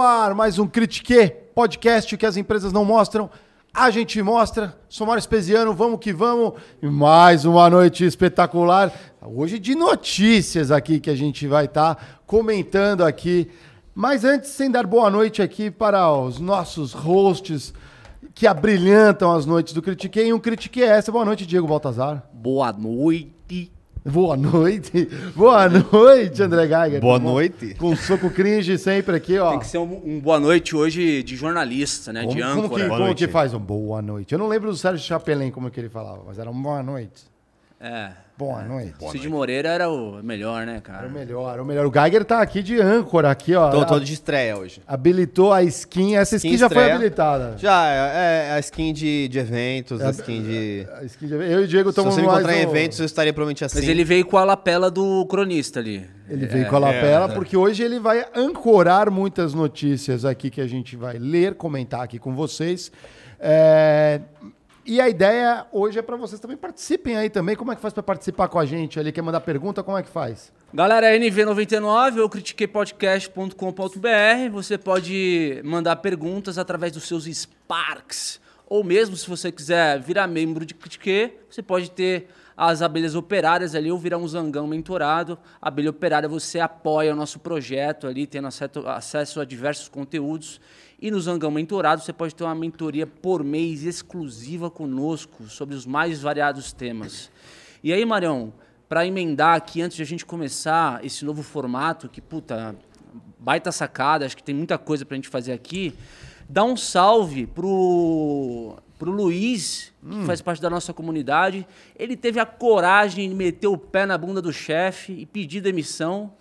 Ar 0.00 0.34
mais 0.34 0.58
um 0.58 0.66
Critique, 0.66 1.32
podcast 1.54 2.16
que 2.16 2.24
as 2.24 2.36
empresas 2.36 2.72
não 2.72 2.84
mostram, 2.84 3.30
a 3.72 3.90
gente 3.90 4.20
mostra. 4.22 4.76
Sou 4.88 5.06
Mário 5.06 5.20
Espesiano, 5.20 5.74
vamos 5.74 6.00
que 6.00 6.12
vamos. 6.12 6.54
Mais 6.82 7.44
uma 7.44 7.68
noite 7.68 8.04
espetacular. 8.04 8.92
Hoje 9.22 9.58
de 9.58 9.74
notícias 9.74 10.70
aqui 10.70 10.98
que 10.98 11.10
a 11.10 11.14
gente 11.14 11.46
vai 11.46 11.66
estar 11.66 11.94
tá 11.94 12.02
comentando 12.26 13.04
aqui. 13.04 13.50
Mas 13.94 14.24
antes, 14.24 14.50
sem 14.50 14.70
dar 14.70 14.86
boa 14.86 15.10
noite 15.10 15.42
aqui 15.42 15.70
para 15.70 16.10
os 16.10 16.40
nossos 16.40 16.92
hosts 16.92 17.74
que 18.34 18.46
abrilhantam 18.46 19.32
as 19.32 19.44
noites 19.44 19.72
do 19.72 19.82
Critique. 19.82 20.20
E 20.20 20.32
um 20.32 20.38
Critique 20.38 20.82
é 20.82 20.86
essa. 20.86 21.12
Boa 21.12 21.24
noite, 21.24 21.46
Diego 21.46 21.66
Baltazar. 21.66 22.24
Boa 22.32 22.72
noite. 22.72 23.79
Boa 24.04 24.36
noite. 24.36 25.08
Boa 25.36 25.68
noite, 25.68 26.42
André 26.42 26.66
Geiger. 26.66 27.00
Boa 27.00 27.18
noite. 27.18 27.74
Com 27.74 27.94
soco 27.94 28.30
cringe 28.30 28.78
sempre 28.78 29.16
aqui, 29.16 29.38
ó. 29.38 29.50
Tem 29.50 29.58
que 29.58 29.66
ser 29.66 29.78
um, 29.78 30.00
um 30.04 30.20
boa 30.20 30.40
noite 30.40 30.74
hoje 30.74 31.22
de 31.22 31.36
jornalista, 31.36 32.12
né? 32.12 32.22
Como, 32.22 32.34
de 32.34 32.42
como 32.42 32.64
âncora. 32.64 32.82
que, 32.82 32.88
como 32.88 33.14
que 33.14 33.28
faz 33.28 33.52
um 33.52 33.58
boa 33.58 34.00
noite? 34.00 34.32
Eu 34.32 34.38
não 34.38 34.48
lembro 34.48 34.70
do 34.70 34.76
Sérgio 34.76 35.04
Chapelin 35.06 35.50
como 35.50 35.70
que 35.70 35.78
ele 35.78 35.88
falava, 35.88 36.22
mas 36.26 36.38
era 36.38 36.50
um 36.50 36.62
boa 36.62 36.82
noite. 36.82 37.24
É. 37.78 38.12
Boa 38.40 38.62
noite. 38.62 38.94
Cid 39.12 39.28
Moreira 39.28 39.68
era 39.68 39.90
o 39.90 40.22
melhor, 40.22 40.64
né, 40.64 40.80
cara? 40.82 41.00
Era 41.00 41.08
o 41.08 41.12
melhor, 41.12 41.60
o 41.60 41.64
melhor. 41.64 41.84
O 41.84 41.92
Geiger 41.92 42.24
tá 42.24 42.40
aqui 42.40 42.62
de 42.62 42.80
âncora, 42.80 43.30
aqui, 43.30 43.54
ó. 43.54 43.68
Tô 43.70 43.84
todo 43.84 44.02
de 44.02 44.14
estreia 44.14 44.56
hoje. 44.56 44.80
Habilitou 44.86 45.52
a 45.52 45.62
skin. 45.62 46.16
Essa 46.16 46.36
skin, 46.36 46.48
Skin 46.48 46.58
já 46.58 46.70
foi 46.70 46.90
habilitada. 46.90 47.54
Já, 47.58 47.86
é, 47.86 48.48
é 48.48 48.52
a 48.52 48.58
skin 48.60 48.94
de, 48.94 49.28
de 49.28 49.38
eventos, 49.38 50.00
É, 50.00 50.06
a 50.06 50.10
skin 50.10 50.42
de... 50.42 50.86
A 51.00 51.04
skin 51.04 51.26
de- 51.26 51.34
Eu 51.34 51.60
e 51.60 51.64
o 51.64 51.68
Diego 51.68 51.90
Se 51.90 51.96
tomamos 51.96 52.14
você 52.14 52.22
me 52.22 52.26
encontrar 52.28 52.56
em 52.56 52.62
eventos, 52.62 52.98
eu 52.98 53.04
estaria 53.04 53.32
provavelmente 53.34 53.62
assim. 53.62 53.78
Mas 53.78 53.86
ele 53.88 54.04
veio 54.04 54.24
com 54.24 54.38
a 54.38 54.44
lapela 54.44 54.90
do 54.90 55.26
cronista 55.26 55.80
ali. 55.80 56.08
Ele 56.26 56.46
veio 56.46 56.66
com 56.68 56.76
a 56.76 56.78
lapela, 56.78 57.28
porque 57.28 57.56
hoje 57.56 57.82
ele 57.82 58.00
vai 58.00 58.24
ancorar 58.34 59.10
muitas 59.10 59.52
notícias 59.52 60.24
aqui 60.24 60.48
que 60.48 60.62
a 60.62 60.66
gente 60.66 60.96
vai 60.96 61.18
ler, 61.18 61.54
comentar 61.56 62.00
aqui 62.02 62.18
com 62.18 62.34
vocês. 62.34 62.90
É, 63.38 64.20
E 64.84 65.00
a 65.00 65.08
ideia 65.08 65.66
hoje 65.72 65.98
é 65.98 66.02
para 66.02 66.16
vocês 66.16 66.40
também 66.40 66.56
participem 66.56 67.16
aí 67.16 67.28
também. 67.28 67.54
Como 67.54 67.70
é 67.70 67.76
que 67.76 67.82
faz 67.82 67.92
para 67.92 68.02
participar 68.02 68.48
com 68.48 68.58
a 68.58 68.64
gente 68.64 68.98
ali? 68.98 69.12
Quer 69.12 69.22
mandar 69.22 69.40
pergunta? 69.40 69.82
Como 69.82 69.96
é 69.96 70.02
que 70.02 70.08
faz? 70.08 70.52
Galera, 70.72 71.14
é 71.14 71.18
NV99 71.18 72.20
ou 72.20 72.28
critiquepodcast.com.br. 72.28 74.50
Você 74.52 74.78
pode 74.78 75.60
mandar 75.64 75.96
perguntas 75.96 76.58
através 76.58 76.92
dos 76.92 77.04
seus 77.04 77.24
Sparks. 77.24 78.40
Ou 78.66 78.82
mesmo, 78.82 79.16
se 79.16 79.28
você 79.28 79.52
quiser 79.52 80.00
virar 80.00 80.26
membro 80.26 80.64
de 80.64 80.74
Critique, 80.74 81.34
você 81.50 81.60
pode 81.60 81.90
ter 81.90 82.28
as 82.56 82.82
abelhas 82.82 83.14
operárias 83.14 83.74
ali 83.74 83.90
ou 83.90 83.98
virar 83.98 84.18
um 84.18 84.28
zangão 84.28 84.66
mentorado. 84.66 85.38
Abelha 85.60 85.90
operária, 85.90 86.28
você 86.28 86.60
apoia 86.60 87.12
o 87.12 87.16
nosso 87.16 87.40
projeto 87.40 88.06
ali, 88.06 88.26
tendo 88.26 88.48
acesso, 88.48 88.86
acesso 88.86 89.40
a 89.40 89.44
diversos 89.44 89.88
conteúdos. 89.88 90.60
E 91.00 91.10
no 91.10 91.18
Zangão 91.18 91.50
Mentorado 91.50 92.02
você 92.02 92.12
pode 92.12 92.34
ter 92.34 92.44
uma 92.44 92.54
mentoria 92.54 93.06
por 93.06 93.42
mês 93.42 93.84
exclusiva 93.84 94.70
conosco 94.70 95.48
sobre 95.48 95.74
os 95.74 95.86
mais 95.86 96.20
variados 96.20 96.72
temas. 96.72 97.30
E 97.82 97.90
aí, 97.90 98.04
Marião, 98.04 98.52
para 98.86 99.06
emendar 99.06 99.56
aqui, 99.56 99.80
antes 99.80 99.96
de 99.96 100.02
a 100.02 100.06
gente 100.06 100.26
começar 100.26 101.02
esse 101.02 101.24
novo 101.24 101.42
formato, 101.42 102.06
que, 102.06 102.20
puta, 102.20 102.76
baita 103.38 103.72
sacada, 103.72 104.26
acho 104.26 104.36
que 104.36 104.42
tem 104.42 104.54
muita 104.54 104.76
coisa 104.76 105.06
pra 105.06 105.14
gente 105.14 105.28
fazer 105.28 105.52
aqui, 105.52 105.94
dá 106.46 106.64
um 106.64 106.76
salve 106.76 107.46
pro, 107.46 108.76
pro 108.98 109.10
Luiz, 109.10 109.94
que 110.06 110.26
faz 110.26 110.42
parte 110.42 110.60
da 110.60 110.68
nossa 110.68 110.92
comunidade. 110.92 111.66
Ele 111.98 112.14
teve 112.14 112.38
a 112.38 112.44
coragem 112.44 113.26
de 113.26 113.34
meter 113.34 113.68
o 113.68 113.78
pé 113.78 114.04
na 114.04 114.18
bunda 114.18 114.42
do 114.42 114.52
chefe 114.52 115.12
e 115.12 115.24
pedir 115.24 115.62
demissão. 115.62 116.32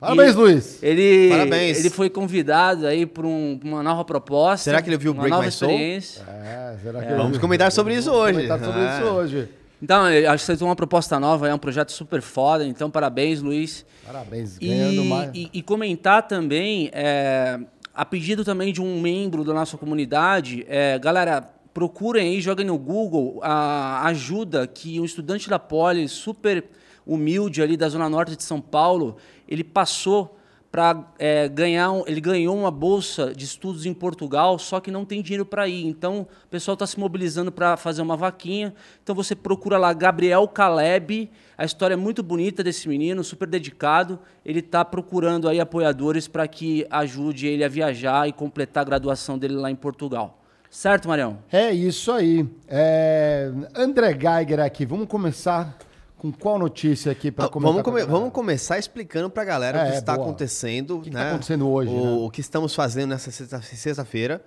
Parabéns, 0.00 0.32
E 0.34 0.36
Luiz. 0.36 0.82
Ele, 0.82 1.28
Parabéns. 1.30 1.78
ele 1.78 1.88
foi 1.90 2.10
convidado 2.10 2.86
aí 2.86 3.06
para 3.06 3.26
uma 3.26 3.82
nova 3.82 4.04
proposta. 4.04 4.64
Será 4.64 4.82
que 4.82 4.88
ele 4.90 4.98
viu 4.98 5.12
uma 5.12 5.22
Break 5.22 5.30
nova 5.30 5.46
My 5.46 5.52
Soul? 5.52 5.70
experiência. 5.70 6.22
É, 6.28 6.76
será 6.82 7.02
que 7.02 7.14
Vamos 7.14 7.38
comentar 7.38 7.72
sobre 7.72 7.94
isso 7.96 8.10
hoje. 8.10 8.34
comentar 8.34 8.58
sobre 8.60 8.80
Ah. 8.80 8.98
isso 8.98 9.06
hoje. 9.08 9.48
Então, 9.82 10.08
eu 10.10 10.30
acho 10.30 10.44
que 10.44 10.46
você 10.52 10.56
tem 10.56 10.66
uma 10.66 10.76
proposta 10.76 11.18
nova, 11.20 11.48
é 11.48 11.54
um 11.54 11.58
projeto 11.58 11.92
super 11.92 12.20
foda. 12.22 12.64
Então, 12.66 12.90
parabéns, 12.90 13.40
Luiz. 13.42 13.84
Parabéns, 14.06 14.58
ganhando 14.58 15.02
E, 15.02 15.08
mais. 15.08 15.30
e- 15.34 15.50
e 15.52 15.62
comentar 15.62 16.26
também, 16.26 16.90
é, 16.92 17.58
a 17.94 18.04
pedido 18.04 18.44
também 18.44 18.72
de 18.72 18.80
um 18.82 19.00
membro 19.00 19.44
da 19.44 19.52
nossa 19.54 19.76
comunidade, 19.76 20.64
é, 20.68 20.98
galera, 20.98 21.42
procurem 21.72 22.28
aí, 22.34 22.40
joguem 22.40 22.64
no 22.66 22.78
Google 22.78 23.40
a 23.42 24.06
ajuda 24.06 24.66
que 24.66 25.00
um 25.00 25.04
estudante 25.04 25.48
da 25.50 25.58
Poli, 25.58 26.08
super 26.08 26.64
humilde 27.06 27.60
ali 27.60 27.76
da 27.76 27.88
Zona 27.88 28.08
Norte 28.08 28.36
de 28.36 28.42
São 28.42 28.60
Paulo, 28.60 29.16
ele 29.48 29.64
passou 29.64 30.38
para 30.70 31.06
ganhar, 31.52 31.92
um- 31.92 32.02
ele 32.04 32.20
ganhou 32.20 32.56
uma 32.58 32.70
bolsa 32.70 33.32
de 33.32 33.44
estudos 33.44 33.86
em 33.86 33.94
Portugal, 33.94 34.58
só 34.58 34.80
que 34.80 34.90
não 34.90 35.04
tem 35.04 35.22
dinheiro 35.22 35.46
para 35.46 35.68
ir. 35.68 35.86
Então, 35.86 36.26
o 36.44 36.48
pessoal 36.48 36.72
está 36.72 36.84
se 36.84 36.98
mobilizando 36.98 37.52
para 37.52 37.76
fazer 37.76 38.02
uma 38.02 38.16
vaquinha. 38.16 38.74
Então, 39.00 39.14
você 39.14 39.36
procura 39.36 39.78
lá 39.78 39.92
Gabriel 39.92 40.48
Caleb. 40.48 41.30
A 41.56 41.64
história 41.64 41.94
é 41.94 41.96
muito 41.96 42.24
bonita 42.24 42.60
desse 42.64 42.88
menino, 42.88 43.22
super 43.22 43.46
dedicado. 43.46 44.18
Ele 44.44 44.58
está 44.58 44.84
procurando 44.84 45.48
aí 45.48 45.60
apoiadores 45.60 46.26
para 46.26 46.48
que 46.48 46.84
ajude 46.90 47.46
ele 47.46 47.62
a 47.62 47.68
viajar 47.68 48.28
e 48.28 48.32
completar 48.32 48.80
a 48.80 48.84
graduação 48.84 49.38
dele 49.38 49.54
lá 49.54 49.70
em 49.70 49.76
Portugal. 49.76 50.40
Certo, 50.68 51.06
Marião? 51.06 51.38
É 51.52 51.70
isso 51.70 52.10
aí. 52.10 52.44
É, 52.66 53.48
André 53.76 54.10
Geiger 54.12 54.58
aqui. 54.58 54.84
Vamos 54.84 55.06
começar 55.06 55.78
com 56.24 56.32
qual 56.32 56.58
notícia 56.58 57.12
aqui 57.12 57.30
para 57.30 57.44
Ah, 57.44 57.48
comentar? 57.50 57.72
Vamos, 57.74 57.82
com 57.84 57.90
a 57.90 58.00
come- 58.00 58.10
vamos 58.10 58.32
começar 58.32 58.78
explicando 58.78 59.28
pra 59.28 59.44
galera 59.44 59.80
É, 59.80 59.88
o 59.88 59.90
que 59.92 59.98
está 59.98 60.14
boa. 60.14 60.26
acontecendo. 60.26 60.96
O 60.96 61.02
que 61.02 61.10
que 61.10 61.14
né? 61.16 61.22
tá 61.22 61.28
acontecendo 61.32 61.68
hoje, 61.68 61.90
O, 61.90 62.02
né? 62.04 62.10
o 62.26 62.30
que 62.30 62.40
estamos 62.40 62.74
fazendo 62.74 63.10
nessa 63.10 63.30
sexta- 63.30 63.60
sexta-feira. 63.60 64.42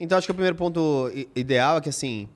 Então, 0.00 0.16
acho 0.16 0.26
que 0.26 0.30
o 0.30 0.34
primeiro 0.34 0.56
ponto 0.56 1.10
ideal 1.36 1.76
é 1.76 1.80
que, 1.82 1.90
assim, 1.90 2.30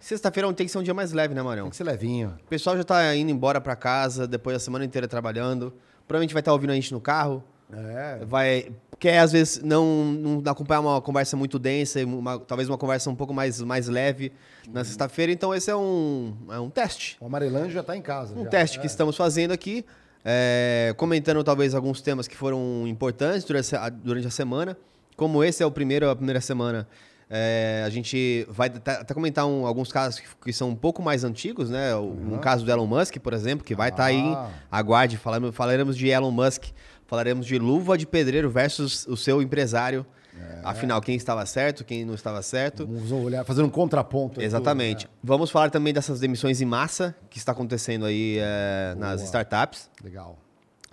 sexta-feira 0.00 0.50
tem 0.54 0.64
que 0.66 0.72
ser 0.72 0.78
um 0.78 0.82
dia 0.82 0.94
mais 0.94 1.12
leve, 1.12 1.34
né, 1.34 1.42
Marião? 1.42 1.64
Tem 1.66 1.70
que 1.72 1.76
ser 1.76 1.84
levinho. 1.84 2.34
O 2.42 2.48
pessoal 2.48 2.74
já 2.74 2.84
tá 2.84 3.14
indo 3.14 3.30
embora 3.30 3.60
pra 3.60 3.76
casa, 3.76 4.26
depois 4.26 4.54
da 4.56 4.60
semana 4.60 4.82
inteira 4.84 5.06
trabalhando. 5.06 5.74
Provavelmente 6.08 6.32
vai 6.32 6.40
estar 6.40 6.52
ouvindo 6.54 6.70
a 6.70 6.74
gente 6.74 6.90
no 6.90 7.02
carro. 7.02 7.44
É. 7.70 8.24
Vai. 8.24 8.70
Quer, 9.02 9.18
às 9.18 9.32
vezes, 9.32 9.60
não, 9.64 10.04
não 10.04 10.42
acompanhar 10.48 10.78
uma 10.80 11.00
conversa 11.02 11.36
muito 11.36 11.58
densa, 11.58 12.04
uma- 12.06 12.38
talvez 12.38 12.68
uma 12.68 12.78
conversa 12.78 13.10
um 13.10 13.16
pouco 13.16 13.34
mais, 13.34 13.60
mais 13.60 13.88
leve 13.88 14.30
na 14.72 14.84
sexta-feira. 14.84 15.32
Então, 15.32 15.52
esse 15.52 15.68
é 15.68 15.74
um, 15.74 16.36
é 16.48 16.60
um 16.60 16.70
teste. 16.70 17.16
O 17.20 17.26
Amarelanjo 17.26 17.70
já 17.72 17.82
tá 17.82 17.96
em 17.96 18.00
casa. 18.00 18.32
Um 18.38 18.44
já. 18.44 18.50
teste 18.50 18.78
que 18.78 18.84
É. 18.84 18.86
estamos 18.86 19.16
fazendo 19.16 19.50
aqui. 19.50 19.84
é, 20.24 20.94
comentando, 20.96 21.42
talvez, 21.42 21.74
alguns 21.74 22.00
temas 22.00 22.28
que 22.28 22.36
foram 22.36 22.84
importantes 22.86 23.42
durante 23.42 23.74
a, 23.74 23.88
durante 23.88 24.28
a 24.28 24.30
semana. 24.30 24.76
Como 25.16 25.42
esse 25.42 25.64
é 25.64 25.66
o 25.66 25.70
primeiro, 25.72 26.08
a 26.08 26.14
primeira 26.14 26.40
semana, 26.40 26.86
é, 27.28 27.82
a 27.84 27.90
gente 27.90 28.46
vai 28.48 28.68
até 28.68 29.12
comentar 29.14 29.44
um- 29.46 29.66
alguns 29.66 29.90
casos 29.90 30.20
que, 30.20 30.26
que 30.44 30.52
são 30.52 30.68
um 30.68 30.76
pouco 30.76 31.02
mais 31.02 31.24
antigos, 31.24 31.68
né? 31.70 31.96
Um 31.96 32.38
caso 32.38 32.64
do 32.64 32.70
Elon 32.70 32.86
Musk, 32.86 33.16
por 33.18 33.32
exemplo, 33.32 33.64
que 33.66 33.74
vai 33.74 33.88
estar 33.88 34.04
aí. 34.04 34.22
Ah. 34.32 34.48
Aguarde, 34.70 35.16
falaremos, 35.16 35.56
falaremos 35.56 35.96
de 35.96 36.06
Elon 36.08 36.30
Musk, 36.30 36.66
falaremos 37.12 37.44
de 37.46 37.58
luva 37.58 37.98
de 37.98 38.06
pedreiro 38.06 38.48
versus 38.48 39.06
o 39.06 39.18
seu 39.18 39.42
empresário. 39.42 40.06
É. 40.34 40.60
Afinal, 40.64 40.98
quem 41.02 41.14
estava 41.14 41.44
certo, 41.44 41.84
quem 41.84 42.06
não 42.06 42.14
estava 42.14 42.40
certo. 42.40 42.86
Vamos 42.86 43.12
olhar, 43.12 43.44
fazer 43.44 43.62
um 43.62 43.68
contraponto. 43.68 44.40
Exatamente. 44.40 45.04
tudo, 45.04 45.14
Vamos 45.22 45.50
falar 45.50 45.68
também 45.68 45.92
dessas 45.92 46.18
demissões 46.20 46.62
em 46.62 46.64
massa 46.64 47.14
que 47.28 47.36
está 47.36 47.52
acontecendo 47.52 48.06
aí 48.06 48.38
é, 48.40 48.94
nas 48.96 49.20
startups, 49.20 49.90
né? 50.02 50.08
Legal. 50.08 50.38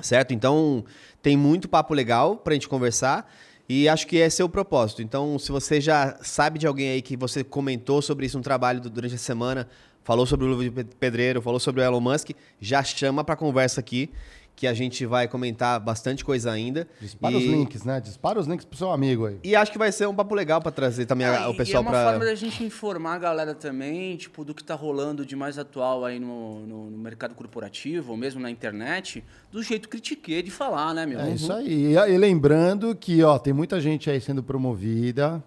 certo? 0.02 0.34
Então, 0.34 0.84
tem 1.22 1.38
muito 1.38 1.70
papo 1.70 1.94
legal 1.94 2.36
para 2.36 2.52
a 2.52 2.56
gente 2.56 2.68
conversar 2.68 3.32
e 3.70 3.88
acho 3.88 4.06
que 4.06 4.18
esse 4.18 4.42
é 4.42 4.46
o 4.46 4.50
propósito. 4.50 5.02
Então, 5.02 5.40
se 5.40 5.54
você 5.54 5.80
já 5.80 6.18
sabe 6.22 6.60
de 6.60 6.68
alguém 6.68 6.90
aí 6.90 7.02
que 7.02 7.16
você 7.16 7.46
comentou 7.46 8.02
sobre 8.02 8.26
isso 8.26 8.36
no 8.38 8.44
trabalho 8.44 8.82
du- 8.82 8.90
durante 8.90 9.16
a 9.16 9.18
semana, 9.18 9.70
falou 10.04 10.26
sobre 10.26 10.46
o 10.46 10.50
Luva 10.50 10.64
de 10.66 10.72
Pe- 10.72 10.84
Pedreiro, 11.00 11.42
falou 11.42 11.62
sobre 11.62 11.80
o 11.80 11.84
Elon 11.86 12.02
Musk, 12.02 12.32
já 12.60 12.84
chama 12.84 13.24
para 13.24 13.38
conversa 13.38 13.80
aqui, 13.80 14.12
que 14.60 14.68
a 14.68 14.74
gente 14.74 15.06
vai 15.06 15.26
comentar 15.26 15.80
bastante 15.80 16.26
coisa 16.26 16.52
ainda. 16.52 16.86
Dispara 17.00 17.34
E- 17.34 17.38
os 17.38 17.44
links, 17.46 17.84
né? 17.86 18.02
Dispara 18.02 18.38
os 18.38 18.46
links 18.46 18.66
pro 18.66 18.78
seu 18.78 18.92
amigo 18.92 19.26
aí. 19.26 19.40
E 19.42 19.56
acho 19.56 19.72
que 19.72 19.78
vai 19.78 19.90
ser 19.90 20.06
um 20.06 20.14
papo 20.14 20.36
legal 20.36 20.62
para 20.62 20.70
trazer 20.70 21.06
também 21.06 21.26
a- 21.26 21.44
Ah, 21.46 21.50
o 21.50 21.56
pessoal 21.56 21.82
e 21.82 21.86
é 21.86 21.88
uma 21.88 21.92
para 21.92 22.10
forma 22.12 22.26
da 22.26 22.36
gente 22.36 22.62
informar 22.62 23.16
a 23.16 23.18
galera 23.20 23.56
também, 23.56 24.18
tipo, 24.18 24.44
do 24.44 24.54
que 24.54 24.62
tá 24.62 24.76
rolando 24.76 25.26
de 25.26 25.34
mais 25.34 25.58
atual 25.58 26.04
aí 26.04 26.20
no, 26.20 26.66
no- 26.68 26.90
no 26.92 26.98
mercado 26.98 27.36
corporativo, 27.36 28.12
ou 28.12 28.18
mesmo 28.18 28.42
na 28.42 28.52
internet, 28.52 29.24
do 29.50 29.64
jeito 29.64 29.88
critiquei 29.88 30.44
de 30.44 30.52
falar, 30.52 30.94
né, 30.94 31.06
meu? 31.06 31.22
É 31.22 31.30
isso 31.32 31.54
aí. 31.54 31.94
E, 31.94 31.96
e 31.96 32.18
lembrando 32.18 32.94
que, 32.94 33.24
ó, 33.24 33.40
tem 33.40 33.54
muita 33.54 33.80
gente 33.80 34.10
aí 34.10 34.20
sendo 34.20 34.44
promovida 34.44 35.42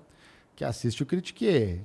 que 0.56 0.64
assiste 0.64 1.02
o 1.02 1.06
Critique. 1.06 1.82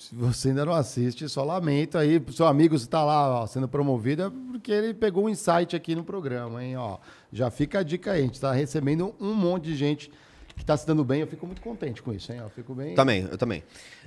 Se 0.00 0.14
você 0.14 0.48
ainda 0.48 0.64
não 0.64 0.72
assiste, 0.72 1.28
só 1.28 1.44
lamento 1.44 1.98
aí. 1.98 2.22
Seu 2.32 2.46
amigo 2.46 2.74
está 2.74 3.04
lá 3.04 3.42
ó, 3.42 3.46
sendo 3.46 3.68
promovido 3.68 4.22
é 4.22 4.30
porque 4.50 4.72
ele 4.72 4.94
pegou 4.94 5.26
um 5.26 5.28
insight 5.28 5.76
aqui 5.76 5.94
no 5.94 6.02
programa, 6.02 6.64
hein? 6.64 6.74
Ó, 6.74 6.96
já 7.30 7.50
fica 7.50 7.80
a 7.80 7.82
dica 7.82 8.12
aí. 8.12 8.20
A 8.20 8.22
gente 8.22 8.34
está 8.34 8.50
recebendo 8.50 9.14
um 9.20 9.34
monte 9.34 9.64
de 9.64 9.76
gente 9.76 10.10
que 10.56 10.62
está 10.62 10.74
se 10.74 10.86
dando 10.86 11.04
bem, 11.04 11.20
eu 11.20 11.26
fico 11.26 11.46
muito 11.46 11.60
contente 11.60 12.02
com 12.02 12.14
isso, 12.14 12.32
hein? 12.32 12.38
Eu 12.38 12.48
fico 12.48 12.74
bem. 12.74 12.94
Também, 12.94 13.28
eu 13.30 13.36
também. 13.36 13.62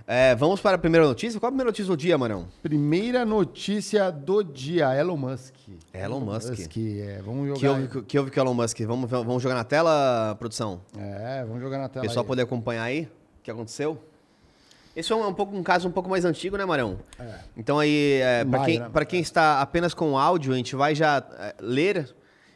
É, 0.08 0.34
vamos 0.34 0.60
para 0.60 0.78
a 0.78 0.80
primeira 0.80 1.06
notícia? 1.06 1.40
Qual 1.40 1.48
a 1.48 1.52
primeira 1.52 1.70
notícia 1.70 1.88
do 1.88 1.96
dia, 1.96 2.18
Marão? 2.18 2.48
Primeira 2.64 3.24
notícia 3.24 4.10
do 4.10 4.44
dia, 4.44 4.96
Elon 4.96 5.16
Musk. 5.16 5.54
Elon 5.94 6.20
Musk. 6.22 6.76
é, 6.78 7.22
vamos 7.24 7.48
jogar. 7.50 7.60
Que 7.60 7.68
houve, 7.68 8.02
que, 8.08 8.20
houve 8.20 8.32
com 8.32 8.40
o 8.40 8.44
Elon 8.44 8.54
Musk? 8.56 8.80
Vamos, 8.82 9.10
vamos 9.12 9.44
jogar 9.44 9.56
na 9.56 9.64
tela, 9.64 10.36
produção? 10.40 10.82
É, 10.98 11.46
vamos 11.46 11.62
jogar 11.62 11.78
na 11.78 11.86
O 11.86 11.90
tela. 11.90 12.04
pessoal 12.04 12.24
aí. 12.24 12.28
poder 12.28 12.42
acompanhar 12.42 12.84
aí 12.84 13.04
o 13.40 13.44
que 13.44 13.52
aconteceu. 13.52 13.98
Esse 14.96 15.12
é 15.12 15.16
um, 15.16 15.28
um 15.28 15.34
pouco, 15.34 15.56
um 15.56 15.64
caso 15.64 15.88
um 15.88 15.92
pouco 15.92 16.10
mais 16.10 16.24
antigo, 16.24 16.56
né, 16.56 16.66
Marão? 16.66 17.00
É. 17.20 17.40
Então 17.58 17.80
aí, 17.80 18.20
é, 18.22 18.46
para 18.46 18.66
quem, 18.66 18.80
né? 18.80 19.06
quem 19.08 19.20
está 19.22 19.62
apenas 19.62 19.94
com 19.94 20.18
áudio, 20.18 20.54
a 20.54 20.56
gente 20.56 20.76
vai 20.76 20.94
já 20.94 21.24
é, 21.40 21.56
ler 21.60 22.14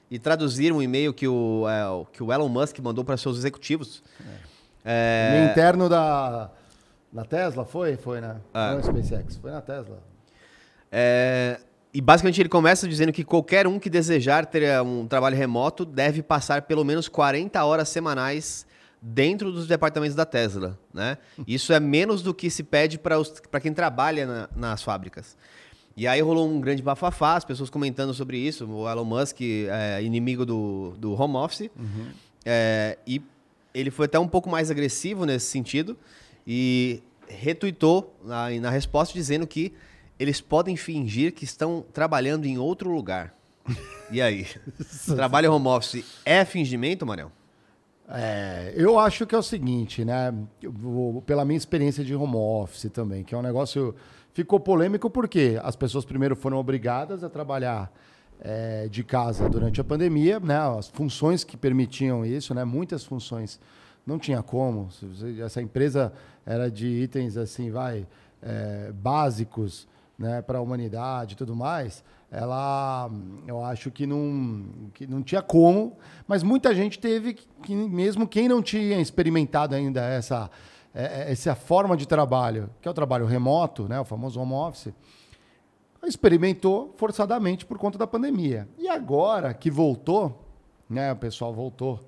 e 0.10 0.20
traduzir 0.20 0.72
um 0.72 0.82
e-mail 0.82 1.14
que 1.14 1.28
o, 1.28 1.66
é, 1.68 2.06
que 2.14 2.22
o 2.22 2.32
Elon 2.32 2.48
Musk 2.48 2.78
mandou 2.80 3.04
para 3.04 3.18
seus 3.18 3.38
executivos. 3.38 4.04
É, 4.86 5.42
No 5.42 5.52
interno 5.52 5.90
da, 5.90 6.52
da 7.12 7.26
Tesla, 7.26 7.66
foi? 7.66 7.98
Foi, 7.98 8.22
né? 8.22 8.38
Ah. 8.54 8.76
Não, 8.76 8.84
SpaceX, 8.84 9.38
foi 9.38 9.52
na 9.52 9.62
Tesla. 9.62 10.00
É, 10.92 11.60
e 11.92 12.00
basicamente 12.00 12.40
ele 12.40 12.50
começa 12.50 12.88
dizendo 12.88 13.12
que 13.12 13.24
qualquer 13.24 13.66
um 13.66 13.80
que 13.80 13.90
desejar 13.90 14.46
ter 14.46 14.62
é, 14.62 14.80
um 14.80 15.08
trabalho 15.08 15.36
remoto 15.36 15.84
deve 15.84 16.22
passar 16.22 16.62
pelo 16.62 16.86
menos 16.86 17.08
40 17.08 17.66
horas 17.66 17.90
semanais 17.90 18.67
dentro 19.02 19.52
dos 19.52 19.68
departamentos 19.68 20.16
da 20.16 20.26
Tesla, 20.26 20.78
né? 20.94 21.18
Isso 21.48 21.72
é 21.74 21.80
menos 21.80 22.22
do 22.22 22.34
que 22.34 22.50
se 22.50 22.64
pede 22.64 22.98
para 23.00 23.60
quem 23.62 23.74
trabalha 23.74 24.26
na- 24.26 24.50
nas 24.56 24.82
fábricas. 24.84 25.38
E 25.96 26.06
aí 26.08 26.22
rolou 26.22 26.48
um 26.48 26.60
grande 26.62 26.82
bafafá, 26.84 27.36
as 27.36 27.46
pessoas 27.46 27.70
comentando 27.70 28.14
sobre 28.14 28.38
isso, 28.38 28.66
o 28.68 28.88
Elon 28.90 29.04
Musk 29.06 29.42
é 29.42 30.02
inimigo 30.04 30.46
do, 30.46 30.94
do 30.98 31.14
home 31.20 31.36
office, 31.36 31.70
É, 32.46 32.98
e 33.06 33.22
ele 33.74 33.92
foi 33.92 34.06
até 34.06 34.18
um 34.18 34.28
pouco 34.28 34.50
mais 34.50 34.72
agressivo 34.72 35.26
nesse 35.26 35.48
sentido 35.48 35.98
e 36.46 37.02
retuitou 37.28 38.16
na, 38.24 38.50
na 38.52 38.70
resposta 38.70 39.14
dizendo 39.14 39.46
que 39.46 39.74
eles 40.20 40.40
podem 40.42 40.76
fingir 40.78 41.34
que 41.34 41.44
estão 41.44 41.84
trabalhando 41.94 42.46
em 42.46 42.58
outro 42.58 42.90
lugar. 42.94 43.36
E 44.10 44.22
aí? 44.22 44.48
Trabalho 45.06 45.52
home 45.52 45.68
office 45.68 46.06
é 46.26 46.46
fingimento, 46.46 47.06
Manel? 47.06 47.32
É, 48.10 48.74
eu 48.76 48.98
acho 48.98 49.26
que 49.26 49.36
é 49.36 49.38
o 49.38 49.44
seguinte, 49.44 50.06
né? 50.06 50.34
Vou- 50.64 51.22
Pela 51.22 51.44
minha 51.44 51.58
experiência 51.58 52.04
de 52.04 52.16
home 52.16 52.36
office 52.36 52.90
também, 52.92 53.24
que 53.24 53.36
é 53.36 53.38
um 53.38 53.42
negócio. 53.42 53.94
Ficou 54.34 54.60
polêmico 54.60 55.10
porque 55.10 55.60
as 55.64 55.76
pessoas 55.76 56.06
primeiro 56.06 56.36
foram 56.36 56.58
obrigadas 56.58 57.24
a 57.24 57.30
trabalhar 57.30 57.92
é, 58.40 58.88
de 58.88 59.04
casa 59.04 59.50
durante 59.50 59.82
a 59.82 59.84
pandemia, 59.84 60.40
né? 60.40 60.58
As 60.78 60.88
funções 60.88 61.44
que 61.44 61.58
permitiam 61.58 62.24
isso, 62.26 62.54
né? 62.54 62.64
Muitas 62.64 63.04
funções 63.04 63.60
não 64.06 64.18
tinha 64.20 64.42
como. 64.44 64.88
Essa 65.44 65.62
empresa 65.62 66.14
era 66.46 66.70
de 66.72 66.88
itens 66.88 67.36
assim, 67.36 67.72
vai, 67.72 68.08
é, 68.42 68.92
básicos, 68.94 69.88
né, 70.18 70.42
para 70.42 70.60
a 70.60 70.62
humanidade 70.62 71.34
e 71.34 71.38
tudo 71.38 71.56
mais. 71.56 72.04
Ela, 72.30 73.10
eu 73.48 73.64
acho 73.64 73.90
que 73.90 74.06
não, 74.06 74.66
que 74.94 75.08
não 75.08 75.24
tinha 75.24 75.42
como, 75.42 75.96
mas 76.28 76.44
muita 76.44 76.76
gente 76.76 77.00
teve 77.00 77.34
que, 77.64 77.74
mesmo 77.74 78.28
quem 78.28 78.50
não 78.50 78.62
tinha 78.62 79.00
experimentado 79.00 79.74
ainda 79.74 80.02
essa 80.02 80.50
é, 80.94 81.28
é, 81.28 81.32
essa 81.32 81.56
forma 81.56 81.96
de 81.96 82.06
trabalho, 82.08 82.70
que 82.82 82.88
é 82.88 82.92
o 82.92 82.94
trabalho 82.94 83.26
remoto, 83.26 83.88
né, 83.88 84.00
o 84.00 84.04
famoso 84.04 84.40
home 84.42 84.54
office, 84.54 84.92
experimentou 86.04 86.94
forçadamente 86.98 87.66
por 87.66 87.78
conta 87.78 87.98
da 87.98 88.08
pandemia. 88.08 88.68
E 88.78 88.88
agora 88.88 89.54
que 89.54 89.70
voltou, 89.70 90.44
né, 90.90 91.12
o 91.12 91.16
pessoal 91.16 91.54
voltou 91.54 92.00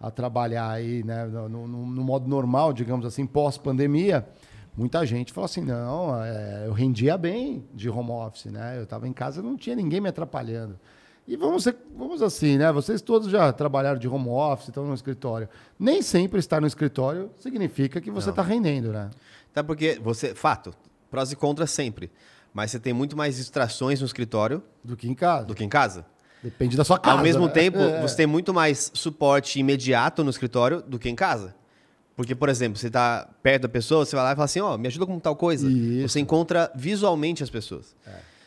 a 0.00 0.10
trabalhar 0.10 0.70
aí, 0.70 1.02
né, 1.04 1.24
no, 1.26 1.48
no- 1.48 1.66
no 1.86 2.02
modo 2.02 2.28
normal, 2.28 2.72
digamos 2.72 3.04
assim, 3.04 3.26
pós-pandemia, 3.26 4.26
muita 4.76 5.04
gente 5.06 5.32
falou 5.32 5.44
assim, 5.46 5.60
não, 5.62 6.22
é, 6.24 6.64
eu 6.66 6.72
rendia 6.72 7.16
bem 7.18 7.64
de 7.74 7.88
home 7.90 8.10
office, 8.10 8.46
né? 8.46 8.78
Eu 8.78 8.84
estava 8.84 9.06
em 9.08 9.12
casa, 9.12 9.42
não 9.42 9.56
tinha 9.56 9.76
ninguém 9.76 10.00
me 10.00 10.08
atrapalhando. 10.08 10.78
E 11.28 11.36
vamos, 11.36 11.62
ser- 11.64 11.76
vamos 11.96 12.22
assim, 12.22 12.56
né? 12.58 12.72
Vocês 12.72 13.00
todos 13.00 13.30
já 13.30 13.52
trabalharam 13.52 13.98
de 13.98 14.08
home 14.08 14.28
office, 14.28 14.68
estão 14.68 14.84
no 14.86 14.94
escritório. 14.94 15.48
Nem 15.78 16.02
sempre 16.02 16.38
estar 16.40 16.60
no 16.60 16.66
escritório 16.66 17.30
significa 17.38 18.00
que 18.00 18.10
você 18.10 18.30
está 18.30 18.42
rendendo, 18.42 18.90
né? 18.92 19.10
Até 19.52 19.62
porque 19.62 20.00
você, 20.02 20.34
fato, 20.34 20.72
prós 21.10 21.30
e 21.30 21.36
contras 21.36 21.70
sempre. 21.70 22.10
Mas 22.52 22.72
você 22.72 22.80
tem 22.80 22.92
muito 22.92 23.16
mais 23.16 23.36
distrações 23.36 24.00
no 24.00 24.06
escritório 24.06 24.60
Do 24.82 24.96
que 24.96 25.08
em 25.08 25.14
casa. 25.14 25.46
do 25.46 25.54
que 25.54 25.62
em 25.62 25.68
casa. 25.68 26.04
Depende 26.42 26.76
da 26.76 26.82
sua 26.84 26.98
casa. 26.98 27.18
Ao 27.18 27.22
mesmo 27.22 27.46
né? 27.46 27.52
tempo, 27.52 27.78
É. 27.78 28.00
você 28.00 28.16
tem 28.16 28.26
muito 28.26 28.52
mais 28.52 28.90
suporte 28.94 29.60
imediato 29.60 30.24
no 30.24 30.30
escritório 30.30 30.82
do 30.82 30.98
que 30.98 31.08
em 31.08 31.14
casa. 31.14 31.54
Porque, 32.20 32.34
por 32.34 32.50
exemplo, 32.50 32.78
você 32.78 32.88
está 32.88 33.26
perto 33.42 33.62
da 33.62 33.68
pessoa, 33.70 34.04
você 34.04 34.14
vai 34.14 34.22
lá 34.22 34.32
e 34.32 34.34
fala 34.34 34.44
assim, 34.44 34.60
ó, 34.60 34.76
me 34.76 34.86
ajuda 34.88 35.06
com 35.06 35.18
tal 35.18 35.34
coisa. 35.34 35.66
Isso. 35.66 36.06
Você 36.06 36.20
encontra 36.20 36.70
visualmente 36.74 37.42
as 37.42 37.48
pessoas. 37.48 37.96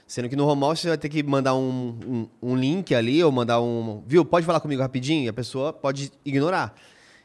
Sendo 0.06 0.30
que 0.30 0.36
no 0.36 0.46
home 0.48 0.64
office 0.66 0.82
você 0.82 0.90
vai 0.90 0.98
ter 1.00 1.10
que 1.10 1.24
mandar 1.24 1.56
um, 1.56 1.98
um, 2.06 2.52
um 2.52 2.56
link 2.56 2.94
ali, 2.94 3.24
ou 3.24 3.32
mandar 3.32 3.60
um... 3.60 4.04
Viu, 4.06 4.24
pode 4.24 4.46
falar 4.46 4.60
comigo 4.60 4.80
rapidinho? 4.80 5.26
E 5.26 5.28
a 5.28 5.34
pessoa 5.34 5.74
pode 5.74 6.12
ignorar. 6.24 6.76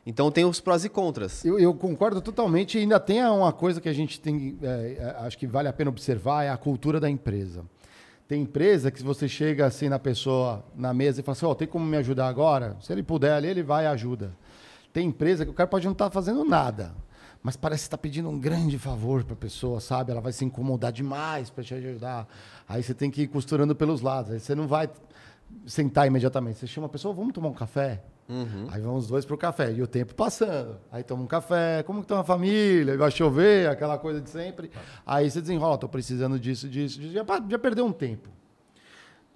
Então 0.07 0.31
tem 0.31 0.47
os 0.47 0.59
prós 0.59 0.87
e 0.87 0.89
contras. 0.89 1.45
Eu, 1.45 1.59
eu 1.59 1.75
concordo 1.75 2.19
totalmente. 2.23 2.79
Ainda 2.79 2.99
tem 2.99 3.23
uma 3.23 3.53
coisa 3.53 3.79
que 3.79 3.89
a 3.91 3.93
gente 3.93 4.19
tem, 4.19 4.57
é, 4.63 4.97
é, 4.99 5.17
acho 5.27 5.37
que 5.37 5.47
vale 5.47 5.69
a 5.69 5.73
pena 5.75 5.91
observar, 5.91 6.45
é 6.45 6.49
a 6.49 6.57
cultura 6.57 6.99
da 6.99 7.11
empresa. 7.11 7.63
Tem 8.27 8.41
empresa 8.41 8.91
que 8.91 9.01
se 9.01 9.05
você 9.05 9.29
chega 9.29 9.67
assim 9.67 9.91
na 9.91 9.99
pessoa, 9.99 10.65
na 10.75 10.95
mesa 10.95 11.21
e 11.21 11.23
fala 11.23 11.37
assim, 11.37 11.45
ó, 11.45 11.55
tem 11.55 11.69
como 11.69 11.85
me 11.85 11.99
ajudar 11.99 12.27
agora? 12.27 12.75
Se 12.81 12.91
ele 12.91 13.03
puder 13.03 13.35
ali, 13.35 13.49
ele 13.49 13.63
vai 13.63 13.85
e 13.85 13.87
ajuda. 13.87 14.33
Tem 14.93 15.07
empresa 15.07 15.45
que 15.45 15.51
o 15.51 15.55
cara 15.55 15.69
pode 15.69 15.85
não 15.85 15.93
estar 15.93 16.11
fazendo 16.11 16.45
nada, 16.45 16.95
mas 17.43 17.57
parece 17.57 17.83
que 17.83 17.87
está 17.87 17.99
pedindo 17.99 18.29
um 18.29 18.39
grande 18.39 18.79
favor 18.79 19.23
para 19.25 19.35
a 19.35 19.37
pessoa, 19.37 19.81
sabe? 19.81 20.11
Ela 20.11 20.21
vai 20.21 20.33
se 20.33 20.45
incomodar 20.45 20.93
demais 20.93 21.51
para 21.51 21.63
te 21.63 21.75
ajudar. 21.75 22.27
Aí 22.69 22.83
você 22.83 22.95
tem 22.95 23.11
que 23.11 23.23
ir 23.23 23.29
costurando 23.29 23.75
pelos 23.75 24.01
lados. 24.01 24.33
Aí 24.33 24.41
você 24.41 24.55
não 24.55 24.67
vai 24.67 24.89
sentar 25.67 26.07
imediatamente. 26.07 26.59
Você 26.59 26.67
chama 26.67 26.87
a 26.87 26.91
pessoa, 26.91 27.15
vamos 27.15 27.33
tomar 27.33 27.49
um 27.49 27.55
café? 27.55 28.03
Aí 28.71 28.81
vão 28.81 28.97
os 28.97 29.07
dois 29.07 29.25
pro 29.25 29.39
café. 29.39 29.73
E 29.73 29.81
o 29.81 29.87
tempo 29.87 30.15
passando. 30.15 30.79
Aí 30.91 31.03
toma 31.03 31.23
um 31.23 31.27
café, 31.27 31.83
como 31.85 32.03
que 32.03 32.09
tá 32.09 32.21
a 32.21 32.25
família? 32.25 32.97
Vai 32.97 33.11
chover, 33.11 33.69
aquela 33.71 33.97
coisa 33.99 34.21
de 34.21 34.29
sempre. 34.29 34.71
Aí 35.07 35.31
você 35.31 35.41
desenrola, 35.41 35.79
tô 35.79 35.89
precisando 35.89 36.39
disso, 36.39 36.69
disso, 36.69 37.01
disso. 37.01 37.13
Já, 37.13 37.25
já 37.49 37.59
perdeu 37.59 37.87
um 37.87 37.93
tempo. 37.93 38.29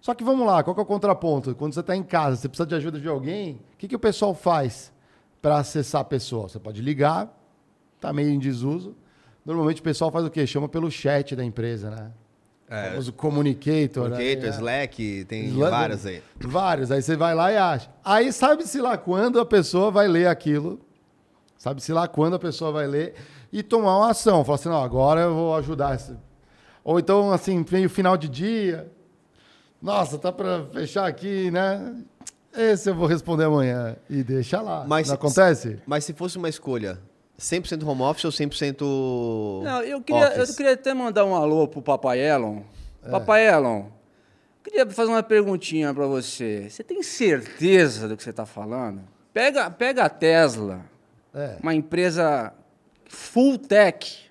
Só 0.00 0.14
que 0.14 0.24
vamos 0.24 0.44
lá, 0.44 0.64
qual 0.64 0.74
que 0.74 0.80
é 0.80 0.82
o 0.82 0.86
contraponto? 0.86 1.54
Quando 1.54 1.72
você 1.72 1.80
está 1.80 1.94
em 1.94 2.02
casa, 2.02 2.36
você 2.36 2.48
precisa 2.48 2.66
de 2.66 2.74
ajuda 2.74 3.00
de 3.00 3.06
alguém, 3.06 3.60
o 3.74 3.76
que, 3.78 3.86
que 3.86 3.94
o 3.94 4.00
pessoal 4.00 4.34
faz 4.34 4.91
para 5.42 5.58
acessar 5.58 6.00
a 6.00 6.04
pessoa? 6.04 6.48
Você 6.48 6.58
pode 6.58 6.80
ligar, 6.80 7.28
tá 8.00 8.12
meio 8.12 8.30
em 8.30 8.38
desuso. 8.38 8.94
Normalmente 9.44 9.80
o 9.80 9.84
pessoal 9.84 10.10
faz 10.12 10.24
o 10.24 10.30
quê? 10.30 10.46
Chama 10.46 10.68
pelo 10.68 10.88
chat 10.90 11.34
da 11.34 11.44
empresa, 11.44 11.90
né? 11.90 12.12
É. 12.70 12.86
O 12.86 12.90
famoso 12.90 13.12
communicator. 13.12 14.04
Communicator, 14.04 14.44
né? 14.44 14.56
Slack, 14.56 15.24
tem 15.26 15.46
Slack- 15.48 15.70
várias 15.70 16.06
aí. 16.06 16.22
Vários. 16.40 16.90
Aí 16.92 17.02
você 17.02 17.16
vai 17.16 17.34
lá 17.34 17.52
e 17.52 17.56
acha. 17.58 17.90
Aí 18.04 18.32
sabe-se 18.32 18.80
lá 18.80 18.96
quando 18.96 19.40
a 19.40 19.44
pessoa 19.44 19.90
vai 19.90 20.06
ler 20.08 20.28
aquilo. 20.28 20.80
Sabe-se 21.58 21.92
lá 21.92 22.08
quando 22.08 22.34
a 22.34 22.38
pessoa 22.38 22.72
vai 22.72 22.86
ler 22.86 23.14
e 23.52 23.62
tomar 23.62 23.98
uma 23.98 24.10
ação. 24.10 24.44
Falar 24.44 24.54
assim, 24.54 24.68
não, 24.68 24.82
agora 24.82 25.20
eu 25.22 25.34
vou 25.34 25.56
ajudar. 25.56 25.96
Esse... 25.96 26.16
Ou 26.82 26.98
então, 26.98 27.30
assim, 27.30 27.64
meio 27.70 27.90
final 27.90 28.16
de 28.16 28.28
dia. 28.28 28.90
Nossa, 29.80 30.16
tá 30.16 30.32
para 30.32 30.64
fechar 30.72 31.06
aqui, 31.06 31.50
né? 31.50 31.96
Esse 32.54 32.90
eu 32.90 32.94
vou 32.94 33.06
responder 33.06 33.44
amanhã. 33.44 33.96
E 34.10 34.22
deixa 34.22 34.60
lá. 34.60 34.84
Mas- 34.86 35.08
não 35.08 35.14
acontece? 35.14 35.78
Mas 35.86 36.04
se 36.04 36.12
fosse 36.12 36.36
uma 36.36 36.48
escolha, 36.48 36.98
100% 37.38 37.82
home 37.86 38.02
office 38.02 38.24
ou 38.24 38.30
100% 38.32 39.62
Não, 39.64 39.82
eu 39.82 40.00
queria, 40.02 40.34
eu 40.34 40.42
office? 40.42 40.56
queria 40.56 40.72
até 40.74 40.92
mandar 40.94 41.24
um 41.24 41.34
alô 41.34 41.66
pro 41.66 41.80
Papai 41.82 42.20
Elon. 42.20 42.60
Papai 43.10 43.48
Elon, 43.48 43.86
queria 44.62 44.88
fazer 44.90 45.10
uma 45.10 45.22
perguntinha 45.22 45.92
para 45.92 46.06
você. 46.06 46.68
Você 46.70 46.84
tem 46.84 47.02
certeza 47.02 48.06
do 48.06 48.16
que 48.16 48.22
você 48.22 48.30
está 48.30 48.46
falando? 48.46 49.00
Pega, 49.32 49.70
pega 49.70 50.04
a 50.04 50.08
Tesla, 50.08 50.82
É. 51.34 51.56
uma 51.62 51.74
empresa 51.74 52.52
full 53.08 53.58
tech, 53.58 54.30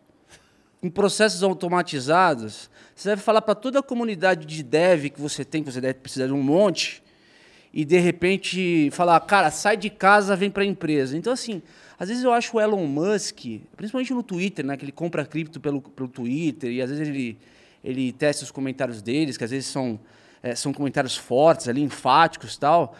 em 0.83 0.89
processos 0.89 1.43
automatizados. 1.43 2.69
Você 2.95 3.09
deve 3.09 3.21
falar 3.21 3.41
para 3.41 3.55
toda 3.55 3.79
a 3.79 3.83
comunidade 3.83 4.45
de 4.45 4.63
dev 4.63 5.05
que 5.09 5.19
você 5.19 5.43
tem, 5.43 5.63
que 5.63 5.71
você 5.71 5.81
deve 5.81 5.95
precisar 5.95 6.27
de 6.27 6.33
um 6.33 6.41
monte, 6.41 7.03
e 7.73 7.85
de 7.85 7.97
repente 7.99 8.89
falar, 8.91 9.19
cara, 9.21 9.49
sai 9.49 9.77
de 9.77 9.89
casa, 9.89 10.35
vem 10.35 10.49
para 10.49 10.63
a 10.63 10.65
empresa. 10.65 11.17
Então, 11.17 11.31
assim, 11.31 11.61
às 11.97 12.09
vezes 12.09 12.23
eu 12.23 12.33
acho 12.33 12.57
o 12.57 12.59
Elon 12.61 12.85
Musk, 12.85 13.39
principalmente 13.77 14.13
no 14.13 14.23
Twitter, 14.23 14.65
né, 14.65 14.75
que 14.75 14.83
ele 14.83 14.91
compra 14.91 15.25
cripto 15.25 15.59
pelo, 15.59 15.81
pelo 15.81 16.09
Twitter, 16.09 16.71
e 16.71 16.81
às 16.81 16.89
vezes 16.89 17.07
ele, 17.07 17.37
ele 17.83 18.11
testa 18.11 18.43
os 18.43 18.51
comentários 18.51 19.01
deles, 19.01 19.37
que 19.37 19.43
às 19.43 19.51
vezes 19.51 19.67
são, 19.67 19.99
eh, 20.43 20.55
são 20.55 20.73
comentários 20.73 21.15
fortes, 21.15 21.67
ali, 21.67 21.81
enfáticos 21.81 22.55
e 22.55 22.59
tal. 22.59 22.95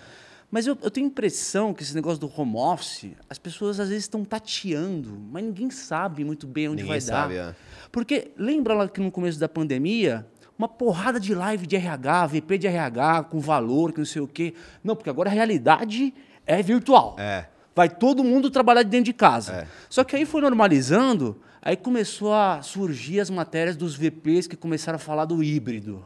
Mas 0.50 0.68
eu, 0.68 0.78
eu 0.84 0.92
tenho 0.92 1.08
a 1.08 1.10
impressão 1.10 1.74
que 1.74 1.82
esse 1.82 1.96
negócio 1.96 2.20
do 2.20 2.32
home 2.36 2.58
office, 2.58 3.12
as 3.30 3.38
pessoas 3.38 3.80
às 3.80 3.88
vezes 3.88 4.04
estão 4.04 4.24
tateando, 4.26 5.18
mas 5.32 5.44
ninguém 5.44 5.70
sabe 5.70 6.26
muito 6.26 6.46
bem 6.46 6.68
onde 6.68 6.84
Ninguém 6.84 6.90
vai 6.90 7.02
sabe, 7.02 7.36
dar. 7.38 7.52
é. 7.52 7.56
Porque 7.92 8.32
lembra 8.38 8.74
lá 8.74 8.88
que 8.88 9.00
no 9.00 9.10
começo 9.12 9.40
da 9.40 9.48
pandemia, 9.50 10.26
uma 10.62 10.68
porrada 10.68 11.20
de 11.20 11.34
live 11.34 11.66
de 11.66 11.76
RH, 11.76 12.28
VP 12.28 12.58
de 12.60 12.68
RH, 12.68 13.24
com 13.24 13.40
valor, 13.40 13.92
que 13.92 13.98
não 13.98 14.06
sei 14.06 14.22
o 14.22 14.28
quê. 14.28 14.54
Não, 14.84 14.96
porque 14.96 15.10
agora 15.10 15.28
a 15.28 15.34
realidade 15.34 16.14
é 16.46 16.62
virtual. 16.62 17.16
É. 17.18 17.48
vai 17.76 17.90
todo 17.90 18.24
mundo 18.24 18.52
trabalhar 18.52 18.84
de 18.84 18.90
dentro 18.90 19.06
de 19.06 19.14
casa. 19.14 19.54
É. 19.54 19.68
Só 19.90 20.04
que 20.04 20.16
aí 20.16 20.24
foi 20.24 20.40
normalizando, 20.42 21.42
aí 21.62 21.76
começou 21.76 22.32
a 22.32 22.62
surgir 22.62 23.20
as 23.20 23.32
matérias 23.32 23.76
dos 23.76 23.96
VPs 23.96 24.46
que 24.46 24.56
começaram 24.56 24.98
a 24.98 25.00
falar 25.00 25.26
do 25.26 25.42
híbrido. 25.44 26.06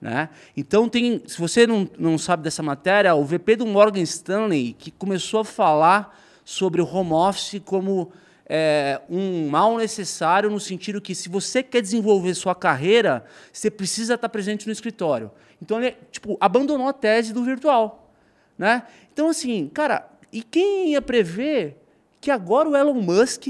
Né? 0.00 0.28
Então, 0.54 0.88
tem, 0.88 1.22
se 1.26 1.38
você 1.38 1.66
não, 1.66 1.88
não 1.98 2.18
sabe 2.18 2.42
dessa 2.42 2.62
matéria, 2.62 3.14
o 3.14 3.24
VP 3.24 3.56
do 3.56 3.66
Morgan 3.66 4.02
Stanley 4.02 4.74
que 4.78 4.90
começou 4.90 5.40
a 5.40 5.44
falar 5.44 6.18
sobre 6.44 6.82
o 6.82 6.86
home 6.86 7.12
office 7.12 7.60
como 7.64 8.12
é, 8.48 9.00
um 9.10 9.48
mal 9.48 9.76
necessário, 9.76 10.48
no 10.50 10.60
sentido 10.60 11.00
que 11.00 11.14
se 11.14 11.28
você 11.28 11.62
quer 11.62 11.80
desenvolver 11.82 12.34
sua 12.34 12.54
carreira, 12.54 13.24
você 13.52 13.70
precisa 13.70 14.14
estar 14.14 14.28
presente 14.28 14.66
no 14.66 14.72
escritório. 14.72 15.30
Então, 15.60 15.82
ele 15.82 15.96
tipo, 16.12 16.36
abandonou 16.40 16.86
a 16.88 16.92
tese 16.92 17.32
do 17.32 17.42
virtual. 17.44 18.12
Né? 18.56 18.84
Então, 19.12 19.28
assim, 19.28 19.68
cara, 19.72 20.08
e 20.32 20.42
quem 20.42 20.92
ia 20.92 21.02
prever 21.02 21.76
que 22.20 22.30
agora 22.30 22.68
o 22.68 22.76
Elon 22.76 22.94
Musk, 22.94 23.46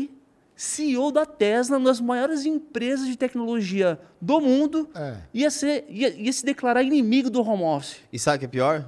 CEO 0.55 1.12
da 1.12 1.26
Tesla, 1.26 1.76
uma 1.76 1.87
das 1.91 2.00
maiores 2.00 2.47
empresas 2.47 3.07
de 3.07 3.17
tecnologia 3.17 4.00
do 4.21 4.41
mundo, 4.41 4.88
É. 4.95 5.17
ia, 5.35 5.50
ser, 5.50 5.85
ia, 5.88 6.09
ia 6.09 6.33
se 6.33 6.45
declarar 6.45 6.83
inimigo 6.83 7.29
do 7.29 7.43
home 7.43 7.62
office. 7.62 7.99
E 8.12 8.19
sabe 8.19 8.37
o 8.37 8.38
que 8.41 8.45
é 8.47 8.49
pior? 8.49 8.85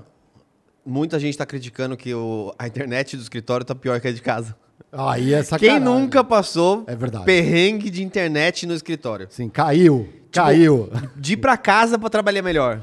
Muita 0.85 1.19
gente 1.19 1.33
está 1.33 1.45
criticando 1.45 1.97
que 1.97 2.15
o- 2.15 2.55
a 2.59 2.67
internet 2.67 3.15
do 3.17 3.23
escritório 3.23 3.67
tá 3.67 3.75
pior 3.75 4.00
que 4.00 4.09
a 4.09 4.12
de 4.12 4.23
casa. 4.23 4.57
Aí 4.92 5.35
é 5.35 5.42
sacanagem. 5.42 5.83
Quem 5.83 5.85
nunca 5.85 6.25
passou 6.25 6.85
É 6.87 6.97
verdade. 6.97 7.25
perrengue 7.25 7.90
de 7.90 8.02
internet 8.02 8.66
no 8.66 8.73
escritório? 8.75 9.26
Sim, 9.30 9.49
caiu. 9.49 10.09
Tipo, 10.30 10.45
Caiu. 10.45 10.90
De 11.16 11.33
ir 11.33 11.37
pra 11.38 11.57
casa 11.57 11.99
para 11.99 12.11
trabalhar 12.11 12.42
melhor. 12.42 12.83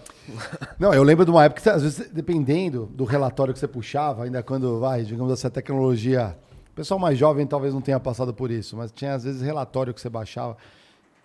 Não, 0.79 0.91
eu 0.93 1.03
lembro 1.03 1.23
de 1.25 1.31
uma 1.31 1.45
época 1.45 1.61
que, 1.61 1.69
às 1.69 1.81
vezes, 1.83 2.09
dependendo 2.11 2.87
do 2.87 3.05
relatório 3.05 3.53
que 3.53 3.59
você 3.59 3.67
puxava, 3.67 4.23
ainda 4.23 4.41
quando, 4.41 4.79
vai, 4.79 5.03
digamos 5.03 5.31
assim, 5.31 5.45
a 5.47 5.49
tecnologia. 5.51 6.35
O 6.71 6.75
pessoal 6.75 6.99
mais 6.99 7.17
jovem 7.17 7.45
talvez 7.45 7.73
não 7.73 7.81
tenha 7.81 7.99
passado 7.99 8.33
por 8.33 8.49
isso, 8.51 8.75
mas 8.75 8.91
tinha, 8.91 9.13
às 9.13 9.23
vezes, 9.23 9.41
relatório 9.43 9.93
que 9.93 10.01
você 10.01 10.09
baixava, 10.09 10.57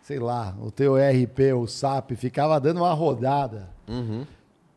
sei 0.03 0.19
lá, 0.19 0.55
o 0.63 0.71
teu 0.71 0.97
ERP, 0.99 1.55
o 1.57 1.67
SAP, 1.67 2.13
ficava 2.17 2.61
dando 2.61 2.79
uma 2.81 2.93
rodada. 2.93 3.69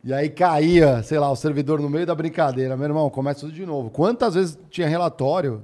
E 0.03 0.13
aí 0.13 0.29
caía, 0.29 1.03
sei 1.03 1.19
lá, 1.19 1.29
o 1.29 1.35
servidor 1.35 1.79
no 1.81 1.89
meio 1.89 2.05
da 2.05 2.15
brincadeira. 2.15 2.75
Meu 2.77 2.87
irmão, 2.87 3.09
começa 3.09 3.41
tudo 3.41 3.51
de 3.51 3.65
novo. 3.65 3.89
Quantas 3.89 4.33
vezes 4.35 4.57
tinha 4.69 4.87
relatório 4.87 5.61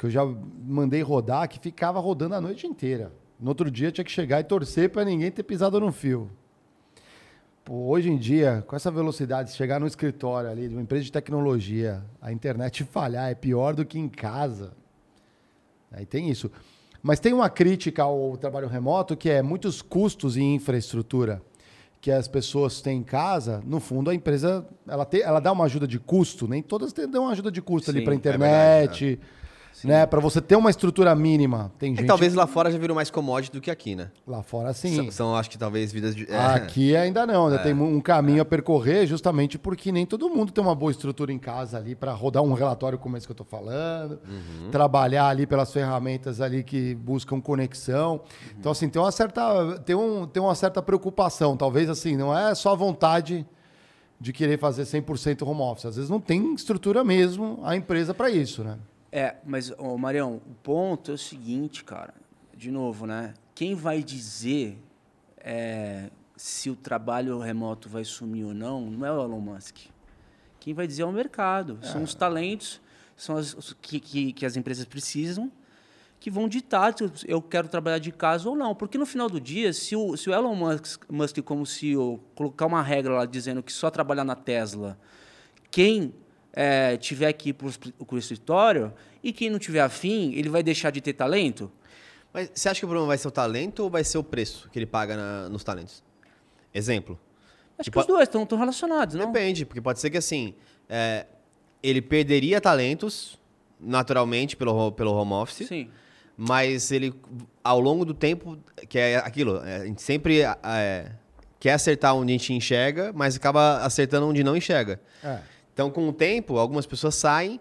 que 0.00 0.06
eu 0.06 0.10
já 0.10 0.24
mandei 0.24 1.02
rodar 1.02 1.46
que 1.46 1.58
ficava 1.58 2.00
rodando 2.00 2.34
a 2.34 2.40
noite 2.40 2.66
inteira. 2.66 3.12
No 3.38 3.50
outro 3.50 3.70
dia 3.70 3.92
tinha 3.92 4.02
que 4.02 4.10
chegar 4.10 4.40
e 4.40 4.44
torcer 4.44 4.88
para 4.88 5.04
ninguém 5.04 5.30
ter 5.30 5.42
pisado 5.42 5.78
no 5.78 5.92
fio. 5.92 6.30
Pô, 7.62 7.74
hoje 7.90 8.10
em 8.10 8.16
dia, 8.16 8.64
com 8.66 8.74
essa 8.74 8.90
velocidade, 8.90 9.52
chegar 9.52 9.78
no 9.78 9.86
escritório 9.86 10.48
ali 10.48 10.68
de 10.68 10.74
uma 10.74 10.80
empresa 10.80 11.04
de 11.04 11.12
tecnologia, 11.12 12.02
a 12.18 12.32
internet 12.32 12.82
falhar 12.90 13.30
é 13.30 13.34
pior 13.34 13.74
do 13.74 13.84
que 13.84 13.98
em 13.98 14.08
casa. 14.08 14.72
Aí 15.92 16.06
tem 16.06 16.30
isso. 16.30 16.50
Mas 17.02 17.20
tem 17.20 17.34
uma 17.34 17.50
crítica 17.50 18.02
ao 18.02 18.38
trabalho 18.38 18.68
remoto 18.68 19.14
que 19.14 19.28
é 19.28 19.42
muitos 19.42 19.82
custos 19.82 20.34
em 20.34 20.54
infraestrutura 20.54 21.42
que 22.00 22.10
as 22.10 22.26
pessoas 22.26 22.80
têm 22.80 23.00
em 23.00 23.02
casa. 23.02 23.62
No 23.66 23.78
fundo, 23.78 24.08
a 24.08 24.14
empresa 24.14 24.66
ela, 24.88 25.06
ela 25.22 25.40
dá 25.40 25.52
uma 25.52 25.66
ajuda 25.66 25.86
de 25.86 25.98
custo, 25.98 26.48
nem 26.48 26.62
todas 26.62 26.90
dão 26.94 27.24
uma 27.24 27.32
ajuda 27.32 27.52
de 27.52 27.60
custo 27.60 27.90
ali 27.90 27.98
Sim, 27.98 28.04
para 28.06 28.14
é 29.14 29.30
internet, 29.84 30.00
né? 30.00 30.06
Para 30.06 30.20
você 30.20 30.40
ter 30.40 30.56
uma 30.56 30.70
estrutura 30.70 31.14
mínima. 31.14 31.72
Tem 31.78 31.88
É 31.88 31.90
gente 31.90 32.02
que 32.02 32.06
talvez 32.06 32.34
lá 32.34 32.46
fora 32.46 32.70
já 32.70 32.78
virou 32.78 32.94
mais 32.94 33.10
commodity 33.10 33.52
do 33.52 33.60
que 33.60 33.70
aqui, 33.70 33.94
né? 33.94 34.10
lá 34.26 34.42
fora 34.42 34.72
sim. 34.72 34.96
São, 34.96 35.10
são, 35.10 35.36
acho 35.36 35.50
que 35.50 35.58
talvez 35.58 35.92
vidas 35.92 36.14
de. 36.14 36.30
é. 36.30 36.36
Aqui 36.36 36.94
ainda 36.96 37.26
não, 37.26 37.46
ainda 37.46 37.58
tem 37.58 37.74
um 37.74 38.00
caminho 38.00 38.42
a 38.42 38.44
percorrer, 38.44 39.06
justamente 39.06 39.58
porque 39.58 39.90
nem 39.92 40.06
todo 40.06 40.28
mundo 40.28 40.52
tem 40.52 40.62
uma 40.62 40.74
boa 40.74 40.90
estrutura 40.90 41.32
em 41.32 41.38
casa 41.38 41.78
ali 41.78 41.94
para 41.94 42.12
rodar 42.12 42.42
um 42.42 42.52
relatório 42.52 42.98
como 42.98 43.16
esse 43.16 43.26
que 43.26 43.32
eu 43.32 43.34
estou 43.34 43.46
falando, 43.46 44.20
trabalhar 44.70 45.28
ali 45.28 45.46
pelas 45.46 45.72
ferramentas 45.72 46.40
ali 46.40 46.62
que 46.62 46.94
buscam 46.94 47.40
conexão. 47.40 48.20
Então, 48.58 48.72
assim, 48.72 48.88
tem 48.88 49.00
uma 49.00 49.12
certa, 49.12 49.78
tem 49.84 49.96
um, 49.96 50.26
tem 50.26 50.42
uma 50.42 50.54
certa 50.54 50.82
preocupação, 50.82 51.56
talvez 51.56 51.88
assim, 51.88 52.16
não 52.16 52.36
é 52.36 52.54
só 52.54 52.72
a 52.72 52.74
vontade 52.74 53.46
de 54.20 54.32
querer 54.32 54.58
fazer 54.58 54.82
100% 54.82 55.46
home 55.46 55.62
office. 55.62 55.86
Às 55.86 55.96
vezes 55.96 56.10
não 56.10 56.20
tem 56.20 56.54
estrutura 56.54 57.02
mesmo 57.02 57.58
a 57.62 57.74
empresa 57.74 58.12
para 58.12 58.28
isso, 58.28 58.62
né? 58.62 58.76
É, 59.12 59.36
mas, 59.44 59.70
ô, 59.78 59.96
Marião, 59.98 60.36
o 60.36 60.54
ponto 60.62 61.10
é 61.10 61.14
o 61.14 61.18
seguinte, 61.18 61.82
cara. 61.84 62.14
De 62.54 62.70
novo, 62.70 63.06
né? 63.06 63.34
Quem 63.54 63.74
vai 63.74 64.02
dizer 64.02 64.78
é, 65.38 66.10
se 66.36 66.70
o 66.70 66.76
trabalho 66.76 67.38
remoto 67.38 67.88
vai 67.88 68.04
sumir 68.04 68.44
ou 68.44 68.54
não, 68.54 68.82
não 68.82 69.06
é 69.06 69.12
o 69.12 69.22
Elon 69.22 69.40
Musk. 69.40 69.76
Quem 70.60 70.74
vai 70.74 70.86
dizer 70.86 71.02
é 71.02 71.06
o 71.06 71.12
mercado. 71.12 71.78
São 71.82 72.02
os 72.02 72.14
talentos 72.14 72.80
são 73.16 73.36
as, 73.36 73.52
os 73.54 73.72
que, 73.82 73.98
que, 74.00 74.32
que 74.32 74.46
as 74.46 74.56
empresas 74.56 74.84
precisam 74.86 75.50
que 76.18 76.30
vão 76.30 76.46
ditar 76.48 76.94
se 76.96 77.02
eu- 77.04 77.12
eu 77.26 77.42
quero 77.42 77.66
trabalhar 77.68 77.98
de 77.98 78.12
casa 78.12 78.48
ou 78.48 78.54
não. 78.54 78.74
Porque 78.74 78.98
no 78.98 79.06
final 79.06 79.28
do 79.28 79.40
dia, 79.40 79.72
se 79.72 79.96
o, 79.96 80.16
se 80.18 80.28
o 80.28 80.34
Elon 80.34 80.54
Musk, 80.54 81.04
Musk, 81.10 81.38
como 81.42 81.64
CEO, 81.66 82.18
colocar 82.34 82.66
uma 82.66 82.82
regra 82.82 83.14
lá 83.14 83.24
dizendo 83.26 83.62
que 83.62 83.72
só 83.72 83.90
trabalhar 83.90 84.24
na 84.24 84.34
Tesla, 84.36 84.98
quem 85.70 86.14
é, 86.52 86.96
tiver 86.96 87.32
que 87.32 87.50
ir 87.50 87.52
para 87.54 87.66
o 88.08 88.18
escritório 88.18 88.92
e 89.22 89.32
quem 89.32 89.50
não 89.50 89.58
tiver 89.58 89.80
afim, 89.80 90.32
ele 90.34 90.48
vai 90.48 90.62
deixar 90.62 90.90
de 90.90 91.00
ter 91.00 91.12
talento? 91.12 91.70
Mas 92.32 92.50
você 92.54 92.68
acha 92.68 92.80
que 92.80 92.84
o 92.84 92.88
problema 92.88 93.08
vai 93.08 93.18
ser 93.18 93.28
o 93.28 93.30
talento 93.30 93.80
ou 93.84 93.90
vai 93.90 94.04
ser 94.04 94.18
o 94.18 94.22
preço 94.24 94.68
que 94.72 94.78
ele 94.78 94.86
paga 94.86 95.16
na- 95.16 95.48
nos 95.48 95.64
talentos? 95.64 96.02
Exemplo. 96.72 97.18
Acho 97.78 97.84
Tipo, 97.84 97.98
que 97.98 98.00
os 98.00 98.06
dois 98.06 98.28
estão 98.28 98.46
relacionados, 98.58 99.14
não? 99.14 99.32
Depende, 99.32 99.64
porque 99.64 99.80
pode 99.80 99.98
ser 100.00 100.10
que 100.10 100.18
assim, 100.18 100.54
é, 100.88 101.26
ele 101.82 102.00
perderia 102.02 102.60
talentos 102.60 103.38
naturalmente 103.80 104.56
pelo, 104.56 104.92
pelo 104.92 105.12
home 105.14 105.32
office, 105.32 105.66
Sim. 105.66 105.90
mas 106.36 106.92
ele, 106.92 107.14
ao 107.64 107.80
longo 107.80 108.04
do 108.04 108.12
tempo, 108.14 108.58
que 108.88 108.98
é 108.98 109.16
aquilo, 109.16 109.56
é, 109.64 109.76
a 109.76 109.86
gente 109.86 110.02
sempre 110.02 110.42
é, 110.42 111.10
quer 111.58 111.72
acertar 111.72 112.14
onde 112.14 112.32
a 112.32 112.36
gente 112.36 112.52
enxerga, 112.52 113.12
mas 113.14 113.36
acaba 113.36 113.78
acertando 113.78 114.26
onde 114.26 114.44
não 114.44 114.54
enxerga. 114.56 115.00
É. 115.24 115.38
Então, 115.80 115.90
com 115.90 116.10
o 116.10 116.12
tempo, 116.12 116.58
algumas 116.58 116.84
pessoas 116.84 117.14
saem, 117.14 117.58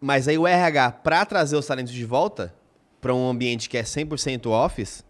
mas 0.00 0.26
aí 0.26 0.38
o 0.38 0.46
RH, 0.46 0.92
para 0.92 1.26
trazer 1.26 1.56
os 1.56 1.66
talentos 1.66 1.92
de 1.92 2.02
volta 2.02 2.54
para 3.02 3.14
um 3.14 3.28
ambiente 3.28 3.68
que 3.68 3.76
é 3.76 3.82
100% 3.82 4.46
office, 4.46 5.04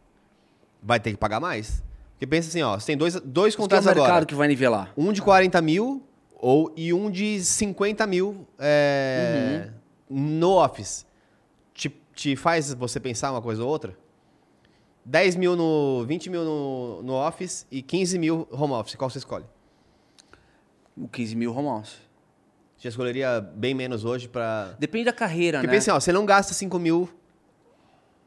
vai 0.82 0.98
ter 0.98 1.12
que 1.12 1.16
pagar 1.16 1.38
mais. 1.38 1.80
Porque 2.10 2.26
pensa 2.26 2.48
assim, 2.48 2.60
ó, 2.60 2.76
você 2.76 2.86
tem 2.86 2.96
dois, 2.96 3.20
dois 3.20 3.50
Isso 3.50 3.56
que 3.56 3.62
é 3.62 3.64
o 3.64 3.68
contratos 3.68 3.86
mercado 3.86 4.08
agora. 4.08 4.26
que 4.26 4.34
vai 4.34 4.48
nivelar. 4.48 4.92
Um 4.96 5.12
de 5.12 5.22
40 5.22 5.62
mil 5.62 6.02
ou, 6.34 6.72
e 6.76 6.92
um 6.92 7.08
de 7.08 7.40
50 7.40 8.04
mil 8.08 8.48
é, 8.58 9.70
no 10.10 10.60
Office. 10.60 11.06
Te, 11.72 11.88
te 12.16 12.34
faz 12.34 12.74
você 12.74 12.98
pensar 12.98 13.30
uma 13.30 13.40
coisa 13.40 13.62
ou 13.62 13.68
outra? 13.68 13.96
10 15.04 15.36
mil 15.36 15.54
no. 15.54 16.04
20 16.04 16.30
mil 16.30 16.44
no, 16.44 17.00
no 17.04 17.14
Office 17.14 17.64
e 17.70 17.80
15 17.80 18.18
mil 18.18 18.48
home 18.50 18.72
office. 18.72 18.96
Qual 18.96 19.08
você 19.08 19.18
escolhe? 19.18 19.44
O 20.96 21.06
15 21.06 21.36
mil 21.36 21.56
home 21.56 21.68
office. 21.68 22.07
Você 22.78 22.88
escolheria 22.88 23.40
bem 23.40 23.74
menos 23.74 24.04
hoje 24.04 24.28
para. 24.28 24.76
Depende 24.78 25.06
da 25.06 25.12
carreira, 25.12 25.58
Porque 25.58 25.66
né? 25.66 25.72
pensa 25.72 25.90
assim, 25.90 25.96
ó, 25.96 26.00
você 26.00 26.12
não 26.12 26.24
gasta 26.24 26.54
5 26.54 26.78
mil 26.78 27.08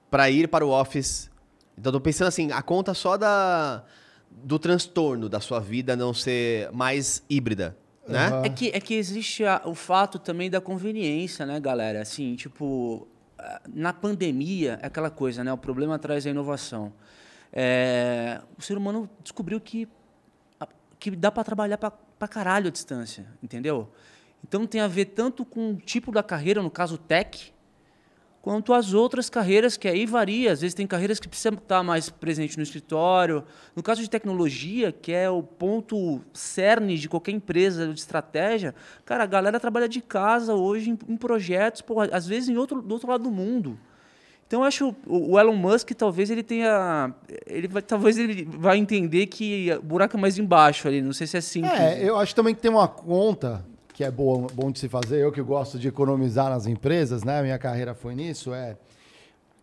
para 0.09 0.29
ir 0.29 0.47
para 0.49 0.65
o 0.65 0.69
Office. 0.69 1.31
Então, 1.77 1.91
tô 1.91 2.01
pensando 2.01 2.27
assim, 2.27 2.51
a 2.51 2.61
conta 2.61 2.93
só 2.93 3.15
da, 3.15 3.83
do 4.29 4.59
transtorno 4.59 5.29
da 5.29 5.39
sua 5.39 5.59
vida 5.59 5.95
não 5.95 6.13
ser 6.13 6.69
mais 6.73 7.23
híbrida, 7.29 7.77
né? 8.07 8.27
Aham. 8.27 8.41
É 8.45 8.49
que, 8.49 8.69
é 8.73 8.79
que 8.81 8.93
existe 8.93 9.45
a- 9.45 9.61
o 9.65 9.73
fato 9.73 10.19
também 10.19 10.49
da 10.49 10.59
conveniência, 10.59 11.45
né, 11.45 11.57
galera? 11.59 12.01
Assim, 12.01 12.35
tipo, 12.35 13.07
na 13.73 13.93
pandemia, 13.93 14.77
é 14.81 14.87
aquela 14.87 15.09
coisa, 15.09 15.45
né? 15.45 15.53
O 15.53 15.57
problema 15.57 15.97
traz 15.97 16.27
a 16.27 16.29
inovação. 16.29 16.91
É, 17.53 18.41
o 18.57 18.61
ser 18.61 18.77
humano 18.77 19.09
descobriu 19.23 19.61
que, 19.61 19.87
que 20.99 21.11
dá 21.11 21.31
para 21.31 21.43
trabalhar 21.45 21.77
pra, 21.77 21.89
pra 21.89 22.27
caralho 22.27 22.67
a 22.67 22.71
distância, 22.71 23.25
entendeu? 23.41 23.89
Então 24.47 24.65
tem 24.65 24.81
a 24.81 24.87
ver 24.87 25.05
tanto 25.05 25.45
com 25.45 25.71
o 25.71 25.75
tipo 25.75 26.11
da 26.11 26.23
carreira, 26.23 26.61
no 26.61 26.69
caso 26.69 26.97
tech, 26.97 27.53
quanto 28.41 28.73
as 28.73 28.93
outras 28.93 29.29
carreiras, 29.29 29.77
que 29.77 29.87
aí 29.87 30.05
varia. 30.05 30.51
Às 30.51 30.61
vezes 30.61 30.73
tem 30.73 30.87
carreiras 30.87 31.19
que 31.19 31.27
precisam 31.27 31.53
estar 31.53 31.83
mais 31.83 32.09
presente 32.09 32.57
no 32.57 32.63
escritório. 32.63 33.43
No 33.75 33.83
caso 33.83 34.01
de 34.01 34.09
tecnologia, 34.09 34.91
que 34.91 35.11
é 35.11 35.29
o 35.29 35.43
ponto 35.43 36.21
cerne 36.33 36.97
de 36.97 37.07
qualquer 37.07 37.31
empresa 37.31 37.87
de 37.87 37.99
estratégia, 37.99 38.73
cara, 39.05 39.23
a 39.23 39.27
galera 39.27 39.59
trabalha 39.59 39.87
de 39.87 40.01
casa 40.01 40.55
hoje 40.55 40.89
em, 40.89 40.99
em 41.07 41.15
projetos, 41.15 41.83
às 42.11 42.25
vezes 42.25 42.49
em 42.49 42.57
outro, 42.57 42.81
do 42.81 42.93
outro 42.93 43.09
lado 43.09 43.23
do 43.23 43.31
mundo. 43.31 43.77
Então 44.47 44.61
eu 44.61 44.65
acho 44.65 44.93
o 45.07 45.31
o 45.31 45.39
Elon 45.39 45.55
Musk 45.55 45.91
talvez 45.91 46.29
ele 46.29 46.43
tenha, 46.43 47.13
ele 47.47 47.69
vai, 47.69 47.81
talvez 47.81 48.17
ele 48.17 48.45
vai 48.51 48.77
entender 48.77 49.27
que 49.27 49.73
buraco 49.81 50.17
é 50.17 50.19
mais 50.19 50.37
embaixo 50.37 50.89
ali. 50.89 51.01
Não 51.01 51.13
sei 51.13 51.25
se 51.25 51.37
é 51.37 51.41
simples. 51.41 51.71
É, 51.71 52.03
eu 52.03 52.17
acho 52.17 52.35
também 52.35 52.53
que 52.53 52.59
tem 52.59 52.69
uma 52.69 52.85
conta 52.85 53.65
que 53.93 54.03
é 54.03 54.11
boa, 54.11 54.47
bom 54.53 54.71
de 54.71 54.79
se 54.79 54.87
fazer. 54.89 55.17
Eu 55.19 55.31
que 55.31 55.41
gosto 55.41 55.77
de 55.79 55.87
economizar 55.87 56.49
nas 56.49 56.65
empresas, 56.67 57.23
né? 57.23 57.41
Minha 57.41 57.57
carreira 57.59 57.93
foi 57.93 58.15
nisso. 58.15 58.53
É 58.53 58.77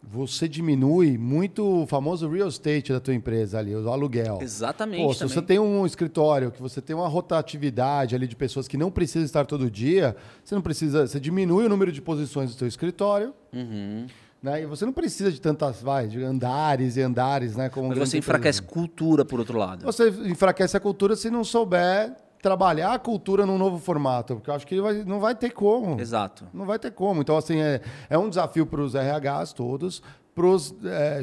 você 0.00 0.49
diminui 0.49 1.18
muito 1.18 1.82
o 1.82 1.87
famoso 1.87 2.28
real 2.28 2.49
estate 2.49 2.92
da 2.92 3.00
tua 3.00 3.14
empresa 3.14 3.58
ali, 3.58 3.75
o 3.75 3.90
aluguel. 3.90 4.38
Exatamente. 4.40 5.02
Pô, 5.04 5.12
se 5.12 5.18
também. 5.20 5.35
você 5.35 5.42
tem 5.42 5.58
um 5.58 5.85
escritório, 5.85 6.52
que 6.52 6.62
você 6.62 6.80
tem 6.80 6.94
uma 6.94 7.08
rotatividade 7.08 8.14
ali 8.14 8.28
de 8.28 8.37
pessoas 8.37 8.68
que 8.68 8.76
não 8.76 8.92
precisam 8.92 9.25
estar 9.25 9.44
todo 9.44 9.68
dia, 9.68 10.14
você 10.44 10.54
não 10.54 10.62
precisa, 10.62 11.06
você 11.06 11.18
diminui 11.18 11.66
o 11.66 11.68
número 11.68 11.90
de 11.90 12.00
posições 12.00 12.50
do 12.54 12.56
seu 12.58 12.68
escritório, 12.68 13.35
Uhum. 13.52 14.06
né? 14.40 14.62
E 14.62 14.66
você 14.66 14.87
não 14.87 14.92
precisa 14.92 15.32
de 15.32 15.40
tantas, 15.40 15.82
vai, 15.82 16.06
de 16.06 16.23
andares 16.23 16.97
e 16.97 17.02
andares, 17.02 17.56
né? 17.56 17.68
Como 17.68 17.88
Mas 17.88 17.99
você 17.99 18.18
enfraquece 18.18 18.61
empresas. 18.61 18.73
cultura, 18.73 19.25
por 19.25 19.40
outro 19.40 19.58
lado. 19.58 19.85
Você 19.85 20.08
enfraquece 20.26 20.76
a 20.76 20.80
cultura 20.80 21.16
se 21.16 21.28
não 21.28 21.42
souber 21.42 22.14
trabalhar 22.42 22.92
a 22.95 22.99
cultura 22.99 23.45
num 23.45 23.59
novo 23.59 23.78
formato, 23.78 24.37
porque 24.37 24.49
eu 24.50 24.54
acho 24.54 24.66
que 24.66 24.80
vai- 24.80 25.04
não 25.04 25.21
vai 25.21 25.35
ter 25.35 25.50
como. 25.50 26.00
Exato. 26.00 26.47
Não 26.52 26.64
vai 26.66 26.78
ter 26.78 26.92
como. 26.92 27.21
Então, 27.21 27.37
assim, 27.37 27.61
é, 27.61 27.80
é 28.09 28.16
um 28.18 28.28
desafio 28.28 28.64
para 28.66 28.80
os 28.80 28.95
RHs 28.95 29.52
todos, 29.52 30.02
para 30.35 30.47
os 30.47 30.75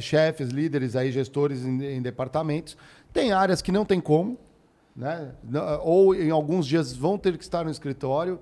chefes, 0.02 0.50
líderes, 0.50 0.96
aí, 0.96 1.12
gestores 1.12 1.64
em, 1.66 1.84
em 1.84 2.02
departamentos. 2.02 2.76
Tem 3.14 3.32
áreas 3.32 3.62
que 3.62 3.72
não 3.72 3.86
tem 3.86 4.02
como, 4.02 4.38
né? 4.96 5.32
Ou 5.84 6.14
em 6.14 6.32
alguns 6.32 6.66
dias 6.68 6.94
vão 6.94 7.18
ter 7.18 7.38
que 7.38 7.44
estar 7.44 7.64
no 7.64 7.72
escritório. 7.72 8.40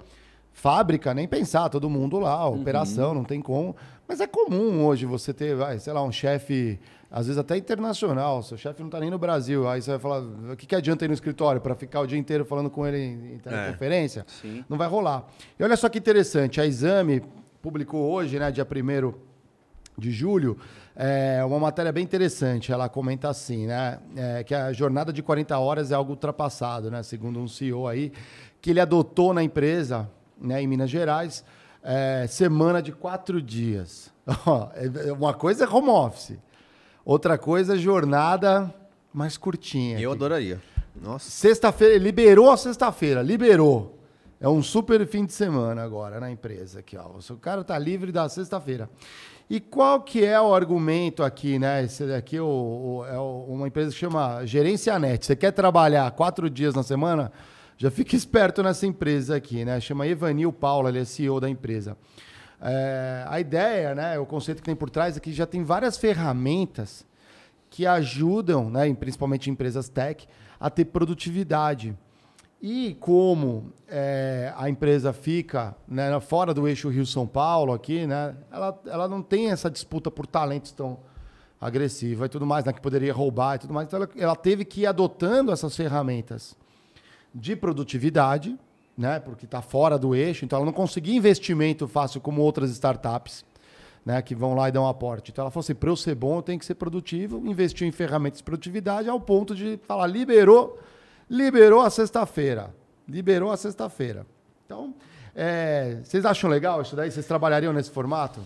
Fábrica, 0.51 1.13
nem 1.15 1.27
pensar, 1.27 1.68
todo 1.70 1.89
mundo 1.89 2.20
lá, 2.20 2.48
operação, 2.48 3.13
não 3.13 3.24
tem 3.24 3.42
como. 3.42 3.75
Mas 4.08 4.20
é 4.20 4.27
comum 4.27 4.86
hoje 4.86 5.06
você 5.06 5.34
ter, 5.34 5.56
vai, 5.56 5.80
sei 5.80 5.92
lá, 5.94 6.03
um 6.03 6.12
chefe, 6.12 6.80
às 7.15 7.27
vezes 7.27 7.38
até 7.39 7.55
internacional, 7.55 8.41
seu 8.41 8.58
chefe 8.58 8.79
não 8.79 8.88
está 8.88 9.00
nem 9.00 9.12
no 9.12 9.20
Brasil. 9.20 9.70
Aí 9.70 9.79
você 9.79 9.91
vai 9.91 10.00
falar, 10.00 10.22
o 10.51 10.58
que, 10.58 10.65
que 10.65 10.75
adianta 10.75 11.05
ir 11.05 11.08
no 11.10 11.13
escritório 11.13 11.62
para 11.62 11.75
ficar 11.75 12.00
o 12.01 12.08
dia 12.08 12.17
inteiro 12.17 12.43
falando 12.43 12.72
com 12.72 12.88
ele 12.88 12.98
em, 12.98 13.36
em 13.36 13.38
teleconferência? 13.38 14.25
Sim. 14.41 14.65
Não 14.67 14.79
vai 14.79 14.88
rolar. 14.88 15.27
E 15.60 15.63
olha 15.63 15.77
só 15.77 15.88
que 15.89 16.00
interessante, 16.00 16.60
a 16.60 16.65
Exame 16.65 17.22
publicou 17.62 18.12
hoje, 18.12 18.39
né, 18.39 18.50
dia 18.51 18.65
1 18.65 19.13
de 19.96 20.10
julho, 20.10 20.58
é, 20.96 21.43
uma 21.46 21.60
matéria 21.60 21.91
bem 21.91 22.03
interessante. 22.03 22.72
Ela 22.72 22.89
comenta 22.89 23.29
assim, 23.29 23.67
né, 23.67 24.00
é, 24.17 24.43
que 24.43 24.55
a 24.55 24.74
jornada 24.74 25.13
de 25.13 25.22
40 25.22 25.55
horas 25.60 25.91
é 25.91 25.93
algo 25.96 26.13
ultrapassado, 26.13 26.89
né, 26.89 27.03
segundo 27.03 27.39
um 27.39 27.48
CEO 27.48 27.88
aí, 27.88 28.12
que 28.60 28.72
ele 28.72 28.79
adotou 28.79 29.36
na 29.36 29.43
empresa, 29.43 30.10
né, 30.41 30.63
em 30.63 30.65
Minas 30.65 30.89
Gerais, 30.89 31.46
é, 31.84 32.25
semana 32.27 32.82
de 32.82 32.91
quatro 32.91 33.39
dias. 33.39 34.12
É- 34.74 35.10
é 35.10 35.13
uma 35.13 35.34
coisa 35.36 35.65
é 35.65 35.67
home 35.67 35.89
office, 35.89 36.39
outra 37.05 37.38
coisa 37.38 37.77
jornada 37.77 38.74
mais 39.13 39.38
curtinha. 39.38 40.00
Eu 40.00 40.12
que- 40.12 40.15
adoraria. 40.17 40.62
Nossa. 41.01 41.29
Sexta-feira, 41.29 41.98
liberou 41.98 42.51
a 42.51 42.57
sexta-feira, 42.57 43.22
liberou. 43.22 44.00
É 44.39 44.48
um 44.48 44.62
super 44.62 45.05
fim 45.07 45.25
de 45.25 45.33
semana 45.33 45.83
agora 45.83 46.19
na 46.19 46.29
empresa 46.29 46.79
aqui, 46.79 46.98
ó. 46.98 47.05
O 47.33 47.38
cara 47.38 47.63
tá 47.63 47.77
livre 47.79 48.12
da 48.12 48.27
sexta-feira. 48.27 48.89
E 49.50 49.60
qual 49.60 50.01
que 50.01 50.24
é 50.24 50.39
o 50.39 50.53
argumento 50.53 51.24
aqui, 51.24 51.57
né? 51.60 51.83
Esse 51.83 52.05
daqui 52.05 52.38
é, 52.38 52.41
o- 52.41 52.45
o- 53.01 53.05
é 53.05 53.17
uma 53.19 53.67
empresa 53.67 53.91
que 53.91 53.98
chama 53.98 54.45
Gerência 54.45 54.98
Net. 55.00 55.25
Você 55.25 55.36
quer 55.36 55.51
trabalhar 55.51 56.10
quatro 56.12 56.50
dias 56.50 56.74
na 56.75 56.83
semana? 56.83 57.31
Já 57.77 57.89
fica 57.89 58.15
esperto 58.15 58.62
nessa 58.62 58.86
empresa 58.86 59.36
aqui, 59.36 59.63
né? 59.65 59.79
Chama 59.79 60.07
Evanil 60.07 60.51
Paula, 60.51 60.89
ele 60.89 61.00
é 61.00 61.05
CEO 61.05 61.39
da 61.39 61.50
empresa. 61.50 61.98
É, 62.65 63.25
a 63.27 63.41
ideia, 63.41 63.93
né? 63.93 64.17
O 64.17 64.25
conceito 64.25 64.60
que 64.60 64.63
tem 64.63 64.75
por 64.75 64.89
trás 64.89 65.17
é 65.17 65.20
que 65.20 65.34
já 65.34 65.46
tem 65.46 65.63
várias 65.63 65.98
ferramentas 65.98 67.05
que 67.70 67.86
ajudam, 67.86 68.70
né, 68.70 68.93
principalmente 68.93 69.50
em 69.50 69.53
empresas 69.53 69.89
tech, 69.89 70.27
a 70.60 70.70
ter 70.70 70.86
produtividade. 70.86 71.98
E 72.62 72.96
como 73.00 73.74
é, 73.88 74.53
a 74.55 74.70
empresa 74.70 75.12
fica 75.12 75.75
né, 75.88 76.17
fora 76.22 76.53
do 76.53 76.67
eixo 76.67 76.88
Rio-São 76.88 77.27
Paulo 77.27 77.74
aqui, 77.74 78.05
né, 78.05 78.35
ela, 78.51 78.79
ela 78.85 79.07
não 79.07 79.24
tem 79.24 79.50
essa 79.50 79.72
disputa 79.72 80.11
por 80.11 80.27
talentos 80.27 80.72
tão 80.72 81.00
agressiva 81.59 82.27
e 82.27 82.29
tudo 82.29 82.46
mais, 82.46 82.64
né, 82.64 82.72
que 82.72 82.79
poderia 82.79 83.11
roubar 83.11 83.55
e 83.55 83.59
tudo 83.59 83.74
mais. 83.74 83.87
Então 83.87 83.98
ela, 83.98 84.09
ela 84.16 84.35
teve 84.35 84.64
que 84.64 84.81
ir 84.81 84.85
adotando 84.85 85.51
essas 85.51 85.75
ferramentas 85.75 86.55
de 87.33 87.55
produtividade, 87.55 88.55
né, 88.98 89.20
porque 89.20 89.46
está 89.46 89.62
fora 89.62 89.98
do 89.98 90.14
eixo, 90.16 90.46
então 90.46 90.58
ela 90.58 90.66
não 90.66 90.74
conseguia 90.74 91.16
investimento 91.16 91.88
fácil 91.88 92.22
como 92.22 92.42
outras 92.42 92.70
startups 92.72 93.44
né, 94.06 94.22
que 94.22 94.36
vão 94.36 94.53
lá 94.53 94.70
e 94.70 94.72
dão 94.72 94.88
aporte. 94.88 95.32
Então 95.32 95.44
ela 95.44 95.51
falou 95.51 95.64
assim: 95.64 95.74
para 95.75 95.90
eu 95.90 95.96
ser 95.96 96.14
bom, 96.16 96.38
eu 96.38 96.42
tenho 96.42 96.60
que 96.60 96.66
ser 96.66 96.75
produtivo, 96.75 97.42
investiu 97.48 97.88
em 97.88 97.92
ferramentas 97.92 98.40
de 98.40 98.44
produtividade 98.44 99.10
ao 99.10 99.20
ponto 99.20 99.56
de 99.56 99.79
falar, 99.88 100.08
liberou, 100.08 100.79
liberou 101.29 101.82
a 101.82 101.90
sexta-feira. 101.90 102.74
Liberou 103.08 103.51
a 103.51 103.58
sexta-feira. 103.58 104.25
Então, 104.66 104.94
é, 105.36 106.00
vocês 106.03 106.25
acham 106.25 106.50
legal 106.50 106.82
isso 106.82 106.96
daí? 106.96 107.12
Vocês 107.12 107.25
trabalhariam 107.25 107.74
nesse 107.74 107.90
formato? 107.92 108.40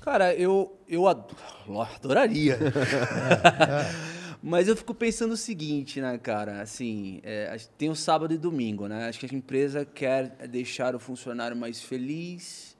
Cara, 0.00 0.32
eu, 0.34 0.74
eu 0.88 1.06
ad- 1.08 1.24
adoraria. 1.96 2.58
Mas 4.48 4.68
eu 4.68 4.76
fico 4.76 4.94
pensando 4.94 5.32
o 5.32 5.36
seguinte, 5.36 6.00
né, 6.00 6.16
cara? 6.18 6.62
Assim, 6.62 7.18
é, 7.24 7.56
tem 7.76 7.90
o 7.90 7.96
sábado 7.96 8.32
e 8.32 8.38
domingo, 8.38 8.86
né? 8.86 9.08
Acho 9.08 9.18
que 9.18 9.26
a 9.26 9.36
empresa 9.36 9.84
quer 9.84 10.46
deixar 10.46 10.94
o 10.94 11.00
funcionário 11.00 11.56
mais 11.56 11.82
feliz, 11.82 12.76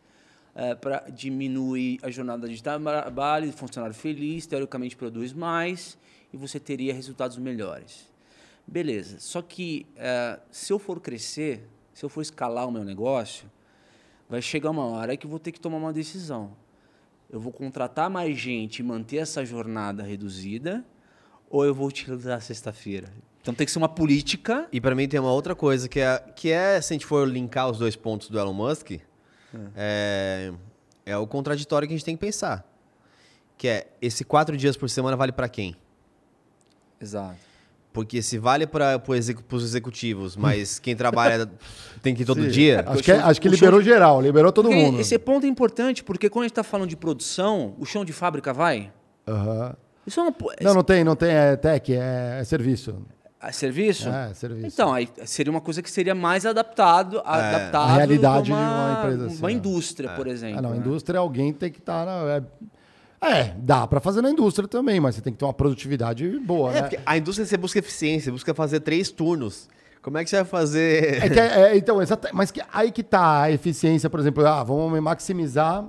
para 0.81 1.01
diminuir 1.11 1.99
a 2.05 2.11
jornada 2.11 2.49
de 2.49 2.63
trabalho, 2.63 3.51
o 3.51 3.53
funcionário 3.53 3.97
feliz, 3.97 4.47
teoricamente 4.47 4.97
produz 4.97 5.33
mais 5.33 5.99
e 6.33 6.37
você 6.37 6.61
teria 6.61 6.95
resultados 6.95 7.37
melhores. 7.37 8.09
Beleza. 8.65 9.19
Só 9.19 9.43
que 9.43 9.89
é, 9.97 10.39
se 10.53 10.73
eu 10.73 10.79
for 10.79 11.01
crescer, 11.01 11.69
se 11.93 12.05
eu 12.05 12.09
for 12.09 12.23
escalar 12.23 12.69
o 12.69 12.71
meu 12.71 12.85
negócio, 12.85 13.51
vai 14.29 14.41
chegar 14.41 14.71
uma 14.71 14.87
hora 14.87 15.17
que 15.17 15.27
eu 15.27 15.31
vou 15.31 15.41
ter 15.41 15.51
que 15.51 15.59
tomar 15.59 15.79
uma 15.79 15.93
decisão. 15.93 16.57
Eu 17.29 17.41
vou 17.41 17.53
contratar 17.53 18.09
mais 18.09 18.39
gente 18.39 18.79
e 18.79 18.83
manter 18.85 19.17
essa 19.17 19.45
jornada 19.45 20.05
reduzida, 20.05 20.85
ou 21.51 21.65
eu 21.65 21.75
vou 21.75 21.87
utilizar 21.89 22.41
sexta-feira? 22.41 23.09
Então 23.41 23.55
tem 23.55 23.65
que 23.65 23.71
ser 23.71 23.79
uma 23.79 23.89
política. 23.89 24.67
E 24.73 24.81
para 24.81 24.95
mim 24.95 25.07
tem 25.07 25.21
uma 25.21 25.33
outra 25.33 25.55
coisa 25.55 25.89
que 25.89 26.01
é, 26.01 26.19
que 26.35 26.51
é, 26.51 26.81
se 26.81 26.93
a 26.93 26.95
gente 26.95 27.07
for 27.07 27.29
linkar 27.29 27.71
os 27.71 27.79
dois 27.79 27.95
pontos 27.95 28.29
do 28.29 28.39
Elon 28.39 28.53
Musk, 28.53 28.93
é, 29.77 30.53
é 31.05 31.17
o 31.17 31.27
contraditório 31.27 31.87
que 31.87 31.95
a 31.95 31.97
gente 31.97 32.05
tem 32.05 32.17
que 32.17 32.21
pensar. 32.21 32.67
Que 33.57 33.69
é, 33.69 33.87
esse 34.03 34.25
quatro 34.25 34.57
dias 34.57 34.77
por 34.77 34.91
semana 34.91 35.17
vale 35.17 35.33
para 35.33 35.49
quem? 35.49 35.77
Exato. 37.01 37.37
Porque 37.93 38.21
se 38.21 38.37
vale 38.37 38.67
para 38.67 39.01
os 39.09 39.63
executivos, 39.63 40.37
mas 40.37 40.79
quem 40.79 40.95
trabalha 40.95 41.49
tem 42.03 42.15
que 42.15 42.23
ir 42.23 42.27
todo 42.27 42.43
Sim. 42.43 42.49
dia. 42.49 42.85
Acho 42.87 43.03
que, 43.03 43.13
é, 43.13 43.17
acho 43.17 43.41
que 43.41 43.49
liberou 43.49 43.81
de- 43.81 43.87
geral, 43.87 44.21
liberou 44.21 44.53
todo 44.53 44.69
Porque 44.69 44.83
mundo. 44.83 45.01
Esse 45.01 45.19
ponto 45.19 45.47
é 45.47 45.49
importante, 45.49 46.05
porque 46.05 46.29
quando 46.29 46.43
a 46.43 46.47
gente 46.47 46.53
está 46.53 46.65
falando 46.65 46.91
de 46.91 46.97
produção, 46.97 47.75
o 47.79 47.87
chão 47.87 48.05
de 48.05 48.13
fábrica 48.13 48.53
vai? 48.53 48.93
Aham. 49.27 49.77
Isso 50.07 50.21
é, 50.21 50.23
uma, 50.23 50.33
po- 50.33 50.53
Não, 50.61 50.75
não 50.75 50.83
tem, 50.85 51.03
não 51.05 51.17
tem, 51.17 51.31
é 51.31 51.57
tech, 51.57 51.93
é, 51.93 52.39
é 52.41 52.45
serviço. 52.45 52.95
é 53.43 53.53
serviço? 53.53 54.09
É, 54.09 54.33
serviço. 54.35 54.67
Então, 54.67 54.93
aí 54.95 55.09
seria 55.25 55.51
uma 55.51 55.61
coisa 55.61 55.83
que 55.83 55.91
seria 55.91 56.15
mais 56.15 56.47
adaptado, 56.47 57.21
adaptado 57.25 57.91
A 57.91 57.97
realidade 57.97 58.51
pra 58.51 58.57
de 58.59 58.65
uma 58.65 58.99
empresa 59.01 59.27
assim, 59.27 59.39
Uma 59.39 59.49
né? 59.49 59.55
indústria, 59.55 60.11
por 60.11 60.27
exemplo. 60.27 60.59
Ah, 60.59 60.63
não, 60.63 60.71
né? 60.71 60.77
indústria, 60.77 61.19
alguém 61.19 61.53
tem 61.53 61.71
que 61.71 61.79
estar 61.79 62.05
na. 62.07 62.37
É, 62.37 62.43
é, 63.41 63.55
dá 63.59 63.87
para 63.87 63.99
fazer 63.99 64.21
na 64.23 64.31
indústria 64.31 64.69
também, 64.69 65.01
mas 65.01 65.15
você 65.17 65.21
tem 65.23 65.33
que 65.33 65.39
ter 65.39 65.45
uma 65.45 65.55
produtividade 65.55 66.39
boa, 66.39 66.71
É, 66.71 66.75
né? 66.75 66.81
porque 66.83 66.99
a 67.05 67.17
indústria 67.17 67.45
você 67.47 67.57
busca 67.57 67.79
eficiência, 67.79 68.31
busca 68.31 68.55
fazer 68.55 68.81
três 68.81 69.11
turnos. 69.11 69.69
Como 70.03 70.19
é 70.19 70.23
que 70.23 70.31
você 70.31 70.37
vai 70.37 70.45
fazer? 70.45 71.25
É 71.25 71.29
que 71.29 71.41
é- 71.41 71.61
é, 71.73 71.77
então, 71.77 72.01
exata, 72.01 72.31
mas 72.33 72.53
que, 72.53 72.63
aí 72.73 72.93
que 72.93 73.03
tá 73.03 73.43
a 73.43 73.51
eficiência, 73.51 74.09
por 74.09 74.21
exemplo, 74.21 74.47
ah, 74.47 74.63
vamos 74.63 75.01
maximizar 75.01 75.85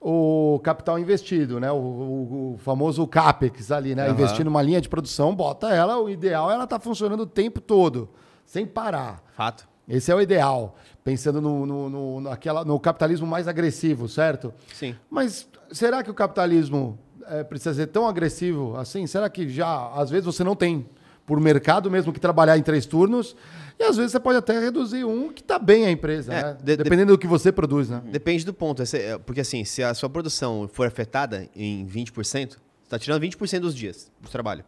o 0.00 0.58
capital 0.64 0.98
investido, 0.98 1.60
né? 1.60 1.70
O, 1.70 1.76
o- 1.76 2.54
o 2.54 2.58
famoso 2.58 3.06
CAPEX 3.06 3.70
ali, 3.70 3.94
né? 3.94 4.04
Aham. 4.04 4.12
Investir 4.12 4.44
numa 4.44 4.62
linha 4.62 4.80
de 4.80 4.88
produção, 4.88 5.34
bota 5.34 5.68
ela, 5.70 5.98
o 5.98 6.08
ideal 6.08 6.50
é 6.50 6.54
ela 6.54 6.64
estar 6.64 6.80
funcionando 6.80 7.20
o 7.20 7.26
tempo 7.26 7.60
todo, 7.60 8.08
sem 8.46 8.64
parar. 8.66 9.22
Fato. 9.36 9.68
Esse 9.86 10.10
é 10.10 10.14
o 10.14 10.20
ideal, 10.20 10.76
pensando 11.04 11.40
no, 11.40 11.66
no, 11.66 11.90
no, 11.90 12.20
naquela, 12.20 12.64
no 12.64 12.78
capitalismo 12.78 13.26
mais 13.26 13.46
agressivo, 13.48 14.08
certo? 14.08 14.54
Sim. 14.72 14.94
Mas 15.10 15.46
será 15.72 16.02
que 16.02 16.10
o 16.10 16.14
capitalismo 16.14 16.96
eh, 17.26 17.42
precisa 17.44 17.74
ser 17.74 17.88
tão 17.88 18.06
agressivo 18.08 18.76
assim? 18.76 19.06
Será 19.06 19.28
que 19.28 19.48
já, 19.48 19.88
às 19.94 20.08
vezes, 20.08 20.24
você 20.26 20.44
não 20.44 20.54
tem, 20.54 20.86
por 21.26 21.40
mercado 21.40 21.90
mesmo, 21.90 22.12
que 22.12 22.20
trabalhar 22.20 22.56
em 22.56 22.62
três 22.62 22.86
turnos? 22.86 23.36
E 23.80 23.84
às 23.84 23.96
vezes 23.96 24.12
você 24.12 24.20
pode 24.20 24.36
até 24.36 24.58
reduzir 24.60 25.04
um 25.04 25.32
que 25.32 25.40
está 25.40 25.58
bem 25.58 25.86
a 25.86 25.90
empresa, 25.90 26.34
É, 26.34 26.42
né? 26.42 26.58
de- 26.62 26.76
Dependendo 26.76 27.12
do 27.14 27.18
que 27.18 27.26
você 27.26 27.50
produz, 27.50 27.88
né? 27.88 28.02
Depende 28.04 28.44
do 28.44 28.52
ponto. 28.52 28.82
Esse 28.82 28.98
é- 28.98 29.16
Porque 29.18 29.40
assim, 29.40 29.64
se 29.64 29.82
a 29.82 29.94
sua 29.94 30.10
produção 30.10 30.68
for 30.70 30.86
afetada 30.86 31.48
em 31.56 31.86
20%, 31.86 32.50
você 32.52 32.58
está 32.84 32.98
tirando 32.98 33.22
20% 33.22 33.62
dos 33.62 33.74
dias 33.74 34.12
do 34.20 34.28
trabalho. 34.28 34.62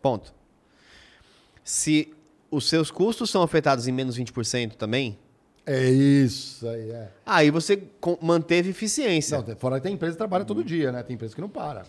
Ponto. 0.00 0.32
Se 1.62 2.12
os 2.50 2.66
seus 2.68 2.90
custos 2.90 3.28
são 3.30 3.42
afetados 3.42 3.86
em 3.86 3.92
menos 3.92 4.16
20% 4.16 4.74
também, 4.74 5.18
É 5.66 5.88
isso 5.90 6.66
aí, 6.66 6.90
é. 6.90 7.08
aí 7.26 7.50
você 7.50 7.80
manteve 8.22 8.70
eficiência. 8.70 9.36
Não, 9.46 9.56
fora 9.56 9.76
que 9.76 9.82
tem 9.82 9.92
empresa 9.94 10.14
que 10.14 10.18
trabalha 10.18 10.44
todo 10.46 10.64
dia, 10.64 10.90
né? 10.90 11.02
Tem 11.02 11.14
empresa 11.14 11.34
que 11.34 11.40
não 11.42 11.48
para. 11.50 11.84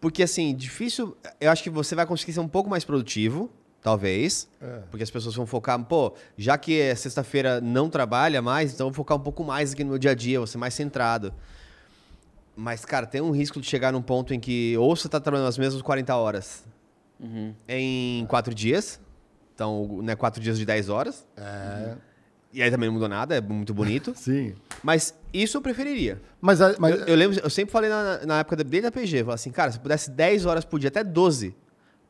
Porque 0.00 0.24
assim, 0.24 0.52
difícil. 0.54 1.16
Eu 1.40 1.52
acho 1.52 1.62
que 1.62 1.70
você 1.70 1.94
vai 1.94 2.04
conseguir 2.04 2.32
ser 2.32 2.40
um 2.40 2.48
pouco 2.48 2.68
mais 2.68 2.84
produtivo, 2.84 3.48
talvez. 3.82 4.48
É. 4.60 4.80
Porque 4.90 5.02
as 5.02 5.10
pessoas 5.10 5.34
vão 5.34 5.44
focar, 5.46 5.82
pô, 5.84 6.14
já 6.38 6.56
que 6.56 6.80
é 6.80 6.94
sexta-feira 6.94 7.60
não 7.60 7.90
trabalha 7.90 8.40
mais, 8.40 8.72
então 8.72 8.86
eu 8.86 8.90
vou 8.90 8.96
focar 8.96 9.16
um 9.16 9.20
pouco 9.20 9.42
mais 9.44 9.72
aqui 9.72 9.82
no 9.84 9.90
meu 9.90 9.98
dia 9.98 10.12
a 10.12 10.14
dia, 10.14 10.38
vou 10.38 10.46
ser 10.46 10.58
mais 10.58 10.72
centrado. 10.74 11.32
Mas, 12.56 12.84
cara, 12.84 13.06
tem 13.06 13.20
um 13.20 13.30
risco 13.30 13.60
de 13.60 13.66
chegar 13.66 13.92
num 13.92 14.02
ponto 14.02 14.34
em 14.34 14.38
que 14.40 14.76
ou 14.76 14.94
você 14.94 15.08
tá 15.08 15.18
trabalhando 15.18 15.48
as 15.48 15.58
mesmas 15.58 15.80
40 15.82 16.14
horas 16.16 16.64
Uhum. 17.18 17.54
em 17.68 18.26
quatro 18.26 18.54
dias. 18.54 19.00
Então, 19.54 20.00
né, 20.02 20.16
quatro 20.16 20.40
dias 20.40 20.58
de 20.58 20.64
10 20.66 20.88
horas. 20.88 21.26
É, 21.36 21.94
E 22.52 22.62
aí 22.62 22.70
também 22.70 22.88
não 22.88 22.94
mudou 22.94 23.08
nada, 23.08 23.34
é 23.36 23.40
muito 23.40 23.72
bonito. 23.72 24.12
sim. 24.16 24.54
Mas 24.82 25.14
isso 25.32 25.56
eu 25.56 25.62
preferiria. 25.62 26.20
Mas, 26.40 26.58
mas 26.78 26.94
Eu, 27.00 27.06
eu 27.06 27.14
lembro, 27.14 27.38
eu 27.42 27.48
sempre 27.48 27.72
falei 27.72 27.88
na, 27.88 28.26
na 28.26 28.38
época 28.40 28.56
da- 28.56 28.64
desde 28.64 28.88
a 28.88 28.92
PG, 28.92 29.16
eu 29.18 29.24
falava 29.24 29.34
assim, 29.36 29.50
cara, 29.50 29.70
se 29.70 29.78
eu 29.78 29.82
pudesse 29.82 30.10
10 30.10 30.44
horas 30.44 30.64
por 30.64 30.78
dia, 30.80 30.88
até 30.88 31.02
12 31.04 31.54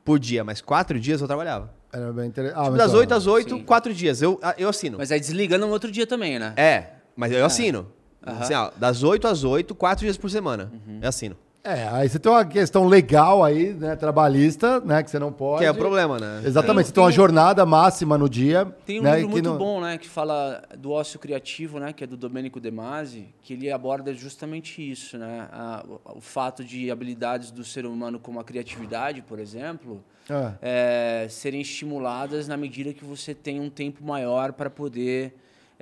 por 0.05 0.19
dia, 0.19 0.43
mas 0.45 0.61
quatro 0.61 0.99
dias 0.99 1.21
eu 1.21 1.27
trabalhava. 1.27 1.73
era 1.93 2.13
bem 2.13 2.27
interessante. 2.27 2.59
Ah, 2.59 2.65
Tipo, 2.65 2.77
das 2.77 2.89
então, 2.91 3.01
8 3.01 3.15
às 3.15 3.27
8, 3.27 3.55
Sim. 3.57 3.65
quatro 3.65 3.95
dias. 3.95 4.23
Eu, 4.23 4.41
eu 4.59 4.69
assino. 4.69 4.99
Mas 4.99 5.13
aí 5.13 5.21
desliga 5.21 5.57
no 5.59 5.69
outro 5.69 5.91
dia 5.91 6.07
também, 6.07 6.39
né? 6.39 6.53
É, 6.57 6.87
mas 7.17 7.33
eu 7.33 7.45
assino. 7.45 7.87
Aham. 8.27 8.39
Assim, 8.41 8.55
ó, 8.55 8.71
das 8.77 9.03
8 9.03 9.27
às 9.29 9.45
8, 9.45 9.75
quatro 9.75 10.05
dias 10.05 10.17
por 10.17 10.31
semana. 10.31 10.73
Eu 11.01 11.09
assino. 11.09 11.37
É, 11.65 11.87
aí 11.93 12.09
você 12.09 12.19
tem 12.19 12.31
uma 12.33 12.45
questão 12.45 12.89
legal 12.89 13.45
aí, 13.45 13.73
né, 13.73 13.95
trabalhista, 13.95 14.81
né, 14.81 15.01
que 15.01 15.09
você 15.09 15.19
não 15.21 15.33
pode. 15.33 15.61
Que 15.61 15.65
é 15.67 15.71
o 15.71 15.75
problema, 15.75 16.19
né? 16.19 16.43
Exatamente, 16.45 16.87
Tem- 16.87 16.87
você 16.87 16.93
tem 16.93 17.03
uma 17.05 17.09
tem 17.09 17.13
um- 17.15 17.17
jornada 17.17 17.65
máxima 17.65 18.19
no 18.19 18.29
dia. 18.29 18.65
Tem 18.85 18.99
um 18.99 19.05
né, 19.05 19.15
livro 19.17 19.31
muito 19.31 19.49
não- 19.49 19.59
bom, 19.59 19.81
né, 19.81 19.97
que 19.97 20.09
fala 20.09 20.61
do 20.77 20.91
ócio 20.91 21.21
criativo, 21.21 21.79
né, 21.79 21.93
que 21.93 22.03
é 22.03 22.07
do 22.07 22.17
Domenico 22.17 22.61
De 22.61 22.69
Masi, 22.73 23.29
que 23.43 23.53
ele 23.53 23.71
aborda 23.71 24.13
justamente 24.13 24.83
isso, 24.83 25.17
né, 25.17 25.47
a- 25.53 25.85
o, 26.17 26.21
fato 26.21 26.65
de 26.65 26.91
habilidades 26.91 27.53
do 27.53 27.63
ser 27.63 27.87
humano 27.87 28.19
como 28.19 28.41
a 28.41 28.45
criatividade, 28.45 29.23
por 29.23 29.39
exemplo, 29.39 30.03
Ah. 30.29 30.55
é, 30.61 31.29
serem 31.31 31.61
estimuladas 31.61 32.49
na 32.49 32.57
medida 32.57 32.93
que 32.93 33.05
você 33.05 33.37
tem 33.37 33.61
um 33.61 33.71
tempo 33.71 34.05
maior 34.05 34.53
para 34.53 34.69
poder 34.69 35.33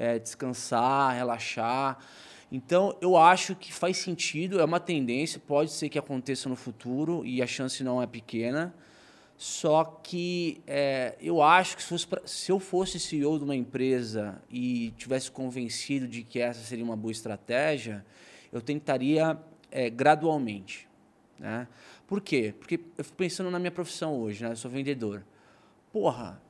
é, 0.02 0.18
descansar, 0.18 1.14
relaxar. 1.14 1.98
Então, 2.52 2.96
eu 3.00 3.16
acho 3.16 3.54
que 3.54 3.72
faz 3.72 3.96
sentido, 3.98 4.60
é 4.60 4.64
uma 4.64 4.80
tendência, 4.80 5.40
pode 5.40 5.70
ser 5.70 5.88
que 5.88 5.98
aconteça 5.98 6.48
no 6.48 6.56
futuro 6.56 7.24
e 7.24 7.40
a 7.40 7.46
chance 7.46 7.84
não 7.84 8.02
é 8.02 8.06
pequena. 8.06 8.74
Só 9.36 9.84
que 10.02 10.60
é, 10.66 11.16
eu 11.20 11.40
acho 11.40 11.76
que 11.76 11.82
se, 11.82 12.06
pra- 12.06 12.20
se 12.26 12.52
eu 12.52 12.58
fosse 12.58 12.98
CEO 13.00 13.38
de 13.38 13.44
uma 13.44 13.56
empresa 13.56 14.42
e 14.50 14.92
tivesse 14.98 15.30
convencido 15.30 16.06
de 16.06 16.22
que 16.22 16.38
essa 16.40 16.60
seria 16.60 16.84
uma 16.84 16.96
boa 16.96 17.12
estratégia, 17.12 18.04
eu 18.52 18.60
tentaria 18.60 19.38
é, 19.70 19.88
gradualmente. 19.88 20.86
Né? 21.38 21.66
Por 22.06 22.20
quê? 22.20 22.52
Porque 22.58 22.80
eu 22.98 23.04
fico 23.04 23.16
pensando 23.16 23.50
na 23.50 23.58
minha 23.58 23.70
profissão 23.70 24.18
hoje, 24.20 24.42
né? 24.44 24.50
eu 24.50 24.56
sou 24.56 24.70
vendedor. 24.70 25.24
Porra, 25.92 26.42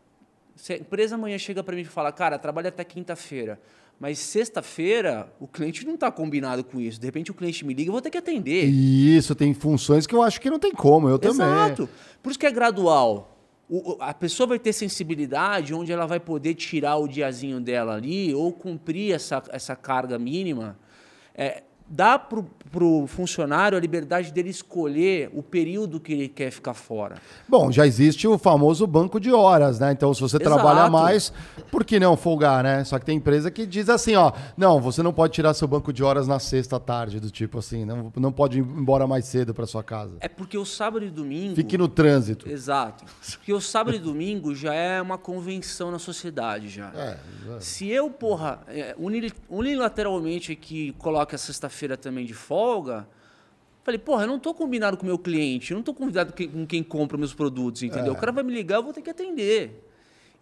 se 0.57 0.73
a 0.73 0.77
empresa 0.77 1.15
amanhã 1.15 1.39
chega 1.39 1.63
para 1.63 1.77
mim 1.77 1.83
e 1.83 1.85
fala, 1.85 2.11
cara, 2.11 2.39
trabalha 2.39 2.71
até 2.71 2.83
quinta-feira, 2.83 3.61
mas 4.01 4.19
sexta-feira 4.19 5.31
o 5.39 5.47
cliente 5.47 5.87
não 5.87 5.95
está 5.95 6.11
combinado 6.11 6.65
com 6.65 6.81
isso. 6.81 6.99
De 6.99 7.07
repente 7.07 7.31
o 7.31 7.35
cliente 7.35 7.65
me 7.67 7.75
liga, 7.75 7.91
eu 7.91 7.93
vou 7.93 8.01
ter 8.01 8.09
que 8.11 8.17
atender. 8.19 8.65
Isso, 8.65 9.35
tem 9.35 9.53
funções 9.55 10.07
que 10.07 10.15
eu 10.15 10.23
acho 10.23 10.41
que 10.41 10.49
não 10.51 10.59
tem 10.59 10.73
como, 10.73 11.09
eu 11.09 11.19
também. 11.19 11.47
Exato. 11.47 11.89
Por 12.23 12.31
isso 12.31 12.39
que 12.39 12.47
é 12.47 12.51
gradual. 12.51 13.37
O- 13.69 13.97
a 14.01 14.13
pessoa 14.15 14.47
vai 14.49 14.59
ter 14.59 14.73
sensibilidade 14.73 15.73
onde 15.75 15.93
ela 15.93 16.07
vai 16.07 16.19
poder 16.19 16.55
tirar 16.55 16.97
o 16.97 17.07
diazinho 17.07 17.61
dela 17.61 17.95
ali 17.95 18.35
ou 18.35 18.53
cumprir 18.53 19.13
essa, 19.13 19.43
essa 19.51 19.77
carga 19.77 20.19
mínima. 20.19 20.77
É, 21.35 21.63
dá 21.93 22.17
pro, 22.21 22.45
pro 22.71 23.05
funcionário 23.09 23.77
a 23.77 23.81
liberdade 23.81 24.33
dele 24.33 24.49
escolher 24.51 25.29
o 25.35 25.43
período 25.43 25.99
que 25.99 26.13
ele 26.13 26.29
quer 26.29 26.53
ficar 26.53 26.73
fora. 26.73 27.17
Bom, 27.49 27.73
já 27.73 27.85
existe 27.85 28.29
o 28.29 28.39
famoso 28.39 28.87
banco 28.87 29.19
de 29.19 29.33
horas, 29.33 29.81
né? 29.81 29.91
Então, 29.91 30.15
se 30.15 30.21
você 30.21 30.37
Exato. 30.37 30.55
trabalha 30.55 30.89
mais, 30.89 31.33
por 31.69 31.85
que 31.85 31.99
não 31.99 32.17
folgar, 32.17 32.63
né? 32.63 32.85
Só 32.85 32.97
que 32.97 33.05
tem 33.05 33.17
empresa 33.17 33.51
que 33.51 33.67
diz 33.67 33.89
assim, 33.89 34.15
ó, 34.15 34.31
não, 34.57 34.81
você 34.81 35.03
não 35.03 35.13
pode 35.13 35.33
tirar 35.33 35.53
seu 35.53 35.67
banco 35.67 35.93
de 35.93 36.05
horas 36.05 36.29
na 36.29 36.39
sexta 36.39 36.79
tarde, 36.79 37.19
do 37.19 37.29
tipo 37.29 37.59
assim, 37.59 37.85
não, 37.85 38.13
não 38.17 38.31
pode 38.31 38.59
ir 38.59 38.63
embora 38.63 39.05
mais 39.09 39.25
cedo 39.25 39.53
para 39.53 39.67
sua 39.67 39.83
casa. 39.83 40.17
É 40.21 40.29
porque 40.29 40.57
o 40.57 40.65
sábado 40.65 41.05
e 41.05 41.11
domingo. 41.11 41.57
Fique 41.57 41.77
no 41.77 41.89
trânsito. 41.89 42.49
Exato. 42.49 43.05
Porque 43.33 43.53
o 43.53 43.61
sábado 43.61 43.97
e 43.97 43.99
domingo 43.99 44.55
já 44.55 44.73
é 44.73 45.03
uma 45.03 45.19
convenção 45.19 45.91
na 45.91 45.99
sociedade 45.99 46.69
já. 46.69 46.93
É, 46.95 47.17
Se 47.59 47.89
eu, 47.89 48.09
porra, 48.11 48.61
é, 48.69 48.95
uni- 48.97 49.33
unilateralmente 49.49 50.53
aqui 50.53 50.95
coloco 50.99 51.35
a 51.35 51.39
sexta-feira 51.39 51.80
também 51.97 52.25
de 52.25 52.35
folga, 52.35 53.07
falei, 53.83 53.99
porra, 53.99 54.25
eu 54.25 54.29
não 54.29 54.39
tô 54.39 54.55
combinado 54.55 54.97
com 54.97 55.03
o 55.03 55.07
meu 55.07 55.19
cliente, 55.19 55.73
eu 55.73 55.77
não 55.77 55.83
tô 55.83 55.95
convidado 55.95 56.33
com 56.33 56.67
quem 56.67 56.83
compra 56.83 57.17
meus 57.19 57.35
produtos, 57.35 57.83
entendeu? 57.83 58.13
O 58.13 58.17
cara 58.17 58.33
vai 58.33 58.43
me 58.43 58.53
ligar, 58.53 58.77
eu 58.77 58.83
vou 58.83 58.93
ter 58.93 59.03
que 59.03 59.11
atender. 59.11 59.87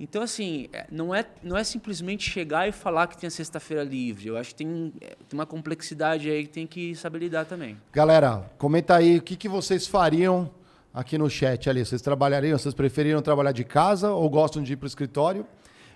Então, 0.01 0.23
assim, 0.23 0.69
é, 0.73 0.87
não 0.93 1.13
é, 1.13 1.25
não 1.43 1.57
é 1.57 1.65
simplesmente 1.65 2.31
chegar 2.31 2.69
e 2.69 2.73
falar 2.73 3.09
que 3.09 3.19
tem 3.19 3.27
a 3.27 3.31
sexta-feira 3.31 3.83
livre. 3.83 4.29
Eu 4.29 4.37
acho 4.37 4.51
que 4.51 4.57
tem, 4.57 4.93
é, 5.01 5.17
tem 5.29 5.39
uma 5.39 5.47
complexidade 5.47 6.31
aí 6.31 6.45
que 6.45 6.51
tem 6.51 6.67
que 6.69 6.95
saber 6.95 7.19
lidar 7.19 7.47
também. 7.47 7.77
Galera, 7.93 8.49
comenta 8.59 8.95
aí 8.95 9.19
o 9.19 9.23
que, 9.23 9.35
que 9.35 9.49
vocês 9.49 9.89
fariam 9.89 10.49
aqui 10.95 11.19
no 11.19 11.29
chat 11.29 11.69
ali. 11.69 11.85
Vocês 11.85 12.01
trabalhariam, 12.01 12.57
vocês 12.57 12.75
preferiram 12.75 13.21
trabalhar 13.21 13.51
de 13.51 13.65
casa 13.65 14.13
ou 14.13 14.31
gostam 14.31 14.63
de 14.63 14.75
ir 14.75 14.77
para 14.77 14.85
o 14.85 14.89
escritório? 14.89 15.45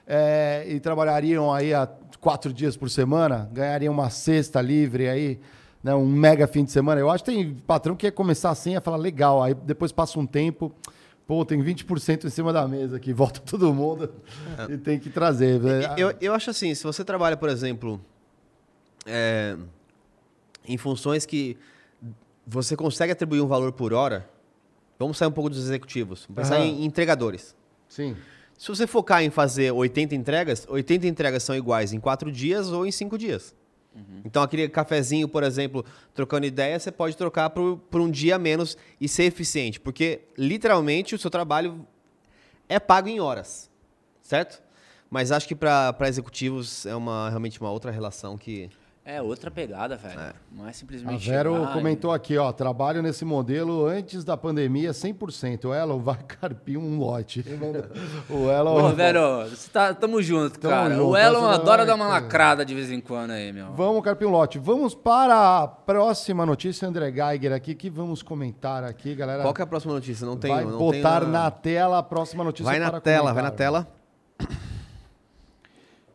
É, 0.07 0.65
e 0.69 0.81
trabalhariam 0.81 1.53
aí 1.53 1.73
a 1.73 1.89
quatro 2.21 2.53
dias 2.53 2.77
por 2.77 2.89
semana? 2.91 3.49
Ganhariam 3.53 3.93
uma 3.93 4.11
sexta 4.11 4.61
livre 4.61 5.09
aí, 5.09 5.41
né, 5.83 5.95
um 5.95 6.07
mega 6.07 6.47
fim 6.47 6.65
de 6.65 6.71
semana? 6.71 7.01
Eu 7.01 7.11
acho 7.11 7.25
que 7.25 7.31
tem 7.33 7.55
patrão 7.55 7.95
que 7.97 8.07
ia 8.07 8.13
começar 8.13 8.51
assim, 8.51 8.73
ia 8.73 8.81
falar 8.81 8.97
legal. 8.97 9.43
Aí 9.43 9.55
depois 9.55 9.93
passa 9.93 10.19
um 10.19 10.27
tempo, 10.27 10.73
pô, 11.27 11.45
tem 11.45 11.63
20% 11.63 12.25
em 12.25 12.31
cima 12.31 12.53
da 12.53 12.67
mesa 12.67 12.97
aqui, 12.97 13.13
volta 13.15 13.41
todo 13.41 13.73
mundo 13.73 14.13
e 14.69 14.77
tem 14.77 14.99
que 14.99 15.11
trazer. 15.11 15.61
né? 15.61 15.95
Eu, 15.97 16.15
eu 16.21 16.35
acho 16.35 16.51
assim, 16.51 16.75
se 16.75 16.85
você 16.85 17.05
trabalha, 17.05 17.37
por 17.37 17.49
exemplo, 17.49 18.01
é, 19.07 19.57
em 20.67 20.77
funções 20.77 21.27
que 21.27 21.57
você 22.47 22.77
consegue 22.77 23.13
atribuir 23.13 23.41
um 23.41 23.47
valor 23.47 23.73
por 23.73 23.93
hora, 23.93 24.29
vamos 24.99 25.17
sair 25.17 25.29
um 25.29 25.33
pouco 25.33 25.51
dos 25.51 25.59
executivos, 25.59 26.27
vamos 26.29 26.43
pensar 26.49 26.61
Aham. 26.61 26.67
em 26.67 26.85
entregadores. 26.85 27.55
Sim. 27.89 28.17
Se 28.63 28.69
você 28.69 28.87
focar 28.87 29.25
em 29.25 29.29
fazer 29.29 29.73
80 29.73 30.15
entregas, 30.15 30.65
80 30.69 31.09
entregas 31.09 31.43
são 31.43 31.53
iguais 31.57 31.93
em 31.93 31.99
4 31.99 32.31
dias 32.31 32.69
ou 32.69 32.87
em 32.87 32.93
5 32.93 33.19
dias. 33.19 33.57
Então, 34.25 34.41
aquele 34.41 34.69
cafezinho, 34.69 35.27
por 35.27 35.43
exemplo, 35.43 35.85
trocando 36.15 36.47
ideia, 36.47 36.79
você 36.79 36.93
pode 36.93 37.17
trocar 37.17 37.51
por, 37.51 37.81
um 38.01 38.09
dia 38.09 38.39
menos 38.39 38.79
e 39.01 39.09
ser 39.09 39.25
eficiente. 39.25 39.81
Porque, 39.81 40.21
literalmente, 40.39 41.13
o 41.13 41.19
seu 41.19 41.29
trabalho 41.29 41.85
é 42.69 42.79
pago 42.79 43.09
em 43.09 43.19
horas, 43.19 43.69
certo? 44.23 44.63
Mas 45.11 45.33
acho 45.33 45.49
que 45.49 45.57
para 45.57 45.97
executivos 46.03 46.87
é 46.87 46.95
uma, 46.95 47.31
realmente 47.31 47.61
uma 47.61 47.73
outra 47.73 47.91
relação 47.91 48.39
que... 48.39 48.71
É 49.05 49.21
outra 49.21 49.51
pegada, 49.51 49.97
velho. 49.97 50.33
Não 50.53 50.65
é 50.65 50.71
A 50.71 50.73
simplesmente. 50.73 51.29
Vero 51.29 51.55
chegar 51.57 51.71
e- 51.71 51.73
comentou 51.73 52.13
aqui, 52.13 52.39
ó, 52.39 52.53
trabalho 52.53 53.03
nesse 53.03 53.25
modelo 53.25 53.85
antes 53.85 54.23
da 54.23 54.37
pandemia 54.37 54.93
100%. 54.93 55.65
O 55.65 55.75
Elo 55.75 55.99
vai 55.99 56.19
carpir 56.23 56.79
um 56.79 56.99
lote. 57.01 57.45
o 58.31 58.49
Elo... 58.49 58.71
Ô, 58.71 59.47
você 59.49 59.69
tá, 59.73 59.93
tamo 59.93 60.23
junto, 60.23 60.57
Tamo 60.61 60.73
cara. 60.73 60.95
junto, 60.95 61.09
o 61.11 61.17
Elon 61.17 61.51
essa 61.51 61.61
adora 61.61 61.79
vai, 61.79 61.87
dar 61.87 61.95
uma 61.97 62.07
lacrada 62.07 62.65
de 62.65 62.77
vez 62.77 62.93
em 62.93 63.01
quando 63.01 63.33
aí, 63.33 63.53
meu. 63.53 63.73
Vamos 63.73 64.05
carpir 64.05 64.29
um 64.29 64.31
lote. 64.31 64.61
Vamos 64.61 64.95
para 64.95 65.63
a 65.63 65.67
próxima 65.67 66.47
notícia, 66.47 66.87
André 66.87 67.11
Geiger 67.11 67.53
aqui, 67.53 67.75
que 67.75 67.91
vamos 67.91 68.23
comentar 68.23 68.85
aqui, 68.85 69.17
galera. 69.17 69.43
Qual 69.43 69.53
que 69.53 69.63
é 69.63 69.65
a 69.65 69.67
próxima 69.67 69.95
notícia? 69.95 70.25
Não 70.25 70.37
tem... 70.37 70.55
vai 70.55 70.65
não 70.65 70.79
botar 70.79 71.23
tem 71.23 71.29
na 71.29 71.51
tela 71.51 71.99
a 71.99 72.03
próxima 72.05 72.45
notícia 72.45 72.71
Vai 72.71 72.79
na 72.79 72.89
para 72.89 73.01
tela, 73.01 73.33
vai 73.33 73.43
comentar. 73.43 73.73
na 73.73 73.83
tela. 73.83 74.03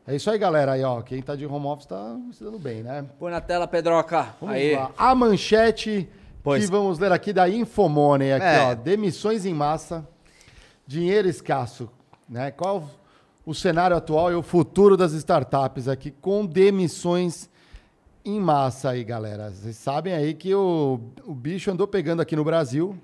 É 0.10 0.15
isso 0.15 0.32
aí, 0.32 0.38
galera. 0.38 0.72
Aí, 0.72 0.84
ó, 0.84 1.02
quem 1.02 1.22
tá 1.22 1.36
de 1.36 1.46
home 1.46 1.65
office 1.65 1.86
tá 1.86 2.17
se 2.32 2.41
dando 2.41 2.58
bem, 2.58 2.82
né? 2.82 3.06
Põe 3.20 3.30
na 3.30 3.41
tela, 3.41 3.67
Pedroca. 3.67 4.30
Vamos 4.39 4.56
aí. 4.56 4.74
lá. 4.74 4.89
A 4.98 5.13
manchete 5.13 6.08
Pois. 6.41 6.63
que 6.65 6.72
vamos 6.72 6.98
ler 6.98 7.12
aqui 7.12 7.34
da 7.34 7.50
Infomoney, 7.50 8.32
aqui, 8.32 8.46
É. 8.46 8.72
ó, 8.72 8.74
demissões 8.74 9.46
em 9.46 9.54
massa, 9.54 10.08
dinheiro 10.88 11.28
escasso, 11.28 11.89
né? 12.28 12.52
Qual 12.52 12.89
o 13.46 13.54
cenário 13.54 13.98
atual 13.98 14.32
e 14.32 14.36
o 14.36 14.41
futuro 14.41 14.96
das 14.96 15.12
startups 15.12 15.89
aqui 15.89 16.10
com 16.12 16.46
demissões 16.46 17.50
em 18.24 18.39
massa 18.39 18.91
aí, 18.91 19.04
galera. 19.04 19.52
Vocês 19.52 19.76
sabem 19.76 20.13
aí 20.13 20.34
que 20.34 20.54
o, 20.56 21.02
o 21.26 21.34
bicho 21.34 21.70
andou 21.70 21.88
pegando 21.88 22.22
aqui 22.22 22.36
no 22.36 22.43
Brasil. 22.46 22.98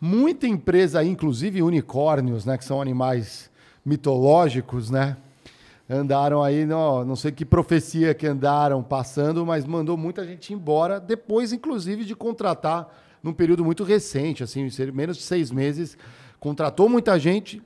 Muita 0.00 0.46
empresa, 0.46 1.04
inclusive 1.04 1.62
unicórnios, 1.62 2.46
né, 2.46 2.56
que 2.56 2.64
são 2.64 2.80
animais 2.80 3.50
mitológicos, 3.84 4.90
né? 4.90 5.18
Andaram 5.92 6.40
aí, 6.40 6.64
não, 6.64 7.04
não 7.04 7.16
sei 7.16 7.32
que 7.32 7.44
profecia 7.44 8.14
que 8.14 8.24
andaram 8.24 8.80
passando, 8.80 9.44
mas 9.44 9.64
mandou 9.64 9.96
muita 9.96 10.24
gente 10.24 10.54
embora, 10.54 11.00
depois, 11.00 11.52
inclusive, 11.52 12.04
de 12.04 12.14
contratar 12.14 12.88
num 13.20 13.32
período 13.32 13.64
muito 13.64 13.82
recente, 13.82 14.44
assim, 14.44 14.68
menos 14.94 15.16
de 15.16 15.24
seis 15.24 15.50
meses, 15.50 15.98
contratou 16.38 16.88
muita 16.88 17.18
gente 17.18 17.60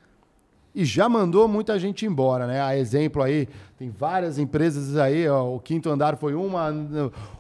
e 0.75 0.85
já 0.85 1.09
mandou 1.09 1.47
muita 1.47 1.79
gente 1.79 2.05
embora, 2.05 2.47
né? 2.47 2.61
A 2.61 2.77
exemplo 2.77 3.23
aí, 3.23 3.49
tem 3.79 3.91
várias 3.91 4.39
empresas 4.39 4.97
aí, 4.97 5.29
ó, 5.29 5.55
o 5.55 5.61
Quinto 5.61 5.89
Andar 5.89 6.17
foi 6.17 6.35
uma. 6.35 6.73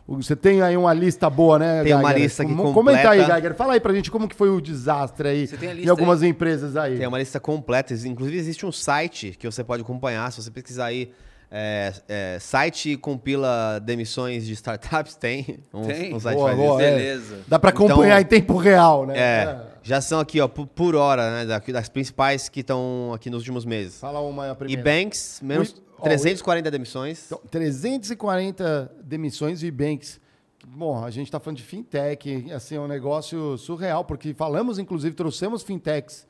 Você 0.06 0.36
tem 0.36 0.60
aí 0.62 0.76
uma 0.76 0.92
lista 0.92 1.28
boa, 1.30 1.58
né, 1.58 1.82
Tem 1.82 1.94
uma 1.94 2.02
Geiger? 2.10 2.22
lista 2.22 2.42
aqui 2.42 2.54
Com- 2.54 2.72
Comenta 2.74 2.98
aí, 3.10 3.18
completa. 3.20 3.32
Geiger. 3.40 3.54
Fala 3.56 3.72
aí 3.72 3.80
pra 3.80 3.92
gente 3.94 4.10
como 4.10 4.28
que 4.28 4.36
foi 4.36 4.50
o 4.50 4.60
desastre 4.60 5.28
aí 5.28 5.46
Você 5.46 5.56
tem 5.56 5.68
a 5.70 5.72
em 5.72 5.76
lista 5.76 5.90
algumas 5.90 6.22
empresas 6.22 6.76
aí. 6.76 6.98
Tem 6.98 7.06
uma 7.06 7.18
lista 7.18 7.40
completa. 7.40 7.92
Inclusive, 7.94 8.36
existe 8.38 8.64
um 8.66 8.72
site 8.72 9.34
que 9.38 9.46
você 9.50 9.64
pode 9.64 9.82
acompanhar. 9.82 10.30
Se 10.30 10.42
você 10.42 10.50
pesquisar 10.50 10.86
aí 10.86 11.10
É, 11.56 11.92
é, 12.08 12.38
site 12.40 12.96
compila 12.96 13.78
demissões 13.78 14.44
de 14.44 14.52
startups? 14.54 15.14
Tem. 15.16 15.60
Um, 15.72 15.82
Tem? 15.82 16.12
um 16.14 16.18
site 16.20 16.36
Boa, 16.36 16.48
faz 16.48 16.58
boa, 16.58 16.82
isso. 16.82 16.90
é. 16.90 16.96
Beleza. 16.96 17.36
Dá 17.46 17.58
pra 17.58 17.70
Então- 17.70 17.86
acompanhar 17.86 18.20
em 18.20 18.24
tempo 18.24 18.56
real, 18.56 19.06
né? 19.06 19.14
É, 19.16 19.56
já 19.84 20.00
são 20.00 20.18
aqui, 20.18 20.40
ó, 20.40 20.48
por, 20.48 20.66
por 20.66 20.94
hora, 20.96 21.44
né? 21.44 21.60
Das 21.72 21.88
principais 21.88 22.48
que 22.48 22.60
estão 22.60 23.12
aqui 23.14 23.30
nos 23.30 23.40
últimos 23.42 23.64
meses. 23.64 24.00
Fala 24.00 24.20
uma 24.20 24.46
a 24.48 24.52
E 24.52 24.56
primeira. 24.56 24.82
Banks, 24.82 25.40
menos 25.42 25.72
Ui, 25.74 25.82
ó, 25.98 26.02
340 26.04 26.70
demissões. 26.70 27.26
Então, 27.26 27.40
340 27.50 28.90
demissões 29.04 29.62
e 29.62 29.70
banks. 29.70 30.20
Bom, 30.66 31.04
a 31.04 31.10
gente 31.10 31.26
está 31.26 31.38
falando 31.38 31.58
de 31.58 31.62
fintech, 31.62 32.50
assim, 32.52 32.76
é 32.76 32.80
um 32.80 32.88
negócio 32.88 33.56
surreal, 33.58 34.02
porque 34.04 34.32
falamos, 34.32 34.78
inclusive, 34.78 35.14
trouxemos 35.14 35.62
fintechs 35.62 36.26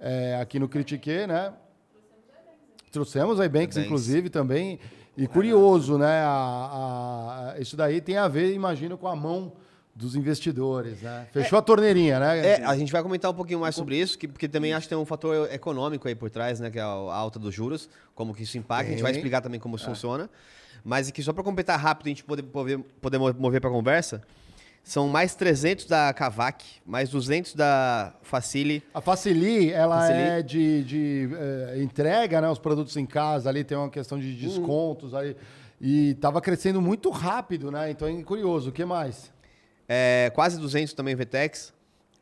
é, 0.00 0.38
aqui 0.40 0.58
no 0.58 0.68
Critique, 0.68 1.26
né? 1.26 1.52
Trouxemos 2.90 3.40
a 3.40 3.44
Ibanks. 3.44 3.76
inclusive, 3.76 4.30
também. 4.30 4.78
E 5.16 5.26
curioso, 5.26 5.98
né? 5.98 6.22
A, 6.24 7.52
a- 7.56 7.60
isso 7.60 7.76
daí 7.76 8.00
tem 8.00 8.16
a 8.16 8.26
ver, 8.28 8.52
imagino, 8.54 8.96
com 8.96 9.06
a 9.08 9.14
mão 9.14 9.52
dos 9.94 10.16
investidores, 10.16 11.00
né? 11.02 11.26
Fechou 11.32 11.58
a 11.58 11.62
torneirinha, 11.62 12.18
né? 12.18 12.46
É, 12.46 12.64
a 12.64 12.76
gente 12.76 12.90
vai 12.90 13.02
comentar 13.02 13.30
um 13.30 13.34
pouquinho 13.34 13.60
mais 13.60 13.74
sobre 13.74 13.96
isso, 13.96 14.18
que, 14.18 14.26
porque 14.26 14.48
também 14.48 14.72
acho 14.72 14.86
que 14.86 14.94
tem 14.94 14.98
um 14.98 15.04
fator 15.04 15.48
econômico 15.52 16.08
aí 16.08 16.14
por 16.14 16.28
trás, 16.30 16.58
né? 16.58 16.70
Que 16.70 16.78
é 16.78 16.82
a 16.82 16.86
alta 16.86 17.38
dos 17.38 17.54
juros, 17.54 17.88
como 18.14 18.34
que 18.34 18.42
isso 18.42 18.58
impacta. 18.58 18.88
A 18.88 18.90
gente 18.90 19.02
vai 19.02 19.12
explicar 19.12 19.40
também 19.40 19.60
como 19.60 19.76
isso 19.76 19.84
funciona. 19.84 20.28
Mas 20.84 21.08
aqui, 21.08 21.22
só 21.22 21.32
para 21.32 21.42
completar 21.44 21.78
rápido, 21.78 22.06
a 22.06 22.10
gente 22.10 22.24
poder, 22.24 22.42
poder, 22.42 22.78
poder 23.00 23.18
mo- 23.18 23.32
mover 23.38 23.60
para 23.60 23.70
a 23.70 23.72
conversa, 23.72 24.20
são 24.82 25.08
mais 25.08 25.34
300 25.34 25.86
da 25.86 26.12
Cavac, 26.12 26.62
mais 26.84 27.08
200 27.08 27.54
da 27.54 28.12
Facili. 28.20 28.82
A 28.92 29.00
Facili, 29.00 29.72
ela 29.72 30.00
Facili. 30.00 30.18
é 30.20 30.42
de, 30.42 30.84
de, 30.84 31.28
eh, 31.32 31.82
entrega, 31.82 32.40
né? 32.40 32.50
Os 32.50 32.58
produtos 32.58 32.94
em 32.98 33.06
casa, 33.06 33.48
ali 33.48 33.64
tem 33.64 33.78
uma 33.78 33.88
questão 33.88 34.18
de 34.18 34.26
Uhum. 34.26 34.34
descontos 34.36 35.14
aí. 35.14 35.34
E 35.80 36.10
estava 36.10 36.40
crescendo 36.40 36.82
muito 36.82 37.08
rápido, 37.10 37.70
né? 37.70 37.90
Então 37.90 38.06
é 38.06 38.22
curioso. 38.22 38.68
O 38.70 38.72
que 38.72 38.84
mais? 38.84 39.32
É, 39.88 40.30
quase 40.34 40.58
200 40.58 40.92
também 40.94 41.14
Vetex. 41.14 41.72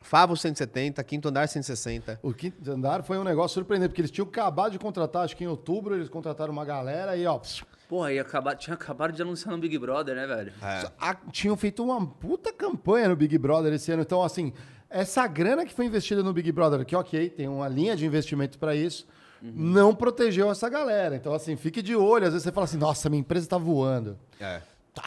Favo 0.01 0.35
170, 0.35 1.01
Quinto 1.05 1.29
Andar 1.29 1.47
160. 1.47 2.19
O 2.21 2.33
quinto 2.33 2.69
andar 2.69 3.03
foi 3.03 3.17
um 3.17 3.23
negócio 3.23 3.53
surpreendente, 3.55 3.89
porque 3.91 4.01
eles 4.01 4.11
tinham 4.11 4.27
acabado 4.27 4.73
de 4.73 4.77
contratar, 4.79 5.23
acho 5.23 5.35
que 5.37 5.45
em 5.45 5.47
outubro 5.47 5.95
eles 5.95 6.09
contrataram 6.09 6.51
uma 6.51 6.65
galera 6.65 7.15
e, 7.15 7.25
ó, 7.25 7.39
Porra, 7.87 8.11
e 8.11 8.19
acaba- 8.19 8.53
tinha 8.53 8.73
acabado 8.73 9.13
de 9.13 9.21
anunciar 9.21 9.51
no 9.55 9.61
Big 9.61 9.77
Brother, 9.77 10.13
né, 10.15 10.27
velho? 10.27 10.51
É. 10.61 10.89
a- 10.99 11.15
tinham 11.31 11.55
feito 11.55 11.81
uma 11.83 12.05
puta 12.05 12.51
campanha 12.51 13.07
no 13.07 13.15
Big 13.15 13.37
Brother 13.37 13.71
esse 13.71 13.91
ano. 13.93 14.01
Então, 14.01 14.21
assim, 14.21 14.51
essa 14.89 15.25
grana 15.25 15.65
que 15.65 15.73
foi 15.73 15.85
investida 15.85 16.21
no 16.21 16.33
Big 16.33 16.51
Brother, 16.51 16.83
que 16.85 16.95
ok, 16.97 17.29
tem 17.29 17.47
uma 17.47 17.69
linha 17.69 17.95
de 17.95 18.05
investimento 18.05 18.59
para 18.59 18.75
isso, 18.75 19.07
não 19.41 19.93
protegeu 19.95 20.49
essa 20.51 20.67
galera. 20.67 21.15
Então, 21.15 21.33
assim, 21.33 21.55
fique 21.55 21.81
de 21.81 21.95
olho. 21.95 22.25
Às 22.25 22.33
vezes 22.33 22.43
você 22.43 22.51
fala 22.51 22.65
assim, 22.65 22.77
nossa, 22.77 23.09
minha 23.09 23.19
empresa 23.21 23.47
tá 23.47 23.57
voando. 23.57 24.17
É. 24.39 24.61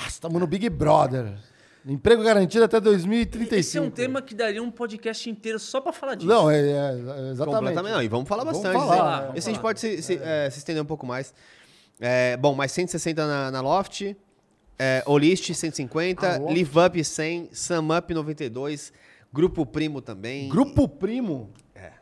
Estamos 0.07 0.41
no 0.41 0.47
Big 0.47 0.69
Brother. 0.71 1.35
Emprego 1.87 2.23
garantido 2.23 2.65
até 2.65 2.81
2035. 2.81 3.55
Esse 3.61 3.79
é 3.79 3.81
um 3.81 3.91
tema 3.91 4.21
que 4.21 4.35
daria 4.35 4.61
um 4.63 4.71
podcast 4.71 5.31
inteiro 5.31 5.59
só 5.59 5.81
pra 5.81 5.93
falar 5.93 6.17
disso. 6.17 6.27
Não, 6.29 6.51
é, 6.51 6.59
é- 6.59 6.91
exatamente. 7.31 7.45
Completamente. 7.59 7.93
Não, 7.93 8.03
e 8.03 8.09
vamos 8.09 8.29
falar 8.29 8.43
Vamos 8.45 8.61
bastante. 8.61 8.81
falar, 8.81 9.17
né? 9.17 9.23
vamos 9.27 9.39
Esse 9.39 9.49
a 9.49 9.53
gente 9.53 9.61
falar. 9.61 9.69
pode 9.69 9.81
se, 9.81 10.03
se, 10.03 10.21
é, 10.23 10.51
se 10.51 10.59
estender 10.59 10.83
um 10.83 10.87
pouco 10.87 11.07
mais. 11.07 11.33
É, 12.01 12.37
bom, 12.37 12.55
mais 12.55 12.73
160 12.73 13.27
na, 13.27 13.51
na 13.53 13.61
Loft. 13.61 14.17
É, 14.79 15.03
Olist 15.07 15.55
150. 15.55 16.27
A 16.27 16.39
Loft. 16.39 16.53
Live 16.55 16.79
Up 16.79 17.05
100. 17.05 17.51
Sum 17.53 17.97
Up 17.97 18.13
92. 18.13 18.93
Grupo 19.33 19.65
Primo 19.65 20.01
também. 20.03 20.49
Grupo 20.49 20.89
Primo. 20.89 21.51
É. 21.75 21.93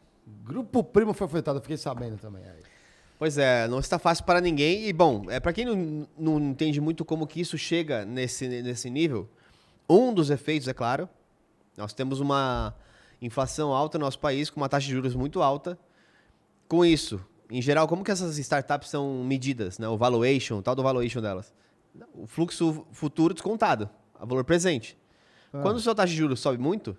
Grupo 0.45 0.83
Primo 0.83 1.13
foi 1.13 1.27
afetado, 1.27 1.59
eu 1.59 1.63
fiquei 1.63 1.77
sabendo 1.77 2.17
também. 2.17 2.43
aí. 2.43 2.63
Pois 3.19 3.39
é, 3.39 3.69
não 3.69 3.79
está 3.79 3.99
fácil 3.99 4.25
para 4.25 4.41
ninguém. 4.41 4.87
E, 4.89 4.93
bom, 4.93 5.25
é, 5.29 5.39
para 5.39 5.53
quem 5.53 5.65
não, 5.65 6.09
não 6.19 6.41
entende 6.41 6.81
muito 6.81 7.05
como 7.05 7.27
que 7.27 7.41
isso 7.41 7.57
chega 7.59 8.05
nesse, 8.05 8.49
nesse 8.49 8.91
nível, 8.91 9.29
um 9.89 10.13
dos 10.13 10.31
efeitos, 10.31 10.69
é 10.69 10.75
claro, 10.75 11.09
nós 11.77 11.93
temos 11.93 12.21
uma 12.21 12.75
inflação 13.21 13.73
alta 13.73 13.99
no 13.99 14.05
nosso 14.05 14.19
país, 14.19 14.51
com 14.51 14.61
uma 14.61 14.69
taxa 14.69 14.87
de 14.87 14.93
juros 14.93 15.15
muito 15.15 15.43
alta. 15.43 15.79
Com 16.69 16.85
isso, 16.85 17.21
em 17.51 17.61
geral, 17.61 17.87
como 17.87 18.05
que 18.05 18.11
essas 18.11 18.39
startups 18.39 18.89
são 18.89 19.23
medidas? 19.25 19.79
Né? 19.79 19.89
O 19.89 19.97
valuation, 19.97 20.59
o 20.59 20.63
tal 20.63 20.75
do 20.75 20.83
valuation 20.83 21.21
delas. 21.21 21.53
O 22.15 22.27
fluxo 22.27 22.87
futuro 22.93 23.35
descontado, 23.35 23.89
a 24.19 24.25
valor 24.25 24.45
presente. 24.45 24.97
Ah. 25.53 25.61
Quando 25.63 25.77
a 25.77 25.81
sua 25.81 25.95
taxa 25.95 26.11
de 26.11 26.17
juros 26.17 26.41
sobe 26.41 26.59
muito, 26.59 26.97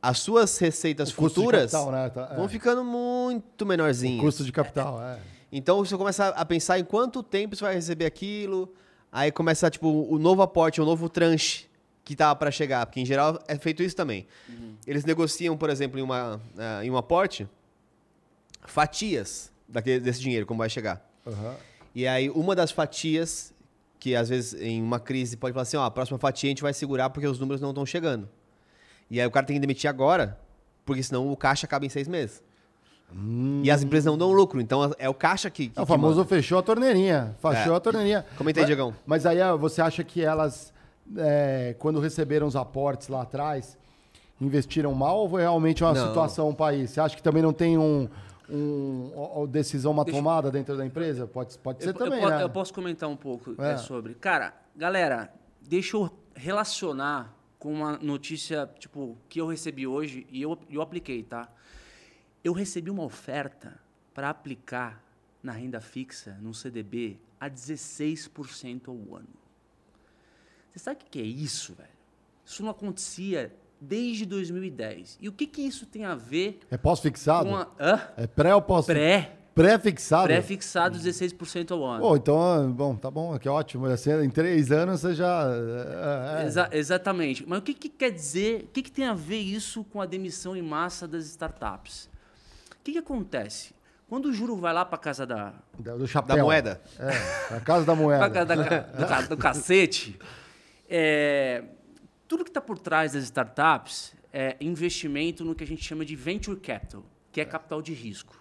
as 0.00 0.18
suas 0.18 0.58
receitas 0.58 1.10
O 1.10 1.14
futuras 1.14 1.72
capital, 1.72 1.92
né? 1.92 2.10
Tá- 2.10 2.28
é. 2.32 2.36
vão 2.36 2.48
ficando 2.48 2.84
muito 2.84 3.64
menorzinhas. 3.66 4.20
Custo 4.20 4.44
de 4.44 4.52
capital, 4.52 5.02
é. 5.02 5.18
Então 5.50 5.78
você 5.78 5.96
começa 5.96 6.28
a 6.28 6.44
pensar 6.44 6.78
em 6.78 6.84
quanto 6.84 7.22
tempo 7.22 7.56
você 7.56 7.64
vai 7.64 7.74
receber 7.74 8.04
aquilo, 8.04 8.72
aí 9.10 9.32
começa 9.32 9.70
tipo 9.70 9.88
o 9.88 10.18
novo 10.18 10.42
aporte, 10.42 10.80
o 10.80 10.84
novo 10.84 11.08
tranche 11.08 11.67
que 12.08 12.16
tá 12.16 12.34
para 12.34 12.50
chegar, 12.50 12.86
porque 12.86 13.00
em 13.00 13.04
geral 13.04 13.38
é 13.46 13.54
feito 13.58 13.82
isso 13.82 13.94
também. 13.94 14.26
Eles 14.86 15.04
negociam, 15.04 15.56
por 15.58 15.68
exemplo, 15.68 15.98
em 15.98 16.02
uma 16.02 16.40
eh, 16.56 16.84
em 16.86 16.90
um 16.90 16.96
aporte 16.96 17.46
fatias 18.66 19.52
daquele, 19.68 20.00
desse 20.00 20.20
dinheiro 20.20 20.46
como 20.46 20.58
vai 20.58 20.70
chegar. 20.70 21.06
Aham. 21.26 21.54
E 21.94 22.06
aí 22.06 22.30
uma 22.30 22.54
das 22.54 22.70
fatias 22.70 23.52
que 23.98 24.14
às 24.14 24.28
vezes 24.28 24.58
em 24.60 24.80
uma 24.82 24.98
crise 25.00 25.36
pode 25.36 25.52
falar 25.52 25.62
assim, 25.62 25.76
ó, 25.76 25.84
a 25.84 25.90
próxima 25.90 26.18
fatia 26.18 26.48
a 26.48 26.50
gente 26.52 26.62
vai 26.62 26.72
segurar 26.72 27.10
porque 27.10 27.26
os 27.26 27.38
números 27.38 27.60
não 27.60 27.70
estão 27.70 27.84
chegando. 27.84 28.28
E 29.10 29.20
aí 29.20 29.26
o 29.26 29.30
cara 29.30 29.44
tem 29.44 29.54
que 29.56 29.60
demitir 29.60 29.88
agora, 29.90 30.38
porque 30.86 31.02
senão 31.02 31.30
o 31.30 31.36
caixa 31.36 31.66
acaba 31.66 31.84
em 31.84 31.88
seis 31.88 32.06
meses. 32.08 32.42
E 33.62 33.70
as 33.70 33.82
empresas 33.82 34.04
não 34.04 34.18
dão 34.18 34.30
lucro, 34.32 34.60
então 34.60 34.94
é 34.98 35.08
o 35.08 35.14
caixa 35.14 35.48
que, 35.48 35.68
que 35.68 35.78
É 35.78 35.82
o 35.82 35.86
que 35.86 35.92
famoso 35.92 36.16
manda. 36.18 36.28
fechou 36.28 36.58
a 36.58 36.62
torneirinha. 36.62 37.34
Fechou 37.40 37.72
É. 37.72 37.76
a 37.76 37.80
torneirinha. 37.80 38.24
Comenta 38.36 38.60
aí, 38.60 38.62
Mas- 38.62 38.66
Diegão. 38.66 38.94
Mas 39.06 39.26
aí 39.26 39.40
ah, 39.40 39.54
você 39.56 39.80
acha 39.80 40.04
que 40.04 40.22
elas, 40.22 40.72
é, 41.16 41.74
quando 41.78 42.00
receberam 42.00 42.46
os 42.46 42.56
aportes 42.56 43.08
lá 43.08 43.22
atrás, 43.22 43.78
investiram 44.40 44.92
mal 44.94 45.18
ou 45.18 45.28
foi 45.30 45.42
realmente 45.42 45.82
uma 45.82 45.92
Não. 45.92 46.08
situação 46.08 46.48
um 46.48 46.54
país? 46.54 46.90
Você 46.90 47.00
acha 47.00 47.16
que 47.16 47.22
também 47.22 47.42
não 47.42 47.52
tem 47.52 47.76
um, 47.78 48.08
um, 48.48 49.10
ó, 49.16 49.46
decisão, 49.46 49.92
uma 49.92 50.04
Deixa- 50.04 50.18
tomada 50.18 50.50
dentro 50.50 50.76
da 50.76 50.84
empresa? 50.86 51.26
Pode, 51.26 51.58
pode 51.58 51.82
ser 51.82 51.90
eu, 51.90 51.94
também, 51.94 52.22
eu, 52.22 52.28
né? 52.30 52.42
eu 52.42 52.50
posso 52.50 52.72
comentar 52.72 53.08
um 53.08 53.16
pouco 53.16 53.54
É. 53.60 53.72
é, 53.72 53.76
sobre. 53.76 54.14
Cara, 54.14 54.54
galera, 54.76 55.32
deixa 55.60 55.96
eu 55.96 56.10
relacionar 56.34 57.34
com 57.58 57.72
uma 57.72 57.98
notícia, 57.98 58.68
tipo, 58.78 59.16
que 59.28 59.40
eu 59.40 59.46
recebi 59.48 59.86
hoje 59.86 60.26
e 60.30 60.40
eu, 60.42 60.56
eu 60.70 60.80
apliquei, 60.80 61.22
tá? 61.24 61.48
Eu 62.44 62.52
recebi 62.52 62.88
uma 62.90 63.02
oferta 63.02 63.74
para 64.14 64.30
aplicar 64.30 65.02
na 65.42 65.52
renda 65.52 65.80
fixa, 65.80 66.36
num 66.40 66.52
CDB, 66.52 67.18
a 67.40 67.48
16% 67.50 68.88
ao 68.88 69.16
ano. 69.16 69.26
Você 70.78 70.84
sabe 70.84 71.00
o 71.04 71.10
que 71.10 71.18
é 71.20 71.24
isso, 71.24 71.74
velho? 71.74 71.88
Isso 72.46 72.62
não 72.62 72.70
acontecia 72.70 73.52
desde 73.80 74.24
2010. 74.24 75.18
E 75.20 75.28
o 75.28 75.32
que, 75.32 75.46
que 75.46 75.60
isso 75.60 75.86
tem 75.86 76.04
a 76.04 76.14
ver 76.14 76.60
É 76.70 76.76
pós-fixado? 76.76 77.48
com 77.48 77.56
a. 77.56 77.66
Hã? 77.80 78.00
É 78.16 78.26
pré 78.26 78.54
ou 78.54 78.62
pós? 78.62 78.86
Pré. 78.86 79.32
Pré-fixado? 79.54 80.28
Pré-fixado 80.28 80.96
16% 80.96 81.72
ao 81.72 81.84
ano. 81.84 82.00
Pô, 82.00 82.14
então, 82.16 82.70
bom, 82.70 82.94
tá 82.94 83.10
bom, 83.10 83.36
que 83.40 83.48
ótimo. 83.48 83.86
Assim, 83.86 84.12
em 84.22 84.30
três 84.30 84.70
anos 84.70 85.00
você 85.00 85.14
já. 85.14 85.48
é, 86.38 86.42
é. 86.42 86.46
Exa- 86.46 86.68
exatamente. 86.70 87.44
Mas 87.44 87.58
o 87.58 87.62
que, 87.62 87.74
que 87.74 87.88
quer 87.88 88.10
dizer, 88.12 88.66
o 88.66 88.68
que, 88.68 88.82
que 88.82 88.92
tem 88.92 89.06
a 89.06 89.14
ver 89.14 89.40
isso 89.40 89.82
com 89.82 90.00
a 90.00 90.06
demissão 90.06 90.54
em 90.56 90.62
massa 90.62 91.08
das 91.08 91.24
startups? 91.26 92.08
O 92.70 92.84
que, 92.84 92.92
que 92.92 92.98
acontece? 92.98 93.74
Quando 94.08 94.26
o 94.26 94.32
juro 94.32 94.56
vai 94.56 94.72
lá 94.72 94.84
para 94.84 94.96
casa 94.96 95.26
da, 95.26 95.52
Do 95.76 96.06
chapéu. 96.06 96.36
Da 96.36 96.42
moeda. 96.42 96.80
É, 96.96 97.54
a 97.56 97.60
casa 97.60 97.84
da 97.84 97.94
pra 97.94 98.02
moeda. 98.02 98.30
casa 98.30 98.46
da 98.46 99.20
do, 99.22 99.28
do 99.30 99.36
cacete, 99.36 100.16
é, 100.88 101.64
tudo 102.26 102.44
que 102.44 102.50
está 102.50 102.60
por 102.60 102.78
trás 102.78 103.12
das 103.12 103.24
startups 103.24 104.14
é 104.32 104.56
investimento 104.60 105.44
no 105.44 105.54
que 105.54 105.64
a 105.64 105.66
gente 105.66 105.82
chama 105.84 106.04
de 106.04 106.14
venture 106.16 106.58
capital, 106.58 107.04
que 107.32 107.40
é 107.40 107.44
capital 107.44 107.80
de 107.82 107.92
risco. 107.92 108.36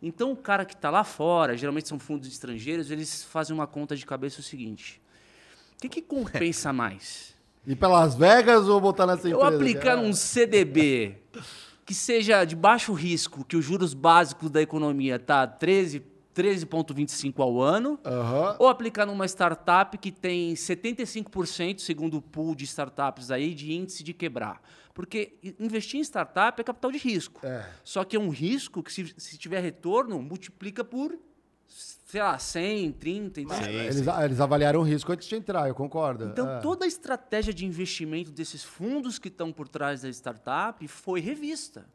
Então, 0.00 0.30
o 0.32 0.36
cara 0.36 0.64
que 0.64 0.74
está 0.74 0.90
lá 0.90 1.02
fora, 1.02 1.56
geralmente 1.56 1.88
são 1.88 1.98
fundos 1.98 2.28
estrangeiros, 2.28 2.90
eles 2.90 3.24
fazem 3.24 3.52
uma 3.54 3.66
conta 3.66 3.96
de 3.96 4.06
cabeça 4.06 4.40
o 4.40 4.42
seguinte: 4.42 5.00
o 5.76 5.80
que, 5.80 5.88
que 5.88 6.02
compensa 6.02 6.72
mais? 6.72 7.36
Ir 7.66 7.76
pra 7.76 7.88
Las 7.88 8.14
Vegas 8.14 8.68
ou 8.68 8.80
botar 8.80 9.06
nessa 9.06 9.28
Eu 9.28 9.36
empresa? 9.38 9.56
aplicar 9.56 9.98
É. 9.98 10.00
num 10.00 10.12
CDB 10.12 11.16
que 11.84 11.92
seja 11.94 12.44
de 12.44 12.54
baixo 12.54 12.92
risco, 12.92 13.44
que 13.44 13.56
os 13.56 13.64
juros 13.64 13.92
básicos 13.94 14.50
da 14.50 14.62
economia 14.62 15.18
tá 15.18 15.46
13 15.46 16.02
13,25 16.38 17.40
ao 17.40 17.60
ano, 17.60 17.98
Aham. 18.04 18.56
ou 18.60 18.68
aplicar 18.68 19.04
numa 19.04 19.26
startup 19.26 19.98
que 19.98 20.12
tem 20.12 20.54
75%, 20.54 21.80
segundo 21.80 22.18
o 22.18 22.22
pool 22.22 22.54
de 22.54 22.64
startups 22.64 23.30
aí, 23.32 23.54
de 23.54 23.72
índice 23.72 24.04
de 24.04 24.12
quebrar. 24.14 24.62
Porque 24.94 25.34
investir 25.58 25.98
em 25.98 26.02
startup 26.02 26.60
é 26.60 26.64
capital 26.64 26.90
de 26.92 26.98
risco. 26.98 27.44
É. 27.44 27.68
Só 27.84 28.04
que 28.04 28.16
é 28.16 28.20
um 28.20 28.28
risco 28.30 28.82
que, 28.82 28.92
se, 28.92 29.14
se 29.16 29.36
tiver 29.38 29.60
retorno, 29.60 30.20
multiplica 30.22 30.84
por, 30.84 31.16
sei 31.66 32.20
lá, 32.22 32.38
100, 32.38 32.92
30. 32.92 33.40
Então, 33.40 33.56
Sim. 33.56 33.70
Eles, 33.70 34.04
eles 34.24 34.40
avaliaram 34.40 34.80
o 34.80 34.82
risco 34.82 35.12
antes 35.12 35.28
de 35.28 35.36
entrar, 35.36 35.68
eu 35.68 35.74
concordo. 35.74 36.24
então, 36.26 36.48
É. 36.50 36.60
toda 36.60 36.84
a 36.84 36.88
estratégia 36.88 37.52
de 37.54 37.64
investimento 37.66 38.30
desses 38.30 38.62
fundos 38.64 39.18
que 39.18 39.28
estão 39.28 39.52
por 39.52 39.68
trás 39.68 40.02
da 40.02 40.08
startup 40.08 40.86
foi 40.88 41.20
revista. 41.20 41.86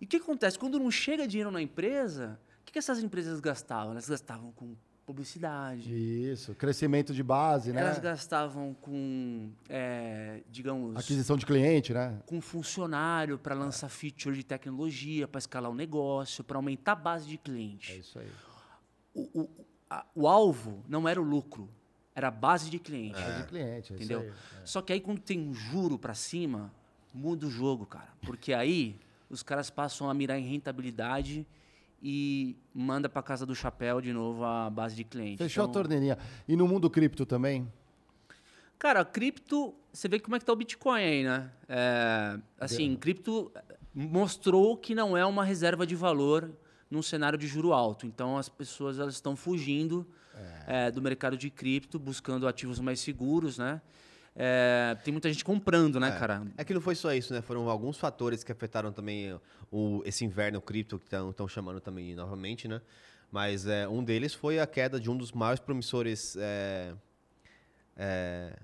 E 0.00 0.04
o 0.04 0.08
que 0.08 0.16
acontece? 0.16 0.58
Quando 0.58 0.78
não 0.78 0.90
chega 0.90 1.26
dinheiro 1.28 1.50
na 1.50 1.62
empresa, 1.62 2.38
que, 2.64 2.72
que 2.72 2.78
essas 2.78 3.02
empresas 3.02 3.40
gastavam? 3.40 3.92
Elas 3.92 4.08
gastavam 4.08 4.52
com 4.52 4.74
publicidade. 5.04 5.92
Isso, 5.92 6.54
crescimento 6.54 7.12
de 7.12 7.22
base, 7.22 7.72
né? 7.72 7.80
Elas 7.80 7.98
gastavam 7.98 8.72
com, 8.80 9.50
é, 9.68 10.42
digamos, 10.50 10.96
Aquisição 10.96 11.36
de 11.36 11.44
cliente, 11.44 11.92
né? 11.92 12.20
com 12.24 12.40
funcionário 12.40 13.38
para 13.38 13.54
lançar 13.54 13.88
feature 13.88 14.34
de 14.36 14.44
tecnologia, 14.44 15.26
para 15.26 15.38
escalar 15.38 15.70
o 15.70 15.74
negócio, 15.74 16.44
para 16.44 16.56
aumentar 16.56 16.92
a 16.92 16.96
base 16.96 17.26
de 17.26 17.34
É 17.34 17.38
cliente. 17.38 17.98
isso 17.98 18.18
aí. 18.18 18.28
O, 19.14 19.40
o, 19.42 19.50
a- 19.90 20.06
o 20.14 20.28
alvo 20.28 20.82
não 20.88 21.06
era 21.08 21.20
o 21.20 21.24
lucro, 21.24 21.68
era 22.14 22.28
a 22.28 22.30
base 22.30 22.70
de 22.70 22.78
cliente. 22.78 23.20
É 23.20 23.40
de 23.40 23.46
cliente, 23.48 23.92
é 23.92 23.96
Entendeu? 23.96 24.20
aí. 24.20 24.32
Só 24.64 24.80
que 24.80 24.92
aí 24.92 25.00
quando 25.00 25.20
tem 25.20 25.38
um 25.40 25.52
juro 25.52 25.98
para 25.98 26.14
cima, 26.14 26.72
muda 27.12 27.46
o 27.46 27.50
jogo, 27.50 27.84
cara. 27.84 28.08
Porque 28.22 28.52
aí 28.54 28.98
os 29.28 29.42
caras 29.42 29.68
passam 29.68 30.08
a 30.08 30.14
mirar 30.14 30.38
em 30.38 30.46
rentabilidade 30.48 31.46
e 32.02 32.56
manda 32.74 33.08
para 33.08 33.22
casa 33.22 33.46
do 33.46 33.54
chapéu 33.54 34.00
de 34.00 34.12
novo 34.12 34.44
a 34.44 34.68
base 34.68 34.96
de 34.96 35.04
cliente. 35.04 35.38
Fechou 35.38 35.62
a 35.62 35.64
Então, 35.64 35.82
torneirinha. 35.82 36.18
E 36.48 36.56
no 36.56 36.66
mundo 36.66 36.90
cripto 36.90 37.24
também? 37.24 37.70
Cara, 38.78 39.04
cripto, 39.04 39.72
você 39.92 40.08
vê 40.08 40.18
como 40.18 40.34
é 40.34 40.40
que 40.40 40.44
tá 40.44 40.52
o 40.52 40.56
Bitcoin 40.56 41.00
aí, 41.00 41.22
né? 41.22 41.50
É, 41.68 42.38
assim, 42.58 42.96
cripto 42.96 43.52
mostrou 43.94 44.76
que 44.76 44.94
não 44.94 45.16
é 45.16 45.24
uma 45.24 45.44
reserva 45.44 45.86
de 45.86 45.94
valor 45.94 46.50
num 46.90 47.02
cenário 47.02 47.38
de 47.38 47.46
juro 47.46 47.72
alto. 47.72 48.04
Então 48.06 48.36
as 48.36 48.48
pessoas 48.48 48.98
elas 48.98 49.14
estão 49.14 49.36
fugindo 49.36 50.04
é, 50.66 50.90
do 50.90 51.00
mercado 51.00 51.36
de 51.36 51.48
cripto, 51.48 51.98
buscando 51.98 52.48
ativos 52.48 52.80
mais 52.80 52.98
seguros, 52.98 53.58
né? 53.58 53.80
É, 54.34 54.96
tem 55.04 55.12
muita 55.12 55.30
gente 55.30 55.44
comprando, 55.44 56.00
né, 56.00 56.10
cara? 56.18 56.46
É 56.56 56.64
que 56.64 56.72
não 56.72 56.80
foi 56.80 56.94
só 56.94 57.12
isso, 57.12 57.34
né? 57.34 57.42
Foram 57.42 57.68
alguns 57.68 57.98
fatores 57.98 58.42
que 58.42 58.50
afetaram 58.50 58.92
também 58.92 59.38
o, 59.70 60.02
esse 60.06 60.24
inverno 60.24 60.60
cripto 60.60 60.98
que 60.98 61.14
estão 61.14 61.46
chamando 61.46 61.80
também 61.80 62.14
novamente, 62.14 62.66
né? 62.66 62.80
Mas 63.30 63.66
é, 63.66 63.86
um 63.88 64.02
deles 64.02 64.32
foi 64.34 64.58
a 64.58 64.66
queda 64.66 64.98
de 64.98 65.10
um 65.10 65.16
dos 65.16 65.32
maiores 65.32 65.60
promissores 65.60 66.36
é, 66.38 66.94
é, 67.96 68.56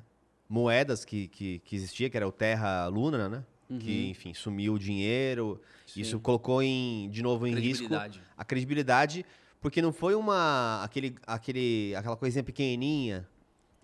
moedas 0.48 1.04
que, 1.04 1.28
que, 1.28 1.58
que 1.60 1.76
existia, 1.76 2.08
que 2.08 2.16
era 2.16 2.26
o 2.26 2.32
Terra 2.32 2.86
Luna, 2.86 3.28
né? 3.28 3.44
Que, 3.78 4.08
enfim, 4.08 4.32
sumiu 4.32 4.74
o 4.74 4.78
dinheiro. 4.78 5.60
Isso 5.94 6.18
colocou 6.18 6.62
em, 6.62 7.10
de 7.10 7.22
novo 7.22 7.46
em 7.46 7.54
risco 7.54 7.86
a 8.34 8.42
credibilidade, 8.42 9.26
porque 9.60 9.82
não 9.82 9.92
foi 9.92 10.14
uma 10.14 10.82
aquele, 10.82 11.14
aquele, 11.26 11.94
aquela 11.94 12.16
coisinha 12.16 12.42
pequenininha 12.42 13.28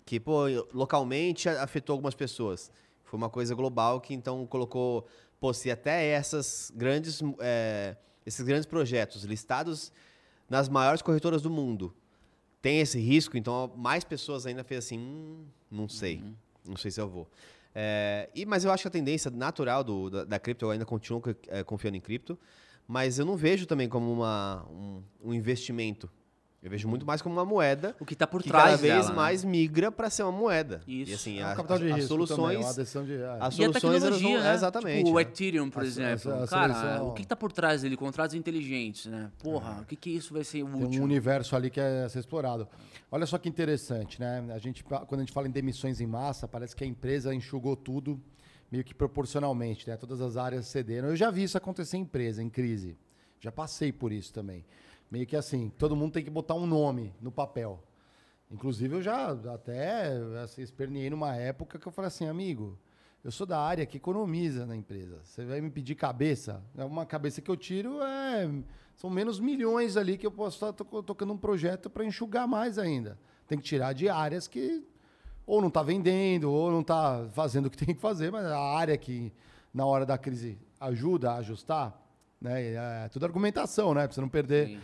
que, 0.05 0.19
pô, 0.19 0.43
localmente 0.73 1.49
afetou 1.49 1.93
algumas 1.93 2.13
pessoas. 2.13 2.71
Foi 3.03 3.17
uma 3.17 3.29
coisa 3.29 3.55
global 3.55 3.99
que 3.99 4.13
então 4.13 4.45
colocou, 4.45 5.07
pô, 5.39 5.53
se 5.53 5.71
até 5.71 6.07
essas 6.07 6.71
grandes, 6.75 7.21
é, 7.39 7.95
esses 8.25 8.45
grandes 8.45 8.65
projetos 8.65 9.23
listados 9.23 9.91
nas 10.49 10.69
maiores 10.69 11.01
corretoras 11.01 11.41
do 11.41 11.49
mundo 11.49 11.93
tem 12.61 12.79
esse 12.79 12.99
risco, 12.99 13.37
então 13.37 13.71
mais 13.77 14.03
pessoas 14.03 14.45
ainda 14.47 14.63
fez 14.63 14.85
assim, 14.85 14.97
hum, 14.97 15.45
não 15.69 15.87
sei, 15.87 16.23
não 16.67 16.75
sei 16.75 16.89
se 16.89 16.99
eu 16.99 17.07
vou. 17.07 17.27
É, 17.75 18.29
e, 18.33 18.45
mas 18.45 18.63
eu 18.63 18.71
acho 18.71 18.83
que 18.83 18.87
a 18.87 18.91
tendência 18.91 19.29
natural 19.29 19.83
do, 19.83 20.09
da, 20.09 20.23
da 20.23 20.39
cripto, 20.39 20.65
eu 20.65 20.71
ainda 20.71 20.85
continuo 20.85 21.21
é, 21.47 21.63
confiando 21.63 21.97
em 21.97 22.01
cripto, 22.01 22.39
mas 22.87 23.19
eu 23.19 23.25
não 23.25 23.35
vejo 23.35 23.65
também 23.65 23.87
como 23.87 24.11
uma, 24.11 24.65
um, 24.71 25.03
um 25.25 25.33
investimento. 25.33 26.09
Eu 26.65 26.71
vejo 26.71 26.87
muito 26.87 27.05
mais 27.05 27.21
como 27.21 27.35
uma 27.35 27.45
moeda 27.45 27.95
O 27.99 28.05
que 28.05 28.15
tá 28.15 28.25
por 28.25 28.41
que 28.41 28.49
trás 28.49 28.65
cada 28.71 28.77
vez 28.77 28.93
dela, 28.95 29.09
né? 29.09 29.15
mais 29.15 29.43
migra 29.43 29.91
para 29.91 30.09
ser 30.09 30.23
uma 30.23 30.31
moeda. 30.31 30.81
Isso. 30.87 31.11
E 31.11 31.13
assim, 31.13 31.39
É 31.39 31.45
um 31.45 31.49
a- 31.49 31.55
capital 31.55 31.77
de 31.77 31.85
as 31.91 31.95
risco 31.97 32.07
soluções, 32.07 32.37
também, 32.75 33.05
de... 33.05 33.21
é. 33.21 33.27
as 33.39 33.39
E 33.39 33.45
a 33.45 33.51
soluções 33.67 33.83
elas 33.83 34.01
tecnologia, 34.01 34.35
vão, 34.37 34.43
né? 34.47 34.53
exatamente. 34.55 34.97
Tipo 34.97 35.09
o 35.11 35.15
né? 35.15 35.21
Ethereum, 35.21 35.69
por 35.69 35.79
A- 35.79 35.85
a- 35.85 35.87
exemplo. 35.87 36.33
a 36.33 36.47
Cara, 36.47 36.73
solução- 36.73 37.07
o 37.09 37.13
que, 37.13 37.21
que 37.21 37.27
tá 37.27 37.35
por 37.35 37.51
trás 37.51 37.83
dele? 37.83 37.95
Contratos 37.95 38.33
inteligentes, 38.35 39.05
né? 39.05 39.29
Porra, 39.43 39.81
o 39.81 39.85
que 39.85 39.95
que 39.95 40.09
isso 40.09 40.33
vai 40.33 40.43
ser 40.43 40.65
Tem 40.65 40.83
útil? 40.85 41.01
um 41.01 41.03
universo 41.05 41.55
ali 41.55 41.69
que 41.69 41.79
é 41.79 42.05
a 42.05 42.09
ser 42.09 42.17
explorado. 42.17 42.67
Olha 43.11 43.27
só 43.27 43.37
que 43.37 43.47
interessante, 43.47 44.19
né? 44.19 44.43
A 44.51 44.57
gente, 44.57 44.83
quando 44.83 45.15
a 45.17 45.19
gente 45.19 45.31
fala 45.31 45.47
em 45.47 45.51
demissões 45.51 46.01
em 46.01 46.07
massa, 46.07 46.47
parece 46.47 46.75
que 46.75 46.83
a 46.83 46.87
empresa 46.87 47.31
enxugou 47.31 47.75
tudo 47.75 48.19
meio 48.71 48.83
que 48.83 48.95
proporcionalmente, 48.95 49.87
né? 49.87 49.95
Todas 49.97 50.19
as 50.19 50.35
áreas 50.35 50.65
cederam. 50.65 51.09
Eu 51.09 51.15
já 51.15 51.29
vi 51.29 51.43
isso 51.43 51.55
acontecer 51.59 51.97
em 51.97 52.01
empresa, 52.01 52.41
em 52.41 52.49
crise. 52.49 52.97
Já 53.39 53.51
passei 53.51 53.91
por 53.91 54.11
isso 54.11 54.33
também. 54.33 54.65
Meio 55.09 55.25
que 55.25 55.35
assim, 55.35 55.71
todo 55.77 55.95
mundo 55.95 56.13
tem 56.13 56.23
que 56.23 56.29
botar 56.29 56.55
um 56.55 56.65
nome 56.65 57.13
no 57.21 57.31
papel. 57.31 57.81
Inclusive, 58.49 58.95
eu 58.95 59.01
já 59.01 59.31
até 59.53 60.07
assim, 60.43 60.63
numa 61.09 61.35
época 61.35 61.79
que 61.79 61.87
eu 61.87 61.91
falei 61.91 62.07
assim, 62.07 62.27
amigo, 62.27 62.77
eu 63.23 63.31
sou 63.31 63.45
da 63.47 63.59
área 63.59 63.85
que 63.85 63.97
economiza 63.97 64.65
na 64.65 64.75
empresa. 64.75 65.19
Você 65.23 65.43
vai 65.45 65.59
me 65.61 65.69
pedir 65.71 65.95
cabeça? 65.95 66.63
Uma 66.75 67.05
cabeça 67.05 67.41
que 67.41 67.49
eu 67.49 67.57
tiro 67.57 68.01
é. 68.03 68.49
São 68.95 69.09
menos 69.09 69.39
milhões 69.39 69.97
ali 69.97 70.17
que 70.17 70.25
eu 70.25 70.31
posso 70.31 70.57
estar 70.57 70.71
to- 70.71 71.03
tocando 71.03 71.33
um 71.33 71.37
projeto 71.37 71.89
para 71.89 72.05
enxugar 72.05 72.47
mais 72.47 72.77
ainda. 72.77 73.17
Tem 73.47 73.57
que 73.57 73.63
tirar 73.63 73.93
de 73.93 74.07
áreas 74.07 74.47
que 74.47 74.83
ou 75.45 75.59
não 75.61 75.67
está 75.67 75.83
vendendo, 75.83 76.51
ou 76.51 76.71
não 76.71 76.81
está 76.81 77.27
fazendo 77.33 77.65
o 77.65 77.69
que 77.69 77.77
tem 77.83 77.93
que 77.95 78.01
fazer, 78.01 78.31
mas 78.31 78.45
a 78.45 78.59
área 78.59 78.97
que 78.97 79.33
na 79.73 79.85
hora 79.85 80.05
da 80.05 80.17
crise 80.17 80.57
ajuda 80.79 81.31
a 81.31 81.37
ajustar, 81.37 81.99
né? 82.39 82.73
É 83.05 83.09
tudo 83.09 83.25
argumentação, 83.25 83.93
né? 83.93 84.05
Para 84.07 84.13
você 84.13 84.21
não 84.21 84.29
perder 84.29 84.67
Sim. 84.67 84.79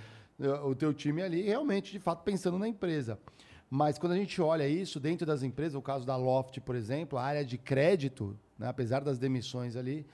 O 0.65 0.75
teu 0.75 0.93
time 0.93 1.21
ali, 1.21 1.41
realmente, 1.41 1.91
de 1.91 1.99
fato, 1.99 2.23
pensando 2.23 2.57
na 2.57 2.67
empresa. 2.67 3.19
Mas 3.69 3.97
quando 3.97 4.13
a 4.13 4.17
gente 4.17 4.41
olha 4.41 4.67
isso 4.67 4.99
dentro 4.99 5.25
das 5.25 5.43
empresas, 5.43 5.75
o 5.75 5.81
caso 5.81 6.05
da 6.05 6.17
Loft, 6.17 6.59
por 6.59 6.75
exemplo, 6.75 7.17
a 7.17 7.23
área 7.23 7.45
de 7.45 7.57
crédito, 7.57 8.37
né, 8.59 8.67
apesar 8.67 9.01
das 9.01 9.17
demissões 9.17 9.75
ali, 9.75 10.05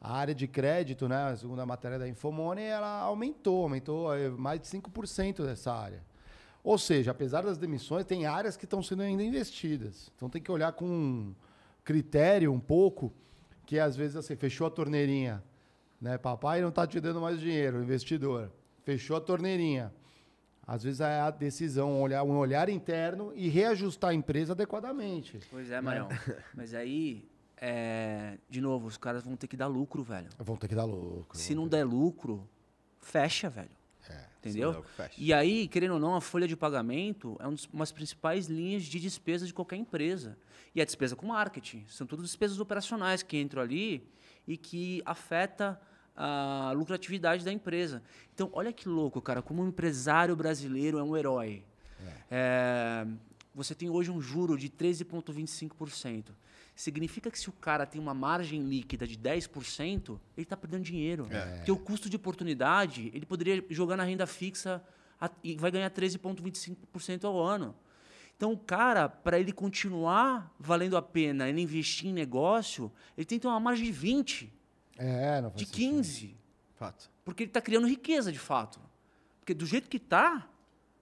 a 0.00 0.16
área 0.16 0.34
de 0.34 0.48
crédito, 0.48 1.08
né, 1.08 1.34
segundo 1.36 1.60
a 1.60 1.66
matéria 1.66 1.98
da 1.98 2.08
Infomoney, 2.08 2.64
ela 2.64 3.00
aumentou, 3.00 3.62
aumentou 3.62 4.12
eh, 4.14 4.30
mais 4.30 4.60
de 4.60 4.66
5% 4.66 5.44
dessa 5.44 5.72
área. 5.72 6.02
Ou 6.64 6.76
seja, 6.76 7.12
apesar 7.12 7.42
das 7.42 7.56
demissões, 7.56 8.04
tem 8.04 8.26
áreas 8.26 8.56
que 8.56 8.64
estão 8.64 8.82
sendo 8.82 9.02
ainda 9.02 9.22
investidas. 9.22 10.10
Então 10.16 10.28
tem 10.28 10.42
que 10.42 10.50
olhar 10.50 10.72
com 10.72 10.86
um 10.86 11.34
critério 11.84 12.52
um 12.52 12.58
pouco, 12.58 13.12
que 13.64 13.78
às 13.78 13.94
vezes 13.94 14.16
assim, 14.16 14.34
fechou 14.34 14.66
a 14.66 14.70
torneirinha, 14.70 15.44
né? 16.00 16.18
Papai 16.18 16.60
não 16.60 16.70
está 16.70 16.86
te 16.86 16.98
dando 16.98 17.20
mais 17.20 17.38
dinheiro, 17.38 17.82
investidor. 17.82 18.50
Fechou 18.84 19.16
a 19.16 19.20
torneirinha. 19.20 19.92
Às 20.66 20.82
vezes 20.82 21.00
é 21.00 21.20
a 21.20 21.30
decisão, 21.30 22.00
olhar, 22.00 22.22
um 22.22 22.36
olhar 22.36 22.68
interno 22.68 23.32
e 23.34 23.48
reajustar 23.48 24.10
a 24.10 24.14
empresa 24.14 24.52
adequadamente. 24.52 25.38
Pois 25.50 25.70
é, 25.70 25.80
Marião. 25.80 26.08
Mas 26.54 26.72
aí, 26.72 27.28
é, 27.56 28.38
de 28.48 28.60
novo, 28.60 28.86
os 28.86 28.96
caras 28.96 29.22
vão 29.22 29.36
ter 29.36 29.46
que 29.46 29.56
dar 29.56 29.66
lucro, 29.66 30.02
velho. 30.02 30.28
Vão 30.38 30.56
ter 30.56 30.68
que 30.68 30.74
dar 30.74 30.84
lucro. 30.84 31.36
Se 31.36 31.54
não 31.54 31.68
der 31.68 31.84
lucro, 31.84 32.48
fecha, 33.00 33.50
velho. 33.50 33.76
Entendeu? 34.44 34.70
Sim, 34.70 34.76
logo 34.76 34.88
fecha. 34.88 35.14
E 35.16 35.32
aí, 35.32 35.66
querendo 35.66 35.94
ou 35.94 36.00
não, 36.00 36.14
a 36.14 36.20
folha 36.20 36.46
de 36.46 36.54
pagamento 36.54 37.36
é 37.40 37.48
um 37.48 37.56
uma 37.72 37.82
das 37.82 37.92
principais 37.92 38.46
linhas 38.46 38.82
de 38.82 39.00
despesa 39.00 39.46
de 39.46 39.54
qualquer 39.54 39.76
empresa. 39.76 40.36
E 40.74 40.82
a 40.82 40.84
despesa 40.84 41.16
com 41.16 41.26
marketing. 41.26 41.84
São 41.88 42.06
todas 42.06 42.26
despesas 42.26 42.60
operacionais 42.60 43.22
que 43.22 43.40
entram 43.40 43.62
ali 43.62 44.06
e 44.46 44.56
que 44.56 45.02
afeta 45.06 45.80
a 46.16 46.72
lucratividade 46.76 47.44
da 47.44 47.52
empresa. 47.52 48.02
Então, 48.34 48.48
olha 48.52 48.72
que 48.72 48.88
louco, 48.88 49.20
cara, 49.20 49.42
como 49.42 49.62
um 49.62 49.68
empresário 49.68 50.34
brasileiro 50.36 50.98
é 50.98 51.02
um 51.02 51.16
herói. 51.16 51.64
É, 52.30 53.06
você 53.54 53.74
tem 53.74 53.88
hoje 53.90 54.10
um 54.10 54.20
juro 54.20 54.56
de 54.58 54.68
13,25%. 54.68 56.30
Significa 56.76 57.30
que 57.30 57.38
se 57.38 57.48
o 57.48 57.52
cara 57.52 57.86
tem 57.86 58.00
uma 58.00 58.12
margem 58.14 58.62
líquida 58.64 59.06
de 59.06 59.16
10%, 59.16 60.18
ele 60.36 60.42
está 60.44 60.56
perdendo 60.56 60.82
dinheiro. 60.82 61.28
Porque 61.56 61.70
o 61.70 61.76
custo 61.76 62.10
de 62.10 62.16
oportunidade, 62.16 63.10
ele 63.14 63.24
poderia 63.24 63.64
jogar 63.70 63.96
na 63.96 64.02
renda 64.04 64.26
fixa 64.26 64.82
a- 65.20 65.30
e 65.42 65.54
vai 65.56 65.70
ganhar 65.70 65.88
13,25% 65.90 67.24
ao 67.26 67.40
ano. 67.40 67.74
Então, 68.36 68.52
o 68.52 68.58
cara, 68.58 69.08
para 69.08 69.38
ele 69.38 69.52
continuar 69.52 70.52
valendo 70.58 70.96
a 70.96 71.02
pena 71.02 71.48
ele 71.48 71.60
investir 71.60 72.08
em 72.10 72.12
negócio, 72.12 72.90
ele 73.16 73.24
tem 73.24 73.38
que 73.38 73.42
ter 73.42 73.48
uma 73.48 73.60
margem 73.60 73.84
de 73.86 73.92
20, 73.92 74.52
É, 74.98 75.40
não 75.40 75.50
faz 75.50 75.60
de 75.60 75.66
sentido. 75.66 75.96
15. 75.96 76.36
Fato. 76.74 77.10
Porque 77.24 77.44
ele 77.44 77.50
está 77.50 77.60
criando 77.60 77.86
riqueza, 77.86 78.32
de 78.32 78.38
fato. 78.38 78.80
Porque 79.40 79.54
do 79.54 79.66
jeito 79.66 79.88
que 79.88 79.98
tá, 79.98 80.48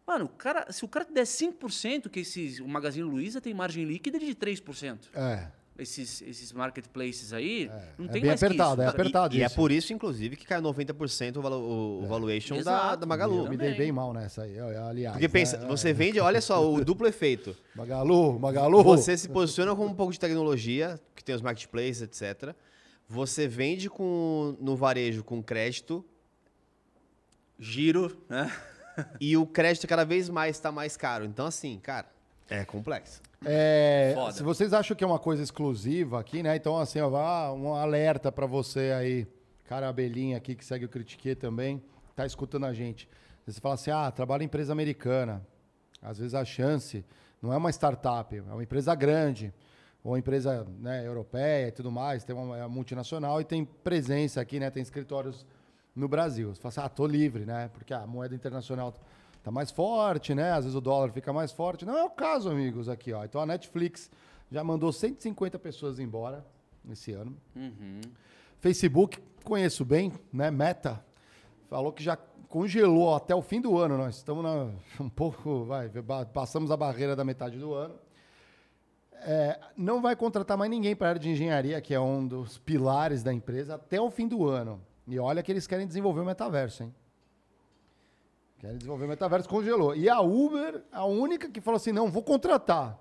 mano, 0.06 0.26
o 0.26 0.28
cara, 0.28 0.70
se 0.70 0.84
o 0.84 0.88
cara 0.88 1.06
der 1.10 1.24
5%, 1.24 2.08
que 2.08 2.20
esses, 2.20 2.60
o 2.60 2.68
Magazine 2.68 3.08
Luiza 3.08 3.40
tem 3.40 3.54
margem 3.54 3.84
líquida 3.84 4.18
de 4.18 4.34
3%. 4.34 4.98
É, 5.14 5.46
Esses, 5.78 6.20
esses 6.22 6.52
marketplaces 6.52 7.32
aí, 7.32 7.70
não 7.96 8.06
é 8.06 8.08
tem 8.08 8.22
bem 8.22 8.30
mais 8.30 8.42
apertado, 8.42 8.76
que 8.76 8.82
é 8.82 8.84
isso. 8.84 8.94
apertado 8.94 9.36
E 9.36 9.42
é 9.42 9.46
isso. 9.46 9.54
por 9.54 9.72
isso, 9.72 9.92
inclusive, 9.92 10.36
que 10.36 10.44
caiu 10.44 10.62
90% 10.62 11.36
o, 11.36 11.40
o, 11.40 12.02
o 12.02 12.06
valuation 12.06 12.56
da, 12.56 12.60
Exato. 12.60 12.96
da 12.98 13.06
Magalu. 13.06 13.44
Eu 13.44 13.50
me 13.50 13.56
dei 13.56 13.74
bem 13.74 13.90
mal 13.90 14.12
nessa 14.12 14.42
aí, 14.42 14.58
aliás. 14.58 15.14
Porque 15.14 15.28
pensa, 15.28 15.56
né? 15.56 15.66
você 15.66 15.92
vende, 15.92 16.20
olha 16.20 16.40
só, 16.40 16.70
o 16.70 16.84
duplo 16.84 17.06
efeito. 17.06 17.56
Magalu, 17.74 18.38
Magalu. 18.38 18.82
Você 18.82 19.16
se 19.16 19.28
posiciona 19.28 19.74
com 19.74 19.86
um 19.86 19.94
pouco 19.94 20.12
de 20.12 20.20
tecnologia, 20.20 21.00
que 21.16 21.24
tem 21.24 21.34
os 21.34 21.40
marketplaces, 21.40 22.02
etc. 22.02 22.54
Você 23.12 23.46
vende 23.46 23.90
com, 23.90 24.56
no 24.58 24.74
varejo 24.74 25.22
com 25.22 25.42
crédito 25.42 26.02
Giro, 27.58 28.16
né? 28.26 28.50
e 29.20 29.36
o 29.36 29.46
crédito 29.46 29.86
cada 29.86 30.02
vez 30.02 30.30
mais 30.30 30.56
está 30.56 30.72
mais 30.72 30.96
caro. 30.96 31.26
Então, 31.26 31.44
assim, 31.44 31.78
cara, 31.78 32.06
é 32.48 32.64
complexo. 32.64 33.20
É, 33.44 34.12
Foda. 34.14 34.32
se 34.32 34.42
vocês 34.42 34.72
acham 34.72 34.96
que 34.96 35.04
é 35.04 35.06
uma 35.06 35.18
coisa 35.18 35.42
exclusiva 35.42 36.18
aqui, 36.18 36.42
né? 36.42 36.56
Então, 36.56 36.78
assim, 36.78 37.00
ó, 37.00 37.52
um 37.52 37.74
alerta 37.74 38.32
pra 38.32 38.46
você 38.46 38.92
aí, 38.98 39.26
cara 39.66 39.90
abelhinha 39.90 40.38
aqui 40.38 40.54
que 40.54 40.64
segue 40.64 40.86
o 40.86 40.88
Critique 40.88 41.34
também, 41.34 41.82
tá 42.16 42.24
escutando 42.24 42.64
a 42.64 42.72
gente. 42.72 43.06
Você 43.46 43.60
fala 43.60 43.74
assim, 43.74 43.90
ah, 43.90 44.10
trabalha 44.10 44.42
em 44.42 44.46
empresa 44.46 44.72
americana. 44.72 45.46
Às 46.00 46.16
vezes 46.16 46.34
a 46.34 46.46
chance 46.46 47.04
não 47.42 47.52
é 47.52 47.58
uma 47.58 47.68
startup, 47.68 48.34
é 48.34 48.40
uma 48.40 48.62
empresa 48.62 48.94
grande, 48.94 49.52
ou 50.04 50.12
uma 50.12 50.18
empresa 50.18 50.66
né, 50.78 51.06
europeia 51.06 51.68
e 51.68 51.72
tudo 51.72 51.90
mais, 51.90 52.24
tem 52.24 52.34
uma 52.34 52.58
é 52.58 52.66
multinacional 52.66 53.40
e 53.40 53.44
tem 53.44 53.64
presença 53.64 54.40
aqui, 54.40 54.58
né? 54.58 54.70
Tem 54.70 54.82
escritórios 54.82 55.46
no 55.94 56.08
Brasil. 56.08 56.54
Você 56.54 56.60
fala 56.60 56.70
assim, 56.70 56.80
ah, 56.80 56.88
tô 56.88 57.06
livre, 57.06 57.44
né? 57.44 57.70
Porque 57.72 57.94
a 57.94 58.06
moeda 58.06 58.34
internacional 58.34 58.92
tá 59.42 59.50
mais 59.50 59.70
forte, 59.70 60.34
né? 60.34 60.52
Às 60.52 60.64
vezes 60.64 60.76
o 60.76 60.80
dólar 60.80 61.12
fica 61.12 61.32
mais 61.32 61.52
forte. 61.52 61.84
Não 61.84 61.96
é 61.96 62.02
o 62.02 62.10
caso, 62.10 62.50
amigos, 62.50 62.88
aqui, 62.88 63.12
ó. 63.12 63.24
Então 63.24 63.40
a 63.40 63.46
Netflix 63.46 64.10
já 64.50 64.64
mandou 64.64 64.92
150 64.92 65.58
pessoas 65.58 65.98
embora 65.98 66.44
esse 66.90 67.12
ano. 67.12 67.36
Facebook, 68.58 69.20
conheço 69.44 69.84
bem, 69.84 70.12
né? 70.32 70.50
Meta, 70.50 71.04
falou 71.68 71.92
que 71.92 72.02
já 72.02 72.16
congelou 72.48 73.14
até 73.14 73.34
o 73.34 73.42
fim 73.42 73.60
do 73.60 73.78
ano. 73.78 73.96
Nós 73.96 74.16
estamos 74.16 74.42
na, 74.42 74.70
um 75.00 75.08
pouco, 75.08 75.64
vai, 75.64 75.88
passamos 76.32 76.70
a 76.70 76.76
barreira 76.76 77.14
da 77.14 77.24
metade 77.24 77.58
do 77.58 77.72
ano. 77.72 77.94
É, 79.24 79.58
não 79.76 80.02
vai 80.02 80.16
contratar 80.16 80.56
mais 80.58 80.70
ninguém 80.70 80.96
para 80.96 81.06
a 81.06 81.10
área 81.10 81.20
de 81.20 81.30
engenharia, 81.30 81.80
que 81.80 81.94
é 81.94 82.00
um 82.00 82.26
dos 82.26 82.58
pilares 82.58 83.22
da 83.22 83.32
empresa, 83.32 83.76
até 83.76 84.00
o 84.00 84.10
fim 84.10 84.26
do 84.26 84.48
ano. 84.48 84.80
E 85.06 85.18
olha 85.18 85.42
que 85.42 85.50
eles 85.52 85.66
querem 85.66 85.86
desenvolver 85.86 86.20
o 86.20 86.24
metaverso, 86.24 86.82
hein? 86.82 86.94
Querem 88.58 88.76
desenvolver 88.76 89.04
o 89.04 89.08
metaverso, 89.08 89.48
congelou. 89.48 89.94
E 89.94 90.08
a 90.08 90.20
Uber, 90.20 90.82
a 90.92 91.04
única 91.04 91.48
que 91.48 91.60
falou 91.60 91.76
assim: 91.76 91.92
não, 91.92 92.10
vou 92.10 92.22
contratar. 92.22 92.98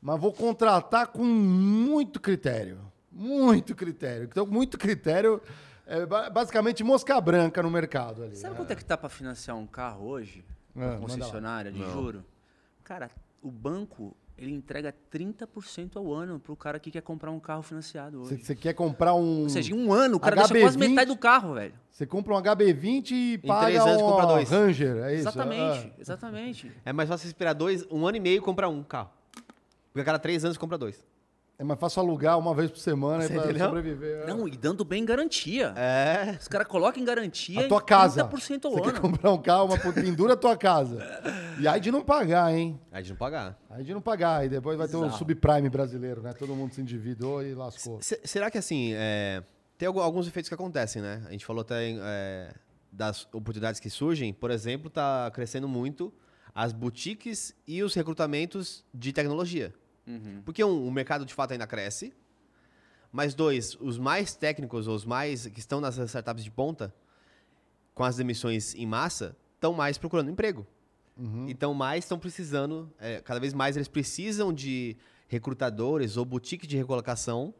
Mas 0.00 0.20
vou 0.20 0.32
contratar 0.32 1.08
com 1.08 1.24
muito 1.24 2.20
critério. 2.20 2.78
Muito 3.10 3.74
critério. 3.74 4.24
Então, 4.24 4.46
muito 4.46 4.78
critério. 4.78 5.40
É 5.86 6.04
ba- 6.04 6.28
basicamente 6.30 6.82
mosca 6.82 7.18
branca 7.20 7.62
no 7.62 7.70
mercado 7.70 8.22
ali. 8.24 8.36
Sabe 8.36 8.54
É. 8.54 8.56
quanto 8.56 8.70
é 8.72 8.74
que 8.76 8.84
tá 8.84 8.96
pra 8.96 9.08
financiar 9.08 9.56
um 9.56 9.66
carro 9.66 10.06
hoje? 10.06 10.44
É, 10.74 10.78
Uma 10.80 10.86
manda 10.92 11.00
concessionária 11.00 11.70
de 11.72 11.82
juro? 11.92 12.24
Cara, 12.82 13.10
o 13.42 13.50
banco, 13.50 14.14
ele 14.38 14.52
entrega 14.52 14.94
30% 15.12 15.96
ao 15.96 16.12
ano 16.12 16.38
pro 16.38 16.54
cara 16.54 16.78
que 16.78 16.90
quer 16.90 17.00
comprar 17.00 17.30
um 17.30 17.40
carro 17.40 17.62
financiado 17.62 18.20
hoje. 18.22 18.36
Você 18.42 18.54
quer 18.54 18.74
comprar 18.74 19.14
um. 19.14 19.42
Ou 19.44 19.48
seja, 19.48 19.72
em 19.74 19.78
um 19.78 19.92
ano, 19.92 20.16
o 20.16 20.20
cara 20.20 20.36
deixa 20.36 20.54
quase 20.60 20.76
HB20, 20.78 20.88
metade 20.88 21.08
do 21.10 21.16
carro, 21.16 21.54
velho. 21.54 21.74
Você 21.90 22.06
compra 22.06 22.34
um 22.34 22.42
HB20 22.42 23.10
e 23.12 23.38
paga 23.38 23.66
três 23.66 23.80
anos 23.82 24.02
um 24.02 24.06
compra 24.06 24.26
dois. 24.26 24.50
Ranger, 24.50 24.96
é 25.04 25.12
isso? 25.14 25.20
exatamente, 25.22 25.86
Ah. 25.86 25.90
exatamente. 25.98 26.72
É 26.84 26.92
mais 26.92 27.08
fácil 27.08 27.26
esperar 27.26 27.54
dois, 27.54 27.86
um 27.90 28.06
ano 28.06 28.18
e 28.18 28.20
meio 28.20 28.36
e 28.38 28.40
comprar 28.40 28.68
um 28.68 28.82
carro. 28.82 29.10
Porque 29.92 30.00
a 30.02 30.04
cada 30.04 30.18
três 30.18 30.44
anos 30.44 30.58
compra 30.58 30.76
dois. 30.76 31.02
É 31.58 31.64
mais 31.64 31.80
fácil 31.80 32.00
alugar 32.02 32.38
uma 32.38 32.54
vez 32.54 32.70
por 32.70 32.78
semana 32.78 33.22
Você 33.22 33.32
para 33.32 33.44
entendeu? 33.44 33.66
sobreviver. 33.66 34.22
é. 34.22 34.26
Não, 34.26 34.46
e 34.46 34.50
dando 34.58 34.84
bem 34.84 35.04
garantia. 35.06 35.72
É. 35.74 36.36
Os 36.38 36.48
caras 36.48 36.66
colocam 36.68 37.00
em 37.02 37.04
garantia 37.06 37.64
A 37.64 37.68
tua 37.68 37.78
em 37.80 37.84
casa. 37.84 38.24
30% 38.28 38.64
ao 38.66 38.72
Você 38.72 38.80
quer 38.82 38.88
ano. 38.90 39.00
comprar 39.00 39.32
um 39.32 39.40
carro, 39.40 39.64
uma 39.64 39.92
pendura 39.92 40.34
a 40.34 40.36
tua 40.36 40.54
casa. 40.54 40.98
E 41.58 41.66
aí 41.66 41.80
de 41.80 41.90
não 41.90 42.02
pagar, 42.04 42.54
hein? 42.54 42.78
Aí 42.92 43.02
de 43.02 43.08
não 43.10 43.16
pagar. 43.16 43.58
Aí 43.70 43.82
de 43.82 43.94
não 43.94 44.02
pagar. 44.02 44.44
E 44.44 44.50
depois 44.50 44.76
vai 44.76 44.86
ter 44.86 44.96
o 44.96 45.00
Bizarro. 45.00 45.16
subprime 45.18 45.70
brasileiro, 45.70 46.20
né? 46.20 46.34
Todo 46.34 46.54
mundo 46.54 46.74
se 46.74 46.80
endividou 46.82 47.42
e 47.42 47.54
lascou. 47.54 48.02
Se- 48.02 48.20
será 48.24 48.50
que 48.50 48.58
assim, 48.58 48.92
é, 48.94 49.42
tem 49.78 49.86
algu- 49.86 50.00
alguns 50.00 50.26
efeitos 50.28 50.50
que 50.50 50.54
acontecem, 50.54 51.00
né? 51.00 51.22
A 51.26 51.30
gente 51.32 51.46
falou 51.46 51.62
até 51.62 51.90
é, 51.98 52.52
das 52.92 53.22
oportunidades 53.32 53.80
que 53.80 53.88
surgem. 53.88 54.30
Por 54.34 54.50
exemplo, 54.50 54.90
tá 54.90 55.30
crescendo 55.32 55.66
muito 55.66 56.12
as 56.54 56.74
boutiques 56.74 57.54
e 57.66 57.82
os 57.82 57.94
recrutamentos 57.94 58.84
de 58.92 59.10
tecnologia. 59.10 59.72
Porque 60.44 60.62
um, 60.62 60.86
o 60.86 60.90
mercado 60.90 61.24
de 61.24 61.34
fato 61.34 61.52
ainda 61.52 61.66
cresce. 61.66 62.12
Mas 63.12 63.34
dois, 63.34 63.76
os 63.80 63.98
mais 63.98 64.34
técnicos, 64.34 64.86
os 64.86 65.04
mais 65.04 65.46
que 65.46 65.58
estão 65.58 65.80
nas 65.80 65.96
startups 65.96 66.44
de 66.44 66.50
ponta, 66.50 66.94
com 67.94 68.04
as 68.04 68.16
demissões 68.16 68.74
em 68.74 68.86
massa, 68.86 69.36
estão 69.54 69.72
mais 69.72 69.96
procurando 69.96 70.30
emprego. 70.30 70.66
Então, 71.48 71.72
mais 71.72 72.04
estão 72.04 72.18
precisando, 72.18 72.92
é, 72.98 73.22
cada 73.22 73.40
vez 73.40 73.54
mais 73.54 73.74
eles 73.74 73.88
precisam 73.88 74.52
de 74.52 74.96
recrutadores 75.28 76.16
ou 76.16 76.24
boutique 76.24 76.66
de 76.66 76.76
recolocação 76.76 77.54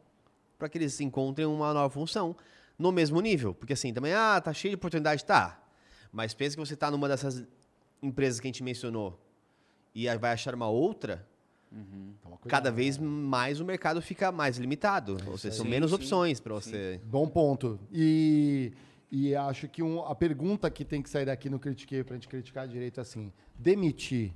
para 0.59 0.69
que 0.69 0.77
eles 0.77 1.01
encontrem 1.01 1.47
uma 1.47 1.73
nova 1.73 1.89
função 1.89 2.35
no 2.77 2.91
mesmo 2.91 3.19
nível. 3.19 3.55
Porque 3.55 3.73
assim, 3.73 3.91
também, 3.91 4.13
ah, 4.13 4.39
tá 4.39 4.53
cheio 4.53 4.71
de 4.71 4.75
oportunidade, 4.75 5.25
tá. 5.25 5.59
Mas 6.11 6.33
pensa 6.35 6.55
que 6.55 6.59
você 6.59 6.75
tá 6.75 6.91
numa 6.91 7.07
dessas 7.07 7.47
empresas 8.01 8.39
que 8.39 8.47
a 8.47 8.49
gente 8.49 8.63
mencionou 8.63 9.19
e 9.93 10.07
aí 10.07 10.17
vai 10.17 10.31
achar 10.31 10.53
uma 10.53 10.67
outra, 10.67 11.27
Toma 12.21 12.37
cuidado. 12.37 12.47
cada 12.49 12.71
vez 12.71 12.97
mais 12.97 13.59
o 13.59 13.65
mercado 13.65 14.01
fica 14.01 14.31
mais 14.31 14.57
limitado. 14.57 15.17
Ou 15.27 15.37
seja, 15.37 15.55
são 15.55 15.65
Sim, 15.65 15.71
menos 15.71 15.89
sim, 15.91 15.95
opções 15.95 16.39
para 16.39 16.53
você. 16.53 16.99
Bom 17.05 17.27
ponto. 17.27 17.79
E, 17.91 18.71
e 19.11 19.35
acho 19.35 19.67
que 19.67 19.83
um- 19.83 20.01
a 20.01 20.15
pergunta 20.15 20.69
que 20.69 20.83
tem 20.85 21.01
que 21.01 21.09
sair 21.09 21.25
daqui 21.25 21.49
no 21.49 21.59
Critiquei 21.59 22.03
pra 22.03 22.15
gente 22.15 22.27
criticar 22.27 22.67
direito 22.67 22.99
é 22.99 23.01
assim: 23.01 23.31
demitir 23.57 24.33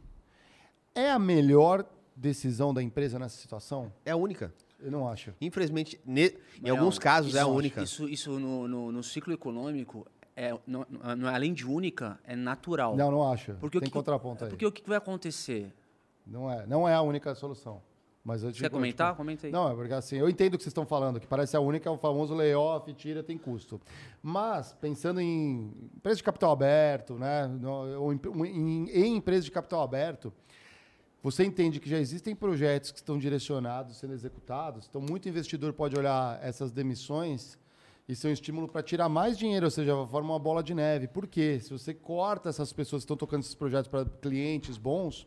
é 0.93 1.09
a 1.11 1.17
melhor 1.19 1.85
decisão 2.15 2.73
da 2.73 2.83
empresa 2.83 3.17
nessa 3.17 3.37
situação? 3.37 3.91
É 4.05 4.11
a 4.11 4.15
única. 4.15 4.53
Eu 4.79 4.91
não 4.91 5.07
acho. 5.07 5.31
Infelizmente, 5.39 5.99
ne- 6.05 6.33
em 6.57 6.67
Não, 6.69 6.77
alguns 6.77 6.97
casos 6.99 7.35
é 7.35 7.39
a 7.39 7.47
única. 7.47 7.81
Isso, 7.83 8.09
isso 8.09 8.39
no, 8.39 8.67
no, 8.67 8.91
no 8.91 9.03
ciclo 9.03 9.31
econômico, 9.31 10.07
é, 10.35 10.57
não, 10.65 10.85
não 11.17 11.29
é 11.29 11.35
além 11.35 11.53
de 11.53 11.65
única, 11.67 12.19
é 12.23 12.35
natural. 12.35 12.97
Não, 12.97 13.11
não 13.11 13.31
acho. 13.31 13.53
Porque 13.59 13.77
o 13.77 13.81
tem 13.81 13.89
que- 13.89 13.93
contraponto 13.93 14.43
aí. 14.43 14.49
Porque 14.49 14.65
o 14.65 14.71
que 14.71 14.87
vai 14.87 14.97
acontecer? 14.97 15.71
Não 16.25 16.51
é, 16.51 16.65
não 16.65 16.87
é 16.87 16.93
a 16.93 17.01
única 17.01 17.33
solução. 17.35 17.81
Mas 18.23 18.43
eu 18.43 18.53
Você 18.53 18.61
quer 18.61 18.69
comentar? 18.69 19.09
tipo, 19.09 19.17
Comenta 19.17 19.47
aí. 19.47 19.51
Não, 19.51 19.71
é 19.71 19.75
porque 19.75 19.93
assim, 19.93 20.15
eu 20.17 20.29
entendo 20.29 20.53
o 20.53 20.57
que 20.57 20.63
vocês 20.63 20.71
estão 20.71 20.85
falando, 20.85 21.19
que 21.19 21.25
parece 21.25 21.57
a 21.57 21.59
única, 21.59 21.89
é 21.89 21.91
o 21.91 21.97
famoso 21.97 22.35
layoff, 22.35 22.93
tira, 22.93 23.23
tem 23.23 23.37
custo. 23.37 23.81
Mas, 24.21 24.73
pensando 24.73 25.19
em 25.19 25.73
empresa 25.95 26.17
de 26.17 26.23
capital 26.23 26.51
aberto, 26.51 27.15
né? 27.15 27.49
ou 27.97 28.13
em, 28.13 28.19
em, 28.45 28.89
em 28.89 29.15
empresa 29.15 29.43
de 29.43 29.51
capital 29.51 29.81
aberto, 29.81 30.31
você 31.23 31.43
entende 31.43 31.79
que 31.79 31.89
já 31.89 31.97
existem 31.97 32.35
projetos 32.35 32.91
que 32.91 32.99
estão 32.99 33.17
direcionados, 33.17 33.97
sendo 33.97 34.13
executados, 34.13 34.87
então 34.87 35.01
muito 35.01 35.27
investidor 35.27 35.73
pode 35.73 35.97
olhar 35.97 36.39
essas 36.43 36.71
demissões 36.71 37.57
e 38.07 38.15
ser 38.15 38.27
um 38.27 38.31
estímulo 38.31 38.67
para 38.67 38.83
tirar 38.83 39.07
mais 39.07 39.37
dinheiro, 39.37 39.65
ou 39.65 39.71
seja, 39.71 39.93
forma 40.07 40.33
uma 40.33 40.39
bola 40.39 40.61
de 40.61 40.73
neve. 40.73 41.07
Por 41.07 41.27
quê? 41.27 41.59
Se 41.59 41.71
você 41.71 41.93
corta 41.93 42.49
essas 42.49 42.73
pessoas 42.73 43.01
que 43.01 43.05
estão 43.05 43.17
tocando 43.17 43.41
esses 43.41 43.55
projetos 43.55 43.87
para 43.87 44.03
clientes 44.05 44.77
bons, 44.77 45.25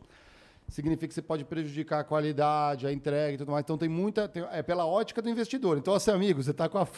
significa 0.68 1.06
que 1.08 1.14
você 1.14 1.22
pode 1.22 1.44
prejudicar 1.44 2.00
a 2.00 2.04
qualidade, 2.04 2.86
a 2.86 2.92
entrega 2.92 3.34
e 3.34 3.38
tudo 3.38 3.52
mais. 3.52 3.62
Então 3.62 3.76
tem 3.78 3.88
muita. 3.88 4.26
tem- 4.28 4.46
é 4.50 4.62
pela 4.62 4.86
ótica 4.86 5.20
do 5.22 5.28
investidor. 5.28 5.76
Então, 5.78 5.94
assim, 5.94 6.10
amigo, 6.10 6.42
você 6.42 6.50
está 6.50 6.68
com, 6.68 6.78
a- 6.78 6.88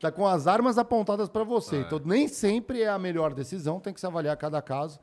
tá 0.00 0.10
com 0.10 0.26
as 0.26 0.46
armas 0.46 0.78
apontadas 0.78 1.28
para 1.28 1.44
você. 1.44 1.76
Então, 1.80 2.00
nem 2.04 2.26
sempre 2.28 2.82
é 2.82 2.88
a 2.88 2.98
melhor 2.98 3.32
decisão, 3.34 3.78
tem 3.80 3.92
que 3.92 4.00
se 4.00 4.06
avaliar 4.06 4.36
cada 4.36 4.60
caso. 4.62 4.98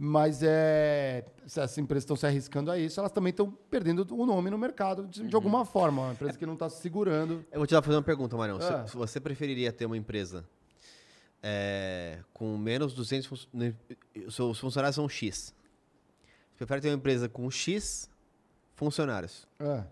Mas 0.00 0.44
é, 0.44 1.24
se 1.44 1.60
as 1.60 1.76
empresas 1.76 2.04
estão 2.04 2.14
se 2.14 2.24
arriscando 2.24 2.70
a 2.70 2.78
isso, 2.78 3.00
elas 3.00 3.10
também 3.10 3.30
estão 3.30 3.50
perdendo 3.68 4.06
o 4.14 4.24
nome 4.24 4.48
no 4.48 4.56
mercado 4.56 5.08
de, 5.08 5.26
de 5.26 5.34
alguma 5.34 5.64
forma. 5.64 6.02
Uma 6.02 6.12
empresa 6.12 6.38
que 6.38 6.46
não 6.46 6.52
está 6.54 6.70
se 6.70 6.80
segurando. 6.80 7.44
Eu 7.50 7.58
vou 7.58 7.66
te 7.66 7.72
dar- 7.74 7.82
fazer 7.82 7.96
uma 7.96 8.02
pergunta, 8.04 8.36
Marião. 8.36 8.58
Ah. 8.62 8.84
Se- 8.86 8.92
se 8.92 8.96
Você 8.96 9.18
preferiria 9.18 9.72
ter 9.72 9.86
uma 9.86 9.96
empresa 9.96 10.44
é, 11.42 12.20
com 12.32 12.56
menos 12.56 12.94
200 12.94 13.26
funcionários? 13.26 13.76
Os 14.26 14.34
seus 14.36 14.58
funcionários 14.58 14.94
são 14.94 15.08
X. 15.08 15.52
Você 16.58 16.66
prefere 16.66 16.80
ter 16.80 16.88
uma 16.88 16.96
empresa 16.96 17.28
com 17.28 17.48
X 17.48 18.10
funcionários 18.74 19.46
É, 19.60 19.84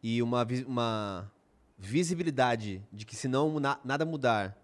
e 0.00 0.22
uma, 0.22 0.46
uma 0.64 1.32
visibilidade 1.76 2.80
de 2.92 3.04
que 3.04 3.16
se 3.16 3.26
não 3.26 3.58
na- 3.58 3.80
nada 3.84 4.04
mudar, 4.06 4.56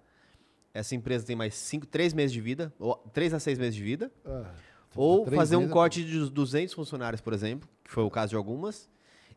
essa 0.72 0.95
empresa 0.95 1.26
tem 1.26 1.35
mais 1.35 1.70
3 1.91 2.14
meses 2.14 2.32
de 2.32 2.41
vida, 2.41 2.72
ou 2.78 2.95
3 3.12 3.35
a 3.35 3.41
6 3.41 3.59
meses 3.59 3.74
de 3.74 3.82
vida, 3.82 4.12
é. 4.24 4.45
ou 4.95 5.24
Três 5.24 5.37
fazer 5.37 5.57
um 5.57 5.61
meses- 5.61 5.72
corte 5.72 6.05
de 6.05 6.30
200 6.30 6.72
funcionários, 6.72 7.20
por 7.20 7.32
exemplo, 7.32 7.68
que 7.82 7.91
foi 7.91 8.05
o 8.05 8.11
caso 8.11 8.30
de 8.30 8.37
algumas, 8.37 8.89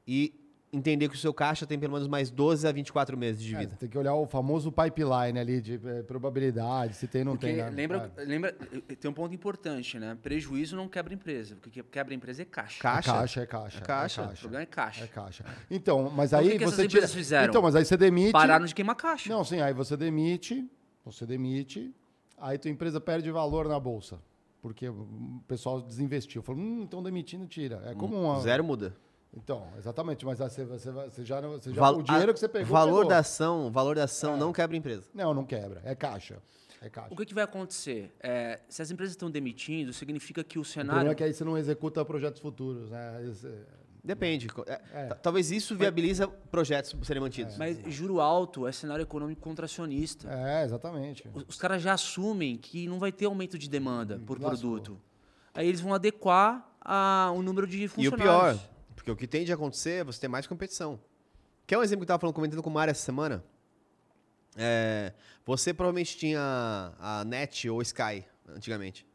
e 0.07 0.33
entender 0.71 1.07
que 1.07 1.15
o 1.15 1.17
seu 1.17 1.33
caixa 1.33 1.65
tem 1.65 1.79
pelo 1.79 1.93
menos 1.93 2.07
mais 2.09 2.29
12 2.29 2.67
a 2.67 2.71
24 2.71 3.17
meses 3.17 3.41
de 3.41 3.55
É, 3.55 3.59
vida. 3.59 3.75
tem 3.79 3.87
que 3.87 3.97
olhar 3.97 4.13
o 4.15 4.25
famoso 4.27 4.69
pipeline 4.71 5.39
ali 5.39 5.61
de 5.61 5.79
é, 5.85 6.03
probabilidade, 6.03 6.93
se 6.95 7.07
tem 7.07 7.21
ou 7.21 7.25
não 7.25 7.31
Porque 7.33 7.47
tem. 7.47 7.55
né? 7.55 7.69
lembra, 7.69 8.11
É. 8.17 8.21
lembra, 8.23 8.51
tem 8.99 9.09
um 9.09 9.13
ponto 9.13 9.33
importante, 9.33 9.97
né? 9.97 10.17
Prejuízo 10.21 10.75
não 10.75 10.89
quebra 10.89 11.13
empresa. 11.13 11.55
O 11.65 11.69
que 11.69 11.81
quebra 11.83 12.13
empresa 12.13 12.41
é 12.41 12.45
caixa. 12.45 12.81
Ca- 12.81 12.89
É 12.89 12.93
Caixa. 12.95 13.11
caixa, 13.13 13.41
é 13.41 13.45
caixa. 13.45 13.77
É 13.77 13.81
caixa. 13.81 14.21
O 14.23 14.37
problema 14.39 14.63
é 14.63 14.65
caixa. 14.65 15.03
É 15.05 15.07
caixa. 15.07 15.45
Então, 15.71 16.09
mas 16.13 16.31
Então, 16.33 16.39
o 16.39 16.43
aí 16.43 16.51
que 16.51 16.57
que 16.59 16.65
você 16.65 16.73
essas 16.73 16.85
empresas 16.85 17.09
tira- 17.11 17.21
fizeram? 17.23 17.47
Então, 17.49 17.61
mas 17.61 17.75
aí 17.75 17.85
você 17.85 17.95
demite. 17.97 18.31
Pararam 18.33 18.65
de 18.65 18.75
queimar 18.75 18.95
caixa. 18.97 19.29
Não, 19.29 19.43
sim, 19.45 19.61
aí 19.61 19.73
você 19.73 19.95
demite, 19.95 20.69
você 21.05 21.25
demite, 21.25 21.93
aí 22.37 22.57
tua 22.57 22.69
empresa 22.69 22.99
perde 22.99 23.31
valor 23.31 23.67
na 23.69 23.79
bolsa. 23.79 24.19
Porque 24.61 24.89
o 24.89 25.41
pessoal 25.47 25.79
desinvestiu. 25.81 26.41
Falou, 26.41 26.59
hum, 26.61 26.83
estão 26.83 27.01
demitindo, 27.01 27.45
tira. 27.47 27.81
É 27.85 27.93
como 27.95 28.19
uma. 28.19 28.39
Zero 28.41 28.63
muda. 28.65 28.93
Então, 29.35 29.67
exatamente, 29.77 30.25
mas 30.25 30.39
você, 30.39 30.63
você, 30.65 30.89
vai- 30.91 31.09
você 31.09 31.23
já, 31.23 31.41
não- 31.41 31.51
você 31.51 31.71
já 31.73 31.79
Val- 31.81 31.97
o 31.97 32.03
dinheiro 32.03 32.31
a- 32.31 32.33
que 32.33 32.39
você 32.39 32.47
pegou. 32.47 32.67
valor 32.67 32.99
pegou. 33.01 33.03
É. 33.05 33.15
da 33.15 33.17
ação, 33.19 33.71
valor 33.71 33.95
da 33.95 34.05
ação 34.05 34.35
não 34.37 34.51
quebra 34.51 34.75
empresa. 34.75 35.07
Não, 35.13 35.33
não 35.33 35.45
quebra. 35.45 35.81
É 35.83 35.93
caixa. 35.93 36.41
É 36.81 36.89
caixa. 36.89 37.13
O 37.13 37.17
que, 37.17 37.25
que 37.25 37.33
vai 37.33 37.43
acontecer? 37.43 38.11
É, 38.19 38.59
se 38.69 38.81
as 38.81 38.89
empresas 38.91 39.13
estão 39.13 39.29
demitindo, 39.29 39.91
significa 39.93 40.43
que 40.43 40.57
o 40.57 40.61
O 40.61 40.63
problema 40.65 40.91
cenário. 40.93 41.11
é 41.11 41.15
que 41.15 41.23
aí 41.23 41.33
você 41.33 41.43
não 41.43 41.57
executa 41.57 42.03
projetos 42.05 42.41
futuros, 42.41 42.89
né? 42.89 43.25
Esse- 43.29 43.51
Depende. 44.03 44.47
É, 44.65 44.81
É. 44.93 45.05
Talvez 45.15 45.51
isso 45.51 45.75
viabiliza 45.75 46.27
projetos 46.27 46.95
serem 47.05 47.21
mantidos. 47.21 47.57
Mas 47.57 47.77
juro 47.93 48.21
alto 48.21 48.65
é 48.65 48.71
cenário 48.71 49.03
econômico 49.03 49.41
contracionista. 49.41 50.29
É, 50.31 50.63
exatamente. 50.63 51.27
Os, 51.33 51.43
os 51.49 51.57
caras 51.57 51.81
já 51.81 51.93
assumem 51.93 52.55
que 52.57 52.87
não 52.87 52.99
vai 52.99 53.11
ter 53.11 53.25
aumento 53.25 53.57
de 53.57 53.69
demanda 53.69 54.17
por 54.25 54.39
Lascou. 54.39 54.47
produto. 54.71 55.01
Aí 55.53 55.67
eles 55.67 55.81
vão 55.81 55.93
adequar 55.93 56.71
a, 56.79 57.33
o 57.35 57.41
número 57.41 57.67
de 57.67 57.81
E 57.81 57.85
o 57.85 57.89
funcionários. 57.89 58.23
pior, 58.61 58.69
porque 59.07 59.11
o 59.11 59.15
que 59.15 59.27
tem 59.27 59.45
de 59.45 59.53
acontecer 59.53 60.01
é 60.01 60.03
você 60.03 60.19
ter 60.19 60.27
mais 60.27 60.45
competição. 60.45 60.99
Quer 61.65 61.77
um 61.77 61.83
exemplo 61.83 62.01
que 62.01 62.03
eu 62.03 62.07
tava 62.07 62.19
falando, 62.19 62.35
comentando 62.35 62.61
com 62.61 62.69
o 62.69 62.73
Mário 62.73 62.91
essa 62.91 63.03
semana? 63.05 63.41
É, 64.57 65.13
você 65.45 65.73
provavelmente 65.73 66.17
tinha 66.17 66.93
a 66.99 67.23
NET 67.25 67.69
ou 67.69 67.81
Sky 67.81 68.25
antigamente, 68.49 69.05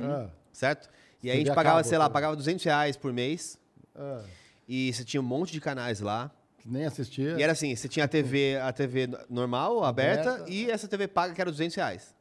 Ah, 0.00 0.28
certo? 0.52 0.90
E 1.22 1.30
aí 1.30 1.36
a 1.36 1.38
gente 1.38 1.54
pagava, 1.54 1.76
cabo, 1.78 1.88
sei 1.88 1.96
lá, 1.98 2.10
pagava 2.10 2.36
200 2.36 2.62
reais 2.64 2.96
por 2.96 3.12
mês 3.12 3.58
ah, 3.94 4.22
e 4.68 4.92
você 4.92 5.04
tinha 5.04 5.20
um 5.20 5.24
monte 5.24 5.52
de 5.52 5.60
canais 5.60 6.00
lá. 6.00 6.30
que 6.58 6.68
nem 6.68 6.84
assistia. 6.84 7.38
E 7.38 7.42
era 7.42 7.52
assim, 7.52 7.74
você 7.74 7.88
tinha 7.88 8.04
a 8.04 8.08
TV, 8.08 8.56
a 8.58 8.72
TV 8.72 9.08
normal, 9.30 9.82
aberta, 9.84 10.32
Aberta. 10.34 10.50
e 10.52 10.70
essa 10.70 10.86
TV 10.88 11.08
paga 11.08 11.32
que 11.32 11.40
era 11.40 11.50
200 11.50 11.74
reais. 11.76 12.14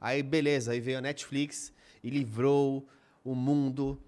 Aí, 0.00 0.22
beleza, 0.22 0.70
aí 0.72 0.80
veio 0.80 0.98
a 0.98 1.00
Netflix 1.00 1.72
e 2.02 2.10
livrou 2.10 2.86
o 3.24 3.34
mundo 3.34 3.98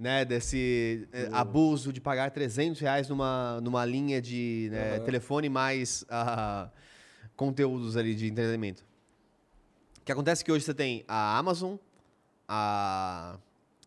né, 0.00 0.24
desse 0.24 1.06
eh, 1.12 1.28
abuso 1.30 1.92
de 1.92 2.00
pagar 2.00 2.30
300 2.30 2.80
reais 2.80 3.06
numa, 3.06 3.60
numa 3.60 3.84
linha 3.84 4.20
de 4.20 4.70
né, 4.72 4.98
telefone 5.00 5.50
mais 5.50 6.06
ah, 6.08 6.70
conteúdos 7.36 7.98
ali 7.98 8.14
de 8.14 8.26
entretenimento. 8.26 8.82
O 10.00 10.04
que 10.04 10.10
acontece 10.10 10.42
é 10.42 10.44
que 10.46 10.50
hoje 10.50 10.64
você 10.64 10.72
tem 10.72 11.04
a 11.06 11.36
Amazon, 11.36 11.76
a, 12.48 13.38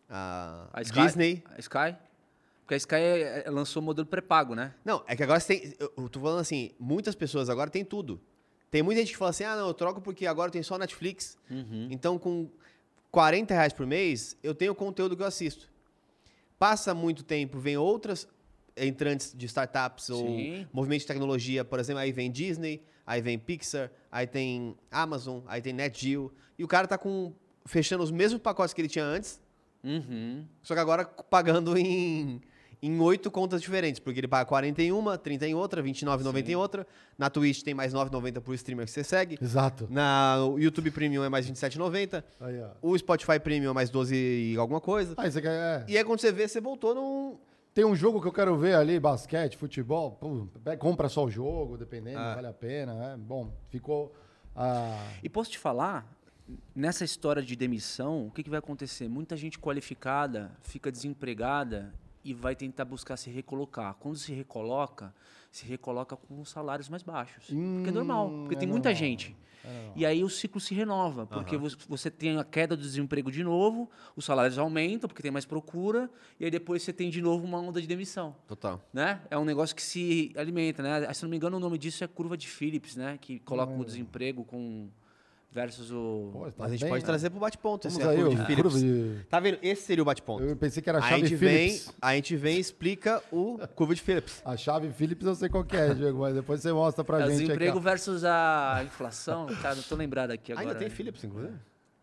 a, 0.08 0.68
A 0.72 0.82
Sky, 0.82 1.00
Disney... 1.00 1.42
A 1.50 1.58
Sky. 1.58 1.96
Porque 2.60 2.74
a 2.74 2.76
Sky 2.78 2.94
é- 2.94 3.42
é- 3.46 3.50
lançou 3.50 3.82
o 3.82 3.84
modelo 3.84 4.06
pré-pago, 4.06 4.54
né? 4.54 4.72
Não, 4.84 5.02
é 5.08 5.16
que 5.16 5.22
agora 5.22 5.40
você 5.40 5.58
tem. 5.58 5.74
Eu 5.98 6.08
tô 6.08 6.20
falando 6.20 6.38
assim, 6.38 6.70
muitas 6.78 7.14
pessoas 7.16 7.50
agora 7.50 7.68
têm 7.68 7.84
tudo. 7.84 8.18
Tem 8.70 8.82
muita 8.82 9.00
gente 9.00 9.10
que 9.12 9.18
fala 9.18 9.30
assim: 9.32 9.44
ah, 9.44 9.54
não, 9.54 9.66
eu 9.66 9.74
troco 9.74 10.00
porque 10.00 10.26
agora 10.26 10.50
tem 10.50 10.62
só 10.62 10.78
Netflix. 10.78 11.36
Então, 11.90 12.18
com 12.18 12.48
40 13.10 13.52
reais 13.52 13.72
por 13.74 13.84
mês, 13.86 14.34
eu 14.42 14.54
tenho 14.54 14.72
o 14.72 14.74
conteúdo 14.74 15.14
que 15.14 15.22
eu 15.22 15.26
assisto. 15.26 15.68
Passa 16.64 16.94
muito 16.94 17.22
tempo, 17.22 17.58
vem 17.58 17.76
outras 17.76 18.26
entrantes 18.74 19.34
de 19.36 19.44
startups 19.44 20.08
ou 20.08 20.24
Sim. 20.24 20.66
movimento 20.72 21.00
de 21.02 21.06
tecnologia, 21.06 21.62
por 21.62 21.78
exemplo, 21.78 22.00
aí 22.00 22.10
vem 22.10 22.30
Disney, 22.30 22.82
aí 23.06 23.20
vem 23.20 23.38
Pixar, 23.38 23.90
aí 24.10 24.26
tem 24.26 24.74
Amazon, 24.90 25.40
aí 25.46 25.60
tem 25.60 25.74
NetGeo. 25.74 26.32
E 26.58 26.64
o 26.64 26.66
cara 26.66 26.88
tá 26.88 26.96
com 26.96 27.34
fechando 27.66 28.02
os 28.02 28.10
mesmos 28.10 28.40
pacotes 28.40 28.72
que 28.72 28.80
ele 28.80 28.88
tinha 28.88 29.04
antes, 29.04 29.42
Uhum. 29.84 30.46
só 30.62 30.72
que 30.72 30.80
agora 30.80 31.04
pagando 31.04 31.76
em 31.76 32.40
em 32.86 33.00
oito 33.00 33.30
contas 33.30 33.62
diferentes, 33.62 33.98
porque 33.98 34.20
ele 34.20 34.28
paga 34.28 34.44
41, 34.46 35.16
30 35.18 35.46
em 35.46 35.54
outra, 35.54 35.82
29,90 35.82 36.48
em 36.48 36.56
outra. 36.56 36.86
Na 37.16 37.30
Twitch 37.30 37.62
tem 37.62 37.72
mais 37.74 37.94
9,90 37.94 38.40
por 38.40 38.54
streamer 38.54 38.84
que 38.86 38.90
você 38.92 39.02
segue. 39.04 39.38
Exato. 39.40 39.86
Na 39.90 40.44
o 40.44 40.58
YouTube 40.58 40.90
Premium 40.90 41.24
é 41.24 41.28
mais 41.28 41.48
27,90. 41.50 42.22
Aí, 42.40 42.60
ó. 42.60 42.70
O 42.82 42.98
Spotify 42.98 43.38
Premium 43.40 43.70
é 43.70 43.72
mais 43.74 43.90
12 43.90 44.14
e 44.14 44.56
alguma 44.58 44.80
coisa. 44.80 45.14
Ah, 45.16 45.30
você 45.30 45.40
quer, 45.40 45.50
é. 45.52 45.84
E 45.88 45.96
aí 45.96 46.04
quando 46.04 46.20
você 46.20 46.30
vê, 46.32 46.46
você 46.46 46.60
voltou 46.60 46.94
num... 46.94 47.38
Tem 47.72 47.84
um 47.84 47.96
jogo 47.96 48.20
que 48.20 48.28
eu 48.28 48.32
quero 48.32 48.56
ver 48.56 48.74
ali, 48.76 49.00
basquete, 49.00 49.56
futebol. 49.56 50.12
pô, 50.12 50.46
pega- 50.62 50.76
compra 50.76 51.08
só 51.08 51.24
o 51.24 51.30
jogo, 51.30 51.76
dependendo, 51.76 52.18
Ah. 52.18 52.34
vale 52.36 52.46
a 52.46 52.52
pena. 52.52 53.12
É. 53.12 53.16
Bom, 53.16 53.50
ficou. 53.68 54.14
ah, 54.54 54.96
E 55.22 55.28
posso 55.28 55.50
te 55.50 55.58
falar, 55.58 56.06
nessa 56.74 57.04
história 57.04 57.42
de 57.42 57.56
demissão, 57.56 58.26
o 58.26 58.30
que, 58.30 58.42
que 58.44 58.50
vai 58.50 58.58
acontecer? 58.60 59.08
Muita 59.08 59.36
gente 59.36 59.58
qualificada 59.58 60.52
fica 60.62 60.92
desempregada 60.92 61.92
e 62.24 62.32
vai 62.34 62.56
tentar 62.56 62.84
buscar 62.84 63.16
se 63.16 63.30
recolocar. 63.30 63.94
Quando 63.94 64.16
se 64.16 64.32
recoloca, 64.32 65.14
se 65.50 65.64
recoloca 65.66 66.16
com 66.16 66.44
salários 66.44 66.88
mais 66.88 67.02
baixos. 67.02 67.44
porque 67.46 67.88
é 67.88 67.92
normal, 67.92 68.30
porque 68.40 68.54
é 68.54 68.58
tem 68.58 68.68
muita 68.68 68.88
normal, 68.88 69.08
gente. 69.08 69.36
E 69.96 70.04
aí 70.04 70.22
o 70.22 70.28
ciclo 70.28 70.60
se 70.60 70.74
renova, 70.74 71.26
porque 71.26 71.56
vo- 71.56 71.68
você 71.88 72.10
tem 72.10 72.36
a 72.36 72.44
queda 72.44 72.76
do 72.76 72.82
desemprego 72.82 73.30
de 73.32 73.42
novo, 73.42 73.90
os 74.14 74.22
salários 74.26 74.58
aumentam, 74.58 75.08
porque 75.08 75.22
tem 75.22 75.30
mais 75.30 75.46
procura, 75.46 76.10
e 76.38 76.44
aí 76.44 76.50
depois 76.50 76.82
você 76.82 76.92
tem 76.92 77.08
de 77.08 77.22
novo 77.22 77.44
uma 77.46 77.58
onda 77.58 77.80
de 77.80 77.86
demissão. 77.86 78.36
Total. 78.46 78.78
Né? 78.92 79.22
É 79.30 79.38
um 79.38 79.44
negócio 79.44 79.74
que 79.74 79.80
se 79.82 80.32
alimenta, 80.36 80.82
né? 80.82 81.10
Se 81.14 81.22
não 81.22 81.30
me 81.30 81.36
engano, 81.36 81.56
o 81.56 81.60
nome 81.60 81.78
disso 81.78 82.04
é 82.04 82.06
curva 82.06 82.36
de 82.36 82.46
Phillips, 82.46 82.94
né? 82.94 83.16
Que 83.18 83.38
coloca 83.38 83.72
o 83.72 83.84
desemprego 83.86 84.44
com 84.44 84.90
versus 85.54 85.90
o. 85.92 86.30
pô, 86.32 86.46
tá 86.46 86.52
Mas 86.58 86.66
a 86.68 86.70
gente 86.72 86.80
bem, 86.80 86.90
pode 86.90 87.02
né? 87.02 87.06
trazer 87.06 87.30
pro 87.30 87.38
bate-ponto. 87.38 87.86
Esse 87.86 88.02
é 88.02 88.04
a 88.04 88.08
aí, 88.10 88.16
curva 88.16 88.30
o 88.30 88.34
de 88.34 88.44
Phillips. 88.46 88.72
curva 88.72 88.78
de- 88.86 89.24
Tá 89.30 89.40
vendo? 89.40 89.58
Esse 89.62 89.82
seria 89.82 90.02
o 90.02 90.04
bate-ponto. 90.04 90.42
Eu 90.42 90.56
pensei 90.56 90.82
que 90.82 90.88
era 90.88 90.98
a 90.98 91.04
A 91.04 91.08
chave 91.08 91.20
gente, 91.22 91.36
vem, 91.36 91.68
Phillips. 91.70 91.94
a 92.02 92.14
gente 92.16 92.36
vem 92.36 92.56
e 92.56 92.60
explica 92.60 93.22
o 93.32 93.58
curva 93.74 93.94
de 93.94 94.02
Phillips. 94.02 94.42
A 94.44 94.56
chave 94.56 94.90
Phillips 94.90 95.26
eu 95.26 95.34
sei 95.36 95.48
qual 95.48 95.62
que 95.64 95.76
é, 95.76 95.94
Diego, 95.94 96.18
mas 96.18 96.34
depois 96.34 96.60
você 96.60 96.72
mostra 96.72 97.04
pra 97.04 97.20
É 97.20 97.26
o 97.26 97.30
gente. 97.30 97.40
desemprego 97.42 97.76
aqui, 97.78 97.84
versus 97.84 98.24
a 98.24 98.82
inflação. 98.84 99.46
Cara, 99.62 99.76
não 99.76 99.82
tô 99.84 99.94
lembrado 99.94 100.32
aqui 100.32 100.50
agora. 100.52 100.66
Ainda 100.68 100.78
tem 100.78 100.90
Philips, 100.90 101.22
inclusive. 101.22 101.54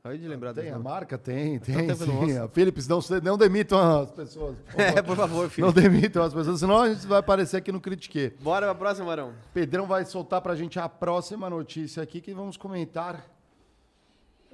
Acabei 0.04 0.18
de 0.18 0.28
lembrar. 0.28 0.52
Tem, 0.56 0.68
a 0.70 0.72
nome. 0.72 0.84
marca 0.84 1.16
tem, 1.16 1.60
tem 1.60 1.76
tempo 1.86 1.95
sim. 2.06 2.36
A 2.36 2.47
Philips, 2.47 2.88
não, 2.88 2.99
não 3.22 3.38
demitam 3.38 4.02
as 4.02 4.10
pessoas. 4.12 4.56
por 4.58 4.72
favor. 4.74 4.97
É, 4.97 5.02
por 5.04 5.16
favor, 5.16 5.43
Não 5.43 5.49
Philips. 5.52 5.74
demitam 5.76 6.24
as 6.24 6.34
pessoas, 6.34 6.60
senão 6.60 6.82
a 6.82 6.91
gente 6.91 7.06
vai 7.06 7.20
aparecer 7.20 7.58
aqui 7.58 7.72
no 7.72 7.80
Critique. 7.80 8.34
Bora 8.41 8.66
pra 8.66 8.74
próxima, 8.74 9.06
Marão. 9.06 9.32
Pedrão 9.54 9.86
vai 9.86 10.04
soltar 10.06 10.41
pra 10.41 10.56
gente 10.56 10.80
a 10.80 10.89
próxima 10.89 11.47
notícia 11.52 12.02
aqui 12.02 12.20
que 12.20 12.34
vamos 12.34 12.58
comentar. 12.58 13.24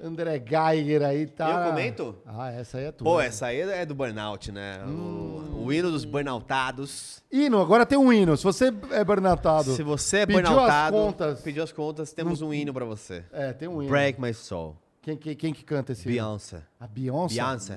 André 0.00 0.38
Geiger 0.38 1.02
aí 1.02 1.26
tá. 1.26 1.50
Eu 1.50 1.70
comento? 1.70 2.16
Ah, 2.24 2.52
essa 2.52 2.78
aí 2.78 2.84
é 2.84 2.92
tua. 2.92 3.04
Pô, 3.04 3.20
essa 3.20 3.46
aí 3.46 3.60
é 3.60 3.84
do 3.84 3.96
burnout, 3.96 4.52
né? 4.52 4.78
O, 4.86 5.64
o 5.64 5.72
hino 5.72 5.90
dos 5.90 6.04
burnoutados. 6.04 7.20
Hino, 7.32 7.60
agora 7.60 7.84
tem 7.84 7.98
um 7.98 8.12
hino. 8.12 8.36
Se 8.36 8.44
você 8.44 8.72
é 8.92 9.04
burnoutado. 9.04 9.74
Se 9.74 9.82
você 9.82 10.18
é 10.18 10.26
pediu 10.26 10.42
burnoutado, 10.42 10.96
as 10.96 11.02
contas. 11.02 11.40
pediu 11.40 11.64
as 11.64 11.72
contas, 11.72 12.12
temos 12.12 12.40
um 12.40 12.54
hino 12.54 12.72
pra 12.72 12.84
você. 12.84 13.24
É, 13.32 13.52
tem 13.52 13.66
um 13.66 13.82
hino. 13.82 13.90
Break 13.90 14.20
My 14.20 14.32
Soul. 14.32 14.76
Quem, 15.02 15.16
quem, 15.16 15.34
quem 15.34 15.52
que 15.52 15.64
canta 15.64 15.92
esse 15.92 16.02
hino? 16.08 16.12
Beyoncé. 16.12 16.62
A 16.78 16.86
Beyoncé? 16.86 17.34
Beyoncé. 17.34 17.76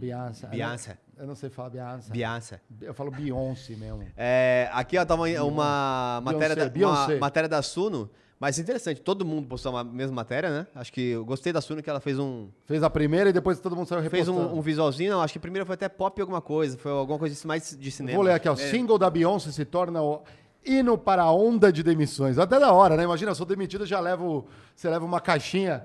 Beyoncé. 0.00 0.46
Beyoncé. 0.48 0.98
Eu 1.16 1.26
não 1.28 1.34
sei 1.36 1.48
falar 1.48 1.70
Beyoncé. 1.70 2.12
Beyoncé. 2.12 2.60
Eu 2.80 2.92
falo 2.92 3.10
Beyoncé 3.12 3.76
mesmo. 3.76 4.04
É, 4.16 4.68
aqui 4.72 4.98
ó, 4.98 5.04
tá 5.04 5.14
uma, 5.14 5.28
uma 5.44 6.20
matéria, 6.24 6.56
da, 6.56 6.68
Beyoncé. 6.68 7.14
uma 7.14 7.20
matéria 7.20 7.48
da 7.48 7.62
Suno, 7.62 8.10
mas 8.38 8.58
interessante, 8.58 9.00
todo 9.00 9.24
mundo 9.24 9.46
postou 9.48 9.76
a 9.76 9.82
mesma 9.84 10.14
matéria, 10.16 10.50
né? 10.50 10.66
Acho 10.74 10.92
que 10.92 11.10
eu 11.10 11.24
gostei 11.24 11.52
da 11.52 11.60
Suno 11.60 11.82
que 11.82 11.88
ela 11.90 12.00
fez 12.00 12.18
um 12.18 12.48
Fez 12.66 12.82
a 12.82 12.90
primeira 12.90 13.30
e 13.30 13.32
depois 13.32 13.58
todo 13.60 13.74
mundo 13.74 13.86
saiu 13.88 14.00
fez 14.10 14.26
repostando. 14.26 14.54
um, 14.54 14.58
um 14.58 14.60
visualzinho, 14.60 15.12
não, 15.12 15.22
acho 15.22 15.32
que 15.32 15.38
a 15.38 15.40
primeira 15.40 15.64
foi 15.64 15.74
até 15.74 15.88
pop 15.88 16.20
alguma 16.20 16.40
coisa, 16.40 16.76
foi 16.76 16.92
alguma 16.92 17.18
coisa 17.18 17.34
de- 17.34 17.46
mais 17.46 17.76
de 17.78 17.90
cinema. 17.90 18.16
Vou 18.16 18.24
ler 18.24 18.34
aqui, 18.34 18.48
ó. 18.48 18.54
Single 18.56 18.98
da 18.98 19.08
Beyoncé 19.08 19.50
se 19.50 19.64
torna 19.64 20.02
o 20.02 20.22
hino 20.64 20.98
para 20.98 21.22
a 21.22 21.32
onda 21.32 21.72
de 21.72 21.82
demissões. 21.82 22.38
Até 22.38 22.58
da 22.58 22.72
hora, 22.72 22.96
né? 22.96 23.04
Imagina, 23.04 23.30
eu 23.30 23.34
sou 23.34 23.46
demitido, 23.46 23.86
já 23.86 24.00
levo. 24.00 24.46
Você 24.74 24.90
leva 24.90 25.04
uma 25.04 25.20
caixinha 25.20 25.84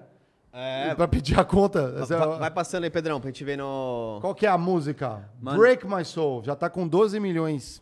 É, 0.54 0.94
pra 0.96 1.08
pedir 1.08 1.40
a 1.40 1.46
conta. 1.46 1.94
É 1.98 2.06
vai, 2.06 2.18
a- 2.18 2.26
vai 2.38 2.52
passando 2.52 2.84
aí, 2.84 2.90
Pedrão, 2.90 3.22
pra 3.22 3.30
gente 3.30 3.44
ver 3.46 3.58
no 3.58 4.18
Qual 4.20 4.36
que 4.36 4.46
é 4.46 4.50
a 4.50 4.58
música? 4.58 5.30
Mano. 5.40 5.58
Break 5.60 5.88
My 5.88 6.04
Soul. 6.04 6.44
Já 6.44 6.56
tá 6.56 6.70
com 6.70 6.86
12 6.88 7.18
milhões. 7.20 7.82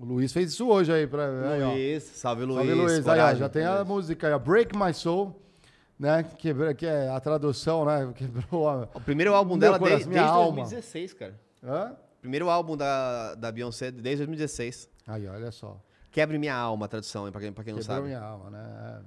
O 0.00 0.04
Luiz 0.06 0.32
fez 0.32 0.50
isso 0.52 0.66
hoje 0.66 0.90
aí. 0.90 1.06
Pra, 1.06 1.26
aí, 1.52 1.62
ó. 1.62 1.72
Luiz, 1.72 2.02
salve 2.02 2.44
Luiz. 2.46 2.56
Salve, 2.66 2.74
Luiz. 2.74 2.92
Aí, 2.92 3.00
ó, 3.00 3.04
coragem. 3.04 3.38
já 3.38 3.48
tem 3.50 3.64
a 3.66 3.84
música 3.84 4.26
aí, 4.28 4.32
ó. 4.32 4.38
Break 4.38 4.74
My 4.76 4.94
Soul. 4.94 5.36
Né? 5.98 6.22
Que, 6.38 6.54
que 6.74 6.86
é 6.86 7.10
a 7.10 7.20
tradução, 7.20 7.84
né? 7.84 8.10
Quebrou 8.16 8.66
a... 8.66 8.88
O 8.94 9.00
primeiro 9.02 9.34
álbum 9.34 9.58
dela 9.58 9.78
coração, 9.78 9.98
desde, 9.98 10.08
minha 10.08 10.22
desde 10.22 10.38
alma. 10.38 10.56
2016, 10.62 11.12
cara. 11.12 11.38
Hã? 11.62 11.92
Primeiro 12.22 12.48
álbum 12.48 12.74
da, 12.78 13.34
da 13.34 13.52
Beyoncé 13.52 13.90
desde 13.90 14.24
2016. 14.24 14.88
Aí, 15.06 15.28
olha 15.28 15.50
só. 15.50 15.78
Quebre 16.10 16.38
minha 16.38 16.54
alma, 16.56 16.86
a 16.86 16.88
tradução, 16.88 17.26
hein, 17.26 17.32
pra 17.32 17.40
quem, 17.42 17.52
pra 17.52 17.62
quem 17.62 17.74
não 17.74 17.80
Quebrou 17.80 17.96
sabe. 17.98 18.08
minha 18.08 18.20
alma, 18.20 18.48
né? 18.50 19.00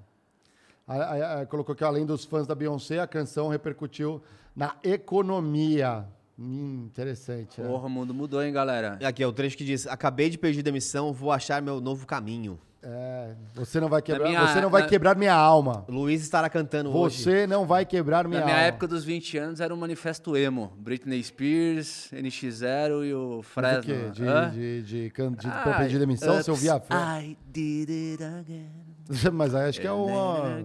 Aí- 0.88 1.02
aí- 1.02 1.22
aí 1.39 1.46
colocou 1.48 1.74
que 1.74 1.84
além 1.84 2.06
dos 2.06 2.24
fãs 2.26 2.46
da 2.46 2.54
Beyoncé, 2.54 3.00
a 3.00 3.08
canção 3.08 3.48
repercutiu 3.50 4.22
na 4.56 4.76
economia. 4.84 6.06
Hum, 6.38 6.86
interessante, 6.91 7.61
né? 7.61 7.67
Porra, 7.67 7.86
o 7.86 7.89
mundo 7.89 8.13
mudou, 8.13 8.41
hein, 8.43 8.51
galera? 8.51 8.97
Aqui 9.03 9.21
é 9.21 9.27
o 9.27 9.31
trecho 9.31 9.55
que 9.57 9.63
diz: 9.63 9.86
Acabei 9.86 10.29
de 10.29 10.38
pedir 10.38 10.63
demissão, 10.63 11.13
vou 11.13 11.31
achar 11.31 11.61
meu 11.61 11.79
novo 11.79 12.05
caminho. 12.07 12.59
É, 12.86 13.34
você 13.55 13.79
não 13.79 13.88
vai 13.88 14.01
quebrar, 14.01 14.27
minha- 14.27 14.45
você 14.45 14.59
não 14.59 14.69
vai 14.69 14.81
na- 14.81 14.88
quebrar 14.89 15.15
minha 15.15 15.34
alma. 15.34 15.86
Luiz 15.88 16.21
estará 16.21 16.49
cantando 16.49 16.93
hoje. 16.93 17.23
Você 17.23 17.47
não 17.47 17.65
vai 17.65 17.86
quebrar 17.86 18.27
minha 18.27 18.41
Na 18.41 18.45
minha 18.45 18.57
alma. 18.57 18.67
época 18.67 18.88
dos 18.89 19.05
20 19.05 19.38
anos 19.38 19.61
era 19.61 19.73
um 19.73 19.77
manifesto 19.77 20.36
emo. 20.36 20.73
Britney 20.77 21.23
Spears, 21.23 22.09
NX0 22.11 23.05
e 23.05 23.13
o 23.13 23.38
Mas 23.38 23.45
Fresno. 23.47 23.79
o 23.79 23.84
quê? 23.86 24.09
De, 24.11 24.27
Hã? 24.27 24.49
de, 24.49 24.81
de, 24.81 25.09
de, 25.09 25.47
Ah, 25.47 25.61
pra 25.63 25.77
pedir 25.77 25.97
demissão, 25.97 26.36
ups, 26.36 26.43
você 26.45 26.51
ouvia 26.51 26.73
a 26.73 26.79
fé. 26.81 26.93
I 27.23 27.38
did 27.47 27.89
it 27.89 28.21
again. 28.23 28.69
Mas 29.31 29.55
aí 29.55 29.69
acho 29.69 29.79
que 29.79 29.88
é 29.88 29.91
uma. 29.93 30.61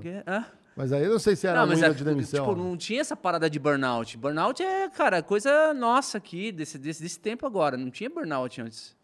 Mas 0.78 0.92
aí 0.92 1.02
eu 1.02 1.10
não 1.10 1.18
sei 1.18 1.34
se 1.34 1.44
era 1.46 1.58
Não, 1.60 1.66
mas 1.66 1.82
é, 1.82 1.90
de 1.90 2.04
demissão. 2.04 2.46
tipo, 2.46 2.56
não 2.56 2.76
tinha 2.76 3.00
essa 3.00 3.16
parada 3.16 3.50
de 3.50 3.58
burnout. 3.58 4.16
Burnout 4.16 4.62
é, 4.62 4.88
cara, 4.88 5.20
coisa 5.22 5.74
nossa 5.74 6.18
aqui, 6.18 6.52
desse, 6.52 6.78
desse, 6.78 7.02
desse 7.02 7.18
tempo 7.18 7.44
agora. 7.44 7.76
Não 7.76 7.90
tinha 7.90 8.08
burnout 8.08 8.60
antes. 8.60 8.96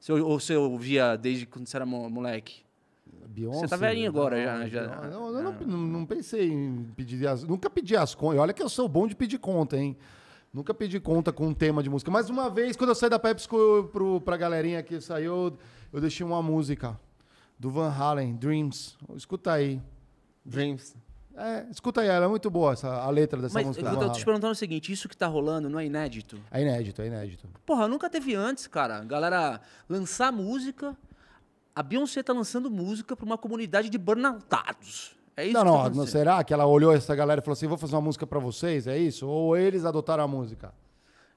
Você, 0.00 0.12
ou 0.12 0.40
você 0.40 0.56
ouvia 0.56 1.14
desde 1.16 1.46
quando 1.46 1.68
você 1.68 1.76
era 1.76 1.86
mo- 1.86 2.10
moleque? 2.10 2.62
Beyoncé, 3.28 3.60
Você 3.60 3.68
tá 3.68 3.76
velhinho 3.76 4.08
agora, 4.08 4.36
já- 4.44 4.58
não, 4.58 4.66
já- 4.68 4.86
Não, 5.08 5.26
eu 5.28 5.42
não, 5.42 5.52
não, 5.52 5.78
não 5.78 6.04
pensei 6.06 6.50
em 6.50 6.84
pedir 6.96 7.24
as. 7.28 7.44
Nunca 7.44 7.70
pedi 7.70 7.94
as 7.96 8.12
contas. 8.12 8.40
Olha 8.40 8.52
que 8.52 8.60
eu 8.62 8.68
sou 8.68 8.88
bom 8.88 9.06
de 9.06 9.14
pedir 9.14 9.38
conta, 9.38 9.76
hein? 9.76 9.96
Nunca 10.52 10.74
pedi 10.74 10.98
conta 10.98 11.32
com 11.32 11.46
um 11.46 11.54
tema 11.54 11.80
de 11.80 11.88
música. 11.88 12.10
Mas 12.10 12.28
uma 12.28 12.50
vez, 12.50 12.74
quando 12.76 12.90
eu 12.90 12.94
saí 12.96 13.08
da 13.08 13.20
Pepsi 13.20 13.46
pro, 13.48 14.20
pra 14.24 14.36
galerinha 14.36 14.82
que 14.82 15.00
saiu, 15.00 15.56
eu 15.92 16.00
deixei 16.00 16.26
uma 16.26 16.42
música 16.42 16.98
do 17.56 17.70
Van 17.70 17.88
Halen, 17.92 18.34
Dreams. 18.34 18.96
Escuta 19.14 19.52
aí. 19.52 19.80
Dreams. 20.44 20.96
É, 21.40 21.66
escuta 21.70 22.02
aí, 22.02 22.08
ela 22.08 22.26
é 22.26 22.28
muito 22.28 22.50
boa, 22.50 22.74
essa, 22.74 22.86
a 22.86 23.08
letra 23.08 23.40
dessa 23.40 23.54
Mas 23.54 23.66
música. 23.66 23.88
eu 23.88 23.96
do 23.96 24.06
tô 24.06 24.12
te 24.12 24.22
perguntando 24.22 24.52
o 24.52 24.54
seguinte, 24.54 24.92
isso 24.92 25.08
que 25.08 25.16
tá 25.16 25.26
rolando 25.26 25.70
não 25.70 25.78
é 25.78 25.86
inédito? 25.86 26.38
É 26.50 26.60
inédito, 26.60 27.00
é 27.00 27.06
inédito. 27.06 27.48
Porra, 27.64 27.88
nunca 27.88 28.10
teve 28.10 28.34
antes, 28.34 28.66
cara. 28.66 29.02
Galera 29.04 29.58
lançar 29.88 30.30
música. 30.30 30.94
A 31.74 31.82
Beyoncé 31.82 32.22
tá 32.22 32.34
lançando 32.34 32.70
música 32.70 33.16
pra 33.16 33.24
uma 33.24 33.38
comunidade 33.38 33.88
de 33.88 33.96
burnoutados. 33.96 35.16
É 35.34 35.46
isso 35.46 35.54
não, 35.54 35.60
que 35.60 35.66
não, 35.66 35.72
tá 35.72 35.78
não, 35.78 35.86
acontecendo. 35.86 36.12
será 36.12 36.44
que 36.44 36.52
ela 36.52 36.66
olhou 36.66 36.92
essa 36.92 37.14
galera 37.14 37.40
e 37.40 37.42
falou 37.42 37.54
assim, 37.54 37.66
vou 37.66 37.78
fazer 37.78 37.94
uma 37.94 38.02
música 38.02 38.26
pra 38.26 38.38
vocês, 38.38 38.86
é 38.86 38.98
isso? 38.98 39.26
Ou 39.26 39.56
eles 39.56 39.86
adotaram 39.86 40.24
a 40.24 40.28
música? 40.28 40.74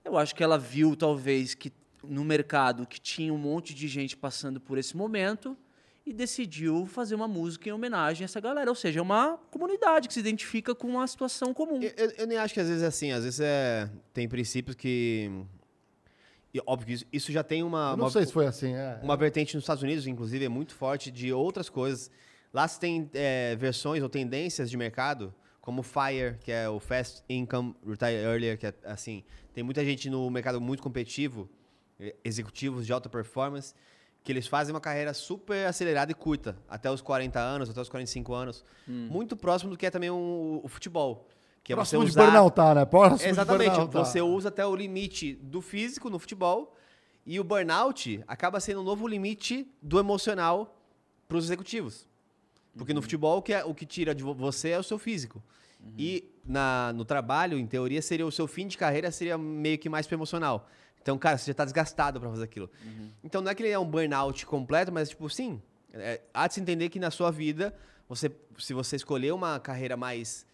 Eu 0.04 0.18
acho 0.18 0.36
que 0.36 0.44
ela 0.44 0.58
viu, 0.58 0.98
talvez, 0.98 1.54
que 1.54 1.72
no 2.04 2.26
mercado 2.26 2.86
que 2.86 3.00
tinha 3.00 3.34
um 3.34 3.38
monte 3.38 3.74
de 3.74 3.88
gente 3.88 4.18
passando 4.18 4.60
por 4.60 4.78
esse 4.78 4.98
momento 4.98 5.56
e 6.06 6.12
decidiu 6.14 6.86
fazer 6.86 7.16
uma 7.16 7.28
música 7.28 7.70
em 7.70 7.72
homenagem 7.72 8.24
a 8.24 8.26
essa 8.26 8.40
galera. 8.40 8.70
Ou 8.70 8.76
seja, 8.76 9.00
é 9.00 9.02
uma 9.02 9.38
comunidade 9.50 10.08
que 10.08 10.14
se 10.14 10.20
identifica 10.20 10.76
com 10.76 10.88
uma 10.88 11.08
situação 11.08 11.54
comum. 11.54 11.82
Eu, 11.82 11.92
eu- 11.96 12.12
eu 12.20 12.28
nem 12.28 12.38
acho 12.38 12.54
que 12.54 12.60
às 12.60 12.68
vezes 12.68 12.84
é 12.84 12.88
assim. 12.88 13.12
Às 13.12 13.24
vezes 13.24 13.40
é, 13.40 13.90
tem 14.14 14.28
princípios 14.28 14.76
que. 14.76 15.32
E 16.54 16.62
óbvio 16.68 16.88
que 16.88 16.94
isso, 16.94 17.06
isso 17.12 17.32
já 17.32 17.44
tem 17.44 17.64
uma. 17.64 17.92
Eu 17.92 17.98
não 17.98 18.06
uma- 18.06 18.12
sei 18.12 18.26
se 18.26 18.34
foi 18.34 18.46
assim, 18.46 18.74
é. 18.76 19.00
Uma 19.02 19.16
vertente 19.18 19.56
nos 19.56 19.64
Estados 19.64 19.82
Unidos, 19.82 20.06
inclusive, 20.06 20.46
é 20.46 20.50
muito 20.50 20.76
forte 20.76 21.10
de 21.10 21.32
outras 21.34 21.70
coisas. 21.70 22.12
Lá 22.54 22.68
se 22.68 22.80
tem 22.80 23.10
é, 23.14 23.56
versões 23.56 24.04
ou 24.04 24.10
tendências 24.10 24.70
de 24.70 24.78
mercado, 24.78 25.34
como 25.60 25.82
FIRE, 25.82 26.38
que 26.42 26.52
é 26.52 26.70
o 26.70 26.80
Fast 26.80 27.24
Income 27.28 27.76
Retire 27.88 28.22
Earlier, 28.24 28.58
que 28.58 28.68
é 28.68 28.74
assim, 28.84 29.24
tem 29.54 29.64
muita 29.64 29.84
gente 29.84 30.10
no 30.10 30.30
mercado 30.30 30.62
muito 30.62 30.84
competitivo, 30.84 31.50
eh, 32.00 32.14
executivos 32.24 32.86
de 32.86 32.94
alta 32.94 33.10
performance, 33.10 33.74
que 34.24 34.32
eles 34.32 34.48
fazem 34.48 34.74
uma 34.74 34.80
carreira 34.80 35.14
super 35.14 35.68
acelerada 35.68 36.12
e 36.12 36.16
curta, 36.16 36.56
até 36.70 36.90
os 36.90 37.02
40 37.02 37.40
anos, 37.40 37.70
até 37.70 37.82
os 37.82 37.90
45 37.90 38.34
anos, 38.34 38.64
muito 38.88 39.36
próximo 39.36 39.70
do 39.72 39.78
que 39.78 39.86
é 39.86 39.92
também 39.92 40.10
o, 40.10 40.62
o 40.64 40.68
futebol. 40.68 41.28
Que 41.64 41.74
é 41.74 41.76
você 41.76 41.96
Próximo 41.98 42.06
de 42.06 42.10
usar- 42.12 42.26
burnoutar, 42.32 42.76
né? 42.76 42.86
Próximo 42.86 43.30
Exatamente. 43.30 43.70
burnoutar. 43.72 44.06
Você 44.06 44.22
usa 44.22 44.50
até 44.50 44.66
o 44.66 44.76
limite 44.76 45.34
do 45.36 45.62
físico 45.62 46.10
no 46.10 46.20
futebol 46.20 46.76
e 47.26 47.40
o 47.40 47.44
burnout 47.44 48.22
acaba 48.28 48.60
sendo 48.60 48.82
um 48.82 48.84
novo 48.84 49.08
limite 49.08 49.66
do 49.82 49.98
emocional 50.00 50.78
para 51.28 51.38
os 51.38 51.46
executivos. 51.46 52.06
Porque 52.78 52.94
no 52.94 53.02
futebol 53.02 53.38
o 53.38 53.42
que, 53.42 53.54
é- 53.54 53.64
o 53.64 53.74
que 53.74 53.86
tira 53.86 54.14
de 54.16 54.24
vo- 54.24 54.34
você 54.34 54.70
é 54.70 54.80
o 54.80 54.84
seu 54.84 54.98
físico. 54.98 55.42
E 55.98 56.32
na, 56.46 56.92
no 56.94 57.04
trabalho, 57.04 57.58
em 57.58 57.68
teoria, 57.68 58.02
seria 58.02 58.26
o 58.26 58.32
seu 58.32 58.48
fim 58.48 58.68
de 58.68 58.78
carreira 58.78 59.12
seria 59.12 59.38
meio 59.38 59.78
que 59.78 59.90
mais 59.90 60.08
pro 60.08 60.16
emocional. 60.16 60.68
Então, 61.04 61.18
cara, 61.18 61.38
você 61.38 61.52
já 61.52 61.54
tá 61.54 61.66
desgastado 61.66 62.18
para 62.20 62.30
fazer 62.30 62.46
aquilo. 62.46 62.70
Então 63.22 63.42
não 63.42 63.52
é 63.52 63.54
que 63.56 63.62
ele 63.62 63.70
é 63.70 63.78
um 63.78 63.86
burnout 63.86 64.46
completo, 64.46 64.90
mas 64.90 65.10
tipo, 65.10 65.30
sim, 65.30 65.62
é, 65.94 66.22
há 66.34 66.48
de 66.48 66.54
se 66.56 66.62
entender 66.62 66.88
que 66.90 66.98
na 66.98 67.12
sua 67.12 67.30
vida, 67.30 67.76
você, 68.08 68.32
se 68.58 68.74
você 68.74 68.96
escolher 68.96 69.34
uma 69.34 69.60
carreira 69.60 69.98
mais 69.98 70.46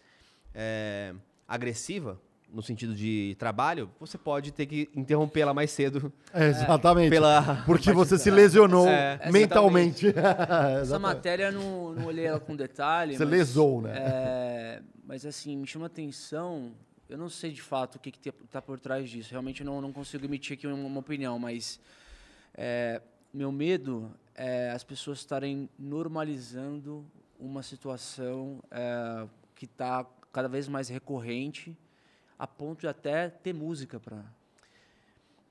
é, 0.52 1.14
agressiva, 1.46 2.20
no 2.52 2.64
sentido 2.64 2.96
de 2.96 3.36
trabalho, 3.38 3.88
você 4.00 4.18
pode 4.18 4.50
ter 4.50 4.66
que 4.66 4.90
interrompê-la 4.96 5.54
mais 5.54 5.70
cedo. 5.70 6.12
É, 6.34 6.48
exatamente. 6.48 7.10
Pela- 7.10 7.62
Porque 7.66 7.92
você 7.92 8.16
se 8.18 8.30
lesionou 8.30 8.86
É, 8.88 9.30
mentalmente. 9.32 10.08
Essa 10.10 10.80
Exatamente. 10.80 11.00
matéria 11.00 11.50
não, 11.52 11.92
não 11.92 12.06
olhei 12.06 12.24
ela 12.26 12.38
com 12.40 12.54
detalhe. 12.56 13.16
Você 13.16 13.24
mas, 13.24 13.30
lesou, 13.32 13.82
né? 13.82 13.92
é, 13.96 14.82
mas 15.04 15.24
assim, 15.26 15.56
me 15.56 15.66
chama 15.66 15.86
atenção. 15.86 16.72
Eu 17.10 17.18
não 17.18 17.28
sei 17.28 17.50
de 17.50 17.60
fato 17.60 17.96
o 17.96 17.98
que, 17.98 18.12
que 18.12 18.30
tá 18.30 18.62
por 18.62 18.78
trás 18.78 19.10
disso. 19.10 19.30
Realmente 19.32 19.60
eu 19.62 19.66
não, 19.66 19.80
não 19.80 19.92
consigo 19.92 20.24
emitir 20.24 20.56
aqui 20.56 20.66
uma, 20.66 20.76
uma 20.76 21.00
opinião, 21.00 21.38
mas 21.40 21.80
é, 22.54 23.02
meu 23.34 23.50
medo 23.50 24.10
é 24.34 24.70
as 24.70 24.84
pessoas 24.84 25.18
estarem 25.18 25.68
normalizando 25.76 27.04
uma 27.38 27.64
situação 27.64 28.62
é, 28.70 29.26
que 29.56 29.64
está 29.64 30.06
cada 30.32 30.48
vez 30.48 30.68
mais 30.68 30.88
recorrente, 30.88 31.76
a 32.38 32.46
ponto 32.46 32.80
de 32.80 32.86
até 32.86 33.28
ter 33.28 33.52
música 33.52 33.98
para. 33.98 34.22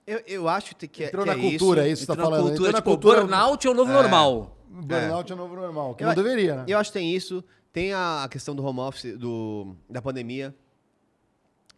Eu, 0.07 0.23
eu 0.25 0.47
acho 0.49 0.73
que 0.75 1.03
é, 1.03 1.07
Entrou 1.07 1.25
que 1.25 1.31
na 1.31 1.37
é 1.37 1.41
cultura, 1.49 1.81
é 1.87 1.91
isso. 1.91 1.93
isso 1.93 2.01
que 2.03 2.05
você 2.05 2.07
tá 2.07 2.13
Entrou 2.13 2.29
na 2.31 2.37
falando. 2.37 2.47
cultura, 2.51 2.69
Entrou 2.69 2.71
na 2.71 2.77
tipo, 2.79 2.89
cultura. 2.91 3.19
burnout 3.21 3.67
é 3.67 3.69
o 3.69 3.73
novo 3.73 3.91
normal. 3.91 4.57
Burnout 4.69 5.31
é 5.31 5.35
o 5.35 5.37
novo 5.37 5.55
normal, 5.55 5.95
que 5.95 6.03
Eu- 6.03 6.07
não 6.07 6.15
deveria, 6.15 6.55
né? 6.55 6.65
Eu 6.67 6.77
acho 6.79 6.89
que 6.91 6.97
tem 6.99 7.13
isso. 7.13 7.43
Tem 7.73 7.91
a 7.93 8.23
a 8.23 8.29
questão 8.29 8.55
do 8.55 8.63
home 8.65 8.79
office, 8.79 9.17
do, 9.19 9.75
da 9.89 10.01
pandemia, 10.01 10.55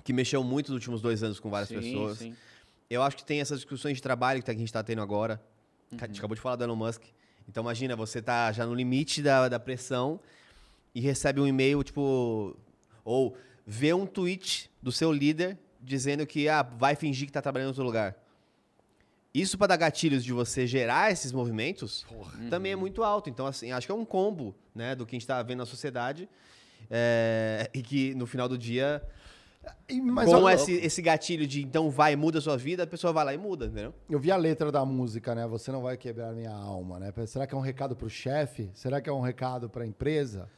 que 0.03 0.13
mexeu 0.13 0.43
muito 0.43 0.67
nos 0.67 0.75
últimos 0.75 1.01
dois 1.01 1.21
anos 1.23 1.39
com 1.39 1.49
várias 1.49 1.69
Sim, 1.69 1.75
pessoas. 1.75 2.17
sim. 2.17 2.35
Eu 2.89 3.01
acho 3.03 3.15
que 3.17 3.23
tem 3.25 3.39
essas 3.39 3.59
discussões 3.59 3.95
de 3.97 4.01
trabalho 4.03 4.43
que 4.43 4.49
a 4.51 4.53
gente 4.53 4.65
está 4.65 4.83
tendo 4.83 5.01
agora. 5.01 5.41
A 5.91 5.95
Uhum. 5.95 5.99
gente 6.07 6.19
acabou 6.19 6.35
de 6.35 6.41
falar 6.41 6.55
do 6.57 6.63
Elon 6.63 6.75
Musk. 6.75 7.03
Então 7.47 7.63
imagina, 7.63 7.95
você 7.95 8.21
tá 8.21 8.51
já 8.51 8.65
no 8.65 8.73
limite 8.73 9.21
da, 9.21 9.47
da 9.49 9.59
pressão 9.59 10.19
e 10.93 10.99
recebe 11.01 11.39
um 11.41 11.47
e-mail, 11.47 11.83
tipo... 11.83 12.55
Ou 13.03 13.35
vê 13.65 13.93
um 13.93 14.05
tweet 14.05 14.69
do 14.81 14.91
seu 14.91 15.11
líder 15.11 15.57
dizendo 15.81 16.25
que 16.27 16.47
ah, 16.49 16.61
vai 16.63 16.95
fingir 16.95 17.25
que 17.27 17.31
tá 17.33 17.41
trabalhando 17.41 17.69
no 17.69 17.75
seu 17.75 17.83
lugar. 17.83 18.15
Isso 19.33 19.57
para 19.57 19.67
dar 19.67 19.77
gatilhos 19.77 20.23
de 20.25 20.33
você 20.33 20.67
gerar 20.67 21.09
esses 21.11 21.31
movimentos 21.31 22.05
também 22.49 22.73
é 22.73 22.75
muito 22.75 23.01
alto. 23.03 23.29
Então, 23.29 23.47
assim, 23.47 23.71
acho 23.71 23.87
que 23.87 23.91
é 23.91 23.95
um 23.95 24.03
combo 24.05 24.53
né, 24.75 24.93
do 24.93 25.05
que 25.05 25.15
a 25.15 25.17
gente 25.17 25.23
está 25.23 25.41
vendo 25.41 25.59
na 25.59 25.65
sociedade. 25.65 26.27
é, 26.89 27.69
e 27.73 27.81
que 27.81 28.13
no 28.15 28.25
final 28.27 28.49
do 28.49 28.57
dia 28.57 29.01
Mas 30.03 30.30
com 30.30 30.38
eu, 30.38 30.49
esse, 30.49 30.74
esse 30.74 31.01
gatilho 31.01 31.45
de 31.45 31.62
então 31.62 31.89
vai, 31.89 32.16
muda 32.16 32.39
a 32.39 32.41
sua 32.41 32.57
vida, 32.57 32.84
a 32.84 32.88
pessoa 32.88 33.14
vai 33.14 33.26
lá 33.26 33.34
e 33.34 33.38
muda, 33.38 33.66
entendeu? 33.66 33.93
eu 34.09 34.20
vi 34.20 34.32
a 34.32 34.38
letra 34.38 34.72
da 34.72 34.84
música, 34.84 35.36
né? 35.36 35.45
Você 35.47 35.72
não 35.72 35.82
vai 35.82 35.97
quebrar 35.97 36.34
minha 36.34 36.51
alma, 36.53 36.99
né? 36.99 37.14
Será 37.28 37.45
que 37.45 37.53
é 37.53 37.57
um 37.57 37.62
recado 37.62 37.95
pro 37.95 38.09
chefe? 38.09 38.72
Será 38.74 38.99
que 38.99 39.09
é 39.09 39.14
um 39.14 39.22
recado 39.22 39.70
pra 39.70 39.86
empresa? 39.86 40.49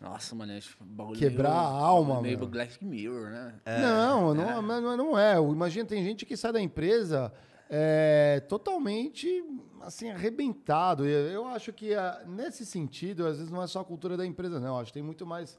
Nossa, 0.00 0.34
mano, 0.34 0.52
é 0.52 0.60
tipo, 0.60 0.84
bagulho 0.84 1.18
Quebrar 1.18 1.48
meio- 1.48 1.60
a 1.60 1.64
alma, 1.64 2.20
Meio 2.20 2.38
meu. 2.38 2.46
Black 2.46 2.84
Mirror, 2.84 3.30
né? 3.30 3.54
não, 3.80 4.34
não, 4.34 4.62
mas 4.62 4.82
não, 4.82 4.96
não 4.96 5.18
é. 5.18 5.36
Imagina, 5.36 5.86
tem 5.86 6.04
gente 6.04 6.26
que 6.26 6.36
sai 6.36 6.52
da 6.52 6.60
empresa 6.60 7.32
é, 7.70 8.40
totalmente 8.48 9.42
assim, 9.80 10.10
arrebentado. 10.10 11.06
Eu 11.06 11.46
acho 11.46 11.72
que 11.72 11.94
ah, 11.94 12.22
nesse 12.26 12.66
sentido, 12.66 13.26
às 13.26 13.38
vezes 13.38 13.50
não 13.50 13.62
é 13.62 13.66
só 13.66 13.80
a 13.80 13.84
cultura 13.84 14.16
da 14.16 14.26
empresa, 14.26 14.60
não. 14.60 14.78
Acho 14.78 14.88
que 14.88 14.94
tem 14.94 15.02
muito 15.02 15.26
mais. 15.26 15.58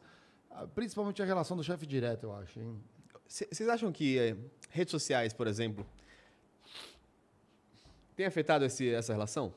Ah, 0.58 0.68
Principalmente 0.68 1.22
a 1.22 1.26
relação 1.26 1.56
do 1.58 1.64
chefe 1.64 1.86
direto, 1.86 2.24
eu 2.24 2.36
acho. 2.36 2.60
Vocês 3.28 3.68
acham 3.70 3.92
que 3.92 4.18
eh, 4.18 4.36
redes 4.70 4.92
sociais, 4.92 5.34
por 5.34 5.48
exemplo, 5.48 5.86
tem 8.16 8.26
afetado 8.26 8.66
esse- 8.66 8.90
essa 8.94 9.14
relação? 9.14 9.54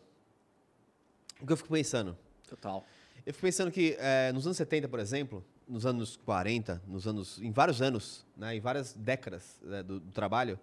O 1.40 1.46
que 1.46 1.52
eu 1.52 1.56
fico 1.56 1.68
pensando? 1.70 2.16
Total. 2.48 2.84
Eu 3.24 3.32
fico 3.32 3.46
pensando 3.46 3.70
que 3.70 3.96
eh, 3.98 4.32
nos 4.32 4.46
anos 4.46 4.56
70, 4.56 4.88
por 4.88 4.98
exemplo, 4.98 5.44
nos 5.68 5.86
anos 5.86 6.16
40, 6.16 6.82
nos 6.86 7.06
anos, 7.06 7.38
em 7.40 7.52
vários 7.52 7.80
anos, 7.80 8.26
né, 8.36 8.56
em 8.56 8.60
várias 8.60 8.92
décadas 8.94 9.58
né, 9.62 9.82
do, 9.82 10.00
do 10.00 10.10
trabalho, 10.12 10.58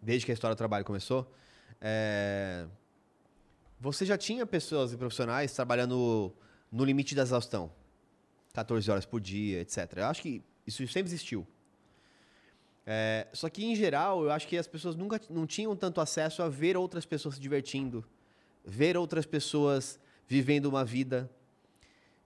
desde 0.00 0.24
que 0.24 0.30
a 0.32 0.34
história 0.34 0.54
do 0.54 0.58
trabalho 0.58 0.84
começou, 0.84 1.30
eh, 1.80 2.66
você 3.80 4.06
já 4.06 4.16
tinha 4.16 4.46
pessoas 4.46 4.92
e 4.92 4.96
profissionais 4.96 5.52
trabalhando 5.52 6.32
no 6.70 6.84
limite 6.84 7.14
da 7.14 7.22
exaustão. 7.22 7.70
14 8.56 8.90
horas 8.90 9.04
por 9.04 9.20
dia, 9.20 9.60
etc. 9.60 9.92
Eu 9.96 10.06
acho 10.06 10.22
que 10.22 10.42
isso 10.66 10.78
sempre 10.88 11.08
existiu. 11.10 11.46
É, 12.86 13.26
só 13.32 13.48
que, 13.50 13.64
em 13.64 13.74
geral, 13.76 14.24
eu 14.24 14.30
acho 14.30 14.46
que 14.48 14.56
as 14.56 14.66
pessoas 14.66 14.96
nunca 14.96 15.20
não 15.28 15.46
tinham 15.46 15.74
tanto 15.76 16.00
acesso 16.00 16.42
a 16.42 16.48
ver 16.48 16.76
outras 16.76 17.04
pessoas 17.04 17.34
se 17.34 17.40
divertindo, 17.40 18.04
ver 18.64 18.96
outras 18.96 19.26
pessoas 19.26 19.98
vivendo 20.26 20.66
uma 20.66 20.84
vida, 20.84 21.28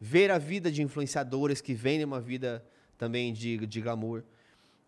ver 0.01 0.31
a 0.31 0.39
vida 0.39 0.70
de 0.70 0.83
influenciadores 0.83 1.61
que 1.61 1.74
vendem 1.74 2.05
uma 2.05 2.20
vida 2.20 2.64
também 2.97 3.33
de, 3.33 3.66
de 3.66 3.81
glamour. 3.81 4.22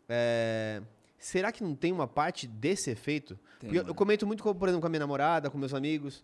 É, 0.08 0.80
será 1.18 1.50
que 1.50 1.64
não 1.64 1.74
tem 1.74 1.90
uma 1.90 2.06
parte 2.06 2.46
desse 2.46 2.90
efeito? 2.90 3.38
Tem, 3.58 3.74
eu, 3.74 3.86
eu 3.86 3.94
comento 3.94 4.26
muito, 4.26 4.42
com, 4.44 4.54
por 4.54 4.68
exemplo, 4.68 4.82
com 4.82 4.86
a 4.86 4.90
minha 4.90 5.00
namorada, 5.00 5.50
com 5.50 5.58
meus 5.58 5.74
amigos. 5.74 6.22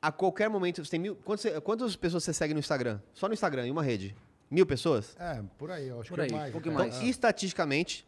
A 0.00 0.10
qualquer 0.10 0.48
momento, 0.48 0.82
você 0.82 0.92
tem 0.92 1.00
mil. 1.00 1.16
Quantas, 1.16 1.42
você- 1.42 1.60
quantas 1.60 1.94
pessoas 1.96 2.24
você 2.24 2.32
segue 2.32 2.54
no 2.54 2.60
Instagram? 2.60 3.00
Só 3.12 3.26
no 3.28 3.34
Instagram, 3.34 3.66
em 3.66 3.70
uma 3.70 3.82
rede? 3.82 4.16
Mil 4.50 4.66
pessoas? 4.66 5.16
É, 5.18 5.40
por 5.56 5.70
aí, 5.70 5.86
eu 5.88 6.00
acho 6.00 6.08
Por 6.08 6.16
que 6.16 6.22
aí, 6.22 6.28
é 6.30 6.32
mais. 6.32 6.48
um 6.48 6.52
pouquinho 6.52 6.74
até. 6.74 6.86
Então, 6.88 6.98
mais. 6.98 7.08
estatisticamente, 7.10 8.06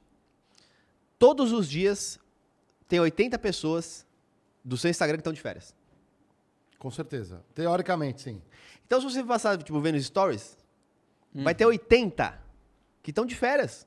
todos 1.18 1.52
os 1.52 1.68
dias 1.68 2.18
tem 2.88 2.98
80 3.00 3.38
pessoas 3.38 4.04
do 4.64 4.76
seu 4.76 4.90
Instagram 4.90 5.16
que 5.16 5.20
estão 5.20 5.32
de 5.32 5.40
férias. 5.40 5.74
Com 6.78 6.90
certeza. 6.90 7.44
Teoricamente, 7.54 8.22
sim. 8.22 8.42
Então, 8.86 9.00
se 9.00 9.06
você 9.06 9.22
passar, 9.22 9.56
tipo, 9.62 9.80
vendo 9.80 9.94
os 9.96 10.04
stories, 10.04 10.56
vai 11.32 11.52
Uhum. 11.52 11.56
ter 11.56 11.66
80 11.66 12.38
que 13.02 13.10
estão 13.10 13.24
de 13.24 13.34
férias. 13.36 13.86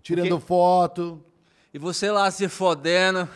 Tirando 0.00 0.40
foto. 0.40 1.24
E 1.72 1.78
você 1.78 2.10
lá 2.10 2.30
se 2.30 2.48
fodendo. 2.48 3.28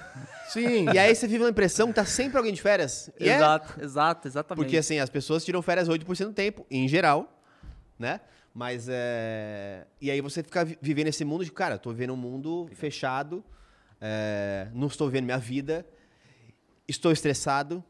Sim. 0.48 0.86
E 0.92 0.98
aí 0.98 1.14
você 1.14 1.26
vive 1.28 1.44
uma 1.44 1.50
impressão 1.50 1.88
que 1.88 1.94
tá 1.94 2.04
sempre 2.04 2.36
alguém 2.38 2.52
de 2.52 2.60
férias. 2.60 3.08
E 3.20 3.28
é 3.28 3.36
exato, 3.36 3.80
exato, 3.80 4.28
exatamente. 4.28 4.64
porque, 4.64 4.76
assim, 4.76 4.98
as 4.98 5.08
pessoas 5.08 5.44
tiram 5.44 5.62
férias 5.62 5.88
8% 5.88 6.26
do 6.28 6.32
tempo, 6.34 6.66
em 6.70 6.88
geral, 6.88 7.35
né? 7.98 8.20
Mas, 8.54 8.88
é... 8.88 9.86
E 10.00 10.10
aí 10.10 10.20
você 10.20 10.42
fica 10.42 10.64
vi- 10.64 10.78
vivendo 10.80 11.08
esse 11.08 11.24
mundo 11.24 11.44
de, 11.44 11.52
cara, 11.52 11.74
eu 11.74 11.78
tô 11.78 11.90
vivendo 11.90 12.12
um 12.12 12.16
mundo 12.16 12.68
fechado, 12.74 13.44
é, 14.00 14.68
não 14.72 14.86
estou 14.86 15.08
vivendo 15.08 15.24
minha 15.24 15.38
vida, 15.38 15.86
estou 16.88 17.12
estressado, 17.12 17.84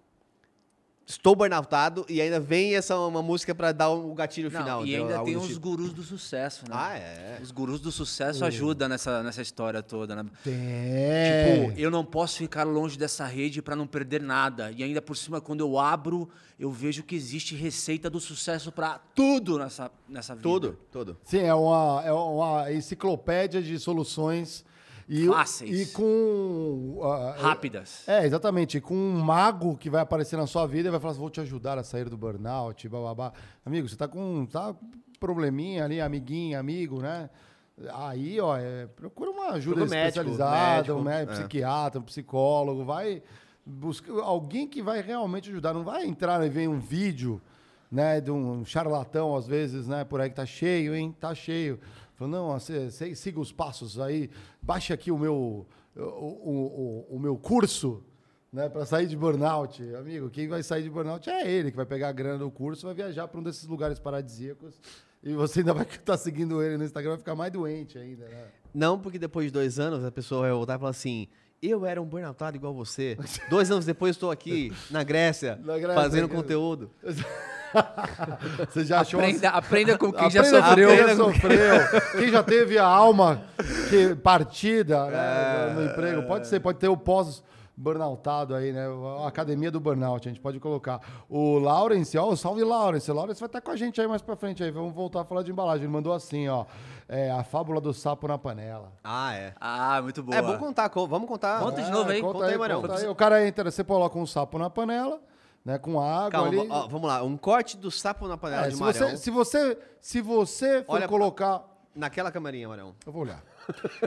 estou 1.07 1.36
burnoutado 1.36 2.04
e 2.09 2.20
ainda 2.20 2.40
vem 2.40 2.74
essa 2.74 2.98
uma 2.98 3.22
música 3.22 3.54
pra 3.54 3.70
dar 3.70 3.90
o 3.90 4.12
gatilho 4.12 4.50
Não, 4.50 4.61
final. 4.61 4.84
e 4.86 4.96
ainda 4.96 5.18
Algo 5.18 5.26
tem 5.30 5.36
os 5.36 5.46
tipo. 5.46 5.61
gurus 5.61 5.92
do 5.92 6.02
sucesso, 6.02 6.64
né? 6.68 6.70
Ah, 6.76 6.98
é. 6.98 7.38
Os 7.40 7.50
gurus 7.52 7.80
do 7.80 7.92
sucesso 7.92 8.44
ajudam 8.44 8.88
nessa, 8.88 9.22
nessa 9.22 9.40
história 9.40 9.82
toda, 9.82 10.16
né? 10.16 10.24
Tem. 10.42 11.68
Tipo, 11.68 11.78
eu 11.80 11.90
não 11.90 12.04
posso 12.04 12.38
ficar 12.38 12.64
longe 12.64 12.98
dessa 12.98 13.24
rede 13.24 13.62
pra 13.62 13.76
não 13.76 13.86
perder 13.86 14.20
nada. 14.20 14.72
E 14.76 14.82
ainda 14.82 15.00
por 15.00 15.16
cima, 15.16 15.40
quando 15.40 15.61
eu 15.61 15.78
abro, 15.78 16.28
eu 16.59 16.70
vejo 16.72 17.04
que 17.04 17.14
existe 17.14 17.54
receita 17.54 18.11
do 18.11 18.18
sucesso 18.18 18.72
pra 18.72 18.98
tudo 19.14 19.59
nessa, 19.59 19.90
nessa 20.09 20.34
vida. 20.34 20.42
Tudo, 20.48 20.78
tudo. 20.90 21.16
Sim, 21.24 21.40
é 21.42 21.54
uma, 21.54 22.02
é 22.04 22.12
uma 22.12 22.72
enciclopédia 22.72 23.62
de 23.62 23.78
soluções. 23.78 24.64
E, 25.09 25.26
Fáceis. 25.26 25.90
E 25.90 25.92
com. 25.92 26.98
ah, 27.02 27.36
Rápidas. 27.38 28.09
É, 28.09 28.26
exatamente. 28.26 28.80
Com 28.80 28.94
um 28.94 29.20
mago 29.20 29.76
que 29.76 29.88
vai 29.88 30.00
aparecer 30.00 30.36
na 30.36 30.46
sua 30.46 30.66
vida 30.66 30.88
e 30.88 30.90
vai 30.90 30.98
falar 30.98 31.12
assim: 31.12 31.20
vou 31.20 31.30
te 31.30 31.40
ajudar 31.40 31.78
a 31.78 31.84
sair 31.84 32.09
do 32.09 32.16
burnout, 32.16 32.88
bababá. 32.88 33.32
Amigo, 33.64 33.88
você 33.88 33.96
tá 33.96 34.09
com 34.09 34.46
tá 34.46 34.74
com 34.74 34.90
probleminha 35.20 35.84
ali, 35.84 36.00
amiguinho, 36.00 36.59
amigo, 36.59 37.00
né? 37.00 37.30
Aí, 37.92 38.40
ó, 38.40 38.57
é, 38.57 38.86
procura 38.86 39.30
uma 39.30 39.50
ajuda 39.50 39.82
Procura 39.82 39.98
especializada, 39.98 40.76
médico, 40.76 40.98
um 40.98 41.02
médico, 41.02 41.32
é. 41.32 41.36
psiquiatra, 41.36 42.00
um 42.00 42.04
psicólogo, 42.04 42.84
vai 42.84 43.22
buscar 43.64 44.12
alguém 44.22 44.66
que 44.66 44.82
vai 44.82 45.02
realmente 45.02 45.50
ajudar. 45.50 45.74
Não 45.74 45.84
vai 45.84 46.07
entrar 46.07 46.44
e 46.44 46.48
ver 46.48 46.68
um 46.68 46.78
vídeo, 46.78 47.40
né, 47.92 48.20
de 48.20 48.30
um 48.30 48.64
charlatão, 48.64 49.36
às 49.36 49.46
vezes, 49.46 49.86
né, 49.86 50.04
por 50.04 50.20
aí 50.20 50.30
que 50.30 50.36
tá 50.36 50.46
cheio, 50.46 50.94
hein? 50.94 51.14
Tá 51.20 51.34
cheio. 51.34 51.78
Falou, 52.17 52.33
não, 52.33 52.47
ó, 52.47 52.59
cê- 52.59 52.91
cê- 52.91 53.14
siga 53.14 53.39
os 53.39 53.53
passos 53.53 54.01
aí, 54.01 54.31
baixe 54.62 54.93
aqui 54.93 55.11
o 55.11 55.19
meu, 55.19 55.67
o, 55.97 56.01
o, 56.01 57.07
o, 57.11 57.17
o 57.17 57.21
meu 57.21 57.37
curso, 57.37 58.03
né, 58.53 58.69
para 58.69 58.87
sair 58.87 59.07
de 59.07 59.17
burnout. 59.17 59.83
Amigo, 59.95 60.31
quem 60.31 60.49
vai 60.49 60.62
sair 60.62 60.83
de 60.83 60.91
burnout 60.91 61.29
é 61.29 61.51
ele, 61.51 61.71
que 61.71 61.77
vai 61.77 61.85
pegar 61.87 62.09
a 62.09 62.12
grana 62.12 62.39
do 62.39 62.51
curso, 62.51 62.87
vai 62.87 62.95
viajar 62.95 63.29
para 63.29 63.39
um 63.39 63.43
desses 63.43 63.67
lugares 63.67 63.99
paradisíacos 63.99 64.81
e 65.23 65.35
você 65.35 65.61
ainda 65.61 65.75
vai 65.75 65.85
estar 65.85 66.17
seguindo 66.19 66.62
ele 66.62 66.79
no 66.79 66.85
Instagram, 66.85 67.11
vai 67.11 67.19
ficar 67.19 67.35
mais 67.35 67.53
doente 67.53 67.99
ainda, 67.99 68.27
né? 68.27 68.47
Não 68.75 68.99
porque 68.99 69.19
depois 69.19 69.47
de 69.47 69.53
dois 69.53 69.79
anos 69.79 70.05
a 70.05 70.11
pessoa 70.11 70.43
vai 70.43 70.53
voltar 70.53 70.77
e 70.77 70.79
falar 70.79 70.91
assim. 70.91 71.29
Eu 71.62 71.86
era 71.86 72.00
um 72.00 72.04
burnoutado 72.04 72.57
igual 72.57 72.74
você. 72.74 73.16
Dois 73.48 73.70
anos 73.70 73.84
depois 73.86 74.14
estou 74.16 74.30
aqui 74.30 74.72
na 74.90 75.02
Grécia, 75.02 75.59
Na 75.64 75.78
Grécia, 75.78 75.94
fazendo 75.94 76.28
que- 76.28 76.34
conteúdo. 76.34 76.90
Você 78.72 78.84
já 78.86 79.00
achou 79.00 79.20
uma- 79.20 79.26
Aprenda, 79.26 79.48
aprenda 79.50 79.98
com 79.98 80.12
quem 80.12 80.30
já 80.30 80.40
Aprenda 80.40 80.61
com 80.62 80.66
sofreu. 80.68 80.88
Quem 80.88 80.96
já 80.98 81.16
sofreu. 81.16 82.11
Quem 82.18 82.28
já 82.30 82.42
teve 82.42 82.78
a 82.78 82.86
alma 82.86 83.42
que, 83.90 84.14
partida 84.14 85.07
né, 85.07 85.70
É. 85.70 85.74
no 85.74 85.84
emprego. 85.84 86.22
Pode 86.22 86.46
ser, 86.46 86.61
pode 86.61 86.78
ter 86.78 86.88
o 86.88 86.96
pós 86.96 87.42
burnoutado 87.77 88.55
aí, 88.55 88.72
né? 88.72 88.87
A 89.22 89.29
academia 89.29 89.70
do 89.70 89.79
burnout, 89.79 90.27
a 90.27 90.31
gente 90.33 90.41
pode 90.41 90.59
colocar. 90.59 91.01
O 91.29 91.59
Lawrence, 91.59 92.16
ó, 92.16 92.35
salve 92.35 92.64
Lawrence. 92.64 93.11
O 93.11 93.14
Lawrence 93.14 93.39
vai 93.41 93.47
estar 93.49 93.61
com 93.61 93.70
a 93.70 93.77
gente 93.77 94.01
aí 94.01 94.09
mais 94.09 94.22
pra 94.22 94.35
frente 94.37 94.62
aí. 94.64 94.70
Vamos 94.70 94.95
voltar 94.95 95.20
a 95.20 95.24
falar 95.24 95.43
de 95.43 95.51
embalagem. 95.51 95.85
Ele 95.85 95.93
mandou 95.93 96.12
assim, 96.12 96.49
ó. 96.49 96.64
É, 97.09 97.31
a 97.31 97.45
fábula 97.45 97.81
do 97.81 97.93
sapo 97.93 98.27
na 98.27 98.37
panela. 98.39 98.93
Ah, 99.05 99.35
é. 99.35 99.55
Ah, 99.61 100.01
muito 100.03 100.22
boa. 100.22 100.37
É 100.37 100.43
bom 100.43 100.57
contar, 100.59 100.89
co- 100.89 101.07
vamos 101.07 101.29
contar. 101.29 101.61
Conta 101.61 101.83
de 101.83 101.91
novo 101.91 102.11
aí. 102.11 102.20
Conta, 102.20 102.33
Conta 102.33 102.47
aí, 102.47 102.53
aí, 102.53 102.59
Marão. 102.59 102.81
conta 102.81 102.97
aí. 102.97 103.07
O 103.09 103.14
cara 103.14 103.47
entra, 103.47 103.70
você 103.70 103.85
coloca 103.85 104.18
um 104.18 104.27
sapo 104.27 104.59
na 104.59 104.68
panela, 104.68 105.20
né? 105.64 105.79
Com 105.79 106.01
água 106.01 106.31
Calma, 106.31 106.49
ali. 106.49 106.66
ó, 106.68 106.89
vamos 106.89 107.07
lá. 107.09 107.22
Um 107.22 107.37
corte 107.37 107.77
do 107.77 107.91
sapo 107.91 108.27
na 108.27 108.37
panela 108.37 108.66
É, 108.66 108.68
de 108.70 108.74
se, 108.74 108.81
Marão. 108.81 108.93
você, 109.11 109.16
se 109.18 109.31
você 109.31 109.79
se 110.01 110.20
você 110.20 110.83
for 110.83 110.95
Olha- 110.95 111.07
colocar 111.09 111.62
Naquela 111.97 112.30
camarinha, 112.30 112.68
Marão. 112.68 112.94
Eu 113.07 113.12
vou 113.12 113.22
olhar. 113.22 113.42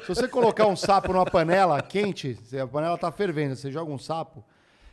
Se 0.03 0.07
você 0.07 0.27
colocar 0.27 0.67
um 0.67 0.75
sapo 0.75 1.11
numa 1.11 1.25
panela 1.25 1.81
quente, 1.81 2.37
a 2.61 2.67
panela 2.67 2.97
tá 2.97 3.11
fervendo, 3.11 3.55
você 3.55 3.71
joga 3.71 3.91
um 3.91 3.97
sapo, 3.97 4.45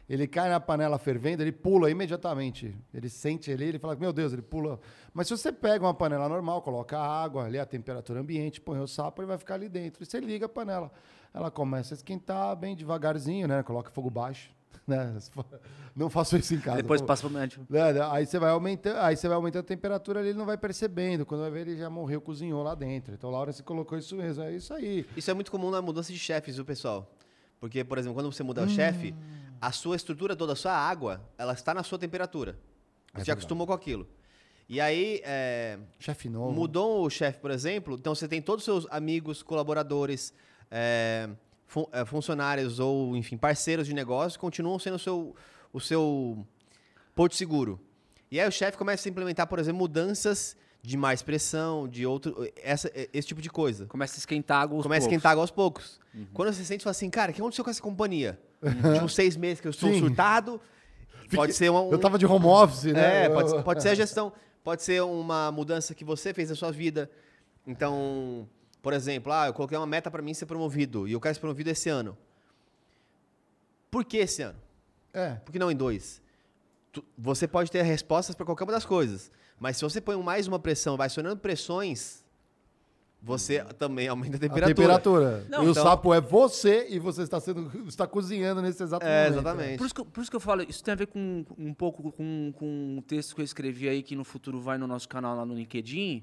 ele 0.09 0.27
cai 0.27 0.49
na 0.49 0.59
panela 0.59 0.99
fervendo, 0.99 1.43
ele 1.43 1.53
pula 1.53 1.91
imediatamente. 1.91 2.75
Ele 2.95 3.11
sente 3.11 3.53
ali, 3.53 3.65
ele 3.67 3.79
fala, 3.79 3.95
meu 3.97 4.15
Deus, 4.15 4.33
ele 4.33 4.41
pula. 4.41 4.81
Mas 5.13 5.29
se 5.29 5.37
você 5.37 5.53
pega 5.53 5.85
uma 5.85 5.93
panela 5.93 6.27
normal, 6.27 6.63
coloca 6.63 6.99
água 6.99 7.45
ali, 7.45 7.59
a 7.59 7.67
temperatura 7.67 8.21
ambiente, 8.21 8.61
põe 8.61 8.79
o 8.81 8.87
sapo, 8.87 9.21
ele 9.21 9.29
vai 9.29 9.37
ficar 9.37 9.55
ali 9.57 9.69
dentro. 9.69 10.03
E 10.03 10.07
você 10.07 10.19
liga 10.19 10.47
a 10.47 10.49
panela. 10.49 10.91
Ela 11.35 11.51
começa 11.51 11.93
a 11.93 11.97
esquentar 11.97 12.57
bem 12.57 12.75
devagarzinho, 12.75 13.47
né? 13.47 13.63
Coloca 13.63 13.91
fogo 13.91 14.09
baixo. 14.09 14.51
Né? 14.89 15.19
Não 15.97 16.09
faço 16.09 16.37
isso 16.37 16.55
em 16.55 16.61
casa. 16.61 16.77
Depois 16.77 17.01
passa 17.03 17.23
pro 17.23 17.31
médico. 17.31 17.65
né? 17.69 17.81
Aí 18.11 18.25
você 18.27 18.39
vai 18.39 18.51
aumentando, 18.51 18.99
aí 18.99 19.17
você 19.17 19.27
vai 19.27 19.35
aumentando 19.35 19.61
a 19.63 19.67
temperatura 19.67 20.21
ali, 20.21 20.29
ele 20.29 20.39
não 20.39 20.47
vai 20.47 20.57
percebendo. 20.57 21.27
Quando 21.27 21.41
vai 21.41 21.51
ver, 21.51 21.61
ele 21.63 21.77
já 21.77 21.91
morreu, 21.91 22.21
cozinhou 22.21 22.63
lá 22.63 22.75
dentro. 22.75 23.13
Então, 23.15 23.29
Laura, 23.31 23.53
você 23.53 23.63
colocou 23.65 23.99
isso 23.99 24.15
mesmo, 24.15 24.45
é 24.45 24.55
isso 24.55 24.73
aí. 24.73 25.05
Isso 25.17 25.29
é 25.31 25.35
muito 25.35 25.51
comum 25.51 25.71
na 25.71 25.83
mudança 25.83 26.13
de 26.13 26.19
chefes, 26.19 26.55
viu, 26.57 26.65
pessoal? 26.65 27.11
Porque, 27.59 27.83
por 27.83 27.99
exemplo, 27.99 28.15
quando 28.15 28.31
você 28.31 28.43
muda 28.45 28.63
Hum. 28.63 28.67
o 28.67 28.69
chefe, 28.69 29.13
a 29.61 29.73
sua 29.73 29.97
estrutura 29.97 30.37
toda, 30.37 30.53
a 30.53 30.57
sua 30.57 30.73
água, 30.73 31.21
ela 31.39 31.55
está 31.55 31.73
na 31.75 31.83
sua 31.83 31.99
temperatura. 31.99 32.53
Você 32.53 32.59
já 32.59 33.17
verdade. 33.17 33.31
acostumou 33.33 33.67
com 33.67 33.73
aquilo. 33.73 34.07
E 34.69 34.81
aí, 34.81 35.21
é, 35.25 35.79
Chefe 35.99 36.29
novo. 36.29 36.53
mudou 36.53 37.05
o 37.05 37.11
chefe, 37.11 37.41
por 37.41 37.51
exemplo, 37.51 37.95
então 37.95 38.15
você 38.15 38.29
tem 38.29 38.43
todos 38.43 38.61
os 38.69 38.83
seus 38.83 38.93
amigos, 38.93 39.43
colaboradores, 39.43 40.33
é, 40.71 41.29
fun- 41.67 41.87
é, 41.93 42.05
funcionários 42.05 42.79
ou, 42.79 43.17
enfim, 43.17 43.37
parceiros 43.37 43.87
de 43.87 43.95
negócio, 43.95 44.39
continuam 44.41 44.79
sendo 44.79 44.95
o 44.97 44.99
seu, 44.99 45.35
o 45.73 45.81
seu 45.81 46.47
porto 47.15 47.35
seguro. 47.35 47.81
E 48.31 48.41
aí 48.41 48.49
o 48.49 48.53
chefe 48.53 48.77
começa 48.77 49.09
a 49.09 49.11
implementar, 49.11 49.47
por 49.47 49.59
exemplo, 49.59 49.79
mudanças 49.79 50.57
de 50.83 50.97
mais 50.97 51.21
pressão, 51.23 51.89
de 51.89 52.07
outro, 52.07 52.49
essa, 52.63 52.91
esse 53.13 53.27
tipo 53.29 53.41
de 53.43 53.51
coisa. 53.51 53.87
Começa 53.87 54.17
a 54.17 54.19
esquentar 54.19 54.63
água 54.63 54.77
aos 54.77 54.83
Começa 54.85 55.01
a 55.07 55.09
poucos. 55.09 55.13
esquentar 55.17 55.33
água 55.33 55.43
aos 55.43 55.51
poucos. 55.51 56.01
Quando 56.33 56.53
você 56.53 56.65
sente, 56.65 56.85
fala 56.85 56.93
assim, 56.93 57.11
cara, 57.11 57.31
o 57.31 57.35
que 57.35 57.41
aconteceu 57.41 57.65
com 57.65 57.71
essa 57.71 57.83
companhia? 57.83 58.39
De 58.63 59.03
uns 59.05 59.15
seis 59.15 59.37
meses 59.37 59.61
que 59.61 59.67
eu 59.67 59.71
estou 59.71 59.93
Sim. 59.93 59.99
surtado, 59.99 60.61
pode 61.35 61.53
ser 61.53 61.71
um... 61.71 61.91
Eu 61.91 61.99
tava 61.99 62.19
de 62.19 62.25
home 62.27 62.47
office, 62.47 62.85
né? 62.85 63.25
É, 63.25 63.29
pode, 63.29 63.63
pode 63.65 63.83
ser 63.83 63.91
a 63.91 63.95
gestão, 63.95 64.33
pode 64.63 64.83
ser 64.83 65.03
uma 65.03 65.51
mudança 65.53 65.95
que 65.95 66.05
você 66.05 66.33
fez 66.33 66.51
na 66.51 66.57
sua 66.57 66.71
vida. 66.73 67.11
Então, 67.67 68.49
por 68.87 68.93
exemplo, 68.93 69.33
ah, 69.33 69.49
eu 69.49 69.53
coloquei 69.53 69.77
uma 69.77 69.85
meta 69.85 70.09
para 70.13 70.23
mim 70.23 70.33
ser 70.33 70.47
promovido 70.47 71.09
e 71.09 71.13
eu 71.13 71.21
quero 71.21 71.35
ser 71.35 71.41
promovido 71.41 71.69
esse 71.71 71.89
ano. 71.89 72.17
Por 73.91 74.05
que 74.05 74.19
esse 74.19 74.43
ano? 74.43 74.57
É. 75.13 75.31
Por 75.45 75.51
que 75.51 75.59
não 75.59 75.73
em 75.73 75.75
dois? 75.75 76.23
Tu- 76.93 77.05
você 77.19 77.49
pode 77.49 77.69
ter 77.69 77.83
respostas 77.83 78.37
para 78.37 78.47
qualquer 78.47 78.63
uma 78.63 78.73
das 78.73 78.87
coisas, 78.87 79.29
mas 79.59 79.77
se 79.77 79.83
você 79.83 80.01
põe 80.01 80.17
mais 80.23 80.47
uma 80.47 80.61
pressão, 80.61 80.97
vai 80.97 81.09
acionando 81.09 81.37
pressões, 81.41 82.23
você 83.21 83.65
também 83.75 84.07
aumenta 84.07 84.37
a 84.37 84.39
A 84.39 84.41
temperatura. 84.41 84.75
temperatura. 84.77 85.47
Não, 85.49 85.65
e 85.65 85.67
o 85.67 85.71
então- 85.73 85.83
sapo 85.83 86.15
é 86.15 86.21
você 86.21 86.87
e 86.89 87.01
você 87.01 87.23
está 87.23 87.41
sendo 87.41 87.89
está 87.89 88.07
cozinhando 88.07 88.63
nesse 88.63 88.81
exato 88.85 89.05
É, 89.05 89.25
momento. 89.25 89.41
exatamente. 89.41 89.79
Por 89.79 89.85
isso, 89.87 89.95
que, 89.97 90.01
eu- 90.01 90.05
por 90.07 90.21
isso 90.21 90.31
que 90.31 90.37
eu 90.37 90.41
falo, 90.41 90.63
isso 90.63 90.85
tem 90.85 90.93
a 90.93 90.97
ver 90.97 91.09
com 91.09 91.45
um 91.59 91.75
pouco 91.75 92.13
com, 92.13 92.53
com 92.57 92.97
um 92.99 93.03
texto 93.03 93.35
que 93.35 93.41
eu 93.41 93.45
escrevi 93.45 93.89
aí, 93.89 94.01
que 94.01 94.15
no 94.15 94.23
futuro 94.23 94.61
vai 94.61 94.79
no 94.79 94.87
nosso 94.87 95.09
canal 95.09 95.37
lá 95.37 95.45
no 95.45 95.55
LinkedIn, 95.55 96.23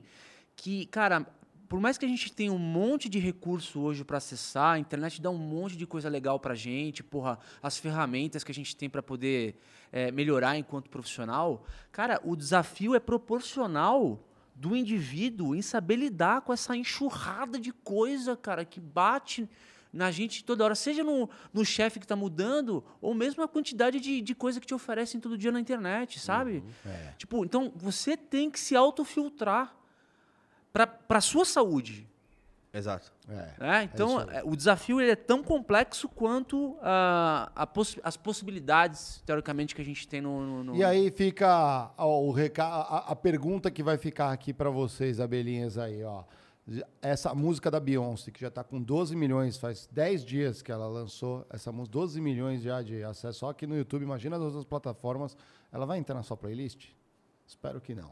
que, 0.56 0.86
cara, 0.86 1.26
por 1.74 1.80
mais 1.80 1.98
que 1.98 2.06
a 2.06 2.08
gente 2.08 2.32
tenha 2.32 2.54
um 2.54 2.60
monte 2.60 3.10
de 3.10 3.18
recurso 3.18 3.80
hoje 3.82 4.04
para 4.04 4.20
acessar, 4.20 4.76
a 4.76 4.78
internet 4.78 5.20
dá 5.20 5.32
um 5.32 5.40
monte 5.40 5.76
de 5.76 5.88
coisa 5.88 6.08
legal 6.08 6.40
pra 6.40 6.54
gente, 6.54 7.02
porra, 7.02 7.40
as 7.64 7.80
ferramentas 7.80 8.44
que 8.44 8.52
a 8.52 8.54
gente 8.54 8.76
tem 8.76 8.88
para 8.88 9.02
poder 9.02 9.56
é, 9.92 10.12
melhorar 10.12 10.56
enquanto 10.56 10.88
profissional, 10.88 11.66
cara, 11.92 12.22
o 12.24 12.36
desafio 12.36 12.94
é 12.94 13.00
proporcional 13.00 14.24
do 14.54 14.76
indivíduo 14.76 15.56
em 15.56 15.64
saber 15.64 15.96
lidar 15.96 16.42
com 16.42 16.54
essa 16.54 16.78
enxurrada 16.78 17.58
de 17.58 17.72
coisa, 17.72 18.38
cara, 18.38 18.64
que 18.64 18.80
bate 18.80 19.50
na 19.92 20.12
gente 20.12 20.44
toda 20.44 20.64
hora, 20.64 20.76
seja 20.76 21.04
no, 21.04 21.28
no 21.52 21.66
chefe 21.66 21.98
que 21.98 22.06
está 22.06 22.16
mudando, 22.16 22.84
ou 23.02 23.16
mesmo 23.16 23.42
a 23.42 23.48
quantidade 23.48 24.00
de, 24.00 24.22
de 24.22 24.36
coisa 24.36 24.60
que 24.60 24.68
te 24.68 24.76
oferecem 24.76 25.20
todo 25.20 25.36
dia 25.36 25.52
na 25.52 25.60
internet, 25.60 26.20
sabe? 26.20 26.64
Tipo, 27.18 27.44
então 27.44 27.74
você 27.76 28.16
tem 28.16 28.52
que 28.52 28.60
se 28.60 28.76
autofiltrar 28.76 29.76
para 30.74 30.90
a 31.10 31.22
sua 31.22 31.46
saúde. 31.46 32.10
Exato. 32.74 33.14
É. 33.30 33.54
né? 33.60 33.84
Então, 33.94 34.20
isso 34.20 34.30
aí. 34.32 34.38
é, 34.38 34.44
o 34.44 34.56
desafio 34.56 35.00
ele 35.00 35.12
é 35.12 35.16
tão 35.16 35.44
complexo 35.44 36.10
quanto 36.10 36.76
ah, 36.82 37.52
a 37.56 37.68
possi- 37.68 38.02
as 38.04 38.18
possibilidades, 38.18 39.22
teoricamente, 39.28 39.76
que 39.76 39.82
a 39.82 39.86
gente 39.86 40.08
tem 40.08 40.20
no. 40.20 40.42
no- 40.42 40.64
no- 40.64 40.76
E 40.76 40.84
aí 40.84 41.12
fica 41.12 41.92
ó, 41.96 42.20
o 42.22 42.32
reca... 42.32 42.64
a, 42.66 43.12
a 43.12 43.16
pergunta 43.16 43.70
que 43.70 43.84
vai 43.84 43.96
ficar 44.00 44.32
aqui 44.32 44.52
para 44.52 44.72
vocês, 44.72 45.20
abelhinhas 45.20 45.78
aí, 45.78 46.04
ó. 46.04 46.24
Essa 47.02 47.36
música 47.36 47.70
da 47.70 47.80
Beyoncé, 47.80 48.32
que 48.32 48.40
já 48.42 48.50
tá 48.50 48.64
com 48.64 48.82
12 48.82 49.16
milhões, 49.16 49.58
faz 49.58 49.88
10 49.92 50.24
dias 50.26 50.62
que 50.64 50.72
ela 50.72 50.88
lançou 50.88 51.46
essa 51.52 51.72
música, 51.72 51.92
12 51.92 52.20
milhões 52.22 52.64
já 52.64 52.82
de 52.82 53.04
acesso 53.04 53.40
só 53.40 53.50
aqui 53.50 53.68
no 53.68 53.78
YouTube, 53.78 54.02
imagina 54.02 54.38
as 54.38 54.42
outras 54.42 54.64
plataformas. 54.66 55.38
Ela 55.72 55.86
vai 55.86 56.00
entrar 56.00 56.16
na 56.16 56.24
sua 56.24 56.38
playlist? 56.38 56.88
Espero 57.46 57.80
que 57.82 57.94
não. 57.94 58.12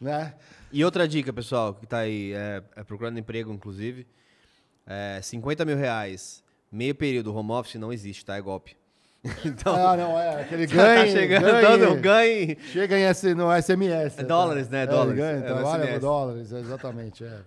Né? 0.00 0.34
E 0.72 0.84
outra 0.84 1.06
dica, 1.06 1.32
pessoal, 1.32 1.74
que 1.74 1.86
tá 1.86 1.98
aí 1.98 2.32
é, 2.32 2.62
é 2.76 2.84
procurando 2.84 3.18
emprego, 3.18 3.52
inclusive. 3.52 4.06
É, 4.86 5.20
50 5.22 5.64
mil 5.64 5.76
reais, 5.76 6.42
meio 6.70 6.94
período 6.94 7.34
home 7.34 7.52
office 7.52 7.74
não 7.76 7.92
existe, 7.92 8.24
tá? 8.24 8.36
É 8.36 8.40
golpe. 8.40 8.76
Então, 9.44 9.74
Ah, 9.74 9.96
não, 9.96 10.18
é 10.18 10.40
aquele 10.42 10.66
tá 10.68 10.74
ganho. 10.74 11.12
chegando, 11.12 12.00
ganhe. 12.00 12.56
Chega 12.72 12.98
em 12.98 13.02
S, 13.02 13.34
no 13.34 13.48
SMS. 13.52 14.18
É 14.18 14.22
dólares, 14.24 14.68
né? 14.70 14.82
É, 14.84 14.86
Dólares. 14.86 15.16
ganha, 15.16 15.38
É, 15.38 15.42
trabalha 15.42 15.92
com 15.92 15.98
dólares, 16.00 16.50
exatamente. 16.52 17.24
É. 17.24 17.40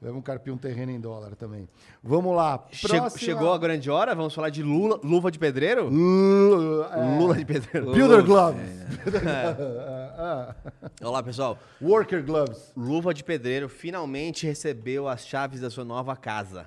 Vamos 0.00 0.22
carpir 0.22 0.52
um 0.52 0.56
terreno 0.56 0.92
em 0.92 1.00
dólar 1.00 1.34
também. 1.34 1.66
Vamos 2.02 2.34
lá. 2.36 2.58
Próxima- 2.58 3.10
Chegou 3.10 3.52
a 3.52 3.58
grande 3.58 3.90
hora, 3.90 4.14
vamos 4.14 4.32
falar 4.32 4.48
de 4.50 4.62
lula, 4.62 5.00
luva 5.02 5.28
de 5.30 5.38
pedreiro? 5.40 5.88
Lula, 5.88 6.90
é, 6.94 7.18
Lula 7.18 7.34
de 7.36 7.44
pedreiro. 7.44 7.90
Builder 7.92 8.24
gloves. 8.24 8.62
Ah, 10.20 10.54
Olá, 11.02 11.22
pessoal. 11.22 11.56
Worker 11.80 12.24
gloves. 12.24 12.72
Luva 12.76 13.14
de 13.14 13.22
pedreiro 13.22 13.68
finalmente 13.68 14.44
recebeu 14.46 15.06
as 15.08 15.24
chaves 15.26 15.60
da 15.60 15.70
sua 15.70 15.84
nova 15.84 16.16
casa. 16.16 16.66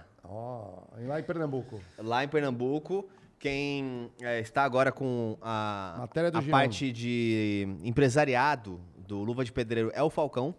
E 1.02 1.06
lá 1.06 1.20
em 1.20 1.24
Pernambuco. 1.24 1.82
Lá 1.98 2.24
em 2.24 2.28
Pernambuco, 2.30 3.10
quem 3.38 4.10
é, 4.22 4.40
está 4.40 4.64
agora 4.64 4.92
com 4.92 5.38
a, 5.42 6.04
a 6.04 6.42
parte 6.50 6.92
de 6.94 7.68
empresariado 7.84 8.80
do 8.98 9.22
Luva 9.24 9.44
de 9.44 9.52
Pedreiro 9.52 9.92
é 9.94 10.02
o 10.02 10.10
Falcão, 10.10 10.56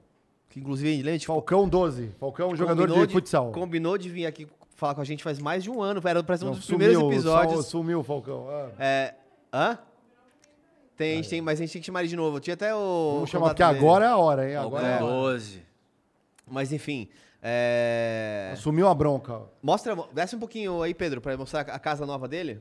que 0.53 0.61
inclusive 0.61 1.03
lembra 1.03 1.19
de 1.19 1.27
Falcão 1.27 1.67
12. 1.67 2.11
Falcão, 2.21 2.51
um 2.51 2.57
jogador 2.57 2.87
combinou 2.87 3.07
de, 3.07 3.13
futsal. 3.13 3.53
Combinou 3.53 3.97
de 3.99 4.09
vir 4.11 4.27
aqui 4.27 4.47
falar 4.77 4.95
com 4.95 5.01
a 5.01 5.05
gente 5.05 5.23
faz 5.23 5.39
mais 5.39 5.63
de 5.65 5.71
um 5.71 5.81
ano, 5.81 6.01
era 6.05 6.23
parece 6.23 6.45
um 6.45 6.49
Não, 6.49 6.55
dos 6.55 6.67
primeiros 6.67 6.97
sumiu, 6.97 7.13
episódios. 7.13 7.65
só- 7.65 7.71
Sumiu 7.71 8.01
o 8.01 8.03
Falcão. 8.05 8.47
Ah. 8.51 8.71
É, 8.79 9.15
hã? 9.53 9.79
Tem, 10.97 11.13
a 11.15 11.17
gente 11.17 11.31
tem, 11.31 11.41
mas 11.41 11.59
a 11.59 11.63
gente 11.65 11.73
tem 11.73 11.81
que 11.81 11.87
chamar 11.87 12.01
ele 12.01 12.09
de 12.09 12.17
novo. 12.17 12.39
Tinha 12.39 12.53
até 12.55 12.75
o. 12.75 13.13
Vamos 13.15 13.31
chamar, 13.31 13.49
porque 13.49 13.65
dele. 13.65 13.79
agora 13.79 14.05
é 14.05 14.09
a 14.09 14.17
hora, 14.17 14.47
hein? 14.49 14.55
Falcão 14.57 14.79
Agora 14.79 14.87
é 14.93 14.99
a 14.99 15.05
hora. 15.05 15.15
12. 15.33 15.63
Mas 16.47 16.73
enfim. 16.73 17.09
É... 17.41 18.53
Sumiu 18.57 18.87
a 18.89 18.95
bronca. 18.95 19.41
Mostra, 19.63 19.97
desce 20.13 20.37
um 20.37 20.39
pouquinho 20.39 20.83
aí, 20.83 20.93
Pedro, 20.95 21.21
pra 21.21 21.37
mostrar 21.37 21.61
a 21.63 21.79
casa 21.79 22.05
nova 22.07 22.29
dele. 22.29 22.61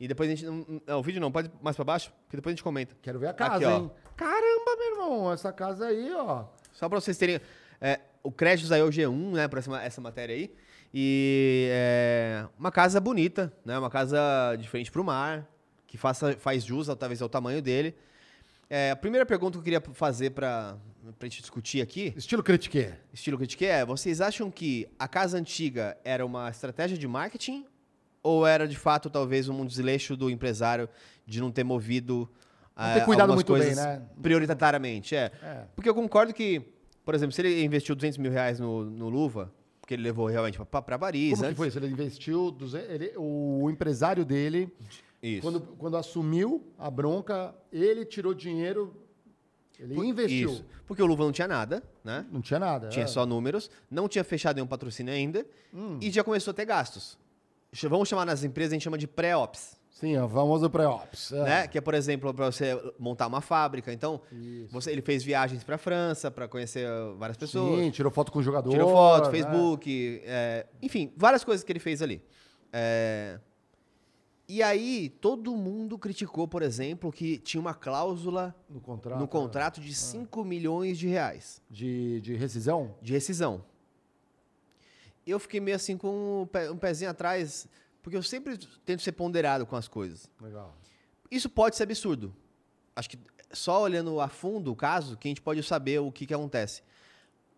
E 0.00 0.06
depois 0.06 0.30
a 0.30 0.34
gente. 0.34 0.46
Não, 0.46 0.80
não, 0.86 0.98
o 1.00 1.02
vídeo 1.02 1.20
não, 1.20 1.32
pode 1.32 1.48
ir 1.48 1.52
mais 1.60 1.74
pra 1.74 1.84
baixo, 1.84 2.12
porque 2.24 2.36
depois 2.36 2.52
a 2.52 2.54
gente 2.54 2.62
comenta. 2.62 2.96
Quero 3.02 3.18
ver 3.18 3.26
a 3.28 3.32
casa, 3.34 3.56
Aqui, 3.56 3.64
ó. 3.64 3.70
hein? 3.78 3.90
Caramba, 4.16 4.76
meu 4.78 4.90
irmão, 4.92 5.32
essa 5.32 5.52
casa 5.52 5.86
aí, 5.88 6.12
ó. 6.14 6.44
Só 6.78 6.88
pra 6.88 7.00
vocês 7.00 7.18
terem. 7.18 7.40
é, 7.80 7.98
o 8.22 8.30
crédito 8.30 8.72
é 8.72 8.82
o 8.84 8.88
G1, 8.88 9.32
né, 9.32 9.48
pra 9.48 9.58
essa, 9.58 9.82
essa 9.82 10.00
matéria 10.00 10.34
aí. 10.34 10.50
E 10.94 11.68
é 11.70 12.46
uma 12.58 12.70
casa 12.70 13.00
bonita, 13.00 13.52
né? 13.64 13.76
Uma 13.78 13.90
casa 13.90 14.56
de 14.58 14.68
frente 14.68 14.90
pro 14.90 15.02
mar, 15.04 15.46
que 15.86 15.98
faça, 15.98 16.36
faz 16.38 16.64
jus, 16.64 16.88
ao- 16.88 16.96
talvez, 16.96 17.20
ao 17.20 17.28
tamanho 17.28 17.60
dele. 17.60 17.94
É, 18.70 18.90
a 18.92 18.96
primeira 18.96 19.26
pergunta 19.26 19.52
que 19.52 19.58
eu 19.58 19.64
queria 19.64 19.80
fazer 19.94 20.30
pra, 20.30 20.76
pra 21.18 21.28
gente 21.28 21.40
discutir 21.40 21.80
aqui, 21.82 22.12
Estilo 22.16 22.42
critique. 22.42 22.92
estilo 23.12 23.36
critique, 23.38 23.64
é: 23.66 23.84
vocês 23.84 24.20
acham 24.20 24.50
que 24.50 24.86
a 24.98 25.08
casa 25.08 25.36
antiga 25.38 25.96
era 26.04 26.24
uma 26.24 26.48
estratégia 26.50 26.96
de 26.96 27.08
marketing? 27.08 27.66
Ou 28.22 28.46
era 28.46 28.66
de 28.68 28.76
fato 28.76 29.08
talvez 29.10 29.48
um 29.48 29.64
desleixo 29.64 30.16
do 30.16 30.28
empresário 30.30 30.88
de 31.26 31.40
não 31.40 31.50
ter 31.50 31.64
movido 31.64 32.28
Não 32.78 32.94
ter 32.94 33.00
eh, 33.00 33.04
cuidado 33.04 33.34
muito 33.34 33.52
bem, 33.52 33.74
né? 33.74 34.02
prioritariamente? 34.22 35.16
É. 35.16 35.32
É. 35.42 35.64
Porque 35.74 35.88
eu 35.88 35.94
concordo 35.94 36.32
que, 36.32 36.62
por 37.04 37.14
exemplo, 37.14 37.32
se 37.32 37.40
ele 37.42 37.64
investiu 37.64 37.94
200 37.96 38.18
mil 38.18 38.30
reais 38.30 38.60
no, 38.60 38.84
no 38.84 39.08
Luva, 39.08 39.52
porque 39.80 39.94
ele 39.94 40.02
levou 40.02 40.26
realmente 40.26 40.58
pra 40.70 40.98
Paris. 40.98 41.30
Como 41.30 41.42
que 41.42 41.46
antes- 41.48 41.56
foi 41.56 41.68
isso? 41.68 41.78
Ele 41.78 41.88
investiu, 41.88 42.50
200 42.50 42.88
ele- 42.90 43.12
o 43.16 43.68
empresário 43.70 44.24
dele, 44.24 44.70
Isso. 45.22 45.42
quando, 45.42 45.60
quando 45.60 45.96
assumiu 45.96 46.62
a 46.78 46.90
bronca, 46.90 47.54
ele 47.72 48.04
tirou 48.04 48.32
dinheiro, 48.34 48.94
ele 49.78 49.94
investiu. 50.06 50.50
Isso. 50.52 50.64
Porque 50.86 51.02
o 51.02 51.06
Luva 51.06 51.24
não 51.24 51.32
tinha 51.32 51.48
nada, 51.48 51.82
né? 52.04 52.26
Não 52.30 52.40
tinha 52.42 52.60
nada. 52.60 52.88
Tinha 52.90 53.04
é. 53.04 53.08
só 53.08 53.24
números, 53.24 53.70
não 53.90 54.06
tinha 54.08 54.22
fechado 54.22 54.56
nenhum 54.56 54.66
patrocínio 54.66 55.12
ainda 55.12 55.46
Hum. 55.72 55.98
e 56.02 56.10
já 56.10 56.22
começou 56.22 56.50
a 56.50 56.54
ter 56.54 56.64
gastos. 56.66 57.18
Vamos 57.88 58.08
chamar 58.08 58.24
nas 58.26 58.44
empresas, 58.44 58.72
a 58.72 58.74
gente 58.74 58.84
chama 58.84 58.98
de 58.98 59.06
pré-ops. 59.06 59.77
Sim, 59.98 60.16
o 60.16 60.28
famoso 60.28 60.70
pré-ops. 60.70 61.32
é. 61.32 61.42
né? 61.44 61.66
Que 61.68 61.78
é, 61.78 61.80
por 61.80 61.92
exemplo, 61.94 62.32
para 62.32 62.46
você 62.46 62.80
montar 62.98 63.26
uma 63.26 63.40
fábrica. 63.40 63.92
Então, 63.92 64.20
Isso. 64.30 64.72
você, 64.72 64.92
ele 64.92 65.02
fez 65.02 65.24
viagens 65.24 65.64
para 65.64 65.76
França 65.76 66.30
para 66.30 66.46
conhecer 66.46 66.86
várias 67.18 67.36
pessoas. 67.36 67.80
Sim, 67.80 67.90
tirou 67.90 68.12
foto 68.12 68.30
com 68.30 68.38
o 68.38 68.42
jogador. 68.42 68.70
Tirou 68.70 68.90
foto, 68.90 69.24
né? 69.26 69.30
Facebook, 69.32 70.22
é, 70.24 70.66
enfim, 70.80 71.12
várias 71.16 71.42
coisas 71.42 71.64
que 71.64 71.72
ele 71.72 71.80
fez 71.80 72.00
ali. 72.00 72.22
É, 72.72 73.40
e 74.50 74.62
aí, 74.62 75.10
todo 75.20 75.54
mundo 75.56 75.98
criticou, 75.98 76.46
por 76.48 76.62
exemplo, 76.62 77.12
que 77.12 77.36
tinha 77.38 77.60
uma 77.60 77.74
cláusula 77.74 78.54
No 78.70 78.80
contrato. 78.80 79.18
no 79.18 79.28
contrato 79.28 79.80
Ah. 79.80 79.84
de 79.84 79.92
5 79.92 80.42
milhões 80.44 80.96
de 80.98 81.06
reais 81.08 81.60
De, 81.68 82.20
de 82.22 82.34
rescisão? 82.36 82.94
de 83.02 83.12
rescisão. 83.12 83.62
Eu 85.26 85.38
fiquei 85.38 85.60
meio 85.60 85.76
assim 85.76 85.98
com 85.98 86.48
um 86.72 86.76
pezinho 86.78 87.10
atrás, 87.10 87.66
porque 88.02 88.16
eu 88.16 88.22
sempre 88.22 88.58
tento 88.84 89.02
ser 89.02 89.12
ponderado 89.12 89.66
com 89.66 89.76
as 89.76 89.88
coisas. 89.88 90.30
Legal. 90.40 90.76
Isso 91.30 91.48
pode 91.48 91.76
ser 91.76 91.84
absurdo. 91.84 92.34
Acho 92.96 93.10
que 93.10 93.18
só 93.52 93.82
olhando 93.82 94.20
a 94.20 94.28
fundo 94.28 94.72
o 94.72 94.76
caso, 94.76 95.16
que 95.16 95.28
a 95.28 95.30
gente 95.30 95.40
pode 95.40 95.62
saber 95.62 96.00
o 96.00 96.12
que, 96.12 96.26
que 96.26 96.34
acontece. 96.34 96.82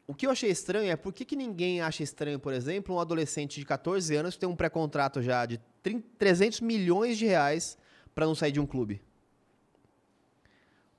O 0.06 0.14
que 0.14 0.26
eu 0.26 0.30
achei 0.30 0.50
estranho 0.50 0.90
é 0.90 0.96
por 0.96 1.12
que, 1.12 1.24
que 1.24 1.36
ninguém 1.36 1.80
acha 1.80 2.02
estranho, 2.02 2.38
por 2.38 2.52
exemplo, 2.52 2.96
um 2.96 3.00
adolescente 3.00 3.60
de 3.60 3.64
14 3.64 4.14
anos 4.16 4.36
ter 4.36 4.46
um 4.46 4.56
pré-contrato 4.56 5.22
já 5.22 5.46
de 5.46 5.60
30 5.82 6.04
300 6.18 6.60
milhões 6.60 7.16
de 7.16 7.26
reais 7.26 7.78
para 8.14 8.26
não 8.26 8.34
sair 8.34 8.52
de 8.52 8.60
um 8.60 8.66
clube? 8.66 9.00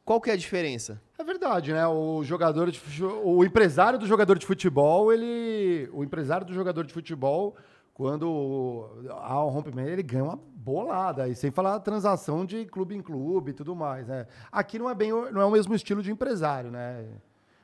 Qual 0.05 0.19
que 0.19 0.29
é 0.29 0.33
a 0.33 0.37
diferença? 0.37 1.01
É 1.17 1.23
verdade, 1.23 1.73
né? 1.73 1.85
O 1.87 2.23
jogador 2.23 2.71
de 2.71 2.81
o 3.03 3.43
empresário 3.43 3.99
do 3.99 4.07
jogador 4.07 4.37
de 4.39 4.45
futebol, 4.45 5.13
ele, 5.13 5.89
o 5.93 6.03
empresário 6.03 6.45
do 6.45 6.53
jogador 6.53 6.85
de 6.85 6.93
futebol, 6.93 7.55
quando 7.93 8.89
há 9.09 9.43
um 9.45 9.49
rompimento, 9.49 9.89
ele 9.89 10.03
ganha 10.03 10.23
uma 10.23 10.39
bolada, 10.55 11.27
e 11.27 11.35
sem 11.35 11.51
falar 11.51 11.75
a 11.75 11.79
transação 11.79 12.45
de 12.45 12.65
clube 12.65 12.95
em 12.95 13.01
clube 13.01 13.51
e 13.51 13.53
tudo 13.53 13.75
mais, 13.75 14.07
né? 14.07 14.27
Aqui 14.51 14.77
não 14.79 14.89
é 14.89 14.95
bem, 14.95 15.11
o- 15.11 15.31
não 15.31 15.41
é 15.41 15.45
o 15.45 15.51
mesmo 15.51 15.73
estilo 15.75 16.01
de 16.01 16.11
empresário, 16.11 16.71
né? 16.71 17.05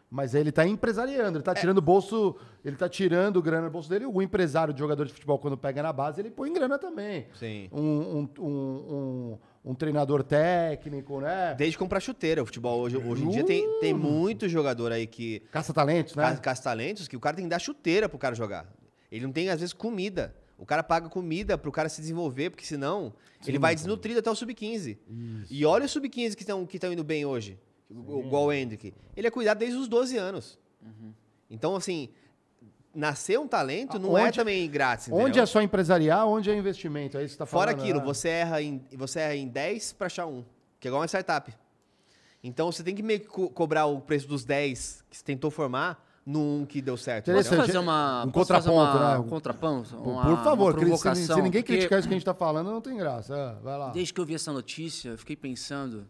Mas 0.09 0.33
ele 0.33 0.53
tá 0.53 0.65
empresariando, 0.65 1.37
ele 1.37 1.43
tá 1.43 1.53
tirando 1.53 1.81
bolso, 1.81 2.33
ele 2.63 2.77
tá 2.77 2.87
tirando 2.87 3.41
grana 3.41 3.67
do 3.67 3.71
bolso 3.73 3.89
dele. 3.89 4.05
O 4.05 4.21
empresário 4.21 4.73
de 4.73 4.79
jogador 4.79 5.05
de 5.05 5.11
futebol, 5.11 5.37
quando 5.37 5.57
pega 5.57 5.83
na 5.83 5.91
base, 5.91 6.21
ele 6.21 6.29
põe 6.31 6.51
grana 6.53 6.79
também. 6.79 7.27
Sim. 7.35 7.67
Um, 7.73 7.81
um, 7.81 8.29
um, 8.39 8.47
um, 8.47 9.37
um 9.65 9.75
treinador 9.75 10.23
técnico, 10.23 11.19
né? 11.19 11.53
Desde 11.55 11.77
comprar 11.77 11.99
chuteira. 11.99 12.41
O 12.41 12.45
futebol 12.45 12.79
hoje, 12.79 12.95
hoje 12.95 13.25
em 13.25 13.29
dia 13.29 13.43
tem, 13.43 13.79
tem 13.81 13.93
muito 13.93 14.47
jogador 14.47 14.93
aí 14.93 15.05
que 15.05 15.41
Caça-talentos, 15.51 16.15
né? 16.15 16.23
Ca- 16.23 16.37
caça-talentos 16.37 17.05
que 17.09 17.17
o 17.17 17.19
cara 17.19 17.35
tem 17.35 17.43
que 17.43 17.49
dar 17.51 17.59
chuteira 17.59 18.07
pro 18.07 18.17
cara 18.17 18.33
jogar. 18.33 18.65
Ele 19.11 19.25
não 19.25 19.31
tem, 19.31 19.49
às 19.49 19.59
vezes, 19.59 19.73
comida. 19.73 20.35
O 20.57 20.65
cara 20.65 20.81
paga 20.83 21.07
comida 21.07 21.57
pro 21.57 21.71
cara 21.71 21.87
se 21.87 22.01
desenvolver, 22.01 22.49
porque 22.49 22.65
senão 22.65 23.13
ele 23.45 23.59
vai 23.59 23.75
desnutrido 23.75 24.19
até 24.19 24.29
o 24.29 24.35
sub-15. 24.35 24.97
E 25.49 25.65
olha 25.65 25.85
os 25.85 25.91
sub-15 25.91 26.35
que 26.35 26.41
estão 26.43 26.65
que 26.65 26.79
tão 26.79 26.91
indo 26.91 27.03
bem 27.03 27.25
hoje. 27.25 27.59
o- 27.89 28.19
Igual 28.25 28.45
o 28.45 28.51
Hendrick. 28.51 28.93
Ele 29.15 29.27
é 29.27 29.31
cuidado 29.31 29.59
desde 29.59 29.77
os 29.77 29.87
12 29.87 30.17
anos. 30.17 30.59
Então, 31.49 31.75
assim, 31.75 32.09
nascer 32.93 33.39
um 33.39 33.47
talento 33.47 33.97
não 33.99 34.17
é 34.17 34.25
Onde- 34.25 34.37
também 34.37 34.69
grátis. 34.69 35.07
Onde 35.09 35.21
entendeu? 35.23 35.43
é 35.43 35.45
só 35.45 35.61
empresarial, 35.61 36.29
onde 36.31 36.49
é 36.49 36.55
investimento? 36.57 37.17
É 37.17 37.21
isso 37.23 37.27
que 37.29 37.33
você 37.33 37.37
tá 37.37 37.45
Fora 37.45 37.71
falando. 37.71 37.83
aquilo, 37.83 37.99
né? 37.99 38.05
você 38.05 38.27
erra 38.29 38.61
em, 38.61 38.83
você 38.93 39.19
erra 39.19 39.35
em 39.35 39.47
10 39.47 39.93
para 39.93 40.07
achar 40.07 40.25
um, 40.25 40.43
que 40.79 40.87
é 40.87 40.89
igual 40.89 41.01
uma 41.01 41.07
startup. 41.07 41.53
Então 42.43 42.71
você 42.71 42.83
tem 42.83 42.93
que 42.95 43.03
meio 43.03 43.19
que 43.21 43.27
co- 43.27 43.49
cobrar 43.49 43.85
o 43.85 44.01
preço 44.01 44.27
dos 44.27 44.43
10 44.43 45.03
que 45.09 45.15
você 45.17 45.23
tentou 45.23 45.49
formar 45.51 46.03
no 46.29 46.57
um 46.59 46.65
que 46.65 46.81
deu 46.81 46.97
certo. 46.97 47.31
Posso 47.31 47.55
fazer 47.55 47.77
uma, 47.77 48.25
Um 48.25 48.31
posso 48.31 48.51
fazer 48.53 48.69
contraponto, 48.69 48.97
uma- 48.97 49.13
né? 49.13 49.17
um 49.19 49.27
contraponto? 49.29 49.95
Por, 49.95 50.07
Uma- 50.11 50.23
por 50.25 50.43
favor, 50.43 50.73
uma 50.73 50.73
que 50.73 50.79
se- 50.79 50.85
se, 50.97 51.01
provocação? 51.03 51.37
ninguém 51.37 51.61
Porque 51.61 51.73
criticar 51.77 51.99
isso 51.99 52.07
que 52.09 52.13
a 52.13 52.17
gente 52.17 52.25
tá 52.25 52.33
falando, 52.33 52.69
não 52.69 52.81
tem 52.81 52.97
graça. 52.97 53.33
É, 53.33 53.63
vai 53.63 53.77
lá. 53.77 53.91
Desde 53.91 54.13
que 54.13 54.19
eu 54.19 54.25
vi 54.25 54.35
essa 54.35 54.51
notícia, 54.51 55.09
eu 55.11 55.17
fiquei 55.17 55.37
pensando 55.37 56.05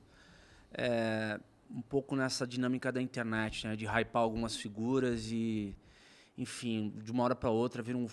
é, 0.73 1.39
um 1.69 1.81
pouco 1.83 2.15
nessa 2.15 2.47
dinâmica 2.47 2.91
da 2.91 2.99
internet, 3.01 3.67
né? 3.67 3.75
De 3.75 3.85
hypar 3.85 4.23
algumas 4.23 4.55
figuras 4.55 5.27
e, 5.31 5.75
enfim, 6.35 6.91
de 7.03 7.11
uma 7.11 7.23
hora 7.23 7.35
para 7.35 7.49
outra 7.51 7.83
vira 7.83 7.97
um, 7.97 8.07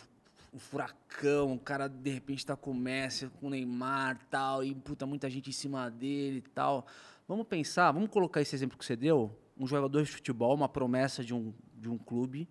um 0.52 0.58
furacão, 0.58 1.54
o 1.54 1.58
cara 1.58 1.88
de 1.88 2.10
repente 2.10 2.44
tá 2.44 2.54
com 2.54 2.70
o 2.72 2.74
Messi, 2.74 3.30
com 3.40 3.46
o 3.46 3.50
Neymar 3.50 4.18
e 4.22 4.24
tal, 4.26 4.62
e 4.62 4.74
puta, 4.74 5.06
muita 5.06 5.30
gente 5.30 5.48
em 5.48 5.52
cima 5.54 5.90
dele 5.90 6.38
e 6.38 6.50
tal. 6.50 6.86
Vamos 7.26 7.46
pensar, 7.46 7.90
vamos 7.92 8.10
colocar 8.10 8.42
esse 8.42 8.54
exemplo 8.54 8.76
que 8.76 8.84
você 8.84 8.94
deu, 8.94 9.34
um 9.58 9.66
jogador 9.66 10.02
de 10.02 10.10
futebol, 10.10 10.54
uma 10.54 10.68
promessa 10.68 11.24
de 11.24 11.32
um, 11.32 11.52
de 11.84 11.90
um 11.90 11.98
clube, 11.98 12.48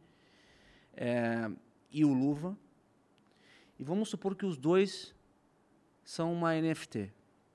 é, 0.95 1.49
e 1.91 2.05
o 2.05 2.13
Luva, 2.13 2.55
e 3.79 3.83
vamos 3.83 4.09
supor 4.09 4.35
que 4.35 4.45
os 4.45 4.57
dois 4.57 5.13
são 6.03 6.31
uma 6.31 6.53
NFT. 6.55 7.11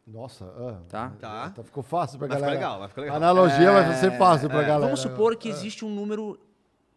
Nossa, 0.07 0.45
ah, 0.47 0.83
Tá. 0.89 1.11
Tá. 1.21 1.51
tá- 1.51 1.63
Ficou 1.65 1.83
fácil 1.83 2.19
pra 2.19 2.27
Vai 2.29 2.37
ficar 2.39 2.47
galera. 2.47 2.61
legal, 2.61 2.79
vai 2.81 2.89
ficar 2.89 3.01
legal. 3.03 3.15
A 3.15 3.19
analogia 3.19 3.73
vai 3.73 3.95
ser 3.95 4.19
fácil 4.19 4.49
pra 4.49 4.63
galera. 4.63 4.81
Vamos 4.81 5.01
supor 5.01 5.37
que 5.37 5.49
existe 5.49 5.85
um 5.85 5.95
número 5.95 6.39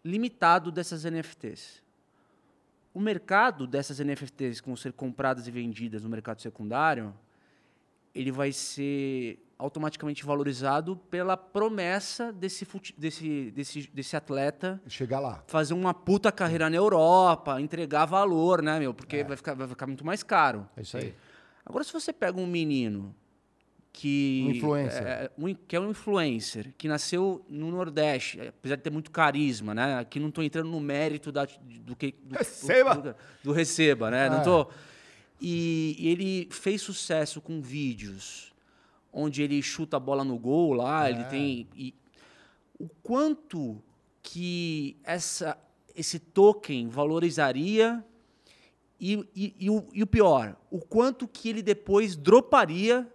limitado 0.04 0.72
dessas 0.72 1.04
NFTs. 1.06 1.84
O 2.94 3.00
mercado 3.00 3.68
dessas 3.68 4.00
NFTs 4.00 4.60
que 4.62 4.68
vão 4.68 4.76
ser 4.76 4.94
compradas 4.94 5.48
e 5.48 5.52
vendidas 5.52 6.04
no 6.04 6.10
mercado 6.10 6.42
secundário, 6.42 7.14
ele 8.16 8.32
vai 8.32 8.52
ser 8.52 9.40
automaticamente 9.62 10.26
valorizado 10.26 10.96
pela 11.10 11.38
promessa 11.38 12.34
desse, 12.34 12.68
desse, 12.98 13.52
desse, 13.52 13.90
desse 13.94 14.16
atleta 14.16 14.82
Chegar 14.88 15.20
lá. 15.20 15.44
fazer 15.48 15.74
uma 15.74 15.94
puta 15.94 16.32
carreira 16.32 16.70
na 16.70 16.76
Europa, 16.76 17.62
entregar 17.62 18.06
valor, 18.06 18.62
né, 18.62 18.80
meu? 18.80 18.94
Porque 18.94 19.24
vai, 19.24 19.38
ficar, 19.38 19.54
vai 19.54 19.68
ficar 19.68 19.86
muito 19.88 20.06
mais 20.06 20.24
caro. 20.24 20.68
É 20.76 20.82
isso 20.82 20.98
aí. 20.98 21.14
Agora, 21.66 21.84
se 21.84 21.94
você 21.94 22.12
pega 22.12 22.40
um 22.40 22.48
menino 22.48 23.16
que 23.94 24.46
Um 24.48 24.52
influencer. 24.52 25.04
é, 25.06 25.32
um 25.38 25.48
in- 25.50 25.58
que 25.68 25.76
é 25.76 25.80
um 25.80 25.90
influencer 25.92 26.74
que 26.78 26.88
nasceu 26.88 27.46
no 27.50 27.70
Nordeste, 27.70 28.40
apesar 28.48 28.78
de 28.78 28.82
ter 28.82 28.90
muito 28.90 29.12
carisma, 29.12 29.76
né? 29.76 30.00
Aqui 30.00 30.20
não 30.20 30.30
estou 30.30 30.44
entrando 30.44 30.70
no 30.70 30.80
mérito 30.80 31.32
da, 31.32 31.46
do 31.62 31.96
que 31.96 32.16
do, 32.24 32.36
Receba! 32.38 32.96
do, 32.96 33.16
do 33.44 33.52
receba, 33.52 34.10
né? 34.10 34.28
É. 34.28 34.30
Não 34.30 34.44
tô. 34.44 34.68
E, 35.40 35.96
e 36.00 36.08
ele 36.10 36.48
fez 36.52 36.82
sucesso 36.82 37.42
com 37.42 37.62
vídeos 37.62 38.51
onde 39.14 39.42
ele 39.42 39.62
chuta 39.62 39.98
a 39.98 40.00
bola 40.00 40.24
no 40.24 40.38
gol 40.40 40.74
lá, 40.74 41.08
É. 41.08 41.12
ele 41.12 41.24
tem 41.26 41.68
e 41.76 41.94
o 42.80 42.88
quanto 43.04 43.82
que 44.24 44.98
essa 45.04 45.58
esse 45.96 46.18
token 46.20 46.88
valorizaria 46.88 48.04
e, 49.00 49.14
e, 49.36 49.56
e 49.60 49.70
o, 49.70 49.86
e 49.94 50.02
o 50.04 50.08
pior, 50.08 50.56
o 50.70 50.80
quanto 50.80 51.28
que 51.28 51.50
ele 51.50 51.62
depois 51.62 52.16
droparia 52.16 53.08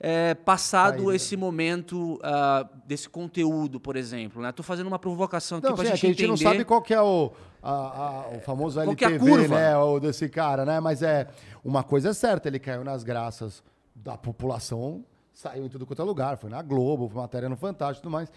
é, 0.00 0.34
passado 0.34 0.96
Saída. 1.04 1.14
esse 1.14 1.36
momento 1.36 2.18
ah, 2.24 2.68
desse 2.86 3.08
conteúdo, 3.08 3.78
por 3.78 3.94
exemplo. 3.94 4.42
Né? 4.42 4.50
Tô 4.50 4.64
fazendo 4.64 4.88
uma 4.88 4.98
provocação 4.98 5.58
aqui 5.58 5.68
para 5.68 5.76
sim, 5.76 5.82
é 5.82 5.84
gente 5.90 6.00
que 6.00 6.06
a 6.06 6.08
gente 6.08 6.18
entender. 6.24 6.28
não 6.28 6.36
sabe 6.36 6.64
qual 6.64 6.82
que 6.82 6.92
é 6.92 7.00
o, 7.00 7.30
a- 7.62 7.70
a- 7.70 8.28
o 8.36 8.40
famoso 8.40 8.82
Qual 8.82 8.96
que 8.96 9.04
é 9.04 9.06
a 9.06 9.10
LTV, 9.12 9.30
curva? 9.30 9.54
né? 9.54 9.76
O 9.76 10.00
desse 10.00 10.28
cara, 10.28 10.64
né? 10.64 10.80
Mas 10.80 11.02
é 11.02 11.28
uma 11.62 11.84
coisa 11.84 12.08
é 12.08 12.12
certa, 12.12 12.48
ele 12.48 12.58
caiu 12.58 12.82
nas 12.82 13.04
graças 13.04 13.62
da 13.94 14.16
população, 14.18 15.04
saiu 15.32 15.64
em 15.64 15.68
tudo 15.68 15.86
quanto 15.86 16.02
é 16.02 16.04
lugar, 16.04 16.36
foi 16.36 16.50
na 16.50 16.62
Globo, 16.62 17.08
foi 17.08 17.20
matéria 17.20 17.48
no 17.48 17.56
Fantástico 17.56 18.00
e 18.00 18.02
tudo 18.02 18.12
mais. 18.12 18.30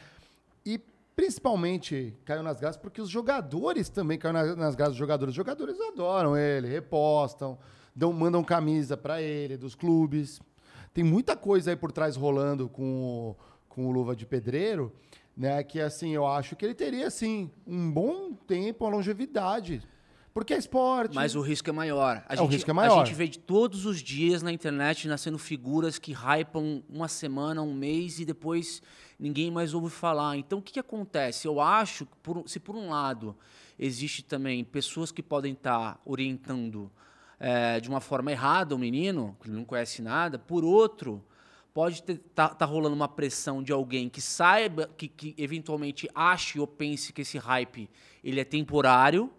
E 0.65 0.79
principalmente 1.15 2.13
caiu 2.25 2.43
nas 2.43 2.59
graças 2.59 2.81
porque 2.81 3.01
os 3.01 3.09
jogadores 3.09 3.89
também 3.89 4.17
caíram 4.17 4.39
nas, 4.39 4.57
nas 4.57 4.75
graças 4.75 4.93
dos 4.93 4.99
jogadores. 4.99 5.31
Os 5.31 5.35
jogadores 5.35 5.79
adoram 5.79 6.35
ele, 6.35 6.67
repostam, 6.67 7.57
dão, 7.95 8.11
mandam 8.11 8.43
camisa 8.43 8.97
pra 8.97 9.21
ele, 9.21 9.57
dos 9.57 9.75
clubes. 9.75 10.41
Tem 10.93 11.03
muita 11.03 11.35
coisa 11.35 11.71
aí 11.71 11.75
por 11.75 11.91
trás 11.91 12.15
rolando 12.15 12.69
com 12.69 13.03
o, 13.03 13.35
com 13.67 13.87
o 13.87 13.91
Luva 13.91 14.15
de 14.15 14.25
Pedreiro, 14.25 14.93
né? 15.35 15.63
Que 15.63 15.81
assim, 15.81 16.11
eu 16.11 16.25
acho 16.25 16.55
que 16.55 16.65
ele 16.65 16.73
teria, 16.73 17.07
assim, 17.07 17.51
um 17.65 17.91
bom 17.91 18.33
tempo, 18.33 18.85
uma 18.85 18.95
longevidade. 18.95 19.81
Porque 20.35 20.53
é 20.53 20.57
esporte. 20.57 21.15
Mas 21.15 21.33
o 21.33 21.39
risco 21.39 21.69
é 21.69 21.71
maior. 21.71 22.21
A 22.27 22.33
É, 22.33 22.37
o 22.37 22.43
gente, 22.43 22.51
risco 22.51 22.69
é 22.69 22.73
maior. 22.73 23.01
A 23.01 23.05
gente 23.05 23.15
vê 23.15 23.25
de 23.25 23.39
todos 23.39 23.85
os 23.85 24.01
dias 24.03 24.43
na 24.43 24.51
internet 24.51 25.07
nascendo 25.07 25.39
figuras 25.39 25.97
que 25.97 26.11
hypam 26.11 26.83
uma 26.89 27.07
semana, 27.07 27.61
um 27.61 27.73
mês 27.73 28.19
e 28.19 28.25
depois 28.25 28.81
ninguém 29.17 29.49
mais 29.49 29.73
ouve 29.73 29.89
falar. 29.89 30.35
Então 30.35 30.59
o 30.59 30.61
que, 30.61 30.73
que 30.73 30.79
acontece? 30.79 31.47
Eu 31.47 31.61
acho 31.61 32.05
que 32.05 32.17
por- 32.21 32.43
se 32.49 32.59
por 32.59 32.75
um 32.75 32.89
lado 32.89 33.33
existe 33.79 34.21
também 34.25 34.61
pessoas 34.65 35.09
que 35.09 35.23
podem 35.23 35.53
estar 35.53 36.01
orientando 36.03 36.91
eh, 37.39 37.79
de 37.79 37.87
uma 37.87 38.01
forma 38.01 38.29
errada 38.29 38.75
o 38.75 38.77
menino, 38.77 39.37
que 39.41 39.49
não 39.49 39.63
conhece 39.63 40.01
nada, 40.01 40.37
por 40.37 40.65
outro 40.65 41.23
pode 41.73 42.03
estar 42.05 42.49
tá, 42.49 42.65
rolando 42.65 42.93
uma 42.93 43.07
pressão 43.07 43.63
de 43.63 43.71
alguém 43.71 44.09
que 44.09 44.19
saiba, 44.19 44.89
que, 44.97 45.07
que 45.07 45.33
eventualmente 45.37 46.09
ache 46.13 46.59
ou 46.59 46.67
pense 46.67 47.13
que 47.13 47.21
esse 47.21 47.37
hype 47.37 47.89
ele 48.21 48.41
é 48.41 48.43
temporário 48.43 49.31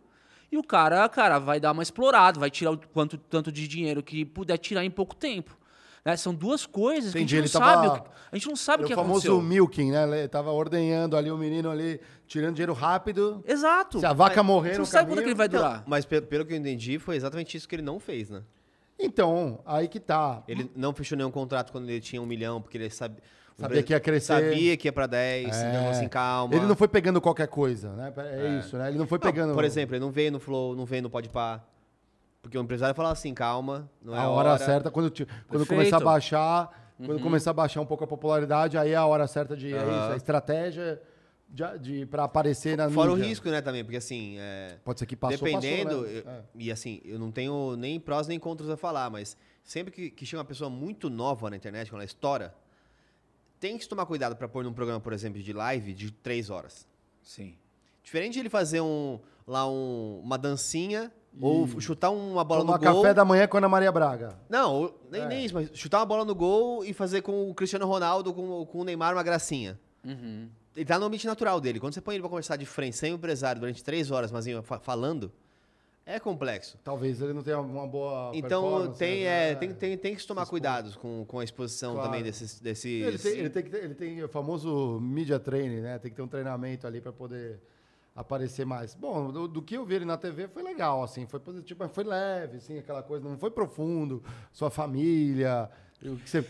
e 0.57 0.59
o 0.59 0.63
cara, 0.65 1.09
cara, 1.09 1.39
vai 1.39 1.61
dar 1.61 1.73
uma 1.73 1.83
explorada, 1.83 2.41
vai 2.41 2.51
tirar 2.51 2.73
o 2.73 2.79
quanto 2.93 3.17
tanto 3.17 3.53
de 3.53 3.67
dinheiro 3.69 4.03
que 4.03 4.25
puder 4.25 4.59
tirar 4.59 4.85
em 4.85 4.91
pouco 4.91 5.15
tempo. 5.15 5.57
Né? 6.05 6.17
São 6.17 6.33
duas 6.35 6.65
coisas 6.67 7.11
Entendi, 7.11 7.35
que 7.35 7.39
a 7.41 7.43
gente 7.45 7.55
não 7.55 7.61
tava- 7.61 7.75
sabe. 7.75 7.89
o 7.99 8.03
que- 8.03 8.17
A 8.33 8.37
gente 8.37 8.49
não 8.49 8.57
sabe 8.57 8.83
o 8.83 8.85
Era 8.85 8.87
que 8.89 8.93
o 8.93 8.97
famoso 8.97 9.29
aconteceu. 9.29 9.41
milking, 9.43 9.91
né? 9.93 10.03
Ele 10.21 10.29
tava 10.29 10.51
ordenhando 10.51 11.17
ali 11.17 11.31
o 11.31 11.37
menino 11.39 11.71
ali, 11.71 12.01
tirando 12.27 12.55
dinheiro 12.55 12.73
rápido. 12.73 13.43
Exato. 13.47 13.99
Se 14.01 14.07
a 14.07 14.13
vaca 14.13 14.43
Mas 14.43 14.47
morrer 14.47 14.69
Você 14.71 14.75
no 14.75 14.79
não 14.81 14.85
sabe 14.87 15.05
quando 15.11 15.19
caminho- 15.19 15.21
é 15.21 15.23
que 15.25 15.29
ele 15.31 15.35
vai 15.37 15.49
Não, 15.49 15.59
durar. 15.59 15.85
mas 15.87 16.05
pe- 16.05 16.21
pelo 16.21 16.45
que 16.45 16.53
eu 16.53 16.57
entendi, 16.57 16.99
foi 16.99 17.17
exatamente 17.17 17.57
isso 17.57 17.69
que 17.69 17.75
ele 17.77 17.83
não 17.83 17.99
fez, 18.01 18.31
né? 18.31 18.43
Então, 18.99 19.61
aí 19.67 19.89
que 19.89 20.01
tá. 20.01 20.43
Ele 20.49 20.71
não 20.75 20.93
fechou 20.95 21.17
nenhum 21.19 21.31
contrato 21.31 21.71
quando 21.71 21.89
ele 21.89 22.01
tinha 22.01 22.21
um 22.21 22.27
milhão, 22.27 22.61
porque 22.63 22.79
ele 22.79 22.89
sabe, 22.91 23.17
o 23.46 23.46
Sabia 23.59 23.83
que 23.83 23.93
ia 23.93 24.01
crescer. 24.01 24.27
Sabia 24.27 24.77
que 24.77 24.87
ia 24.89 24.93
pra 24.93 25.07
10, 25.07 25.57
É. 25.57 25.69
então 25.71 25.89
assim, 25.91 26.09
calma. 26.09 26.55
Ele 26.55 26.67
não 26.67 26.77
foi 26.77 26.89
pegando 26.89 27.21
qualquer 27.21 27.49
coisa, 27.49 27.91
né? 27.95 28.13
É, 28.17 28.59
isso, 28.59 28.77
né? 28.77 28.89
Ele 28.89 28.99
não 28.99 29.07
foi 29.07 29.17
Não, 29.19 29.23
pegando. 29.23 29.55
Por 29.55 29.65
exemplo, 29.65 29.95
ele 29.97 30.05
não 30.05 30.11
veio 30.11 30.31
no 30.31 30.39
Flow, 30.39 30.77
não 30.77 30.85
veio 30.85 31.03
no 31.03 31.11
Podpah. 31.11 31.65
Porque 32.43 32.57
o 32.57 32.61
empresário 32.63 32.95
falava 32.95 33.15
assim, 33.15 33.33
calma, 33.35 33.91
não 34.01 34.15
é 34.15 34.19
a 34.19 34.23
a 34.23 34.29
hora, 34.29 34.57
certa, 34.59 34.91
quando, 34.91 35.11
ti- 35.11 35.27
quando 35.49 35.67
começar 35.67 35.97
a 35.97 36.01
baixar, 36.01 36.93
Uhum. 36.99 37.07
quando 37.07 37.21
começar 37.23 37.51
a 37.51 37.55
baixar 37.55 37.81
um 37.81 37.87
pouco 37.87 38.05
a 38.05 38.07
popularidade, 38.07 38.79
aí 38.79 38.93
é 38.93 38.95
a 38.97 39.05
hora 39.05 39.27
certa 39.27 39.57
de. 39.57 39.75
É 39.75 39.79
Aham. 39.79 40.01
isso, 40.05 40.13
a 40.13 40.17
estratégia 40.17 41.03
de, 41.49 41.79
de, 41.79 42.07
pra 42.07 42.25
aparecer 42.25 42.77
na 42.77 42.89
Fora 42.91 43.11
o 43.11 43.15
mídia. 43.17 43.29
risco, 43.29 43.49
né, 43.51 43.61
também, 43.61 43.83
porque 43.85 43.97
assim, 43.97 44.37
é, 44.39 44.77
Pode 44.85 45.01
ser 45.01 45.07
que 45.07 45.17
passou, 45.17 45.39
dependendo, 45.39 45.91
passou, 45.91 46.03
né? 46.07 46.23
eu- 46.25 46.31
É. 46.31 46.43
e 46.57 46.71
assim, 46.71 47.01
eu 47.05 47.19
não 47.19 47.33
tenho 47.33 47.75
nem 47.77 47.99
prós 47.99 48.29
nem 48.29 48.39
contras 48.39 48.71
a 48.71 48.77
falar, 48.77 49.11
mas 49.11 49.37
sempre 49.65 49.93
que, 49.93 50.11
que 50.11 50.25
chega 50.25 50.39
uma 50.41 50.45
pessoa 50.47 50.71
muito 50.71 51.11
nova 51.11 51.51
na 51.51 51.57
internet, 51.57 51.91
quando 51.91 52.01
ela 52.03 52.05
estoura, 52.07 52.55
tem 53.61 53.77
que 53.77 53.85
se 53.85 53.89
tomar 53.89 54.07
cuidado 54.07 54.37
pra 54.37 54.49
pôr 54.49 54.63
num 54.65 54.73
programa, 54.73 55.01
por 55.01 55.13
exemplo, 55.13 55.41
de 55.43 55.53
live 55.53 55.93
de 55.95 56.11
três 56.11 56.51
horas. 56.51 56.87
Sim. 57.23 57.57
Diferente 58.03 58.35
de 58.35 58.41
ele 58.41 58.49
fazer 58.51 58.81
um, 58.81 59.19
lá 59.47 59.69
um, 59.69 60.21
uma 60.23 60.37
dancinha 60.39 61.13
ou 61.41 61.67
chutar 61.81 62.11
uma 62.11 62.43
bola 62.45 62.61
Tomar 62.63 62.79
no 62.79 62.85
gol. 62.93 63.03
café 63.03 63.13
da 63.15 63.25
manhã 63.25 63.47
com 63.47 63.57
a 63.57 63.61
Ana 63.61 63.69
Maria 63.69 63.93
Braga. 63.93 64.39
Não, 64.49 64.95
nem, 65.11 65.23
É. 65.23 65.27
nem 65.27 65.45
isso, 65.45 65.55
mas 65.55 65.71
chutar 65.75 65.99
uma 65.99 66.07
bola 66.07 66.25
no 66.25 66.35
gol 66.35 66.85
e 66.85 66.93
fazer 66.95 67.23
com 67.23 67.51
o 67.51 67.55
Cristiano 67.55 67.87
Ronaldo, 67.87 68.33
com, 68.33 68.65
com 68.65 68.79
o 68.81 68.85
Neymar 68.85 69.13
uma 69.15 69.23
gracinha. 69.23 69.79
Uhum. 70.05 70.49
Ele 70.75 70.85
tá 70.85 70.99
no 70.99 71.07
ambiente 71.07 71.27
natural 71.27 71.61
dele. 71.61 71.81
Quando 71.81 71.95
você 71.95 72.01
põe 72.01 72.15
ele 72.15 72.23
pra 72.23 72.29
conversar 72.31 72.57
de 72.57 72.65
frente, 72.67 72.97
sem 72.97 73.13
o 73.13 73.17
empresário, 73.17 73.61
durante 73.61 73.83
três 73.83 74.11
horas, 74.11 74.31
mas 74.31 74.47
fa- 74.63 74.79
falando, 74.79 75.33
é 76.07 76.21
complexo. 76.21 76.79
Talvez 76.85 77.21
ele 77.21 77.33
não 77.33 77.43
tenha 77.43 77.61
uma 77.61 77.87
boa. 77.87 78.31
Então 78.33 78.93
tem, 78.93 79.25
né? 79.25 79.51
é, 79.51 79.55
tem, 79.57 79.75
tem, 79.75 79.99
tem 79.99 80.15
que 80.15 80.21
se 80.23 80.27
tomar 80.27 80.43
Se 80.43 80.45
expor. 80.47 80.61
cuidados 80.61 80.95
com, 80.97 81.25
com 81.27 81.41
a 81.41 81.45
exposição 81.45 81.95
Claro. 81.95 82.09
também 82.09 82.23
desses. 82.23 82.61
desses... 82.61 82.85
Ele 83.07 83.19
tem, 83.19 83.33
ele, 83.33 83.51
tem 83.51 83.63
que 83.65 83.71
ter- 83.71 83.85
ele 83.85 83.95
tem 83.95 84.23
o 84.23 84.29
famoso 84.29 85.01
media 85.01 85.39
training, 85.41 85.81
né? 85.81 85.99
Tem 85.99 86.11
que 86.11 86.17
ter 86.17 86.23
um 86.23 86.29
treinamento 86.29 86.87
ali 86.87 87.01
para 87.01 87.13
poder 87.13 87.61
aparecer 88.15 88.65
mais. 88.65 88.95
Bom, 88.95 89.31
do, 89.31 89.47
do 89.49 89.61
que 89.61 89.77
eu 89.77 89.85
vi 89.85 89.97
ele 89.97 90.05
na 90.07 90.17
TV 90.17 90.49
foi 90.49 90.63
legal, 90.63 91.03
assim, 91.03 91.27
foi 91.27 91.39
positivo, 91.41 91.81
mas 91.83 91.93
foi 91.93 92.05
leve, 92.05 92.57
assim, 92.59 92.79
aquela 92.79 93.03
coisa, 93.03 93.29
não 93.29 93.37
foi 93.37 93.51
profundo. 93.51 94.23
Sua 94.53 94.71
família, 94.71 95.69
o 96.03 96.17
que 96.17 96.31
você 96.31 96.39
É, 96.39 96.41
eu, 96.41 96.45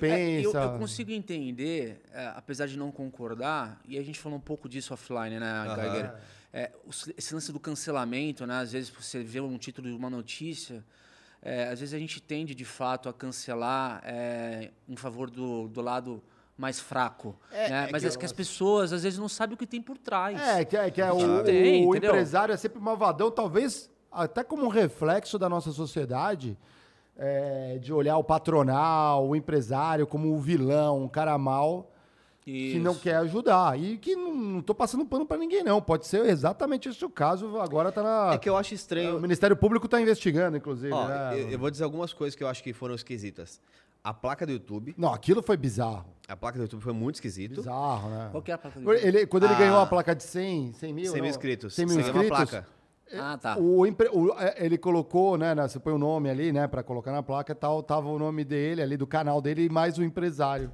pensa. 0.53 0.59
eu 0.63 0.79
consigo 0.79 1.11
entender, 1.11 2.03
é, 2.13 2.27
apesar 2.37 2.67
de 2.67 2.79
não 2.79 2.93
concordar, 2.93 3.81
e 3.85 3.99
a 3.99 4.03
gente 4.03 4.19
falou 4.19 4.39
um 4.39 4.41
pouco 4.41 4.69
disso 4.69 4.95
offline, 4.95 5.41
né. 5.41 5.65
Geiger? 5.75 6.15
É, 6.53 6.71
o- 6.85 6.91
esse 7.17 7.35
lance 7.35 7.53
do 7.53 7.61
cancelamento, 7.61 8.47
né? 8.47 8.59
Às 8.61 8.73
vezes 8.73 8.89
você 8.91 9.23
vê 9.23 9.41
um 9.41 9.59
título 9.59 9.89
de 9.89 9.95
uma 9.95 10.09
notícia, 10.11 10.85
é, 11.43 11.65
às 11.69 11.81
vezes 11.81 11.95
a 11.95 11.99
gente 11.99 12.21
tende 12.21 12.55
de 12.55 12.65
fato 12.65 13.09
a 13.09 13.13
cancelar 13.13 14.01
é, 14.05 14.71
em 14.89 14.97
favor 14.97 15.31
do, 15.31 15.69
do 15.69 15.81
lado 15.81 16.23
mais 16.57 16.81
fraco. 16.81 17.37
É, 17.53 17.69
né? 17.69 17.87
é 17.89 17.93
Mas 17.93 18.03
que 18.03 18.09
é 18.09 18.19
que 18.19 18.25
as 18.25 18.33
pessoas 18.33 18.93
às 18.93 19.03
vezes 19.03 19.19
não 19.19 19.29
sabem 19.29 19.55
o 19.55 19.57
que 19.59 19.67
tem 19.67 19.83
por 19.83 19.99
trás. 19.99 20.41
É, 20.41 20.65
que 20.65 20.77
é, 20.77 20.91
que 20.91 21.03
é 21.03 21.13
o, 21.13 21.45
Tem, 21.45 21.87
o 21.87 21.95
empresário 21.95 22.53
é 22.53 22.57
sempre 22.57 22.81
malvadão, 22.81 23.31
talvez 23.31 23.91
até 24.11 24.43
como 24.43 24.65
um 24.65 24.69
reflexo 24.69 25.39
da 25.39 25.49
nossa 25.49 25.71
sociedade, 25.73 26.57
é, 27.19 27.79
de 27.79 27.93
olhar 27.93 28.17
o 28.17 28.25
patronal, 28.25 29.29
o 29.29 29.37
empresário 29.37 30.07
como 30.07 30.35
o 30.35 30.39
vilão, 30.41 31.03
um 31.03 31.09
cara 31.09 31.37
mal 31.37 31.91
que 32.47 32.75
Isso. 32.77 32.79
não 32.79 32.95
quer 32.95 33.17
ajudar. 33.17 33.77
E 33.79 33.99
que 33.99 34.15
não, 34.15 34.33
não 34.33 34.63
tô 34.63 34.73
passando 34.73 35.05
pano 35.05 35.27
pra 35.27 35.37
ninguém, 35.37 35.65
não. 35.65 35.83
Pode 35.83 36.07
ser 36.07 36.25
exatamente 36.27 36.89
esse 36.89 37.05
o 37.05 37.11
caso, 37.11 37.59
agora 37.59 37.91
tá 37.91 38.05
na. 38.05 38.35
É 38.35 38.39
que 38.39 38.49
eu 38.49 38.57
acho 38.57 38.73
estranho. 38.73 39.17
O 39.17 39.21
Ministério 39.21 39.57
Público 39.57 39.89
tá 39.89 40.01
investigando, 40.01 40.57
inclusive. 40.57 40.93
Ó, 40.93 41.09
né? 41.09 41.41
eu, 41.41 41.51
eu 41.51 41.59
vou 41.59 41.69
dizer 41.73 41.83
algumas 41.83 42.13
coisas 42.13 42.37
que 42.37 42.45
eu 42.45 42.49
acho 42.49 42.63
que 42.63 42.73
foram 42.73 42.95
esquisitas. 42.95 43.61
A 44.05 44.15
placa 44.15 44.47
do 44.47 44.53
YouTube. 44.53 44.95
Não, 44.97 45.13
aquilo 45.13 45.43
foi 45.43 45.57
bizarro. 45.57 46.07
A 46.29 46.37
placa 46.37 46.57
do 46.57 46.63
YouTube 46.63 46.81
foi 46.83 46.93
muito 46.93 47.17
esquisito. 47.17 47.57
Bizarro, 47.57 48.09
né? 48.11 48.29
Qual 48.31 48.41
que 48.41 48.53
é 48.53 48.55
a 48.55 48.59
placa 48.59 48.79
do 48.79 48.93
YouTube? 48.93 49.09
Ele, 49.09 49.27
quando 49.27 49.43
ele 49.47 49.55
Ah. 49.55 49.59
ganhou 49.59 49.81
a 49.81 49.87
placa 49.87 50.15
de 50.15 50.23
100, 50.23 50.73
100 50.75 50.93
mil. 50.93 51.11
100 51.11 51.21
mil 51.23 51.31
inscritos. 51.31 51.75
100 51.75 51.87
mil 51.87 51.99
inscritos. 51.99 52.29
placa. 52.29 52.69
Ah, 53.13 53.37
tá. 53.37 53.59
O, 53.59 53.85
empre- 53.85 54.09
o- 54.13 54.33
é, 54.39 54.55
ele 54.65 54.79
colocou, 54.79 55.37
né, 55.37 55.53
né, 55.53 55.67
Você 55.67 55.81
põe 55.81 55.93
o 55.93 55.99
nome 55.99 56.31
ali, 56.31 56.53
né? 56.53 56.69
Pra 56.69 56.85
colocar 56.85 57.11
na 57.11 57.25
placa 57.25 57.51
e 57.51 57.57
tal. 57.57 57.83
Tava 57.83 58.09
o 58.09 58.19
nome 58.21 58.45
dele 58.45 58.81
ali, 58.83 58.97
do 58.97 59.07
canal 59.09 59.43
dele, 59.43 59.65
e 59.65 59.69
mais 59.69 59.99
o 59.99 60.05
empresário. 60.05 60.71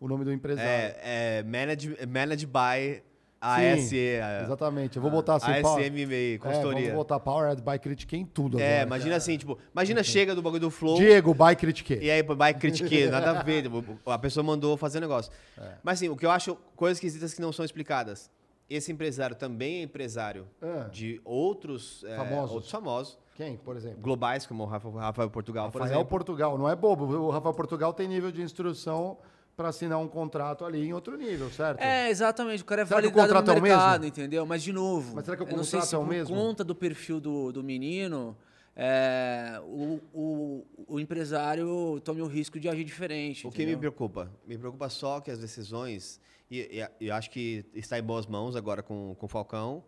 O 0.00 0.08
nome 0.08 0.24
do 0.24 0.32
empresário. 0.32 0.68
É, 0.68 1.38
é 1.38 1.42
managed, 1.42 1.94
managed 2.06 2.46
by 2.46 3.02
ASE. 3.40 3.96
Exatamente. 4.44 4.96
Eu 4.96 5.02
vou 5.02 5.10
botar 5.10 5.36
assim. 5.36 5.50
ASM 5.50 5.62
power- 5.62 5.92
meio, 5.92 6.34
É, 6.34 6.38
consultoria. 6.38 6.80
vamos 6.82 6.96
botar 6.96 7.20
Powered 7.20 7.62
by 7.62 7.78
Critique 7.78 8.16
em 8.16 8.24
tudo. 8.24 8.58
É, 8.58 8.80
agora. 8.80 8.86
imagina 8.86 9.16
assim, 9.16 9.36
tipo, 9.38 9.58
imagina 9.72 10.02
chega 10.02 10.34
do 10.34 10.42
bagulho 10.42 10.60
do 10.60 10.70
Flow. 10.70 10.96
Diego, 10.96 11.32
by 11.34 11.54
Critique. 11.56 11.98
E 12.00 12.10
aí, 12.10 12.22
vai 12.22 12.52
critiquei, 12.54 13.08
nada 13.10 13.38
a 13.38 13.42
ver. 13.42 13.62
tipo, 13.62 13.98
A 14.10 14.18
pessoa 14.18 14.42
mandou 14.44 14.76
fazer 14.76 14.98
o 14.98 15.00
negócio. 15.02 15.30
É. 15.58 15.74
Mas 15.82 15.98
assim, 15.98 16.08
o 16.08 16.16
que 16.16 16.24
eu 16.26 16.30
acho, 16.30 16.56
coisas 16.76 16.96
esquisitas 16.98 17.32
que 17.34 17.40
não 17.40 17.52
são 17.52 17.64
explicadas. 17.64 18.30
Esse 18.68 18.92
empresário 18.92 19.34
também 19.34 19.80
é 19.80 19.82
empresário 19.82 20.46
Ah. 20.62 20.88
de 20.92 21.20
outros 21.24 22.04
é, 22.04 22.14
Famosos. 22.16 22.52
outros 22.54 22.70
famosos, 22.70 23.18
Quem, 23.34 23.56
por 23.56 23.74
exemplo? 23.76 23.98
globais, 24.00 24.46
como 24.46 24.62
o 24.62 24.66
Rafa- 24.66 24.90
Rafael 24.90 25.28
Portugal, 25.28 25.70
por 25.72 25.80
Rafael 25.80 25.96
exemplo. 25.98 26.08
Portugal. 26.10 26.56
Não 26.56 26.68
é 26.68 26.76
bobo. 26.76 27.04
O 27.04 27.30
Rafael 27.30 27.52
Portugal 27.54 27.92
tem 27.92 28.06
nível 28.06 28.30
de 28.30 28.42
instrução 28.42 29.18
para 29.60 29.68
assinar 29.68 29.98
um 29.98 30.08
contrato 30.08 30.64
ali 30.64 30.86
em 30.86 30.92
outro 30.94 31.18
nível, 31.18 31.50
certo? 31.50 31.80
É, 31.82 32.08
exatamente. 32.08 32.62
O 32.62 32.64
cara 32.64 32.80
é 32.80 32.86
Será 32.86 33.02
que 33.02 33.08
o 33.08 33.10
validado 33.10 33.28
no 33.34 33.38
contrato 33.40 33.56
é 33.56 33.60
o 33.60 33.62
mercado, 33.62 34.00
mesmo? 34.00 34.06
entendeu? 34.06 34.46
Mas, 34.46 34.62
de 34.62 34.72
novo, 34.72 35.14
Mas 35.14 35.26
será 35.26 35.36
que 35.36 35.42
o 35.42 35.46
eu 35.46 35.54
não 35.54 35.62
sei 35.64 35.80
contrato 35.80 35.88
se 35.90 35.94
é 35.94 35.98
o 35.98 36.00
por 36.00 36.08
mesmo? 36.08 36.34
conta 36.34 36.64
do 36.64 36.74
perfil 36.74 37.20
do, 37.20 37.52
do 37.52 37.62
menino, 37.62 38.34
é, 38.74 39.60
o, 39.64 40.00
o, 40.14 40.66
o 40.88 40.98
empresário 40.98 42.00
tome 42.02 42.22
o 42.22 42.26
risco 42.26 42.58
de 42.58 42.70
agir 42.70 42.84
diferente. 42.84 43.46
O 43.46 43.50
que 43.50 43.58
me 43.58 43.64
entendeu? 43.64 43.78
preocupa? 43.80 44.30
Me 44.46 44.56
preocupa 44.56 44.88
só 44.88 45.20
que 45.20 45.30
as 45.30 45.38
decisões. 45.38 46.18
E, 46.50 46.80
e, 47.00 47.04
e 47.06 47.10
acho 47.10 47.30
que 47.30 47.66
está 47.74 47.98
em 47.98 48.02
boas 48.02 48.26
mãos 48.26 48.56
agora 48.56 48.82
com, 48.82 49.14
com 49.18 49.26
o 49.26 49.28
Falcão. 49.28 49.84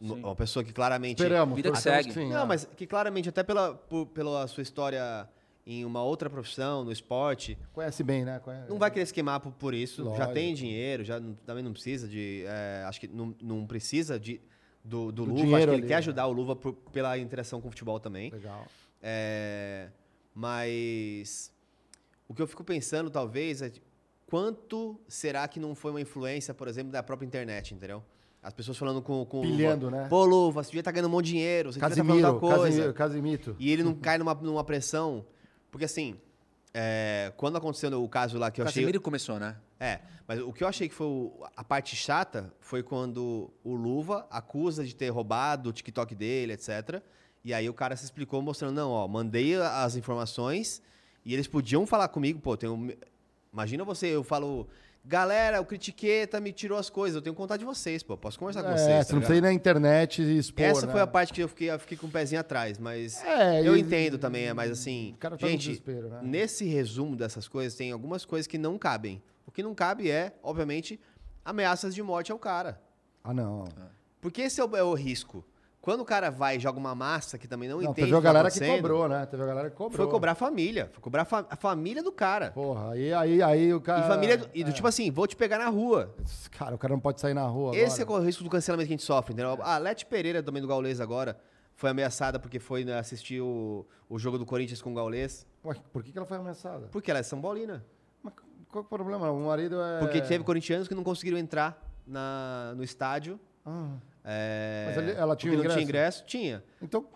Sim. 0.00 0.12
Uma 0.22 0.36
pessoa 0.36 0.62
que 0.62 0.72
claramente. 0.72 1.20
Esperamos. 1.22 1.56
Vida 1.56 1.72
que 1.72 1.80
segue. 1.80 2.12
sim, 2.12 2.28
Não, 2.28 2.42
é. 2.42 2.46
mas 2.46 2.64
que 2.76 2.86
claramente, 2.86 3.28
até 3.30 3.42
pela, 3.42 3.74
por- 3.74 4.06
pela 4.06 4.46
sua 4.46 4.62
história 4.62 5.28
em 5.66 5.84
uma 5.84 6.00
outra 6.02 6.30
profissão, 6.30 6.84
no 6.84 6.92
esporte, 6.92 7.58
Conhece 7.72 8.04
bem, 8.04 8.24
né? 8.24 8.38
Conhece- 8.38 8.68
não 8.68 8.78
vai 8.78 8.88
querer 8.90 9.04
se 9.06 9.12
queimar 9.12 9.40
por, 9.40 9.50
por 9.52 9.74
isso. 9.74 10.04
Já 10.04 10.10
Lógico. 10.10 10.32
tem 10.34 10.54
dinheiro, 10.54 11.02
já 11.04 11.18
não- 11.18 11.34
também 11.44 11.62
não 11.64 11.72
precisa 11.72 12.06
de. 12.06 12.44
é, 12.46 12.84
acho 12.86 13.00
que 13.00 13.08
não, 13.08 13.34
não 13.42 13.66
precisa 13.66 14.18
de, 14.18 14.40
do, 14.84 15.10
do 15.10 15.24
Do 15.24 15.24
Luva. 15.24 15.42
Acho 15.42 15.48
que 15.48 15.62
ele 15.62 15.70
ali, 15.72 15.82
quer 15.82 15.88
né? 15.88 15.96
ajudar 15.96 16.26
o 16.28 16.32
Luva 16.32 16.54
por- 16.54 16.72
pela 16.92 17.18
interação 17.18 17.60
com 17.60 17.66
o 17.66 17.70
futebol 17.70 17.98
também. 17.98 18.30
Legal. 18.30 18.64
É, 19.02 19.88
mas 20.32 21.52
o 22.28 22.34
que 22.34 22.40
eu 22.40 22.46
fico 22.46 22.62
pensando, 22.62 23.10
talvez, 23.10 23.60
é 23.62 23.72
quanto 24.26 25.00
será 25.08 25.46
que 25.48 25.58
não 25.58 25.74
foi 25.74 25.90
uma 25.90 26.00
influência, 26.00 26.54
por 26.54 26.68
exemplo, 26.68 26.92
da 26.92 27.02
própria 27.02 27.26
internet, 27.26 27.74
entendeu? 27.74 28.02
As 28.42 28.52
pessoas 28.52 28.78
falando 28.78 29.02
com, 29.02 29.24
com 29.26 29.40
Pilhando, 29.42 29.86
Luva. 29.86 29.96
né? 30.02 30.08
Pô, 30.08 30.24
Luva, 30.24 30.62
você 30.62 30.68
devia 30.70 30.80
estar 30.80 30.92
ganhando 30.92 31.06
um 31.08 31.10
monte 31.12 31.24
de 31.26 31.32
dinheiro, 31.32 31.72
você 31.72 31.80
devia 31.80 31.88
estar 31.92 32.02
Casimiro, 32.04 32.22
falando 32.28 32.40
tal 32.40 32.48
coisa. 32.60 32.66
Casimiro, 32.68 32.94
Casimito. 32.94 33.56
E 33.58 33.72
ele 33.72 33.82
não 33.82 33.94
cai 33.94 34.16
numa, 34.18 34.34
numa 34.34 34.62
pressão. 34.62 35.24
Porque 35.76 35.84
assim, 35.84 36.16
é, 36.72 37.30
quando 37.36 37.58
aconteceu 37.58 38.02
o 38.02 38.08
caso 38.08 38.38
lá 38.38 38.50
que 38.50 38.60
O 38.60 38.62
eu 38.62 38.66
achei. 38.66 38.80
Casemiro 38.82 38.98
começou, 38.98 39.38
né? 39.38 39.56
É, 39.78 40.00
mas 40.26 40.40
o 40.40 40.50
que 40.54 40.64
eu 40.64 40.68
achei 40.68 40.88
que 40.88 40.94
foi 40.94 41.06
o- 41.06 41.44
a 41.54 41.62
parte 41.62 41.94
chata 41.94 42.50
foi 42.60 42.82
quando 42.82 43.50
o 43.62 43.74
Luva 43.74 44.26
acusa 44.30 44.82
de 44.86 44.96
ter 44.96 45.10
roubado 45.10 45.68
o 45.68 45.72
TikTok 45.74 46.14
dele, 46.14 46.54
etc. 46.54 47.02
E 47.44 47.52
aí 47.52 47.68
o 47.68 47.74
cara 47.74 47.94
se 47.94 48.04
explicou 48.06 48.40
mostrando, 48.40 48.74
não, 48.74 48.90
ó, 48.90 49.06
mandei 49.06 49.54
as 49.60 49.96
informações 49.96 50.80
e 51.26 51.34
eles 51.34 51.46
podiam 51.46 51.86
falar 51.86 52.08
comigo, 52.08 52.40
pô, 52.40 52.56
tem 52.56 52.70
um... 52.70 52.88
Imagina 53.52 53.84
você, 53.84 54.06
eu 54.06 54.24
falo, 54.24 54.66
galera, 55.06 55.60
o 55.60 55.64
Critiqueta 55.64 56.40
me 56.40 56.52
tirou 56.52 56.76
as 56.78 56.90
coisas, 56.90 57.14
eu 57.16 57.22
tenho 57.22 57.34
contato 57.34 57.60
de 57.60 57.64
vocês, 57.64 58.02
pô, 58.02 58.16
posso 58.16 58.38
conversar 58.38 58.62
com 58.62 58.70
É, 58.70 58.76
vocês. 58.76 58.98
você 59.06 59.08
tá 59.08 59.12
não 59.14 59.20
precisa 59.20 59.38
ir 59.38 59.40
na 59.40 59.52
internet 59.52 60.20
e 60.22 60.38
expor, 60.38 60.64
Essa 60.64 60.86
né? 60.86 60.92
foi 60.92 61.00
a 61.00 61.06
parte 61.06 61.32
que 61.32 61.42
eu 61.42 61.48
fiquei, 61.48 61.70
eu 61.70 61.78
fiquei 61.78 61.96
com 61.96 62.06
o 62.06 62.10
pezinho 62.10 62.40
atrás, 62.40 62.78
mas 62.78 63.22
É, 63.24 63.62
eu 63.66 63.76
e- 63.76 63.80
entendo 63.80 64.18
também, 64.18 64.46
é, 64.46 64.52
mas 64.52 64.70
assim, 64.70 65.12
O 65.14 65.18
cara 65.18 65.36
tá 65.36 65.46
gente, 65.46 65.68
desespero, 65.68 66.08
né? 66.08 66.20
nesse 66.22 66.64
resumo 66.64 67.14
dessas 67.14 67.46
coisas, 67.46 67.74
tem 67.76 67.92
algumas 67.92 68.24
coisas 68.24 68.46
que 68.46 68.58
não 68.58 68.76
cabem. 68.76 69.22
O 69.46 69.50
que 69.52 69.62
não 69.62 69.74
cabe 69.74 70.10
é, 70.10 70.34
obviamente, 70.42 70.98
ameaças 71.44 71.94
de 71.94 72.02
morte 72.02 72.32
ao 72.32 72.38
cara. 72.38 72.80
Ah, 73.22 73.32
não. 73.32 73.64
Porque 74.20 74.42
esse 74.42 74.60
é 74.60 74.64
o, 74.64 74.76
é 74.76 74.82
o 74.82 74.92
risco. 74.94 75.44
Quando 75.86 76.00
o 76.00 76.04
cara 76.04 76.32
vai 76.32 76.56
e 76.56 76.58
joga 76.58 76.80
uma 76.80 76.96
massa 76.96 77.38
que 77.38 77.46
também 77.46 77.68
não, 77.68 77.76
Não, 77.76 77.92
entende 77.92 78.06
teve 78.08 78.12
a 78.12 78.16
tá 78.16 78.20
galera 78.20 78.50
que 78.50 78.58
cobrou, 78.58 79.08
né? 79.08 79.24
Teve 79.24 79.40
a 79.44 79.46
galera 79.46 79.70
que 79.70 79.76
cobrou. 79.76 79.96
Foi 79.96 80.10
cobrar 80.12 80.32
a 80.32 80.34
família. 80.34 80.90
Foi 80.92 81.00
cobrar 81.00 81.22
a, 81.22 81.24
fa- 81.24 81.46
a 81.48 81.54
família 81.54 82.02
do 82.02 82.10
cara. 82.10 82.50
Porra, 82.50 82.90
aí, 82.90 83.14
aí, 83.14 83.40
aí 83.40 83.72
o 83.72 83.80
cara... 83.80 84.04
E 84.04 84.08
família 84.08 84.36
do, 84.36 84.50
e 84.52 84.64
do 84.64 84.70
é. 84.70 84.72
tipo 84.72 84.88
assim, 84.88 85.12
vou 85.12 85.28
te 85.28 85.36
pegar 85.36 85.58
na 85.58 85.68
rua. 85.68 86.12
Cara, 86.50 86.74
o 86.74 86.78
cara 86.78 86.92
não 86.92 86.98
pode 86.98 87.20
sair 87.20 87.34
na 87.34 87.46
rua 87.46 87.76
Esse 87.76 88.00
é 88.00 88.02
agora. 88.02 88.20
o 88.20 88.26
risco 88.26 88.42
do 88.42 88.50
cancelamento 88.50 88.88
que 88.88 88.94
a 88.94 88.96
gente 88.96 89.06
sofre, 89.06 89.32
entendeu? 89.32 89.62
A 89.62 89.78
Leti 89.78 90.04
Pereira, 90.06 90.42
também 90.42 90.60
do 90.60 90.66
Gaules 90.66 91.00
agora, 91.00 91.38
foi 91.76 91.90
ameaçada 91.90 92.40
porque 92.40 92.58
foi 92.58 92.84
né, 92.84 92.98
assistir 92.98 93.40
o, 93.40 93.86
o 94.08 94.18
jogo 94.18 94.38
do 94.38 94.44
Corinthians 94.44 94.82
com 94.82 94.90
o 94.90 94.94
Gaules. 94.96 95.46
Ué, 95.64 95.76
por 95.92 96.02
que, 96.02 96.10
que 96.10 96.18
ela 96.18 96.26
foi 96.26 96.36
ameaçada? 96.36 96.88
Porque 96.90 97.12
ela 97.12 97.20
é 97.20 97.22
São 97.22 97.40
Paulina. 97.40 97.86
Mas 98.24 98.34
qual 98.72 98.82
é 98.82 98.84
o 98.84 98.88
problema? 98.88 99.30
O 99.30 99.46
marido 99.46 99.80
é... 99.80 100.00
Porque 100.00 100.20
teve 100.20 100.42
corintianos 100.42 100.88
que 100.88 100.96
não 100.96 101.04
conseguiram 101.04 101.38
entrar 101.38 101.80
na, 102.04 102.72
no 102.74 102.82
estádio. 102.82 103.38
Ah, 103.64 103.90
é, 104.26 104.84
Mas 104.96 105.16
ela 105.16 105.36
tinha 105.36 105.52
porque 105.52 105.66
o 105.66 105.68
não 105.68 105.76
tinha 105.76 105.82
ingresso? 105.84 106.22
ingresso? 106.22 106.24
Tinha. 106.26 106.64
então, 106.82 107.06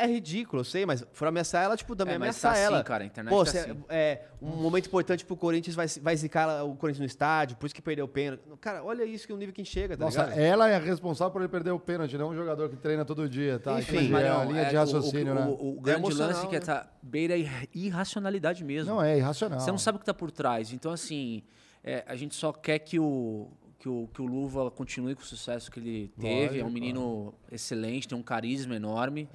É 0.00 0.06
ridículo, 0.06 0.60
eu 0.60 0.64
sei, 0.64 0.86
mas 0.86 1.04
foram 1.12 1.30
ameaçar 1.30 1.64
ela, 1.64 1.76
tipo, 1.76 1.96
também 1.96 2.14
É, 2.14 2.18
mas 2.18 2.26
ameaçar 2.44 2.52
tá 2.54 2.58
ela. 2.60 2.76
assim, 2.76 2.84
cara, 2.86 3.02
a 3.02 3.06
internet 3.08 3.32
Pô, 3.34 3.44
tá 3.44 3.50
cê- 3.50 3.58
assim. 3.58 3.84
é 3.88 4.22
um 4.40 4.46
momento 4.50 4.86
importante 4.86 5.24
pro 5.26 5.36
Corinthians, 5.36 5.74
vai, 5.74 5.88
vai 5.88 6.16
zicar 6.16 6.62
o 6.64 6.76
Corinthians 6.76 7.00
no 7.00 7.06
estádio, 7.06 7.56
por 7.56 7.66
isso 7.66 7.74
que 7.74 7.82
perdeu 7.82 8.04
o 8.04 8.08
pênalti. 8.08 8.40
Cara, 8.60 8.84
olha 8.84 9.02
isso 9.04 9.26
que 9.26 9.32
é 9.32 9.34
o 9.34 9.38
nível 9.38 9.52
que 9.52 9.60
a 9.60 9.64
gente 9.64 9.72
chega, 9.74 9.96
tá 9.96 10.04
nossa, 10.04 10.22
ligado? 10.26 10.38
ela 10.38 10.68
é 10.68 10.76
a 10.76 10.78
responsável 10.78 11.32
por 11.32 11.40
ele 11.42 11.48
perder 11.48 11.72
o 11.72 11.80
pênalti, 11.80 12.16
não 12.16 12.28
um 12.28 12.34
jogador 12.36 12.68
que 12.68 12.76
treina 12.76 13.04
todo 13.04 13.28
dia, 13.28 13.58
tá? 13.58 13.76
Enfim, 13.80 13.96
Entendi, 13.96 14.12
mas 14.12 14.22
é 14.24 14.28
a 14.28 14.34
Marião, 14.34 14.52
linha 14.52 14.62
é, 14.62 14.68
de 14.70 14.76
o- 14.76 14.78
raciocínio, 14.78 15.32
o, 15.32 15.34
né? 15.34 15.46
O, 15.58 15.68
o 15.78 15.80
grande 15.80 15.98
emocional, 16.02 16.28
lance 16.32 16.46
que 16.46 16.54
é 16.54 16.60
tá, 16.60 16.86
beira 17.02 17.34
irracionalidade 17.74 18.62
mesmo. 18.62 18.94
Não, 18.94 19.02
é 19.02 19.16
irracional. 19.18 19.58
Você 19.58 19.70
não 19.72 19.78
sabe 19.78 19.96
o 19.96 19.98
que 19.98 20.02
está 20.04 20.14
por 20.14 20.30
trás. 20.30 20.72
Então, 20.72 20.92
assim, 20.92 21.42
é, 21.82 22.04
a 22.06 22.14
gente 22.14 22.34
só 22.36 22.52
quer 22.52 22.78
que 22.78 23.00
o, 23.00 23.48
que, 23.78 23.88
o, 23.88 24.08
que 24.12 24.20
o 24.20 24.26
Luva 24.26 24.70
continue 24.70 25.14
com 25.14 25.22
o 25.22 25.24
sucesso 25.24 25.70
que 25.70 25.78
ele 25.78 26.12
teve. 26.20 26.58
é 26.60 26.64
um 26.64 26.70
menino 26.70 27.34
excelente, 27.50 28.08
tem 28.08 28.18
um 28.18 28.22
carisma 28.22 28.74
enorme. 28.76 29.28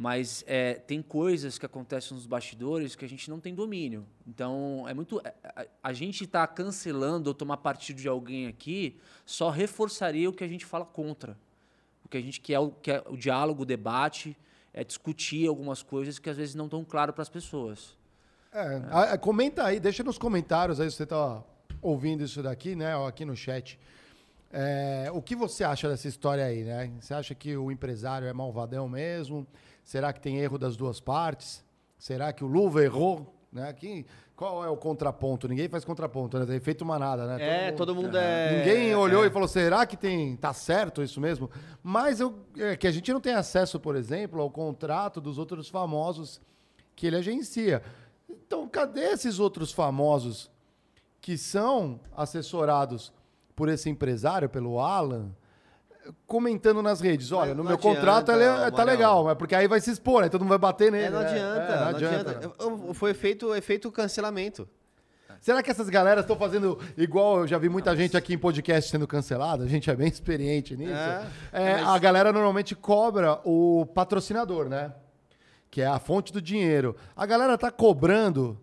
Mas 0.00 0.44
é, 0.46 0.74
tem 0.74 1.02
coisas 1.02 1.58
que 1.58 1.66
acontecem 1.66 2.14
nos 2.16 2.24
bastidores 2.24 2.94
que 2.94 3.04
a 3.04 3.08
gente 3.08 3.28
não 3.28 3.40
tem 3.40 3.52
domínio. 3.52 4.06
Então, 4.26 4.86
é 4.88 4.94
muito. 4.94 5.20
A, 5.20 5.62
a- 5.62 5.66
a 5.82 5.92
gente 5.92 6.24
tá 6.24 6.46
cancelando 6.46 7.30
ou 7.30 7.34
tomar 7.34 7.56
partido 7.56 8.00
de 8.00 8.06
alguém 8.06 8.46
aqui 8.46 8.96
só 9.26 9.50
reforçaria 9.50 10.28
o 10.30 10.32
que 10.32 10.44
a 10.44 10.48
gente 10.48 10.64
fala 10.64 10.84
contra. 10.84 11.36
O 12.04 12.08
que 12.08 12.16
a 12.16 12.20
gente 12.20 12.40
quer, 12.40 12.60
o- 12.60 12.70
que 12.70 12.92
é 12.92 13.02
o 13.08 13.16
diálogo, 13.16 13.62
o 13.62 13.66
debate, 13.66 14.36
é 14.72 14.84
discutir 14.84 15.48
algumas 15.48 15.82
coisas 15.82 16.16
que 16.20 16.30
às 16.30 16.36
vezes 16.36 16.54
não 16.54 16.66
estão 16.66 16.84
claras 16.84 17.12
para 17.12 17.22
as 17.22 17.28
pessoas. 17.28 17.96
É, 18.52 18.60
a- 18.92 19.12
a- 19.14 19.18
comenta 19.18 19.64
aí, 19.64 19.80
deixa 19.80 20.04
nos 20.04 20.16
comentários 20.16 20.78
aí 20.78 20.88
se 20.88 20.96
você 20.96 21.06
tá 21.06 21.42
ouvindo 21.80 22.24
isso 22.24 22.42
daqui, 22.42 22.74
né? 22.74 22.94
Aqui 23.06 23.24
no 23.24 23.36
chat. 23.36 23.78
É, 24.50 25.10
o 25.12 25.20
que 25.20 25.36
você 25.36 25.62
acha 25.62 25.88
dessa 25.88 26.08
história 26.08 26.44
aí, 26.44 26.64
né? 26.64 26.90
Você 27.00 27.12
acha 27.12 27.34
que 27.34 27.56
o 27.56 27.70
empresário 27.70 28.26
é 28.26 28.32
malvadão 28.32 28.88
mesmo? 28.88 29.46
Será 29.84 30.12
que 30.12 30.20
tem 30.20 30.38
erro 30.38 30.58
das 30.58 30.76
duas 30.76 31.00
partes? 31.00 31.64
Será 31.98 32.32
que 32.32 32.44
o 32.44 32.46
Luva 32.46 32.82
errou? 32.82 33.34
Né? 33.52 33.72
Quem, 33.72 34.06
qual 34.36 34.64
é 34.64 34.68
o 34.68 34.76
contraponto? 34.76 35.48
Ninguém 35.48 35.68
faz 35.68 35.84
contraponto, 35.84 36.38
né? 36.38 36.46
Tem 36.46 36.60
feito 36.60 36.84
manada, 36.84 37.26
né? 37.26 37.68
É, 37.68 37.72
todo 37.72 37.94
mundo 37.94 38.16
é. 38.16 38.58
Ninguém 38.58 38.94
olhou 38.94 39.24
é. 39.24 39.26
e 39.26 39.30
falou, 39.30 39.48
será 39.48 39.84
que 39.86 39.96
tem, 39.96 40.36
tá 40.36 40.52
certo 40.52 41.02
isso 41.02 41.20
mesmo? 41.20 41.50
Mas 41.82 42.20
eu, 42.20 42.38
é 42.56 42.76
que 42.76 42.86
a 42.86 42.90
gente 42.90 43.12
não 43.12 43.20
tem 43.20 43.34
acesso, 43.34 43.80
por 43.80 43.96
exemplo, 43.96 44.40
ao 44.40 44.50
contrato 44.50 45.20
dos 45.20 45.38
outros 45.38 45.68
famosos 45.68 46.40
que 46.94 47.06
ele 47.06 47.16
agencia. 47.16 47.82
Então, 48.28 48.68
cadê 48.68 49.12
esses 49.12 49.38
outros 49.38 49.72
famosos 49.72 50.50
que 51.28 51.36
são 51.36 52.00
assessorados 52.16 53.12
por 53.54 53.68
esse 53.68 53.90
empresário, 53.90 54.48
pelo 54.48 54.80
Alan, 54.80 55.28
comentando 56.26 56.82
nas 56.82 57.02
redes? 57.02 57.32
Olha, 57.32 57.50
no 57.50 57.58
não 57.62 57.64
meu 57.64 57.74
adianta, 57.74 57.96
contrato 57.96 58.32
ele 58.32 58.44
é- 58.44 58.70
tá 58.70 58.78
Manel. 58.78 58.86
legal, 58.86 59.24
mas 59.24 59.36
porque 59.36 59.54
aí 59.54 59.68
vai 59.68 59.78
se 59.78 59.90
expor, 59.90 60.22
aí 60.24 60.30
todo 60.30 60.40
mundo 60.40 60.48
vai 60.48 60.58
bater 60.58 60.90
nele. 60.90 61.04
É, 61.04 61.10
não 61.10 61.20
né? 61.20 61.26
adianta, 61.28 61.60
É, 61.72 61.80
não 61.80 61.88
adianta. 61.88 62.52
Eu- 62.58 62.94
Foi 62.94 63.12
feito, 63.12 63.52
é 63.52 63.60
feito 63.60 63.92
cancelamento. 63.92 64.66
Será 65.38 65.62
que 65.62 65.70
essas 65.70 65.90
galeras 65.90 66.24
estão 66.24 66.34
fazendo 66.34 66.78
igual 66.96 67.40
eu 67.40 67.46
já 67.46 67.58
vi 67.58 67.68
muita 67.68 67.94
gente 67.94 68.16
aqui 68.16 68.32
em 68.32 68.38
podcast 68.38 68.90
sendo 68.90 69.06
cancelada? 69.06 69.64
A 69.64 69.68
gente 69.68 69.90
é 69.90 69.94
bem 69.94 70.08
experiente 70.08 70.78
nisso. 70.78 70.92
É, 70.94 71.26
É, 71.52 71.74
mas- 71.74 71.88
A 71.88 71.98
galera 71.98 72.32
normalmente 72.32 72.74
cobra 72.74 73.38
o 73.44 73.84
patrocinador, 73.94 74.66
né? 74.70 74.94
Que 75.70 75.82
é 75.82 75.86
a 75.86 75.98
fonte 75.98 76.32
do 76.32 76.40
dinheiro. 76.40 76.96
A 77.14 77.26
galera 77.26 77.58
tá 77.58 77.70
cobrando 77.70 78.58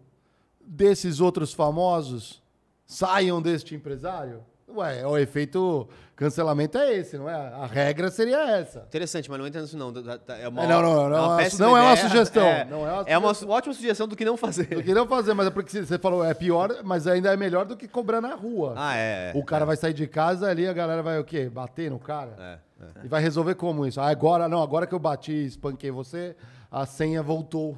desses 0.59 1.19
outros 1.19 1.53
famosos 1.53 2.43
saiam 2.85 3.41
deste 3.41 3.75
empresário? 3.75 4.43
Ué, 4.67 5.05
o 5.05 5.15
efeito 5.17 5.87
cancelamento 6.15 6.77
é 6.77 6.97
esse, 6.97 7.17
não 7.17 7.29
é? 7.29 7.33
A 7.35 7.65
regra 7.67 8.09
seria 8.09 8.57
essa. 8.57 8.79
Interessante, 8.79 9.29
mas 9.29 9.39
não 9.39 9.45
entra 9.47 9.61
nisso 9.61 9.77
não. 9.77 9.93
É 10.39 10.47
uma, 10.47 10.63
É, 10.63 10.67
não, 10.67 10.81
não, 10.81 10.93
não, 10.95 11.01
é 11.01 11.05
uma- 11.05 11.37
não 11.59 11.77
é 11.77 11.81
uma 11.81 11.93
ideia. 11.93 12.09
sugestão, 12.09 12.43
É, 12.45 12.65
não 12.65 12.79
é 12.87 12.91
uma 12.93 13.03
é 13.07 13.17
uma 13.17 13.33
sugestão. 13.33 13.55
ótima 13.55 13.73
sugestão 13.75 14.07
do 14.07 14.15
que 14.15 14.25
não 14.25 14.35
fazer. 14.35 14.67
Eu 14.71 14.83
queria 14.83 15.05
fazer, 15.05 15.33
mas 15.35 15.47
é 15.47 15.49
porque 15.51 15.85
você 15.85 15.99
falou, 15.99 16.25
é 16.25 16.33
pior, 16.33 16.77
mas 16.83 17.05
ainda 17.05 17.31
é 17.31 17.37
melhor 17.37 17.65
do 17.65 17.77
que 17.77 17.87
cobrar 17.87 18.19
na 18.19 18.33
rua. 18.33 18.73
Ah, 18.75 18.95
é. 18.97 19.31
O 19.35 19.45
cara 19.45 19.65
vai 19.65 19.77
sair 19.77 19.93
de 19.93 20.07
casa 20.07 20.47
ali, 20.49 20.67
a 20.67 20.73
galera 20.73 21.03
vai 21.03 21.19
o 21.19 21.23
quê? 21.23 21.47
Bater 21.47 21.91
no 21.91 21.99
cara? 21.99 22.33
É, 22.39 22.83
é. 23.01 23.05
E 23.05 23.07
vai 23.07 23.21
resolver 23.21 23.53
como 23.55 23.85
isso? 23.85 24.01
Ah, 24.01 24.09
agora, 24.09 24.49
não, 24.49 24.61
agora 24.63 24.87
que 24.87 24.95
eu 24.95 24.99
bati 24.99 25.31
e 25.31 25.45
espanquei 25.45 25.91
você, 25.91 26.35
a 26.71 26.85
senha 26.87 27.21
voltou 27.21 27.77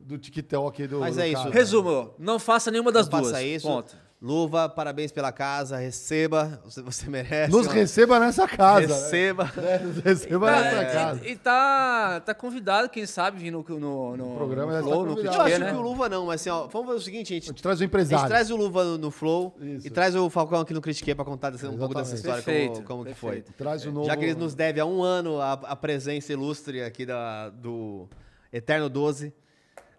do 0.00 0.18
TikTok 0.18 0.86
do. 0.88 0.98
Mas 0.98 1.14
do 1.14 1.22
é 1.22 1.28
isso. 1.28 1.42
cara. 1.44 1.54
Resumo, 1.54 2.12
não 2.18 2.38
faça 2.40 2.70
nenhuma 2.72 2.90
das 2.92 3.08
Não 3.08 3.20
duas. 3.20 3.32
faça 3.32 3.42
isso. 3.44 3.66
Ponto. 3.66 3.96
Luva, 4.20 4.68
parabéns 4.68 5.12
pela 5.12 5.30
casa, 5.30 5.76
receba, 5.76 6.60
você, 6.64 6.82
você 6.82 7.08
merece. 7.08 7.52
Nos 7.52 7.66
uma- 7.68 7.72
receba 7.72 8.18
nessa 8.18 8.48
casa. 8.48 8.80
Receba. 8.92 9.44
Né? 9.56 9.78
Nos 9.78 9.98
receba 9.98 10.46
Tá, 10.48 10.60
nessa 10.60 10.82
e- 10.82 10.92
casa. 10.92 11.28
E, 11.28 11.36
tá, 11.36 12.20
tá 12.26 12.34
convidado, 12.34 12.88
quem 12.88 13.06
sabe, 13.06 13.38
vir 13.38 13.52
no, 13.52 13.64
no, 13.68 14.16
no, 14.16 14.34
programa 14.34 14.76
no 14.80 14.82
Flow, 14.82 15.02
tá 15.04 15.08
no 15.10 15.14
convidado. 15.14 15.36
Eu 15.36 15.42
acho 15.42 15.58
né? 15.60 15.70
que 15.70 15.76
o 15.76 15.80
Luva 15.80 16.08
não, 16.08 16.26
mas 16.26 16.40
assim, 16.40 16.50
ó, 16.50 16.66
vamos 16.66 16.88
fazer 16.88 16.98
o 16.98 17.02
seguinte, 17.04 17.32
a 17.32 17.36
A 17.36 17.38
gente, 17.38 17.46
gente 17.46 17.62
traz 17.62 17.78
o 17.78 17.78
a 17.78 17.84
gente 17.84 17.88
empresário. 17.90 18.26
traz 18.28 18.50
o 18.50 18.56
Luva 18.56 18.82
no, 18.84 18.98
no 18.98 19.10
Flow 19.12 19.54
Isso. 19.60 19.86
e 19.86 19.90
traz 19.90 20.16
o 20.16 20.28
Falcão 20.28 20.60
aqui 20.62 20.74
no 20.74 20.80
Critique 20.80 21.14
pra 21.14 21.24
contar 21.24 21.50
desse- 21.50 21.66
um 21.68 21.78
pouco 21.78 21.94
dessa 21.94 22.16
história, 22.16 22.42
como, 22.42 22.56
Perfeito, 22.56 22.82
como 22.82 23.04
que 23.04 23.14
foi. 23.14 23.42
Traz 23.56 23.86
o 23.86 23.92
novo. 23.92 24.06
Já 24.06 24.16
que 24.16 24.24
ele 24.24 24.34
nos 24.34 24.52
deve 24.52 24.80
há 24.80 24.84
um 24.84 25.00
ano 25.00 25.40
a, 25.40 25.52
a 25.52 25.76
presença 25.76 26.32
ilustre 26.32 26.82
aqui 26.82 27.06
da, 27.06 27.50
do 27.50 28.08
Eterno 28.52 28.88
12, 28.88 29.32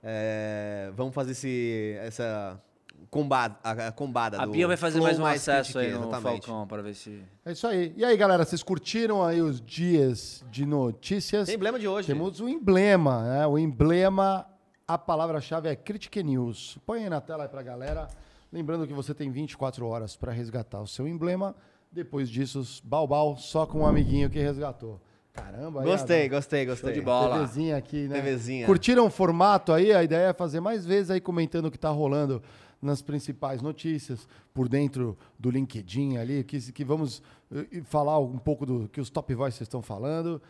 é, 0.03 0.91
vamos 0.93 1.13
fazer 1.15 1.31
esse, 1.31 1.97
essa 2.01 2.61
combada, 3.09 3.57
a, 3.63 3.87
a 3.87 3.91
combada 3.91 4.41
A 4.41 4.45
do 4.45 4.51
Bia 4.51 4.67
vai 4.67 4.77
fazer 4.77 5.01
mais 5.01 5.19
um 5.19 5.25
acesso 5.25 5.79
aí 5.79 5.91
no 5.91 6.07
exatamente. 6.07 6.45
Falcão 6.45 6.67
para 6.67 6.81
ver 6.81 6.93
se... 6.93 7.21
É 7.45 7.51
isso 7.51 7.67
aí. 7.67 7.93
E 7.97 8.05
aí, 8.05 8.15
galera, 8.15 8.45
vocês 8.45 8.61
curtiram 8.61 9.23
aí 9.23 9.41
os 9.41 9.59
dias 9.61 10.43
de 10.51 10.65
notícias? 10.65 11.47
Tem 11.47 11.55
emblema 11.55 11.79
de 11.79 11.87
hoje. 11.87 12.07
Temos 12.07 12.39
o 12.39 12.47
emblema, 12.47 13.23
né? 13.23 13.47
O 13.47 13.57
emblema 13.57 14.45
A 14.87 14.97
palavra-chave 14.97 15.69
é 15.69 15.75
Critique 15.75 16.23
News. 16.23 16.77
Põe 16.85 17.03
aí 17.03 17.09
na 17.09 17.21
tela 17.21 17.43
aí 17.43 17.49
pra 17.49 17.63
galera. 17.63 18.07
Lembrando 18.51 18.87
que 18.87 18.93
você 18.93 19.13
tem 19.13 19.31
24 19.31 19.85
horas 19.85 20.15
para 20.15 20.31
resgatar 20.31 20.81
o 20.81 20.87
seu 20.87 21.07
emblema. 21.07 21.55
Depois 21.91 22.29
disso, 22.29 22.63
balbal, 22.83 23.37
só 23.37 23.65
com 23.65 23.79
um 23.79 23.85
amiguinho 23.85 24.29
que 24.29 24.39
resgatou. 24.39 24.99
Caramba, 25.33 25.81
aí, 25.81 25.85
Gostei, 25.87 26.25
Adam. 26.25 26.37
gostei, 26.37 26.65
gostei. 26.65 26.93
de 26.93 27.01
bola. 27.01 27.39
TVzinha 27.39 27.77
aqui, 27.77 28.07
né? 28.07 28.21
TVzinha. 28.21 28.65
Curtiram 28.65 29.05
o 29.05 29.09
formato 29.09 29.71
aí? 29.71 29.93
A 29.93 30.03
ideia 30.03 30.27
é 30.29 30.33
fazer 30.33 30.59
mais 30.59 30.85
vezes 30.85 31.09
aí 31.11 31.21
comentando 31.21 31.65
o 31.65 31.71
que 31.71 31.77
tá 31.77 31.89
rolando 31.89 32.41
nas 32.81 33.01
principais 33.01 33.61
notícias, 33.61 34.27
por 34.53 34.67
dentro 34.69 35.17
do 35.37 35.49
LinkedIn 35.51 36.17
ali, 36.17 36.43
que, 36.43 36.71
que 36.71 36.83
vamos 36.85 37.21
eh, 37.53 37.81
falar 37.83 38.19
um 38.19 38.37
pouco 38.37 38.65
do 38.65 38.87
que 38.87 39.01
os 39.01 39.09
top 39.09 39.33
voices 39.35 39.61
estão 39.61 39.81
falando, 39.81 40.41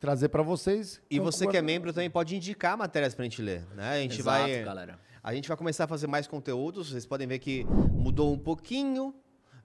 trazer 0.00 0.28
para 0.28 0.42
vocês. 0.42 1.00
E 1.10 1.18
Com- 1.18 1.24
você 1.24 1.46
que 1.46 1.56
é 1.56 1.62
membro 1.62 1.92
também 1.92 2.10
pode 2.10 2.34
indicar 2.34 2.76
matérias 2.76 3.14
pra 3.14 3.24
gente 3.24 3.40
ler, 3.40 3.64
né? 3.74 3.92
A 3.92 4.00
gente 4.00 4.20
Exato, 4.20 4.42
vai 4.42 4.62
galera. 4.64 4.98
A 5.22 5.34
gente 5.34 5.48
vai 5.48 5.56
começar 5.56 5.84
a 5.84 5.88
fazer 5.88 6.06
mais 6.06 6.26
conteúdos, 6.26 6.90
vocês 6.90 7.06
podem 7.06 7.26
ver 7.26 7.38
que 7.40 7.64
mudou 7.92 8.32
um 8.32 8.38
pouquinho 8.38 9.14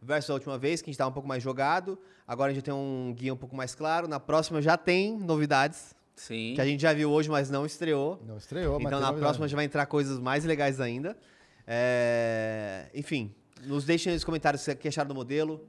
versus 0.01 0.29
a 0.31 0.33
última 0.33 0.57
vez, 0.57 0.81
que 0.81 0.85
a 0.85 0.89
gente 0.89 0.95
estava 0.95 1.09
um 1.11 1.13
pouco 1.13 1.27
mais 1.27 1.43
jogado. 1.43 1.99
Agora 2.27 2.51
a 2.51 2.53
gente 2.53 2.63
tem 2.63 2.73
um 2.73 3.13
guia 3.15 3.33
um 3.33 3.37
pouco 3.37 3.55
mais 3.55 3.75
claro. 3.75 4.07
Na 4.07 4.19
próxima 4.19 4.61
já 4.61 4.75
tem 4.75 5.15
novidades, 5.17 5.93
Sim. 6.15 6.53
que 6.55 6.61
a 6.61 6.65
gente 6.65 6.81
já 6.81 6.93
viu 6.93 7.11
hoje, 7.11 7.29
mas 7.29 7.49
não 7.51 7.65
estreou. 7.65 8.19
Não 8.25 8.37
estreou, 8.37 8.79
mas 8.79 8.87
Então 8.87 8.99
na 8.99 9.13
próxima 9.13 9.47
já 9.47 9.55
vai 9.55 9.65
entrar 9.65 9.85
coisas 9.85 10.17
mais 10.17 10.43
legais 10.45 10.79
ainda. 10.79 11.15
É, 11.65 12.89
Enfim, 12.93 13.33
nos 13.63 13.85
deixem 13.85 14.13
nos 14.13 14.23
comentários 14.23 14.65
o 14.67 14.75
que 14.75 14.87
acharam 14.87 15.09
do 15.09 15.15
modelo. 15.15 15.67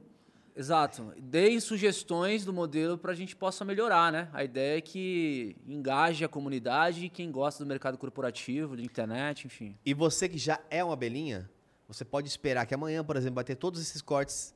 Exato. 0.55 1.13
Deem 1.17 1.59
sugestões 1.59 2.45
do 2.45 2.53
modelo 2.53 2.97
para 2.97 3.11
a 3.11 3.15
gente 3.15 3.35
possa 3.35 3.65
melhorar, 3.65 4.11
né? 4.11 4.29
A 4.33 4.43
ideia 4.43 4.77
é 4.77 4.81
que 4.81 5.55
engaje 5.65 6.23
a 6.23 6.27
comunidade 6.29 7.05
e 7.05 7.09
quem 7.09 7.31
gosta 7.31 7.63
do 7.63 7.67
mercado 7.67 7.97
corporativo, 7.97 8.77
de 8.77 8.83
internet, 8.83 9.45
enfim. 9.47 9.75
E 9.83 9.93
você 9.93 10.29
que 10.29 10.37
já 10.37 10.59
é 10.69 10.83
uma 10.83 10.93
abelhinha, 10.93 11.49
você 11.87 12.05
pode 12.05 12.27
esperar 12.27 12.65
que 12.65 12.73
amanhã, 12.73 13.03
por 13.03 13.15
exemplo, 13.15 13.35
vai 13.35 13.43
ter 13.43 13.55
todos 13.55 13.81
esses 13.81 14.01
cortes 14.01 14.53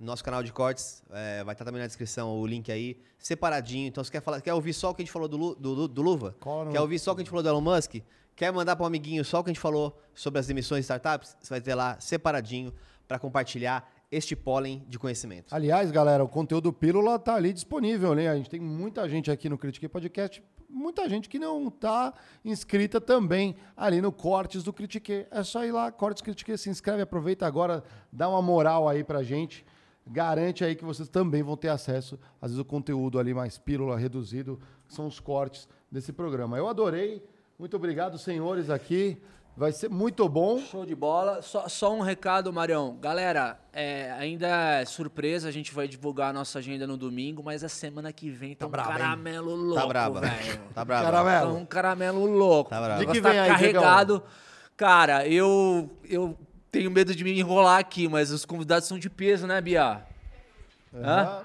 nosso 0.00 0.24
canal 0.24 0.42
de 0.42 0.52
cortes. 0.52 1.02
é, 1.12 1.44
vai 1.44 1.54
estar 1.54 1.64
também 1.64 1.80
na 1.80 1.86
descrição 1.86 2.38
o 2.40 2.46
link 2.46 2.70
aí, 2.72 2.96
separadinho. 3.18 3.86
Então, 3.88 4.02
você 4.02 4.10
quer, 4.10 4.22
falar, 4.22 4.40
quer 4.40 4.54
ouvir 4.54 4.72
só 4.72 4.90
o 4.90 4.94
que 4.94 5.02
a 5.02 5.04
gente 5.04 5.12
falou 5.12 5.28
do, 5.28 5.36
Lu- 5.36 5.54
do, 5.54 5.86
do 5.88 6.02
Luva? 6.02 6.34
Quer 6.72 6.80
ouvir 6.80 6.98
só 6.98 7.12
o 7.12 7.14
que 7.14 7.20
a 7.20 7.24
gente 7.24 7.30
falou 7.30 7.42
do 7.42 7.48
Elon 7.48 7.60
Musk? 7.60 7.96
Quer 8.34 8.50
mandar 8.52 8.74
para 8.76 8.84
um 8.84 8.86
amiguinho 8.86 9.22
só 9.24 9.40
o 9.40 9.44
que 9.44 9.50
a 9.50 9.52
gente 9.52 9.60
falou 9.60 9.98
sobre 10.14 10.40
as 10.40 10.48
emissões 10.48 10.80
de 10.80 10.84
startups? 10.84 11.36
Você 11.40 11.50
vai 11.50 11.60
ter 11.60 11.74
lá 11.74 12.00
separadinho 12.00 12.72
para 13.06 13.18
compartilhar 13.18 13.92
este 14.10 14.34
pólen 14.34 14.84
de 14.88 14.98
conhecimento. 14.98 15.54
Aliás, 15.54 15.90
galera, 15.90 16.24
o 16.24 16.28
conteúdo 16.28 16.72
Pílula 16.72 17.18
tá 17.18 17.34
ali 17.34 17.52
disponível, 17.52 18.14
né? 18.14 18.28
A 18.28 18.36
gente 18.36 18.48
tem 18.50 18.58
muita 18.58 19.08
gente 19.08 19.30
aqui 19.30 19.48
no 19.48 19.58
Critique 19.58 19.86
Podcast, 19.88 20.42
muita 20.68 21.08
gente 21.08 21.28
que 21.28 21.38
não 21.38 21.70
tá 21.70 22.14
inscrita 22.44 23.00
também 23.00 23.54
ali 23.76 24.00
no 24.00 24.10
Cortes 24.10 24.62
do 24.64 24.72
Critique. 24.72 25.26
É 25.30 25.42
só 25.44 25.64
ir 25.64 25.70
lá, 25.72 25.92
Cortes 25.92 26.22
Critique, 26.22 26.56
se 26.56 26.70
inscreve, 26.70 27.02
aproveita 27.02 27.46
agora, 27.46 27.84
dá 28.10 28.28
uma 28.28 28.40
moral 28.42 28.88
aí 28.88 29.04
pra 29.04 29.22
gente. 29.22 29.64
Garante 30.12 30.64
aí 30.64 30.74
que 30.74 30.84
vocês 30.84 31.08
também 31.08 31.40
vão 31.42 31.56
ter 31.56 31.68
acesso, 31.68 32.18
às 32.42 32.50
vezes, 32.50 32.58
o 32.60 32.64
conteúdo 32.64 33.18
ali 33.18 33.32
mais 33.32 33.56
pílula, 33.58 33.96
reduzido, 33.96 34.58
que 34.88 34.92
são 34.94 35.06
os 35.06 35.20
cortes 35.20 35.68
desse 35.90 36.12
programa. 36.12 36.56
Eu 36.58 36.68
adorei. 36.68 37.24
Muito 37.56 37.76
obrigado, 37.76 38.18
senhores, 38.18 38.70
aqui. 38.70 39.20
Vai 39.56 39.72
ser 39.72 39.90
muito 39.90 40.28
bom. 40.28 40.58
Show 40.58 40.86
de 40.86 40.94
bola. 40.94 41.42
Só, 41.42 41.68
só 41.68 41.94
um 41.94 42.00
recado, 42.00 42.52
Marião. 42.52 42.96
Galera, 43.00 43.58
é, 43.72 44.10
ainda 44.12 44.46
é 44.48 44.84
surpresa, 44.84 45.48
a 45.48 45.50
gente 45.52 45.72
vai 45.74 45.86
divulgar 45.86 46.30
a 46.30 46.32
nossa 46.32 46.58
agenda 46.60 46.86
no 46.86 46.96
domingo, 46.96 47.42
mas 47.44 47.62
a 47.62 47.68
semana 47.68 48.12
que 48.12 48.30
vem 48.30 48.54
tá, 48.54 48.66
um 48.66 48.70
brava, 48.70 48.92
hein? 48.92 48.98
caramelo 48.98 49.54
louco, 49.54 49.74
Tá 49.82 49.86
braba. 49.86 50.20
velho. 50.20 50.60
Tá 50.74 50.84
braba. 50.84 51.04
Caramelo. 51.04 51.52
Tá 51.52 51.58
um 51.60 51.64
caramelo 51.66 52.24
louco. 52.26 52.70
Tá 52.70 52.80
bravo. 52.80 53.02
O 53.02 53.06
De 53.06 53.12
que 53.12 53.20
negócio 53.20 53.22
tá 53.22 53.30
vem 53.30 53.40
aí, 53.40 53.48
carregado. 53.50 54.22
Cara, 54.76 55.28
eu, 55.28 55.90
eu 56.08 56.36
tenho 56.70 56.90
medo 56.90 57.14
de 57.14 57.24
me 57.24 57.38
enrolar 57.38 57.78
aqui, 57.78 58.08
mas 58.08 58.30
os 58.30 58.44
convidados 58.44 58.86
são 58.88 58.98
de 58.98 59.08
peso, 59.10 59.46
né, 59.46 59.60
Bia? 59.60 60.02
Hã? 60.94 61.02
Aham. 61.04 61.44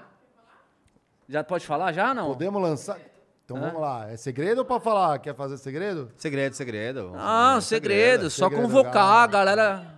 Já 1.28 1.42
pode 1.42 1.66
falar 1.66 1.92
já 1.92 2.14
não? 2.14 2.28
Podemos 2.28 2.62
lançar. 2.62 2.98
Então 3.44 3.58
vamos 3.60 3.80
lá. 3.80 4.08
É 4.10 4.16
segredo 4.16 4.58
ou 4.58 4.64
pra 4.64 4.78
falar? 4.80 5.18
Quer 5.18 5.34
fazer 5.34 5.56
segredo? 5.58 6.10
Segredo, 6.16 6.54
segredo. 6.54 7.12
Ah, 7.16 7.58
segredo. 7.60 8.28
Só 8.30 8.48
segredo, 8.48 8.62
convocar 8.62 9.24
a 9.24 9.26
galera. 9.26 9.94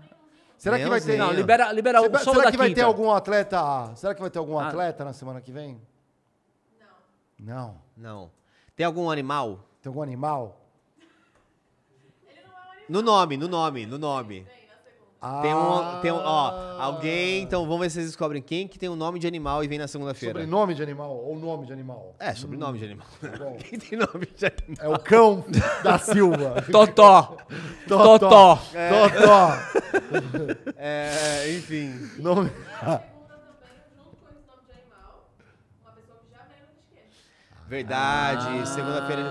Será 0.56 0.78
que 0.78 0.86
vai 0.86 1.00
ter. 1.00 1.16
Não, 1.18 1.32
libera, 1.32 1.70
libera 1.72 2.00
o 2.00 2.04
Será- 2.04 2.18
solo 2.20 2.36
será 2.36 2.44
da 2.46 2.50
que 2.50 2.56
vai 2.58 2.68
quinta. 2.68 2.80
ter 2.80 2.84
algum 2.86 3.10
atleta? 3.12 3.94
Será 3.94 4.14
que 4.14 4.20
vai 4.20 4.28
ter 4.30 4.38
algum 4.38 4.58
Ah. 4.58 4.68
atleta 4.68 5.04
na 5.04 5.12
semana 5.12 5.40
que 5.40 5.52
vem? 5.52 5.80
Não. 7.38 7.54
Não. 7.56 7.80
Não. 7.96 8.30
Tem 8.74 8.84
algum 8.84 9.10
animal? 9.10 9.60
Tem 9.82 9.88
algum 9.90 10.02
animal? 10.02 10.60
No 12.88 13.02
nome, 13.02 13.36
no 13.36 13.48
nome, 13.48 13.84
no 13.86 13.98
nome. 13.98 14.46
Ah, 15.20 15.40
Tem 15.42 15.52
um, 15.52 16.00
tem 16.00 16.12
um, 16.12 16.16
ó, 16.16 16.80
alguém, 16.80 17.42
então 17.42 17.64
vamos 17.64 17.80
ver 17.80 17.90
se 17.90 17.94
vocês 17.94 18.06
descobrem 18.06 18.40
quem 18.40 18.68
que 18.68 18.78
tem 18.78 18.88
um 18.88 18.94
nome 18.94 19.18
de 19.18 19.26
animal 19.26 19.64
e 19.64 19.68
vem 19.68 19.76
na 19.76 19.88
segunda-feira. 19.88 20.34
Sobrenome 20.38 20.74
de 20.76 20.82
animal 20.82 21.10
ou 21.16 21.36
nome 21.36 21.66
de 21.66 21.72
animal? 21.72 22.14
É, 22.20 22.32
sobrenome 22.36 22.78
de 22.78 22.84
animal. 22.84 23.06
bom. 23.36 23.56
Quem 23.68 23.80
tem 23.80 23.98
nome 23.98 24.26
de 24.36 24.46
animal? 24.46 24.76
É 24.78 24.88
o 24.88 24.98
cão 25.00 25.44
da 25.82 25.98
Silva. 25.98 26.62
Totó. 26.70 27.36
Totó. 27.88 28.56
Totó. 28.56 29.52
É, 30.76 31.52
enfim. 31.56 31.92
Nome... 32.18 32.50
junto 32.50 34.16
com 34.22 34.28
esse 34.30 34.46
nome 34.46 34.62
de 34.66 34.72
animal, 34.72 35.26
uma 35.82 35.92
pessoa 35.94 36.18
que 36.24 36.30
já 36.30 36.44
veio 36.44 36.62
no 36.68 36.94
Critique. 36.94 37.24
Verdade, 37.68 38.66
segunda-feira. 38.68 39.22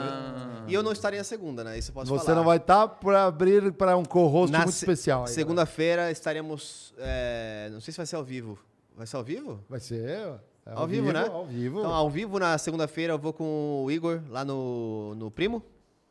E 0.67 0.73
eu 0.73 0.83
não 0.83 0.91
estaria 0.91 1.17
na 1.19 1.23
segunda, 1.23 1.63
né? 1.63 1.77
Isso 1.77 1.89
eu 1.89 1.93
posso 1.93 2.07
Você 2.11 2.25
falar. 2.25 2.37
não 2.37 2.43
vai 2.45 2.57
estar 2.57 2.87
para 2.87 3.25
abrir 3.25 3.71
para 3.71 3.97
um 3.97 4.05
co-host 4.05 4.55
muito 4.55 4.71
se- 4.71 4.85
especial. 4.85 5.25
Segunda-feira 5.25 6.11
estaremos. 6.11 6.93
é, 6.99 7.69
não 7.71 7.79
sei 7.81 7.91
se 7.93 7.97
vai 7.97 8.05
ser 8.05 8.15
ao 8.15 8.23
vivo. 8.23 8.59
Vai 8.95 9.07
ser 9.07 9.15
ao 9.17 9.23
vivo? 9.23 9.59
Vai 9.69 9.79
ser 9.79 10.03
é 10.09 10.39
Ao, 10.73 10.85
vivo, 10.85 11.11
né? 11.13 11.25
Ao 11.31 11.45
vivo. 11.45 11.79
Então, 11.79 11.93
ao 11.93 12.09
vivo 12.09 12.37
na 12.39 12.57
segunda-feira 12.57 13.13
eu 13.13 13.17
vou 13.19 13.31
com 13.33 13.83
o 13.85 13.89
Igor 13.91 14.21
lá 14.29 14.43
no, 14.45 15.15
no 15.15 15.31
Primo. 15.31 15.63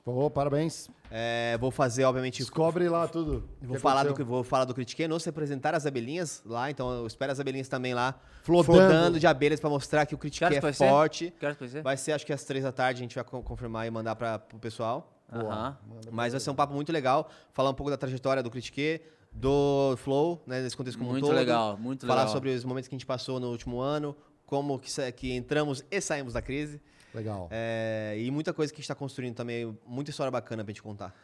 Pô, 0.06 0.30
parabéns. 0.30 0.88
É, 1.10 1.58
vou 1.58 1.72
fazer, 1.72 2.04
obviamente. 2.04 2.38
Descobre 2.38 2.88
lá 2.88 3.08
tudo. 3.08 3.42
Vou 3.60 3.74
que 3.74 3.82
falar, 3.82 4.04
do, 4.04 4.10
aconteceu. 4.10 4.24
vou 4.26 4.44
falar 4.44 4.64
do 4.64 4.72
Critique, 4.72 5.08
nos 5.08 5.24
representar 5.24 5.74
as 5.74 5.84
abelhinhas 5.84 6.42
lá, 6.46 6.70
então 6.70 6.88
eu 6.92 7.08
espero 7.08 7.32
as 7.32 7.40
abelhinhas 7.40 7.66
também 7.66 7.92
lá, 7.92 8.14
Flodando. 8.44 9.18
de 9.18 9.26
abelhas 9.26 9.58
pra 9.58 9.68
mostrar 9.68 10.06
que 10.06 10.14
o 10.14 10.18
Critique 10.18 10.44
é 10.44 10.60
forte. 10.72 11.34
Ser? 11.68 11.82
Vai 11.82 11.96
ser 11.96 12.12
acho 12.12 12.24
que 12.24 12.32
às 12.32 12.44
três 12.44 12.62
da 12.62 12.70
tarde, 12.70 13.00
a 13.00 13.02
gente 13.02 13.16
vai 13.16 13.24
co- 13.24 13.42
confirmar 13.42 13.84
e 13.84 13.90
mandar 13.90 14.14
para 14.14 14.40
o 14.54 14.60
pessoal. 14.60 15.12
Aham. 15.32 15.76
Mas 16.12 16.32
vai 16.34 16.40
ser 16.40 16.50
um 16.50 16.54
papo 16.54 16.72
muito 16.72 16.92
legal, 16.92 17.28
falar 17.52 17.70
um 17.70 17.74
pouco 17.74 17.90
da 17.90 17.96
trajetória 17.96 18.44
do 18.44 18.50
Critique, 18.50 19.00
do 19.32 19.96
Flow, 19.96 20.40
né, 20.46 20.62
nesse 20.62 20.76
contexto 20.76 20.98
como 20.98 21.10
um 21.10 21.14
Muito 21.14 21.26
todo. 21.26 21.34
legal, 21.34 21.76
muito 21.76 22.06
falar 22.06 22.20
legal. 22.20 22.32
sobre 22.32 22.50
os 22.54 22.64
momentos 22.64 22.86
que 22.86 22.94
a 22.94 22.96
gente 22.98 23.04
passou 23.06 23.40
no 23.40 23.48
último 23.50 23.80
ano, 23.80 24.16
como 24.46 24.78
que, 24.78 24.88
que 25.12 25.32
entramos 25.34 25.84
e 25.90 26.00
saímos 26.00 26.32
da 26.34 26.40
crise. 26.40 26.80
Legal. 27.16 27.48
É, 27.50 28.14
e 28.18 28.30
muita 28.30 28.52
coisa 28.52 28.70
que 28.72 28.76
a 28.76 28.78
gente 28.80 28.84
está 28.84 28.94
construindo 28.94 29.34
também, 29.34 29.76
muita 29.86 30.10
história 30.10 30.30
bacana 30.30 30.62
pra 30.62 30.70
gente 30.70 30.82
contar. 30.82 31.14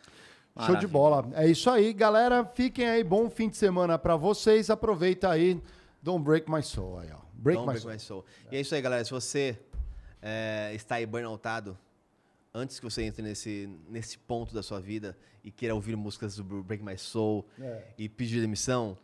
Show 0.56 0.64
de 0.66 0.72
Maravilha. 0.72 0.88
bola. 0.88 1.30
É 1.34 1.46
isso 1.46 1.70
aí, 1.70 1.92
galera. 1.92 2.44
Fiquem 2.44 2.88
aí. 2.88 3.04
Bom 3.04 3.28
fim 3.30 3.48
de 3.48 3.56
semana 3.56 3.98
pra 3.98 4.16
vocês. 4.16 4.68
Aproveita 4.70 5.30
aí. 5.30 5.60
Don't 6.02 6.24
break 6.24 6.50
my 6.50 6.62
soul. 6.62 6.98
Aí, 6.98 7.10
ó. 7.12 7.18
Break 7.34 7.58
Don't 7.58 7.66
my 7.66 7.80
break 7.80 8.00
soul. 8.02 8.22
my 8.22 8.24
soul. 8.24 8.24
E 8.50 8.56
é 8.56 8.60
isso 8.60 8.74
aí, 8.74 8.80
galera. 8.82 9.04
Se 9.04 9.10
você 9.10 9.58
é, 10.20 10.72
está 10.74 10.96
aí 10.96 11.06
burnoutado, 11.06 11.78
antes 12.54 12.78
que 12.78 12.84
você 12.84 13.02
entre 13.02 13.22
nesse, 13.22 13.68
nesse 13.88 14.18
ponto 14.18 14.54
da 14.54 14.62
sua 14.62 14.80
vida 14.80 15.16
e 15.42 15.50
queira 15.50 15.74
ouvir 15.74 15.96
músicas 15.96 16.36
do 16.36 16.62
Break 16.62 16.84
My 16.84 16.98
Soul 16.98 17.46
É. 17.60 17.82
e 17.96 18.08
pedir 18.08 18.40
demissão, 18.40 18.96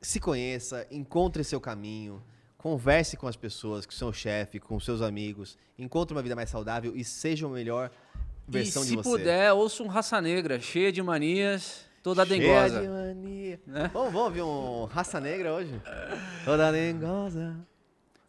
se 0.00 0.18
conheça, 0.20 0.86
encontre 0.90 1.42
seu 1.44 1.60
caminho, 1.60 2.22
converse 2.62 3.16
com 3.16 3.26
as 3.26 3.36
pessoas, 3.36 3.84
com 3.84 3.92
seu 3.92 4.12
chefe, 4.12 4.60
com 4.60 4.78
seus 4.78 5.02
amigos, 5.02 5.58
encontre 5.78 6.14
uma 6.16 6.22
vida 6.22 6.36
mais 6.36 6.48
saudável 6.48 6.92
e 6.94 7.02
seja 7.04 7.46
a 7.46 7.50
melhor 7.50 7.90
versão 8.46 8.82
e 8.82 8.84
de 8.86 8.90
se 8.90 8.96
você. 8.96 9.08
puder, 9.10 9.52
ouça 9.52 9.82
um 9.82 9.88
Raça 9.88 10.20
Negra, 10.20 10.60
cheia 10.60 10.92
de 10.92 11.02
manias, 11.02 11.84
toda 12.02 12.24
Cheia 12.24 12.40
dengosa. 12.40 12.80
de 12.80 12.88
mania. 12.88 13.60
Né? 13.66 13.90
Vamos, 13.92 14.12
vamos 14.12 14.26
ouvir 14.28 14.42
um 14.42 14.84
Raça 14.84 15.20
Negra 15.20 15.52
hoje? 15.54 15.74
Toda 16.44 16.70
dengosa. 16.72 17.56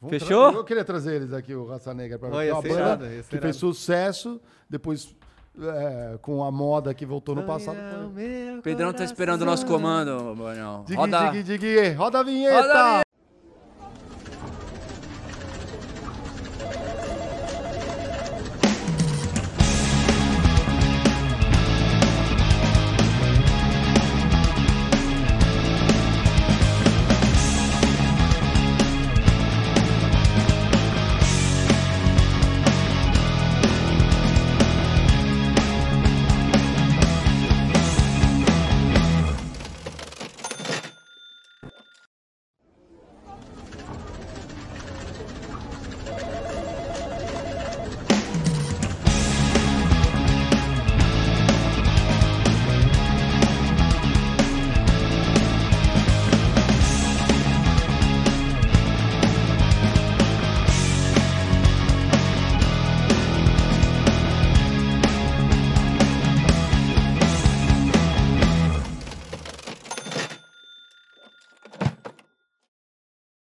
Vamos 0.01 0.17
Fechou? 0.19 0.49
tra- 0.49 0.59
Eu 0.59 0.63
queria 0.65 0.83
trazer 0.83 1.15
eles 1.15 1.31
aqui, 1.31 1.53
o 1.53 1.65
Raça 1.67 1.93
Negra, 1.93 2.17
pra 2.19 2.29
Olha, 2.29 2.37
ver. 2.37 2.49
É 2.49 2.53
uma 2.53 2.61
banda 2.61 2.73
irado, 2.75 3.05
que 3.05 3.35
irado. 3.35 3.41
fez 3.41 3.55
sucesso, 3.55 4.41
depois 4.69 5.15
é, 5.61 6.17
com 6.21 6.43
a 6.43 6.51
moda 6.51 6.93
que 6.93 7.05
voltou 7.05 7.35
no 7.35 7.43
passado. 7.43 7.77
O 8.57 8.61
Pedrão 8.63 8.91
tá 8.91 9.03
esperando 9.03 9.43
o 9.43 9.45
nosso 9.45 9.65
comando. 9.65 10.35
Digui, 10.85 10.95
Roda. 10.97 11.29
digui, 11.29 11.43
digui. 11.43 11.89
Roda 11.91 12.19
a 12.19 12.23
vinheta! 12.23 12.61
Roda 12.61 12.99
a 12.99 13.02